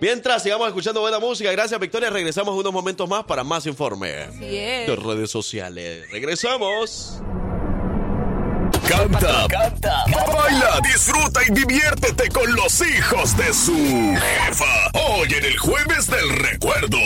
Mientras 0.00 0.44
sigamos 0.44 0.68
escuchando 0.68 1.00
buena 1.00 1.18
música, 1.18 1.50
gracias 1.50 1.78
Victoria. 1.80 2.08
Regresamos 2.08 2.54
unos 2.54 2.72
momentos 2.72 3.08
más 3.08 3.24
para 3.24 3.42
más 3.42 3.66
informe 3.66 4.08
de 4.86 4.94
redes 4.96 5.30
sociales. 5.30 6.08
Regresamos. 6.12 7.20
Canta, 8.88 9.46
canta, 9.50 10.04
baila, 10.32 10.80
disfruta 10.82 11.40
y 11.46 11.52
diviértete 11.52 12.30
con 12.30 12.50
los 12.54 12.80
hijos 12.80 13.36
de 13.36 13.52
su 13.52 13.76
jefa. 14.16 14.90
Hoy 14.94 15.28
en 15.30 15.44
el 15.44 15.58
jueves 15.58 16.06
del 16.06 16.30
recuerdo. 16.30 16.96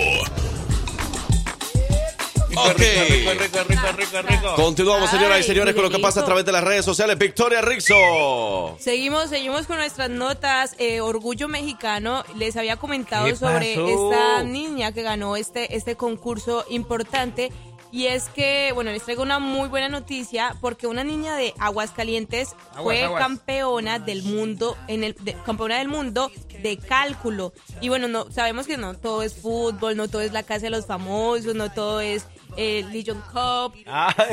Ok. 2.55 2.79
Rico, 2.79 3.33
rico, 3.33 3.59
rico, 3.67 3.93
rico, 3.97 4.23
rico. 4.23 4.55
Continuamos, 4.55 5.11
señoras 5.11 5.41
y 5.41 5.43
señores, 5.43 5.75
con 5.75 5.83
lo 5.83 5.91
que 5.91 5.99
pasa 5.99 6.21
a 6.21 6.25
través 6.25 6.45
de 6.45 6.53
las 6.53 6.63
redes 6.63 6.85
sociales. 6.85 7.19
Victoria 7.19 7.63
Rixo. 7.63 8.77
Seguimos, 8.79 9.31
seguimos 9.31 9.67
con 9.67 9.79
nuestras 9.79 10.11
notas. 10.11 10.77
Eh, 10.79 11.01
Orgullo 11.01 11.49
Mexicano. 11.49 12.25
Les 12.37 12.57
había 12.57 12.77
comentado 12.77 13.25
¿Qué 13.27 13.37
sobre 13.37 13.75
pasó? 13.75 14.13
esta 14.13 14.43
niña 14.45 14.93
que 14.93 15.03
ganó 15.03 15.37
este, 15.37 15.75
este 15.77 15.97
concurso 15.97 16.65
importante. 16.69 17.51
Y 17.93 18.07
es 18.07 18.31
que, 18.31 18.71
bueno, 18.75 18.91
les 18.91 19.03
traigo 19.03 19.23
una 19.23 19.39
muy 19.39 19.69
buena 19.69 19.89
noticia 19.91 20.57
porque 20.63 20.87
una 20.87 21.05
niña 21.05 21.37
de 21.37 21.53
Aguascalientes 21.59 22.49
Aguas, 22.71 22.83
fue 22.83 23.03
aguas. 23.05 23.23
campeona 23.23 23.99
del 23.99 24.23
mundo, 24.23 24.77
en 24.89 25.05
el, 25.05 25.15
de- 25.21 25.35
campeona 25.45 25.79
del 25.79 25.89
mundo 25.89 26.31
de 26.63 26.79
cálculo. 26.79 27.53
Y 27.83 27.91
bueno, 27.91 28.09
no 28.09 28.31
sabemos 28.31 28.67
que 28.67 28.79
no 28.79 28.95
todo 28.95 29.23
es 29.23 29.35
fútbol, 29.35 29.97
no 29.97 30.09
todo 30.09 30.23
es 30.23 30.33
la 30.33 30.43
casa 30.43 30.63
de 30.63 30.71
los 30.71 30.87
famosos, 30.87 31.55
no 31.55 31.71
todo 31.71 32.01
es 32.01 32.25
eh, 32.57 32.83
Legion 32.91 33.21
Cup. 33.31 33.75
Ah, 33.87 34.15
no, 34.17 34.25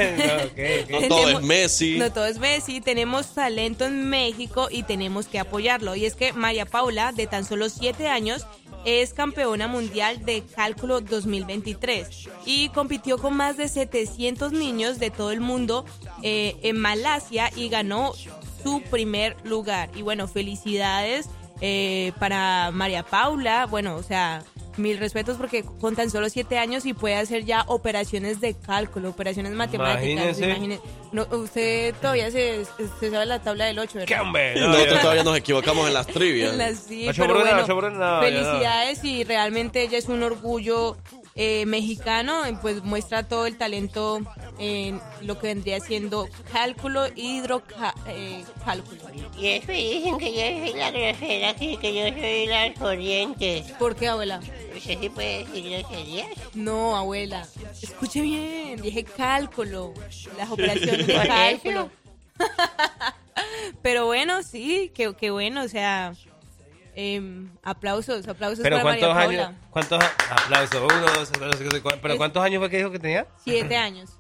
ok, 0.46 0.52
ok. 0.86 0.90
No 1.02 1.08
todo 1.10 1.30
es 1.30 1.42
Messi. 1.42 1.98
No 1.98 2.14
todo 2.14 2.26
es 2.26 2.40
Messi. 2.40 2.80
Tenemos 2.80 3.34
talento 3.34 3.86
en 3.86 4.10
México 4.10 4.70
y 4.72 4.84
tenemos 4.84 5.28
que 5.28 5.38
apoyarlo. 5.40 5.96
Y 5.96 6.06
es 6.06 6.16
que 6.16 6.32
María 6.32 6.66
Paula, 6.66 7.12
de 7.12 7.28
tan 7.28 7.44
solo 7.44 7.68
7 7.70 8.08
años, 8.08 8.46
es 8.90 9.14
campeona 9.14 9.68
mundial 9.68 10.26
de 10.26 10.44
cálculo 10.44 11.02
2023 11.02 12.30
y 12.46 12.70
compitió 12.70 13.18
con 13.18 13.36
más 13.36 13.58
de 13.58 13.68
700 13.68 14.52
niños 14.52 15.00
de 15.00 15.12
todo 15.12 15.32
el 15.32 15.42
mundo 15.42 15.86
eh, 16.24 16.58
en 16.64 16.78
Malasia 16.78 17.52
y 17.56 17.70
ganó 17.70 18.14
su 18.64 18.82
primer 18.90 19.36
lugar. 19.44 19.90
Y 19.96 20.02
bueno, 20.02 20.28
felicidades 20.28 21.30
eh, 21.62 22.14
para 22.20 22.72
María 22.72 23.04
Paula. 23.04 23.66
Bueno, 23.66 23.96
o 23.96 24.04
sea, 24.04 24.44
mil 24.80 24.98
respetos 24.98 25.38
porque 25.38 25.64
con 25.80 25.96
tan 25.96 26.10
solo 26.10 26.30
7 26.30 26.58
años 26.58 26.86
y 26.86 26.94
puede 26.94 27.16
hacer 27.16 27.46
ya 27.46 27.64
operaciones 27.68 28.42
de 28.42 28.56
cálculo, 28.56 29.10
operaciones 29.10 29.52
matemáticas. 29.54 30.40
Imagínese. 30.40 30.82
No, 31.12 31.24
usted 31.32 31.94
todavía 32.02 32.30
se, 32.32 32.66
se 33.00 33.10
sabe 33.12 33.26
la 33.26 33.42
tabla 33.42 33.66
del 33.66 33.80
8, 33.80 33.92
¿verdad? 33.96 34.08
¡Qué 34.08 34.20
hombre! 34.22 34.60
No, 34.60 34.68
Nosotros 34.70 35.02
todavía 35.02 35.24
nos 35.24 35.38
equivocamos 35.38 35.88
en 35.88 35.94
las 35.94 36.08
trivias. 36.20 36.56
Las- 36.56 36.80
sí, 36.80 37.08
pero 37.16 37.34
bueno, 37.40 37.90
no. 37.92 38.20
felicidades 38.22 39.04
y 39.04 39.24
realmente 39.24 39.82
ella 39.84 39.98
es 39.98 40.08
un 40.08 40.22
orgullo 40.24 40.98
eh, 41.42 41.66
mexicano, 41.66 42.46
y 42.50 42.52
pues 42.58 42.84
muestra 42.84 43.24
todo 43.24 43.46
el 43.46 43.58
talento 43.58 44.20
en 44.58 45.00
lo 45.22 45.40
que 45.40 45.48
vendría 45.48 45.80
siendo 45.80 46.28
cálculo 46.52 47.06
hidrocálculo. 47.16 48.02
Y 49.38 49.48
eso 49.48 49.72
dicen 49.72 50.18
que 50.18 50.34
yo 50.34 50.68
soy 50.68 50.78
la 50.78 50.92
grosera, 50.92 51.56
que, 51.56 51.78
que 51.78 51.96
yo 51.96 52.20
soy 52.20 52.46
las 52.46 52.78
corrientes. 52.78 53.72
¿Por 53.80 53.96
qué, 53.96 54.10
abuela? 54.10 54.42
¿Usted 54.76 55.00
sí 55.00 55.08
puede 55.08 55.46
decir 55.46 55.70
groserías? 55.70 56.28
No, 56.56 56.98
abuela, 56.98 57.48
escuche 57.82 58.20
bien, 58.20 58.82
dije 58.82 59.06
cálculo, 59.06 59.94
las 60.38 60.52
operaciones 60.52 61.08
de 61.08 61.14
cálculo. 61.14 61.90
Pero 63.82 64.08
bueno, 64.08 64.44
sí, 64.44 64.92
qué 64.94 65.14
qué 65.18 65.32
bueno, 65.32 65.64
o 65.64 65.70
sea, 65.70 66.14
em, 67.00 67.50
aplausos, 67.64 68.28
aplausos 68.28 68.60
Pero 68.64 68.78
para 68.78 68.84
¿cuántos 68.84 69.14
María 69.16 69.48
años? 69.48 69.58
Paula. 69.58 69.70
¿Cuántos 69.72 70.04
aplausos? 70.30 70.82
Uno, 70.82 71.02
dos, 71.16 71.32
tres, 71.32 71.56
cuatro, 71.62 71.82
cuatro. 71.82 72.00
¿Pero 72.02 72.14
Es- 72.14 72.18
cuántos 72.18 72.44
años 72.44 72.60
fue 72.60 72.70
que 72.70 72.78
dijo 72.78 72.92
que 72.92 73.00
tenía? 73.00 73.28
Siete 73.44 73.76
años, 73.88 74.12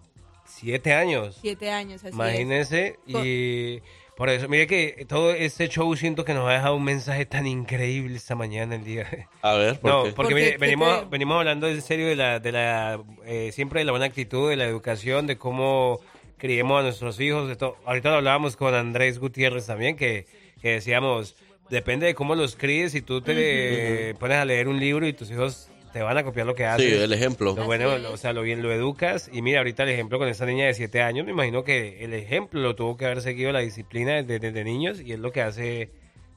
Siete 0.45 0.93
años. 0.93 1.37
siete 1.41 1.71
años, 1.71 1.95
así 2.01 2.07
es. 2.09 2.13
Imagínense. 2.13 2.99
Con- 3.11 3.21
Y 3.25 3.81
por 4.17 4.29
eso, 4.29 4.49
mire 4.49 4.67
que 4.67 5.05
todo 5.07 5.31
este 5.31 5.69
show 5.69 5.95
siento 5.95 6.25
que 6.25 6.33
nos 6.33 6.47
ha 6.49 6.53
dejado 6.53 6.75
un 6.75 6.83
mensaje 6.83 7.25
tan 7.25 7.47
increíble 7.47 8.17
esta 8.17 8.35
mañana, 8.35 8.75
el 8.75 8.83
día. 8.83 9.07
A 9.41 9.53
ver, 9.53 9.79
¿por 9.79 9.89
no, 9.91 10.03
qué? 10.03 10.11
porque 10.11 10.15
¿Por 10.15 10.27
qué? 10.29 10.35
mire, 10.35 10.51
¿Qué 10.51 10.57
venimos, 10.57 10.99
te- 11.01 11.05
venimos 11.09 11.37
hablando 11.37 11.67
en 11.69 11.81
serio 11.81 12.07
de 12.07 12.15
la, 12.17 12.39
de 12.39 12.51
la 12.51 13.01
eh, 13.25 13.51
siempre 13.53 13.79
de 13.79 13.85
la 13.85 13.91
buena 13.91 14.07
actitud, 14.07 14.49
de 14.49 14.57
la 14.57 14.65
educación, 14.65 15.25
de 15.27 15.37
cómo 15.37 15.99
criemos 16.37 16.79
a 16.79 16.83
nuestros 16.83 17.19
hijos. 17.21 17.47
De 17.47 17.55
todo. 17.55 17.77
Ahorita 17.85 18.09
lo 18.09 18.15
hablábamos 18.17 18.55
con 18.57 18.73
Andrés 18.73 19.19
Gutiérrez 19.19 19.67
también, 19.67 19.95
que, 19.95 20.25
que 20.61 20.71
decíamos, 20.71 21.35
depende 21.69 22.05
de 22.05 22.15
cómo 22.15 22.35
los 22.35 22.55
críes, 22.55 22.91
si 22.91 23.01
tú 23.01 23.21
te 23.21 24.15
pones 24.19 24.37
a 24.37 24.45
leer 24.45 24.67
un 24.67 24.79
libro 24.79 25.07
y 25.07 25.13
tus 25.13 25.29
hijos 25.31 25.69
te 25.91 26.01
van 26.01 26.17
a 26.17 26.23
copiar 26.23 26.45
lo 26.45 26.55
que 26.55 26.65
haces. 26.65 26.85
Sí, 26.85 27.01
el 27.01 27.13
ejemplo. 27.13 27.55
Lo 27.55 27.65
bueno, 27.65 27.95
o 28.11 28.17
sea, 28.17 28.33
lo 28.33 28.41
bien 28.41 28.61
lo 28.61 28.71
educas. 28.71 29.29
Y 29.33 29.41
mira, 29.41 29.59
ahorita 29.59 29.83
el 29.83 29.89
ejemplo 29.89 30.19
con 30.19 30.27
esta 30.27 30.45
niña 30.45 30.65
de 30.65 30.73
7 30.73 31.01
años, 31.01 31.25
me 31.25 31.31
imagino 31.31 31.63
que 31.63 32.03
el 32.03 32.13
ejemplo 32.13 32.61
lo 32.61 32.75
tuvo 32.75 32.95
que 32.97 33.05
haber 33.05 33.21
seguido 33.21 33.51
la 33.51 33.59
disciplina 33.59 34.21
desde, 34.21 34.39
desde 34.39 34.63
niños 34.63 35.01
y 35.01 35.13
es 35.13 35.19
lo 35.19 35.31
que 35.31 35.41
hace, 35.41 35.89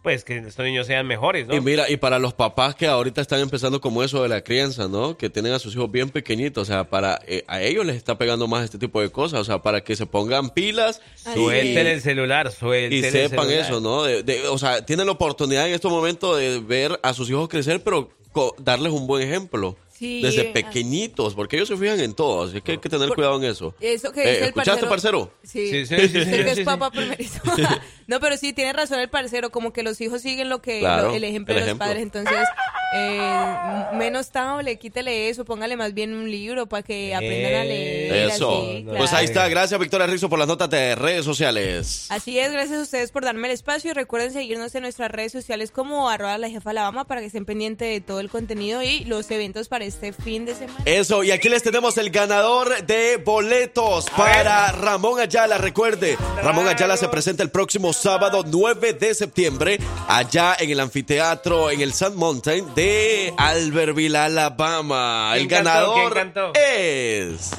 pues, 0.03 0.25
que 0.25 0.37
estos 0.39 0.65
niños 0.65 0.87
sean 0.87 1.07
mejores, 1.07 1.47
¿no? 1.47 1.55
Y 1.55 1.61
mira, 1.61 1.89
y 1.89 1.97
para 1.97 2.19
los 2.19 2.35
papás 2.35 2.75
que 2.75 2.87
ahorita 2.87 3.21
están 3.21 3.41
empezando 3.41 3.81
como 3.81 4.03
eso 4.03 4.23
de 4.23 4.29
la 4.29 4.43
crianza, 4.43 4.89
¿no? 4.89 5.17
Que 5.17 5.31
tienen 5.31 5.53
a 5.53 5.59
sus 5.59 5.75
hijos 5.75 5.91
bien 5.91 6.11
pequeñitos, 6.11 6.63
o 6.63 6.73
sea, 6.73 6.85
para 6.85 7.21
eh, 7.27 7.45
a 7.47 7.63
ellos 7.63 7.87
les 7.87 7.97
está 7.97 8.19
pegando 8.19 8.49
más 8.49 8.65
este 8.65 8.79
tipo 8.79 9.01
de 9.01 9.11
cosas, 9.11 9.41
o 9.41 9.45
sea, 9.45 9.63
para 9.63 9.83
que 9.85 9.95
se 9.97 10.07
pongan 10.07 10.51
pilas 10.51 11.01
y, 11.31 11.35
Suelten 11.35 11.87
el 11.87 12.01
celular, 12.01 12.51
suelten 12.51 12.93
y 12.93 13.05
el 13.05 13.13
sepan 13.13 13.47
celular. 13.47 13.65
eso, 13.67 13.81
¿no? 13.81 14.03
De- 14.03 14.23
de- 14.23 14.49
o 14.49 14.59
sea, 14.59 14.85
tienen 14.85 15.07
la 15.07 15.13
oportunidad 15.13 15.67
en 15.69 15.75
estos 15.75 15.91
momentos 15.93 16.37
de 16.39 16.59
ver 16.61 16.99
a 17.03 17.15
sus 17.15 17.31
hijos 17.31 17.49
crecer, 17.49 17.83
pero 17.85 18.11
co- 18.33 18.55
darles 18.59 18.93
un 18.93 19.07
buen 19.07 19.23
ejemplo. 19.23 19.77
Sí, 20.03 20.21
desde 20.21 20.49
ah. 20.49 20.53
pequeñitos, 20.53 21.35
porque 21.35 21.55
ellos 21.55 21.69
se 21.69 21.77
fijan 21.77 22.01
en 22.01 22.13
todo, 22.13 22.43
así 22.49 22.61
que 22.61 22.73
hay 22.73 22.79
que 22.79 22.89
tener 22.89 23.07
Por- 23.07 23.15
cuidado 23.15 23.37
en 23.37 23.45
eso. 23.45 23.73
Eso 23.81 24.11
que 24.11 24.23
Eh, 24.23 24.27
dice 24.31 24.39
el 24.41 24.49
¿Escuchaste, 24.49 24.87
parcero? 24.87 25.33
Sí, 25.45 25.69
Sí, 25.71 25.87
sí, 25.87 25.95
Dice 26.03 26.25
sí, 26.25 26.25
sí, 26.25 26.31
que 26.31 26.43
sí, 26.45 26.51
es 26.51 26.57
sí. 26.57 26.65
papá 26.65 26.91
primerizo. 26.91 27.41
no, 28.09 28.19
pero 28.19 28.37
sí, 28.37 28.53
tiene 28.53 28.73
razón 28.73 28.99
el 28.99 29.09
parcero, 29.11 29.51
como 29.51 29.73
que 29.73 29.85
los 29.85 30.01
hijos 30.01 30.21
siguen 30.23 30.49
lo 30.49 30.61
que 30.61 30.81
Claro, 30.81 31.11
lo- 31.11 31.15
el 31.15 31.23
ejemplo 31.23 31.55
el 31.55 31.61
de 31.61 31.61
los 31.61 31.69
ejemplo. 31.69 31.87
padres. 31.87 32.03
Entonces, 32.03 32.49
eh, 32.95 33.85
menos 33.95 34.31
tablet, 34.31 34.79
quítele 34.79 35.29
eso, 35.29 35.45
póngale 35.45 35.77
más 35.77 35.95
bien 35.95 36.13
un 36.13 36.31
libro 36.31 36.67
para 36.67 36.83
que 36.83 37.15
aprendan 37.15 37.55
a 37.55 37.65
leer. 37.65 38.31
Eso. 38.31 38.51
así, 38.63 38.83
Pues 38.87 38.99
claro. 39.11 39.17
ahí 39.19 39.25
está. 39.25 39.49
Gracias, 39.49 39.79
Victoria 39.81 40.07
Rizzo, 40.07 40.29
por 40.29 40.39
las 40.39 40.49
notas 40.49 40.69
de 40.71 40.95
redes 40.95 41.25
sociales. 41.25 42.07
Así 42.11 42.39
es, 42.39 42.53
gracias 42.53 42.79
a 42.79 42.83
ustedes 42.83 43.11
por 43.13 43.25
darme 43.25 43.49
el 43.49 43.55
espacio 43.55 43.91
y 43.91 43.95
recuerden 43.95 44.33
seguirnos 44.33 44.75
en 44.75 44.83
nuestras 44.83 45.11
redes 45.11 45.33
sociales 45.33 45.71
como 45.71 46.09
arroba 46.11 46.37
la 46.39 46.49
jefa 46.51 46.71
Alabama 46.71 47.07
para 47.07 47.21
que 47.21 47.27
estén 47.29 47.45
pendientes 47.45 47.89
de 47.89 48.01
todo 48.01 48.21
el 48.21 48.29
contenido 48.31 48.83
y 48.83 49.05
los 49.05 49.31
eventos 49.31 49.69
para 49.69 49.85
este 49.93 50.13
fin 50.13 50.47
de 50.47 50.55
semana. 50.55 50.79
Eso, 50.87 51.23
y 51.23 51.31
aquí 51.31 51.49
les 51.49 51.63
tenemos 51.63 51.99
el 51.99 52.11
ganador 52.11 52.85
de 52.87 53.19
boletos 53.19 54.07
para 54.17 54.73
Ramón 54.73 55.21
Ayala. 55.21 55.59
Recuerde, 55.59 56.17
Ramón 56.43 56.67
Ayala 56.67 56.97
se 56.97 57.09
presenta 57.09 57.43
el 57.43 57.51
próximo 57.51 57.93
sábado 57.93 58.43
9 58.47 58.95
de 58.95 59.15
septiembre 59.15 59.79
allá 60.09 60.57
en 60.59 60.71
el 60.71 60.81
anfiteatro 60.81 61.71
en 61.71 61.83
el 61.83 61.93
Sand 61.93 62.17
Mountain 62.17 62.75
de 62.75 63.35
Albertville, 63.37 64.17
Alabama. 64.17 65.35
El 65.37 65.47
ganador 65.47 66.33
es 66.55 67.51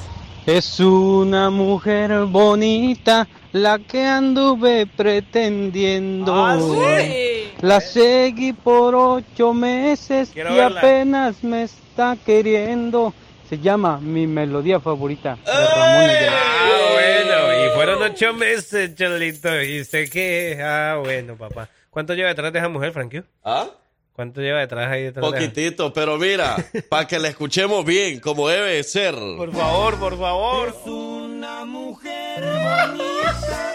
Es 0.46 0.80
una 0.80 1.50
mujer 1.50 2.24
bonita 2.24 3.28
la 3.52 3.78
que 3.78 4.04
anduve 4.04 4.86
pretendiendo. 4.86 6.34
Ah, 6.34 6.58
sí. 6.58 7.33
La 7.60 7.80
seguí 7.80 8.52
por 8.52 8.94
ocho 8.94 9.54
meses 9.54 10.30
Quiero 10.32 10.52
y 10.52 10.56
verla. 10.56 10.80
apenas 10.80 11.42
me 11.42 11.62
está 11.64 12.16
queriendo. 12.24 13.14
Se 13.48 13.58
llama 13.58 13.98
Mi 14.00 14.26
Melodía 14.26 14.80
Favorita 14.80 15.36
de 15.44 15.52
Ramón 15.52 16.10
Ayala. 16.10 16.36
Ah, 16.40 16.92
bueno, 16.92 17.64
y 17.66 17.74
fueron 17.76 18.02
ocho 18.02 18.32
meses, 18.32 18.94
Cholito. 18.94 19.62
¿Y 19.62 19.80
usted 19.82 20.10
qué? 20.10 20.58
Ah, 20.62 20.98
bueno, 21.02 21.36
papá. 21.36 21.68
¿Cuánto 21.90 22.14
lleva 22.14 22.28
detrás 22.28 22.52
de 22.52 22.58
esa 22.58 22.68
mujer, 22.68 22.92
Frankie? 22.92 23.22
¿Ah? 23.44 23.66
¿Cuánto 24.12 24.40
lleva 24.40 24.60
detrás 24.60 24.90
ahí 24.90 25.04
detrás 25.04 25.24
Poquitito, 25.26 25.92
pero 25.92 26.16
mira, 26.18 26.56
para 26.88 27.06
que 27.06 27.18
la 27.18 27.28
escuchemos 27.28 27.84
bien, 27.84 28.20
como 28.20 28.48
debe 28.48 28.82
ser. 28.82 29.14
Por 29.14 29.52
favor, 29.52 29.98
por 29.98 30.18
favor. 30.18 30.74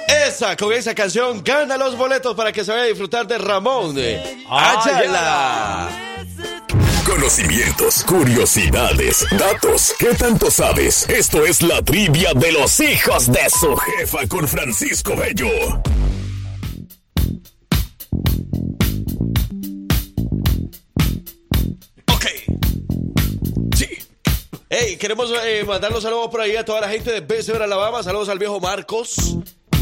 Esa, 0.10 0.58
con 0.58 0.74
esa 0.74 0.96
canción, 0.96 1.44
gana 1.44 1.78
los 1.78 1.96
boletos 1.96 2.36
para 2.36 2.52
que 2.52 2.64
se 2.64 2.72
vaya 2.72 2.84
a 2.84 2.88
disfrutar 2.88 3.28
de 3.28 3.38
Ramón 3.38 3.94
de 3.94 4.44
Ayala. 4.50 5.90
Conocimientos, 7.06 8.04
curiosidades, 8.06 9.26
datos. 9.38 9.94
¿Qué 10.00 10.14
tanto 10.16 10.50
sabes? 10.50 11.08
Esto 11.10 11.46
es 11.46 11.62
la 11.62 11.82
trivia 11.84 12.34
de 12.34 12.52
los 12.52 12.80
hijos 12.80 13.32
de 13.32 13.50
su 13.50 13.76
jefa 13.76 14.28
con 14.28 14.48
Francisco 14.48 15.16
Bello. 15.16 15.82
Hey, 24.72 24.98
queremos 24.98 25.34
eh, 25.46 25.64
mandar 25.66 25.92
los 25.92 26.04
saludos 26.04 26.28
por 26.28 26.42
ahí 26.42 26.56
a 26.56 26.64
toda 26.64 26.80
la 26.80 26.90
gente 26.90 27.12
de 27.12 27.22
Bessemer, 27.22 27.64
Alabama. 27.64 28.04
Saludos 28.04 28.30
al 28.30 28.38
viejo 28.38 28.60
Marcos, 28.60 29.36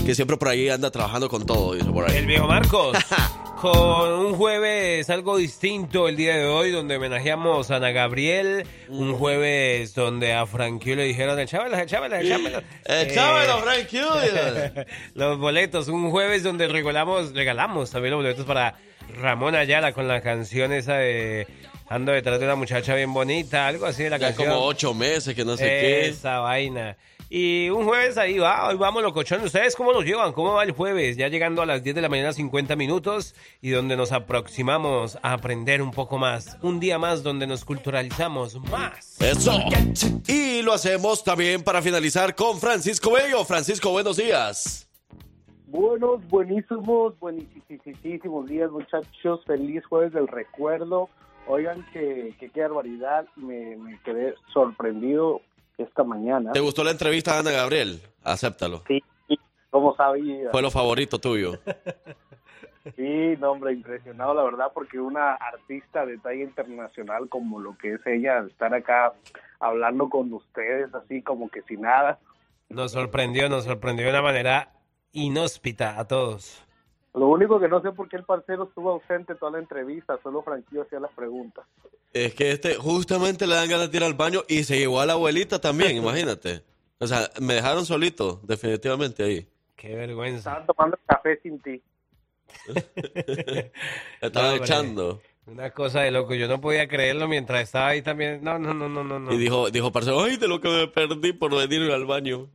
que 0.08 0.16
siempre 0.16 0.38
por 0.38 0.48
ahí 0.48 0.70
anda 0.70 0.90
trabajando 0.90 1.28
con 1.28 1.46
todo. 1.46 1.74
dice 1.74 1.92
por 1.92 2.10
ahí. 2.10 2.16
El 2.20 2.28
viejo 2.28 2.48
Marcos. 2.48 2.98
con 3.62 4.10
un 4.14 4.36
jueves 4.36 5.10
algo 5.10 5.36
distinto 5.36 6.08
el 6.08 6.16
día 6.16 6.38
de 6.38 6.46
hoy, 6.46 6.72
donde 6.72 6.96
homenajeamos 6.96 7.70
a 7.72 7.76
Ana 7.76 7.92
Gabriel. 7.92 8.66
Un 8.88 9.16
jueves 9.18 9.94
donde 9.96 10.32
a 10.32 10.46
Frankie 10.46 10.96
le 10.96 11.04
dijeron, 11.04 11.38
echámelos, 11.38 11.78
echámelos, 11.78 12.20
echámelos. 12.22 12.64
Echámelos, 12.86 13.60
Eh, 13.60 13.64
Frankie. 13.64 14.86
los 15.16 15.38
boletos. 15.40 15.90
Un 15.90 16.10
jueves 16.10 16.42
donde 16.42 16.70
regalamos, 16.70 17.34
regalamos 17.34 17.92
también 17.92 18.12
los 18.14 18.20
boletos 18.24 18.46
para 18.46 18.76
Ramón 19.20 19.56
Ayala 19.56 19.92
con 19.92 20.08
la 20.08 20.22
canción 20.22 20.72
esa 20.72 20.94
de 21.00 21.48
Ando 21.90 22.14
detrás 22.14 22.40
de 22.40 22.46
una 22.46 22.56
muchacha 22.56 22.96
bien 22.96 23.14
bonita, 23.14 23.68
algo 23.68 23.86
así 23.88 24.04
de 24.04 24.10
la 24.12 24.18
Ya 24.20 24.28
canción. 24.28 24.50
como 24.52 24.66
ocho 24.66 24.94
meses 24.94 25.36
que 25.36 25.44
no 25.44 25.58
sé 25.58 25.66
qué. 25.66 26.08
Esa 26.08 26.40
vaina. 26.40 26.96
Y 27.30 27.70
un 27.70 27.84
jueves 27.84 28.18
ahí 28.18 28.38
va, 28.38 28.70
hoy 28.70 28.78
vamos 28.78 29.04
locochón. 29.04 29.42
¿Ustedes 29.44 29.76
cómo 29.76 29.92
nos 29.92 30.06
llevan? 30.06 30.32
¿Cómo 30.32 30.54
va 30.54 30.64
el 30.64 30.72
jueves? 30.72 31.18
Ya 31.18 31.28
llegando 31.28 31.62
a 31.62 31.66
las 31.66 31.84
10 31.84 31.96
de 31.98 32.02
la 32.02 32.08
mañana, 32.08 32.32
50 32.32 32.78
minutos, 32.78 33.36
y 33.62 33.72
donde 33.72 33.98
nos 33.98 34.14
aproximamos 34.14 35.18
a 35.22 35.34
aprender 35.34 35.82
un 35.82 35.92
poco 35.92 36.18
más. 36.18 36.58
Un 36.62 36.80
día 36.80 36.98
más 37.00 37.24
donde 37.24 37.46
nos 37.46 37.66
culturalizamos 37.66 38.62
más. 38.70 39.20
Eso. 39.20 39.60
Y 40.28 40.62
lo 40.62 40.72
hacemos 40.72 41.24
también 41.24 41.64
para 41.64 41.82
finalizar 41.82 42.34
con 42.34 42.60
Francisco 42.60 43.12
Bello. 43.12 43.44
Francisco, 43.44 43.92
buenos 43.92 44.16
días. 44.16 44.88
Buenos, 45.68 46.26
buenísimos, 46.30 47.20
buenísimos 47.20 48.48
días, 48.48 48.72
muchachos. 48.72 49.44
Feliz 49.46 49.86
jueves 49.86 50.14
del 50.14 50.30
recuerdo. 50.30 51.10
Oigan, 51.46 51.86
que, 51.92 52.34
que 52.40 52.50
qué 52.50 52.62
barbaridad. 52.62 53.26
Me, 53.36 53.76
me 53.76 54.00
quedé 54.04 54.34
sorprendido 54.54 55.42
esta 55.78 56.04
mañana. 56.04 56.52
¿Te 56.52 56.60
gustó 56.60 56.84
la 56.84 56.92
entrevista 56.92 57.36
a 57.36 57.40
Ana 57.40 57.52
Gabriel? 57.52 58.02
Acéptalo. 58.24 58.84
Sí, 58.88 59.04
como 59.70 59.96
sabía. 59.96 60.50
Fue 60.52 60.62
lo 60.62 60.72
favorito 60.72 61.20
tuyo. 61.20 61.54
Sí, 62.96 63.36
no, 63.40 63.52
hombre, 63.52 63.74
impresionado, 63.74 64.34
la 64.34 64.44
verdad, 64.44 64.72
porque 64.74 65.00
una 65.00 65.34
artista 65.34 66.06
de 66.06 66.18
talla 66.20 66.44
internacional 66.44 67.28
como 67.28 67.60
lo 67.60 67.78
que 67.78 67.96
es 67.96 68.02
ella, 68.06 68.46
estar 68.48 68.74
acá 68.74 69.14
hablando 69.60 70.10
con 70.10 70.32
ustedes 70.32 70.94
así 70.94 71.22
como 71.22 71.50
que 71.50 71.64
sin 71.64 71.82
nada. 71.82 72.20
Nos 72.70 72.94
sorprendió, 72.94 73.50
nos 73.50 73.66
sorprendió 73.66 74.06
de 74.06 74.12
una 74.12 74.22
manera 74.22 74.72
inhóspita 75.12 76.00
a 76.00 76.08
todos. 76.08 76.66
Lo 77.18 77.30
único 77.30 77.60
que 77.60 77.68
no 77.68 77.82
sé 77.82 77.92
por 77.92 78.08
qué 78.08 78.18
el 78.18 78.24
parcero 78.24 78.66
estuvo 78.66 78.92
ausente 78.92 79.34
toda 79.34 79.54
la 79.54 79.60
entrevista, 79.60 80.20
solo 80.22 80.44
Franquillo 80.44 80.84
hacía 80.84 81.00
las 81.00 81.12
preguntas. 81.14 81.66
Es 82.14 82.36
que 82.36 82.52
este 82.52 82.76
justamente 82.76 83.48
le 83.48 83.56
dan 83.56 83.68
ganas 83.68 83.90
de 83.90 83.98
ir 83.98 84.04
al 84.04 84.14
baño 84.14 84.42
y 84.48 84.64
se 84.64 84.78
llevó 84.78 85.02
a 85.02 85.06
la 85.08 85.14
abuelita 85.14 85.60
también, 85.60 85.98
imagínate. 86.04 86.62
O 87.00 87.08
sea, 87.08 87.30
me 87.42 87.56
dejaron 87.56 87.86
solito, 87.86 88.40
definitivamente 88.44 89.24
ahí. 89.24 89.48
Qué 89.76 89.96
vergüenza. 89.96 90.38
Estaban 90.38 90.68
tomando 90.68 91.00
café 91.08 91.40
sin 91.42 91.60
ti. 91.60 91.82
Estaban 94.22 94.56
echando. 94.56 95.22
Una 95.48 95.72
cosa 95.72 96.02
de 96.02 96.12
loco, 96.12 96.36
yo 96.36 96.48
no 96.48 96.62
podía 96.62 96.88
creerlo 96.88 97.28
mientras 97.28 97.64
estaba 97.64 97.88
ahí 97.88 98.02
también. 98.04 98.44
No, 98.44 98.60
no, 98.60 98.74
no, 98.74 98.90
no, 98.90 99.04
no. 99.04 99.20
no. 99.20 99.34
Y 99.34 99.38
dijo, 99.38 99.72
dijo 99.72 99.92
parcero, 99.92 100.22
ay, 100.22 100.38
de 100.38 100.48
lo 100.48 100.60
que 100.60 100.70
me 100.70 100.88
perdí 100.88 101.34
por 101.34 101.56
venir 101.56 101.92
al 101.92 102.06
baño. 102.06 102.48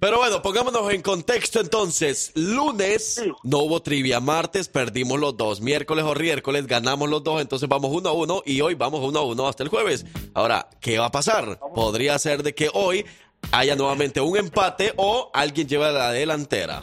Pero 0.00 0.18
bueno, 0.18 0.42
pongámonos 0.42 0.92
en 0.92 1.02
contexto 1.02 1.60
entonces. 1.60 2.32
Lunes 2.34 3.22
no 3.42 3.58
hubo 3.58 3.82
trivia, 3.82 4.20
martes 4.20 4.68
perdimos 4.68 5.18
los 5.20 5.36
dos, 5.36 5.60
miércoles 5.60 6.04
o 6.04 6.14
miércoles 6.14 6.66
ganamos 6.66 7.08
los 7.08 7.22
dos, 7.22 7.40
entonces 7.40 7.68
vamos 7.68 7.90
uno 7.92 8.08
a 8.08 8.12
uno 8.12 8.42
y 8.44 8.60
hoy 8.60 8.74
vamos 8.74 9.00
uno 9.00 9.20
a 9.20 9.24
uno 9.24 9.46
hasta 9.46 9.62
el 9.62 9.68
jueves. 9.68 10.06
Ahora, 10.34 10.68
¿qué 10.80 10.98
va 10.98 11.06
a 11.06 11.10
pasar? 11.10 11.58
Podría 11.74 12.18
ser 12.18 12.42
de 12.42 12.54
que 12.54 12.68
hoy 12.72 13.04
haya 13.50 13.76
nuevamente 13.76 14.20
un 14.20 14.36
empate 14.36 14.92
o 14.96 15.30
alguien 15.34 15.66
lleva 15.66 15.90
la 15.90 16.12
delantera. 16.12 16.82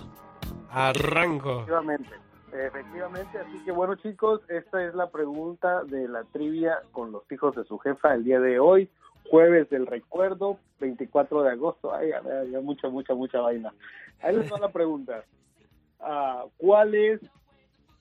Arranco. 0.72 1.62
Efectivamente, 1.62 2.10
efectivamente. 2.52 3.38
Así 3.40 3.64
que 3.66 3.72
bueno, 3.72 3.96
chicos, 3.96 4.42
esta 4.50 4.84
es 4.84 4.94
la 4.94 5.10
pregunta 5.10 5.84
de 5.86 6.08
la 6.08 6.24
trivia 6.26 6.80
con 6.92 7.12
los 7.12 7.24
hijos 7.32 7.56
de 7.56 7.64
su 7.64 7.78
jefa 7.80 8.14
el 8.14 8.24
día 8.24 8.40
de 8.40 8.60
hoy, 8.60 8.90
jueves 9.30 9.70
del 9.70 9.86
recuerdo, 9.86 10.60
24 10.80 11.44
de 11.44 11.52
agosto. 11.52 11.94
Ay, 11.94 12.10
ya, 12.10 12.22
ya 12.52 12.60
mucha, 12.62 12.90
mucha, 12.90 13.14
mucha 13.14 13.40
vaina. 13.40 13.74
Ahí 14.22 14.36
les 14.36 14.52
va 14.52 14.60
la 14.60 14.72
pregunta. 14.72 15.24
Ah, 16.00 16.46
¿Cuál 16.58 16.96
es, 16.96 17.22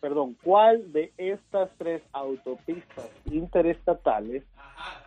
perdón, 0.01 0.37
cuál 0.43 0.93
de 0.93 1.13
estas 1.17 1.71
tres 1.79 2.03
autopistas 2.13 3.11
interestatales 3.27 4.45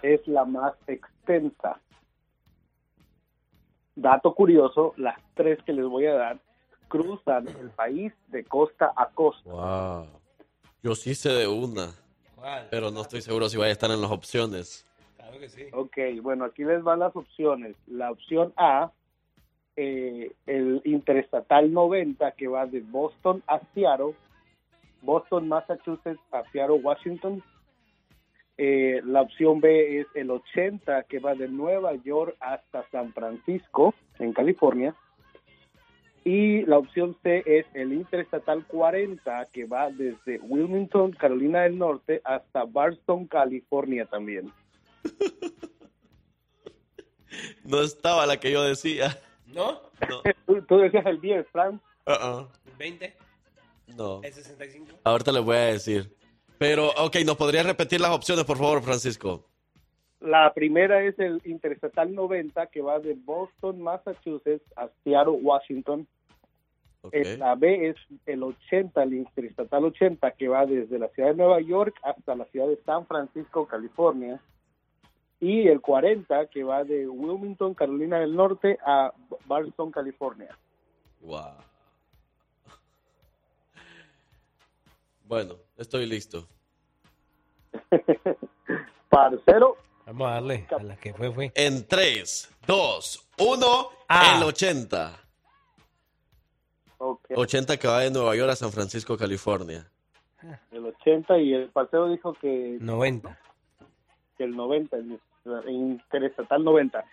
es 0.02 0.28
la 0.28 0.46
más 0.46 0.74
extensa? 0.88 1.80
Dato 3.96 4.34
curioso, 4.34 4.94
las 4.98 5.20
tres 5.34 5.62
que 5.64 5.74
les 5.74 5.86
voy 5.86 6.06
a 6.06 6.14
dar 6.14 6.40
cruzan 6.88 7.48
el 7.48 7.70
país 7.70 8.14
de 8.28 8.44
costa 8.44 8.92
a 8.96 9.10
costa. 9.10 9.50
Wow. 9.50 10.08
Yo 10.84 10.96
sí 10.96 11.16
sé 11.16 11.30
de 11.30 11.48
una, 11.48 11.94
pero 12.70 12.92
no 12.92 13.02
estoy 13.02 13.22
seguro 13.22 13.48
si 13.48 13.58
vaya 13.58 13.70
a 13.70 13.74
estar 13.74 13.92
en 13.92 14.02
las 14.02 14.12
opciones. 14.12 14.86
Claro. 15.32 15.82
Ok, 15.82 15.98
bueno, 16.22 16.46
aquí 16.46 16.64
les 16.64 16.84
van 16.84 17.00
las 17.00 17.16
opciones. 17.16 17.76
La 17.88 18.12
opción 18.12 18.54
A, 18.58 18.92
eh, 19.76 20.32
el 20.46 20.82
Interestatal 20.84 21.72
90 21.72 22.32
que 22.32 22.48
va 22.48 22.66
de 22.66 22.82
Boston 22.82 23.42
a 23.48 23.60
Seattle, 23.74 24.14
Boston, 25.02 25.48
Massachusetts 25.48 26.22
a 26.32 26.44
Seattle, 26.52 26.82
Washington. 26.84 27.42
Eh, 28.58 29.02
la 29.06 29.22
opción 29.22 29.60
B 29.60 30.02
es 30.02 30.08
el 30.14 30.30
80 30.30 31.04
que 31.04 31.20
va 31.20 31.34
de 31.34 31.48
Nueva 31.48 31.96
York 31.96 32.36
hasta 32.40 32.88
San 32.90 33.14
Francisco, 33.14 33.96
en 34.20 34.34
California. 34.34 34.94
Y 36.24 36.64
la 36.68 36.78
opción 36.78 37.18
C 37.24 37.42
es 37.48 37.66
el 37.74 37.94
Interestatal 37.94 38.64
40 38.68 39.48
que 39.52 39.66
va 39.66 39.90
desde 39.90 40.40
Wilmington, 40.40 41.14
Carolina 41.14 41.62
del 41.62 41.80
Norte 41.80 42.22
hasta 42.24 42.66
Barstow, 42.66 43.28
California 43.28 44.06
también. 44.06 44.52
No 47.64 47.82
estaba 47.82 48.26
la 48.26 48.40
que 48.40 48.52
yo 48.52 48.64
decía. 48.64 49.18
¿No? 49.48 49.80
Tú, 50.46 50.62
tú 50.64 50.78
decías 50.78 51.06
el 51.06 51.22
10, 51.22 51.48
Frank. 51.52 51.82
Uh-uh. 52.06 52.48
¿20? 52.78 53.14
No. 53.98 54.22
¿El 54.24 54.34
65? 54.34 55.00
Ahorita 55.04 55.32
les 55.32 55.44
voy 55.44 55.56
a 55.58 55.66
decir. 55.66 56.16
Pero, 56.58 56.90
ok, 56.90 57.18
¿nos 57.26 57.38
podrías 57.38 57.66
repetir 57.66 58.02
las 58.02 58.12
opciones, 58.12 58.46
por 58.46 58.58
favor, 58.58 58.82
Francisco? 58.82 59.48
La 60.20 60.54
primera 60.54 61.04
es 61.04 61.18
el 61.18 61.42
Interestatal 61.46 62.14
90 62.14 62.68
que 62.68 62.82
va 62.82 63.00
de 63.00 63.16
Boston, 63.16 63.82
Massachusetts 63.82 64.64
a 64.76 64.88
Seattle, 65.04 65.40
Washington. 65.42 66.08
Eh, 67.12 67.38
La 67.40 67.56
B 67.56 67.90
es 67.90 67.96
el 68.28 68.44
80, 68.44 69.02
el 69.02 69.14
Interestatal 69.16 69.84
80 69.86 70.32
que 70.32 70.48
va 70.48 70.68
desde 70.68 71.00
la 71.00 71.08
ciudad 71.10 71.30
de 71.30 71.36
Nueva 71.38 71.60
York 71.62 71.96
hasta 72.04 72.36
la 72.36 72.46
ciudad 72.46 72.68
de 72.68 72.78
San 72.86 73.08
Francisco, 73.08 73.66
California. 73.66 74.40
Y 75.42 75.68
el 75.68 75.82
40 75.82 76.46
que 76.48 76.64
va 76.64 76.84
de 76.84 77.08
Wilmington, 77.08 77.74
Carolina 77.74 78.20
del 78.20 78.36
Norte 78.36 78.78
a 78.86 79.12
Barstow, 79.46 79.90
California. 79.92 80.56
Wow. 81.22 81.56
Bueno, 85.26 85.56
estoy 85.78 86.06
listo. 86.06 86.48
Parcero. 89.10 89.78
Vamos 90.06 90.28
a 90.28 90.32
darle 90.34 90.68
a 90.78 90.84
la 90.84 90.96
que 90.98 91.14
fue, 91.14 91.32
fue. 91.32 91.52
En 91.56 91.88
3, 91.88 92.56
2, 92.68 93.30
1, 93.40 93.90
Ah. 94.10 94.36
el 94.38 94.44
80. 94.44 95.18
80 97.34 97.78
que 97.78 97.88
va 97.88 98.00
de 98.02 98.12
Nueva 98.12 98.36
York 98.36 98.52
a 98.52 98.56
San 98.56 98.72
Francisco, 98.72 99.18
California. 99.18 99.90
El 100.72 100.86
80 100.86 101.40
y 101.40 101.54
el 101.54 101.70
paseo 101.70 102.10
dijo 102.10 102.34
que, 102.34 102.78
90. 102.80 103.40
que 104.38 104.44
el 104.44 104.56
90, 104.56 104.98
el 104.98 105.20
interestatal 105.68 106.64
90. 106.64 107.04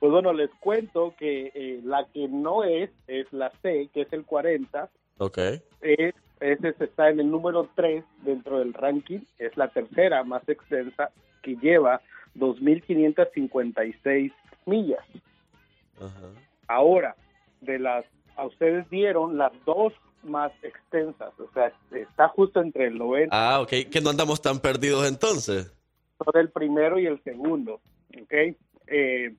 Pues 0.00 0.12
bueno, 0.12 0.32
les 0.32 0.50
cuento 0.60 1.14
que 1.18 1.50
eh, 1.54 1.80
la 1.84 2.06
que 2.12 2.28
no 2.28 2.64
es, 2.64 2.90
es 3.06 3.32
la 3.32 3.50
C, 3.62 3.88
que 3.92 4.02
es 4.02 4.12
el 4.12 4.24
40. 4.24 4.88
Ok. 5.18 5.38
Es, 5.80 6.14
ese 6.40 6.74
está 6.78 7.10
en 7.10 7.20
el 7.20 7.30
número 7.30 7.68
3 7.74 8.04
dentro 8.22 8.60
del 8.60 8.74
ranking. 8.74 9.20
Es 9.38 9.56
la 9.56 9.68
tercera 9.68 10.22
más 10.22 10.48
extensa 10.48 11.10
que 11.42 11.56
lleva 11.56 12.00
2.556 12.36 14.32
millas. 14.66 15.04
Ahora, 16.68 17.16
de 17.60 17.78
las, 17.80 18.04
a 18.36 18.46
ustedes 18.46 18.88
dieron 18.90 19.36
las 19.36 19.52
dos 19.64 19.92
más 20.22 20.52
extensas, 20.62 21.32
o 21.38 21.48
sea, 21.54 21.72
está 21.92 22.28
justo 22.28 22.60
entre 22.60 22.88
el 22.88 22.98
90 22.98 23.30
Ah, 23.32 23.60
ok. 23.60 23.90
Que 23.90 24.00
no 24.02 24.10
andamos 24.10 24.42
tan 24.42 24.60
perdidos 24.60 25.08
entonces. 25.08 25.72
Sobre 26.22 26.40
el 26.40 26.50
primero 26.50 26.98
y 26.98 27.06
el 27.06 27.22
segundo, 27.22 27.80
¿ok? 28.20 28.32
Eh, 28.86 29.34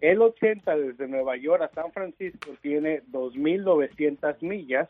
el 0.00 0.20
80 0.22 0.76
desde 0.76 1.08
Nueva 1.08 1.36
York 1.36 1.62
a 1.62 1.68
San 1.74 1.92
Francisco 1.92 2.50
tiene 2.60 3.02
2.900 3.12 4.36
millas 4.42 4.88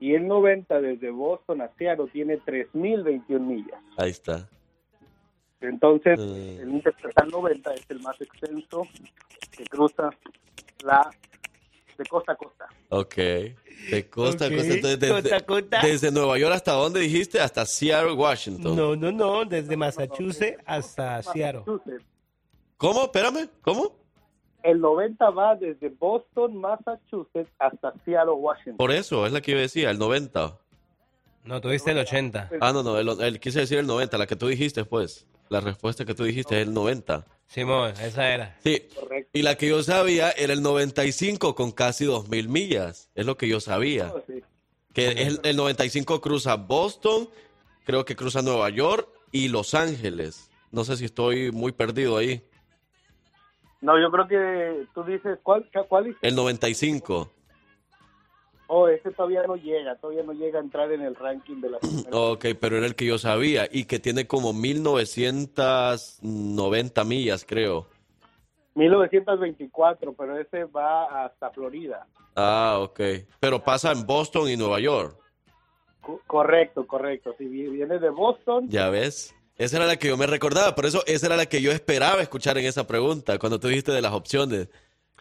y 0.00 0.14
el 0.14 0.26
90 0.26 0.80
desde 0.80 1.10
Boston 1.10 1.60
a 1.62 1.68
Seattle 1.76 2.08
tiene 2.12 2.38
3.021 2.38 3.40
millas. 3.40 3.80
Ahí 3.96 4.10
está. 4.10 4.48
Entonces, 5.60 6.18
Mm. 6.20 6.60
el 6.62 6.68
Interestatal 6.70 7.28
90 7.30 7.74
es 7.74 7.90
el 7.90 8.00
más 8.00 8.20
extenso 8.20 8.86
que 9.56 9.64
cruza 9.64 10.10
la 10.84 11.10
de 11.98 12.04
costa 12.08 12.32
a 12.32 12.36
costa. 12.36 12.66
Ok. 12.90 13.14
De 13.16 14.08
costa 14.10 14.46
a 14.46 14.48
costa. 14.50 14.74
Entonces, 14.74 14.98
desde, 15.00 15.08
Costa 15.20 15.36
a 15.36 15.40
costa. 15.40 15.80
desde 15.82 16.10
Nueva 16.10 16.38
York 16.38 16.54
hasta 16.54 16.72
dónde 16.72 17.00
dijiste? 17.00 17.40
Hasta 17.40 17.66
Seattle, 17.66 18.12
Washington. 18.12 18.74
No, 18.76 18.96
no, 18.96 19.12
no, 19.12 19.44
desde 19.44 19.76
Massachusetts 19.76 20.58
hasta 20.64 21.22
Seattle. 21.22 21.62
¿Cómo? 22.76 23.04
Espérame. 23.04 23.48
¿Cómo? 23.62 23.96
El 24.62 24.80
90 24.80 25.30
va 25.30 25.54
desde 25.56 25.88
Boston, 25.88 26.56
Massachusetts 26.60 27.50
hasta 27.58 27.92
Seattle, 28.04 28.32
Washington. 28.34 28.76
Por 28.76 28.90
eso, 28.92 29.26
es 29.26 29.32
la 29.32 29.40
que 29.40 29.52
yo 29.52 29.58
decía, 29.58 29.90
el 29.90 29.98
90. 29.98 30.58
No, 31.44 31.60
tuviste 31.60 31.92
el 31.92 31.98
80. 31.98 32.50
Ah, 32.60 32.72
no, 32.72 32.82
no, 32.82 32.98
el, 32.98 33.08
el- 33.22 33.40
quise 33.40 33.60
decir 33.60 33.78
el 33.78 33.86
90, 33.86 34.18
la 34.18 34.26
que 34.26 34.36
tú 34.36 34.48
dijiste, 34.48 34.84
pues. 34.84 35.26
La 35.50 35.60
respuesta 35.60 36.04
que 36.04 36.14
tú 36.14 36.24
dijiste 36.24 36.60
es 36.60 36.66
el 36.66 36.74
90. 36.74 37.24
Simón, 37.46 37.92
esa 38.00 38.28
era. 38.28 38.56
Sí. 38.62 38.88
Y 39.32 39.42
la 39.42 39.56
que 39.56 39.68
yo 39.68 39.82
sabía 39.82 40.30
era 40.30 40.52
el 40.52 40.62
95 40.62 41.54
con 41.54 41.72
casi 41.72 42.04
2.000 42.04 42.48
millas. 42.48 43.10
Es 43.14 43.24
lo 43.24 43.36
que 43.36 43.48
yo 43.48 43.60
sabía. 43.60 44.12
Que 44.92 45.08
el, 45.12 45.40
el 45.42 45.56
95 45.56 46.20
cruza 46.20 46.56
Boston, 46.56 47.28
creo 47.84 48.04
que 48.04 48.16
cruza 48.16 48.42
Nueva 48.42 48.68
York 48.68 49.08
y 49.32 49.48
Los 49.48 49.74
Ángeles. 49.74 50.50
No 50.70 50.84
sé 50.84 50.96
si 50.96 51.06
estoy 51.06 51.50
muy 51.50 51.72
perdido 51.72 52.18
ahí. 52.18 52.42
No, 53.80 53.98
yo 54.00 54.10
creo 54.10 54.26
que 54.26 54.86
tú 54.94 55.04
dices, 55.04 55.38
¿cuál, 55.42 55.68
cuál 55.88 56.04
dices? 56.04 56.18
El 56.22 56.34
95. 56.34 57.30
Oh, 58.70 58.86
ese 58.86 59.10
todavía 59.12 59.42
no 59.46 59.56
llega, 59.56 59.96
todavía 59.96 60.22
no 60.22 60.34
llega 60.34 60.58
a 60.58 60.62
entrar 60.62 60.92
en 60.92 61.00
el 61.00 61.14
ranking 61.14 61.62
de 61.62 61.70
la 61.70 61.78
Ok, 62.12 62.44
pero 62.60 62.76
era 62.76 62.84
el 62.86 62.94
que 62.94 63.06
yo 63.06 63.16
sabía 63.18 63.66
y 63.70 63.86
que 63.86 63.98
tiene 63.98 64.26
como 64.26 64.52
1990 64.52 67.04
millas, 67.04 67.44
creo. 67.46 67.86
1924, 68.74 70.12
pero 70.12 70.38
ese 70.38 70.64
va 70.64 71.24
hasta 71.24 71.50
Florida. 71.50 72.06
Ah, 72.36 72.78
ok. 72.80 73.00
Pero 73.40 73.64
pasa 73.64 73.90
en 73.92 74.06
Boston 74.06 74.48
y 74.48 74.56
Nueva 74.56 74.78
York. 74.80 75.16
Co- 76.00 76.20
correcto, 76.26 76.86
correcto. 76.86 77.34
Si 77.38 77.44
vi- 77.46 77.68
viene 77.68 77.98
de 77.98 78.10
Boston, 78.10 78.68
Ya 78.68 78.88
ves. 78.90 79.34
Esa 79.56 79.78
era 79.78 79.86
la 79.86 79.96
que 79.96 80.06
yo 80.08 80.16
me 80.16 80.28
recordaba, 80.28 80.76
por 80.76 80.86
eso 80.86 81.02
esa 81.06 81.26
era 81.26 81.36
la 81.36 81.46
que 81.46 81.60
yo 81.60 81.72
esperaba 81.72 82.22
escuchar 82.22 82.56
en 82.58 82.66
esa 82.66 82.86
pregunta, 82.86 83.40
cuando 83.40 83.58
tú 83.58 83.66
dijiste 83.66 83.90
de 83.90 84.00
las 84.02 84.12
opciones 84.12 84.68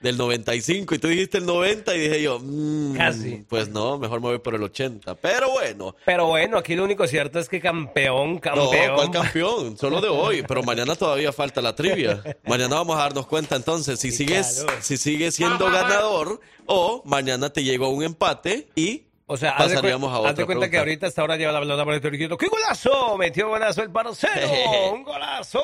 del 0.01 0.17
95 0.17 0.95
y 0.95 0.99
tú 0.99 1.07
dijiste 1.07 1.39
el 1.39 1.45
90 1.45 1.95
y 1.95 1.99
dije 1.99 2.21
yo, 2.21 2.39
mm, 2.41 2.95
Casi. 2.95 3.45
pues 3.49 3.69
no, 3.69 3.97
mejor 3.97 4.21
me 4.21 4.27
voy 4.27 4.39
por 4.39 4.55
el 4.55 4.63
80. 4.63 5.15
Pero 5.15 5.51
bueno, 5.51 5.95
Pero 6.05 6.27
bueno, 6.27 6.57
aquí 6.57 6.75
lo 6.75 6.83
único 6.83 7.07
cierto 7.07 7.39
es 7.39 7.49
que 7.49 7.59
campeón, 7.59 8.35
no, 8.35 8.41
campeón. 8.41 8.95
¿cuál 8.95 9.11
campeón? 9.11 9.77
Solo 9.77 10.01
de 10.01 10.09
hoy, 10.09 10.43
pero 10.47 10.63
mañana 10.63 10.95
todavía 10.95 11.31
falta 11.31 11.61
la 11.61 11.75
trivia. 11.75 12.21
Mañana 12.45 12.75
vamos 12.75 12.97
a 12.97 13.01
darnos 13.01 13.27
cuenta 13.27 13.55
entonces 13.55 13.99
si 13.99 14.11
sigues, 14.11 14.65
si 14.81 14.97
sigues 14.97 15.35
siendo 15.35 15.65
ganador 15.65 16.39
o 16.65 17.01
mañana 17.05 17.49
te 17.51 17.63
llegó 17.63 17.89
un 17.89 18.03
empate 18.03 18.67
y 18.75 19.03
O 19.25 19.35
sea, 19.37 19.57
pasaríamos 19.57 20.11
a 20.13 20.19
otra 20.19 20.31
haz 20.31 20.37
de 20.37 20.45
cuenta 20.45 20.69
que 20.69 20.77
ahorita 20.77 21.07
hasta 21.07 21.21
ahora 21.21 21.35
lleva 21.37 21.51
la 21.51 21.59
pelota 21.59 21.83
por 21.83 21.93
el. 21.93 22.01
¡Qué 22.01 22.47
golazo! 22.47 23.17
Metió 23.17 23.49
golazo 23.49 23.81
el 23.81 23.91
parcero. 23.91 24.47
¡Un 24.93 25.03
golazo! 25.03 25.59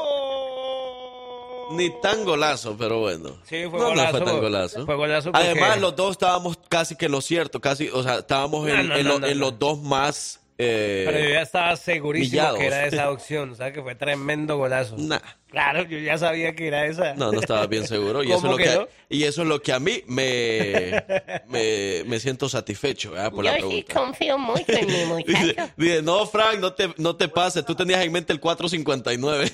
Ni 1.76 1.90
tan 2.02 2.24
golazo, 2.26 2.76
pero 2.78 3.00
bueno. 3.00 3.38
Sí, 3.44 3.64
fue 3.70 3.80
no, 3.80 3.88
golazo. 3.90 4.12
No 4.12 4.18
fue 4.18 4.22
tan 4.34 4.42
golazo. 4.42 4.86
Fue 4.86 4.96
golazo 4.96 5.32
porque- 5.32 5.48
Además, 5.48 5.80
los 5.82 5.96
dos 5.96 6.12
estábamos 6.12 6.58
casi 6.70 6.96
que 6.96 7.10
lo 7.10 7.22
cierto, 7.22 7.60
casi, 7.60 7.90
o 7.90 8.04
sea, 8.04 8.20
estábamos 8.20 8.68
en, 8.68 8.88
No, 8.88 9.20
no, 9.20 9.26
en 9.28 9.40
lo- 9.40 9.50
los 9.52 9.60
dos 9.60 9.80
más. 9.82 10.40
Eh, 10.64 11.04
Pero 11.06 11.20
yo 11.20 11.30
ya 11.30 11.42
estaba 11.42 11.76
segurísimo 11.76 12.32
Millados. 12.42 12.60
que 12.60 12.66
era 12.68 12.86
esa 12.88 13.12
opción. 13.12 13.52
O 13.52 13.56
sea, 13.56 13.72
que 13.74 13.82
fue 13.82 13.96
tremendo 13.96 14.58
golazo. 14.58 14.96
Nah. 14.98 15.20
Claro, 15.50 15.84
yo 15.84 16.00
ya 16.00 16.18
sabía 16.18 16.56
que 16.56 16.68
era 16.68 16.86
esa. 16.88 17.14
No, 17.14 17.32
no 17.32 17.40
estaba 17.40 17.68
bien 17.68 17.86
seguro. 17.88 18.24
Y 18.24 18.28
eso, 18.32 18.36
es 18.38 18.42
¿Cómo 18.42 18.52
lo 18.54 18.58
que 18.58 18.64
que, 18.64 18.76
no? 18.76 18.88
y 19.10 19.24
eso 19.24 19.42
es 19.44 19.48
lo 19.48 19.62
que 19.62 19.72
a 19.74 19.80
mí 19.80 20.02
me, 20.08 21.04
me, 21.48 22.04
me 22.08 22.20
siento 22.20 22.50
satisfecho 22.50 23.12
¿verdad? 23.12 23.32
por 23.32 23.44
la 23.46 23.52
Yo 23.60 23.70
sí 23.70 23.84
pregunta. 23.84 23.94
confío 23.94 24.38
mucho 24.40 24.64
en 24.68 24.88
mi 24.88 25.06
muchacho. 25.06 25.32
Dice, 25.40 25.56
dice, 25.78 26.02
no, 26.02 26.26
Frank, 26.26 26.60
no 26.60 26.74
te, 26.74 26.90
no 26.98 27.16
te 27.16 27.28
pases. 27.28 27.66
Tú 27.66 27.76
tenías 27.76 28.04
en 28.04 28.12
mente 28.12 28.34
el 28.34 28.40
459. 28.40 29.52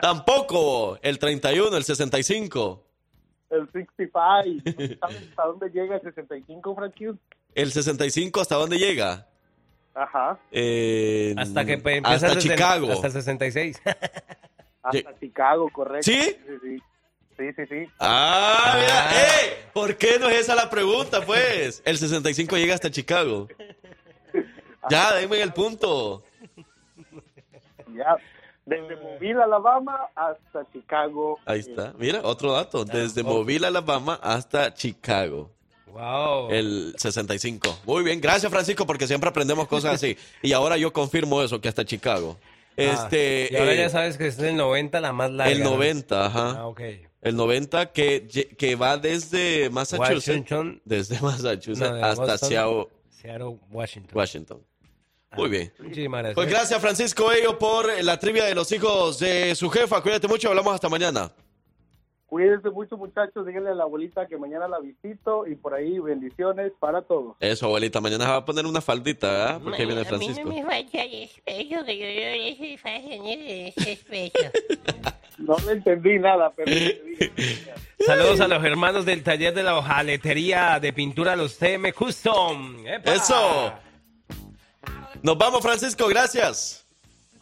Tampoco 0.00 0.98
el 1.02 1.18
31, 1.18 1.76
el 1.76 1.84
65. 1.84 2.84
el 3.50 3.66
65. 3.72 4.98
¿Sabes 5.00 5.28
hasta 5.28 5.44
dónde 5.46 5.68
llega 5.70 5.96
el 5.96 6.02
65, 6.02 6.74
Frankie? 6.74 7.08
¿El 7.54 7.72
65 7.72 8.40
hasta 8.40 8.56
dónde 8.56 8.78
llega? 8.78 9.26
Ajá. 9.94 10.38
Eh, 10.50 11.34
Hasta 11.36 11.64
que 11.64 11.74
empieza 11.74 12.08
hasta 12.08 12.32
el 12.32 12.38
Chicago. 12.38 12.92
Hasta 12.92 13.06
el 13.08 13.12
66. 13.12 13.82
Hasta 14.82 15.18
Chicago, 15.20 15.68
correcto. 15.70 16.10
¿Sí? 16.10 16.20
Sí, 16.22 16.54
sí. 16.62 16.82
Sí, 17.36 17.44
sí, 17.56 17.62
sí. 17.68 17.90
Ah, 17.98 18.76
mira, 18.80 19.10
¡ey! 19.12 19.50
¿Por 19.72 19.96
qué 19.96 20.18
no 20.18 20.28
es 20.28 20.40
esa 20.40 20.54
la 20.54 20.68
pregunta, 20.68 21.24
pues? 21.24 21.82
El 21.84 21.96
65 21.98 22.56
llega 22.56 22.74
hasta 22.74 22.90
Chicago. 22.90 23.48
Ya, 24.90 25.14
denme 25.14 25.40
el 25.40 25.52
punto. 25.52 26.24
Ya. 27.94 28.16
Desde 28.66 28.96
Mobile, 28.96 29.40
Alabama 29.40 30.08
hasta 30.14 30.68
Chicago. 30.72 31.38
Ahí 31.46 31.60
está. 31.60 31.94
Mira, 31.98 32.20
otro 32.24 32.52
dato. 32.52 32.84
Desde 32.84 33.22
Mobile, 33.22 33.68
Alabama 33.68 34.18
hasta 34.20 34.74
Chicago. 34.74 35.52
Wow. 35.92 36.50
El 36.50 36.94
65. 36.98 37.80
Muy 37.84 38.02
bien, 38.02 38.20
gracias 38.20 38.50
Francisco 38.50 38.86
porque 38.86 39.06
siempre 39.06 39.28
aprendemos 39.30 39.68
cosas 39.68 39.94
así. 39.94 40.16
Y 40.42 40.52
ahora 40.52 40.76
yo 40.76 40.92
confirmo 40.92 41.42
eso, 41.42 41.60
que 41.60 41.68
hasta 41.68 41.84
Chicago. 41.84 42.38
Este, 42.76 43.48
Ah, 43.50 43.52
y 43.52 43.56
ahora 43.56 43.72
eh, 43.74 43.76
ya 43.76 43.88
sabes 43.90 44.16
que 44.16 44.26
es 44.26 44.38
el 44.38 44.56
90 44.56 45.00
la 45.00 45.12
más 45.12 45.30
larga. 45.30 45.52
el 45.52 45.62
¿no? 45.62 45.72
90, 45.72 46.26
ajá. 46.26 46.50
Ah, 46.58 46.66
ok. 46.66 46.80
El 47.20 47.36
90 47.36 47.92
que, 47.92 48.26
que 48.58 48.74
va 48.74 48.96
desde 48.96 49.68
Massachusetts. 49.70 50.28
Washington. 50.28 50.80
Desde 50.84 51.20
Massachusetts 51.20 51.78
No, 51.78 51.94
de 51.94 52.02
hasta 52.02 52.24
Boston, 52.24 52.48
Seattle, 52.48 52.86
Seattle, 53.10 53.58
Washington. 53.70 54.10
Washington. 54.18 54.62
Muy 55.36 55.48
bien. 55.48 55.72
Muchísimas 55.78 56.18
gracias. 56.20 56.34
Pues 56.34 56.48
gracias 56.50 56.80
Francisco 56.80 57.30
Ello 57.32 57.58
por 57.58 58.02
la 58.02 58.18
trivia 58.18 58.44
de 58.44 58.54
los 58.54 58.70
hijos 58.72 59.18
de 59.18 59.54
su 59.54 59.70
jefa. 59.70 60.00
Cuídate 60.02 60.26
mucho, 60.28 60.48
hablamos 60.48 60.74
hasta 60.74 60.88
mañana. 60.88 61.30
Cuídense 62.32 62.70
mucho, 62.70 62.96
muchachos. 62.96 63.44
Díganle 63.46 63.72
a 63.72 63.74
la 63.74 63.82
abuelita 63.82 64.26
que 64.26 64.38
mañana 64.38 64.66
la 64.66 64.80
visito 64.80 65.46
y 65.46 65.54
por 65.54 65.74
ahí 65.74 65.98
bendiciones 65.98 66.72
para 66.80 67.02
todos. 67.02 67.36
Eso, 67.40 67.66
abuelita, 67.66 68.00
mañana 68.00 68.24
se 68.24 68.30
va 68.30 68.36
a 68.38 68.44
poner 68.46 68.64
una 68.64 68.80
faldita, 68.80 69.30
¿verdad? 69.30 69.60
Porque 69.62 69.84
viene 69.84 70.00
a 70.00 70.04
mí 70.04 70.08
Francisco. 70.08 70.42
no 70.42 70.54
me 70.54 70.64
falta 70.64 70.98
despecho, 71.02 71.84
que 71.84 71.98
yo, 71.98 72.08
yo 72.08 72.72
le. 74.10 74.32
No 75.36 75.56
entendí 75.70 76.18
nada, 76.18 76.50
pero... 76.56 76.72
Saludos 78.06 78.40
a 78.40 78.48
los 78.48 78.64
hermanos 78.64 79.04
del 79.04 79.22
taller 79.22 79.52
de 79.52 79.64
la 79.64 79.76
hojaletería 79.76 80.80
de 80.80 80.90
pintura 80.94 81.36
Los 81.36 81.58
TM 81.58 81.92
Custom. 81.92 82.86
¡Epa! 82.86 83.12
Eso. 83.12 83.74
Nos 85.20 85.36
vamos, 85.36 85.60
Francisco, 85.60 86.08
gracias. 86.08 86.81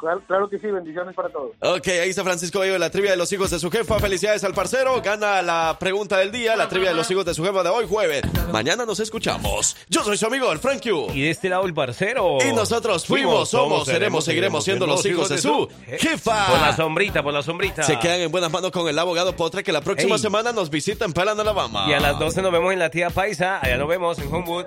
Claro, 0.01 0.23
claro 0.27 0.49
que 0.49 0.59
sí, 0.59 0.67
bendiciones 0.67 1.15
para 1.15 1.29
todos. 1.29 1.51
Ok, 1.61 1.87
ahí 1.89 2.09
está 2.11 2.25
Francisco 2.25 2.61
Bello 2.61 2.73
de 2.73 2.79
la 2.79 2.91
trivia 2.91 3.11
de 3.11 3.17
los 3.19 3.31
hijos 3.33 3.51
de 3.51 3.59
su 3.59 3.71
jefa. 3.71 3.99
Felicidades 3.99 4.43
al 4.45 4.55
parcero. 4.55 5.01
Gana 5.03 5.43
la 5.43 5.77
pregunta 5.79 6.17
del 6.17 6.33
día, 6.33 6.57
la 6.57 6.69
trivia 6.69 6.89
de 6.91 6.95
los 6.97 7.11
hijos 7.11 7.25
de 7.27 7.35
su 7.35 7.45
jefa 7.45 7.63
de 7.63 7.69
hoy 7.69 7.87
jueves. 7.87 8.23
Mañana 8.51 8.87
nos 8.87 8.99
escuchamos. 9.01 9.77
Yo 9.89 10.03
soy 10.03 10.17
su 10.17 10.27
amigo, 10.27 10.51
el 10.53 10.59
Frank 10.59 10.83
Q. 10.83 11.13
Y 11.15 11.23
de 11.23 11.31
este 11.31 11.49
lado 11.51 11.67
el 11.67 11.75
parcero. 11.75 12.39
Y 12.49 12.53
nosotros 12.53 13.07
fuimos, 13.07 13.51
somos, 13.51 13.87
seremos, 13.87 14.25
seguiremos 14.25 14.65
siendo 14.65 14.87
los 14.87 15.05
hijos 15.05 15.29
de 15.29 15.39
su 15.39 15.69
jefa. 15.87 16.47
Por 16.47 16.61
la 16.61 16.75
sombrita, 16.75 17.23
por 17.23 17.35
la 17.35 17.43
sombrita. 17.43 17.83
Se 17.83 17.99
quedan 17.99 18.21
en 18.21 18.33
buenas 18.33 18.51
manos 18.51 18.71
con 18.71 18.89
el 18.89 18.99
abogado 18.99 19.37
Potre 19.37 19.63
que 19.63 19.73
la 19.73 19.83
próxima 19.83 20.17
Ey. 20.17 20.21
semana 20.21 20.53
nos 20.53 20.71
visita 20.71 21.05
en 21.05 21.13
Pelan, 21.13 21.39
Alabama. 21.39 21.87
Y 21.89 21.93
a 21.93 22.01
las 22.01 22.19
12 22.19 22.41
nos 22.43 22.53
vemos 22.53 22.73
en 22.73 22.79
la 22.79 22.91
tía 22.91 23.11
Paisa. 23.11 23.59
Allá 23.61 23.77
nos 23.77 23.89
vemos 23.89 24.19
en 24.19 24.33
Homewood. 24.33 24.67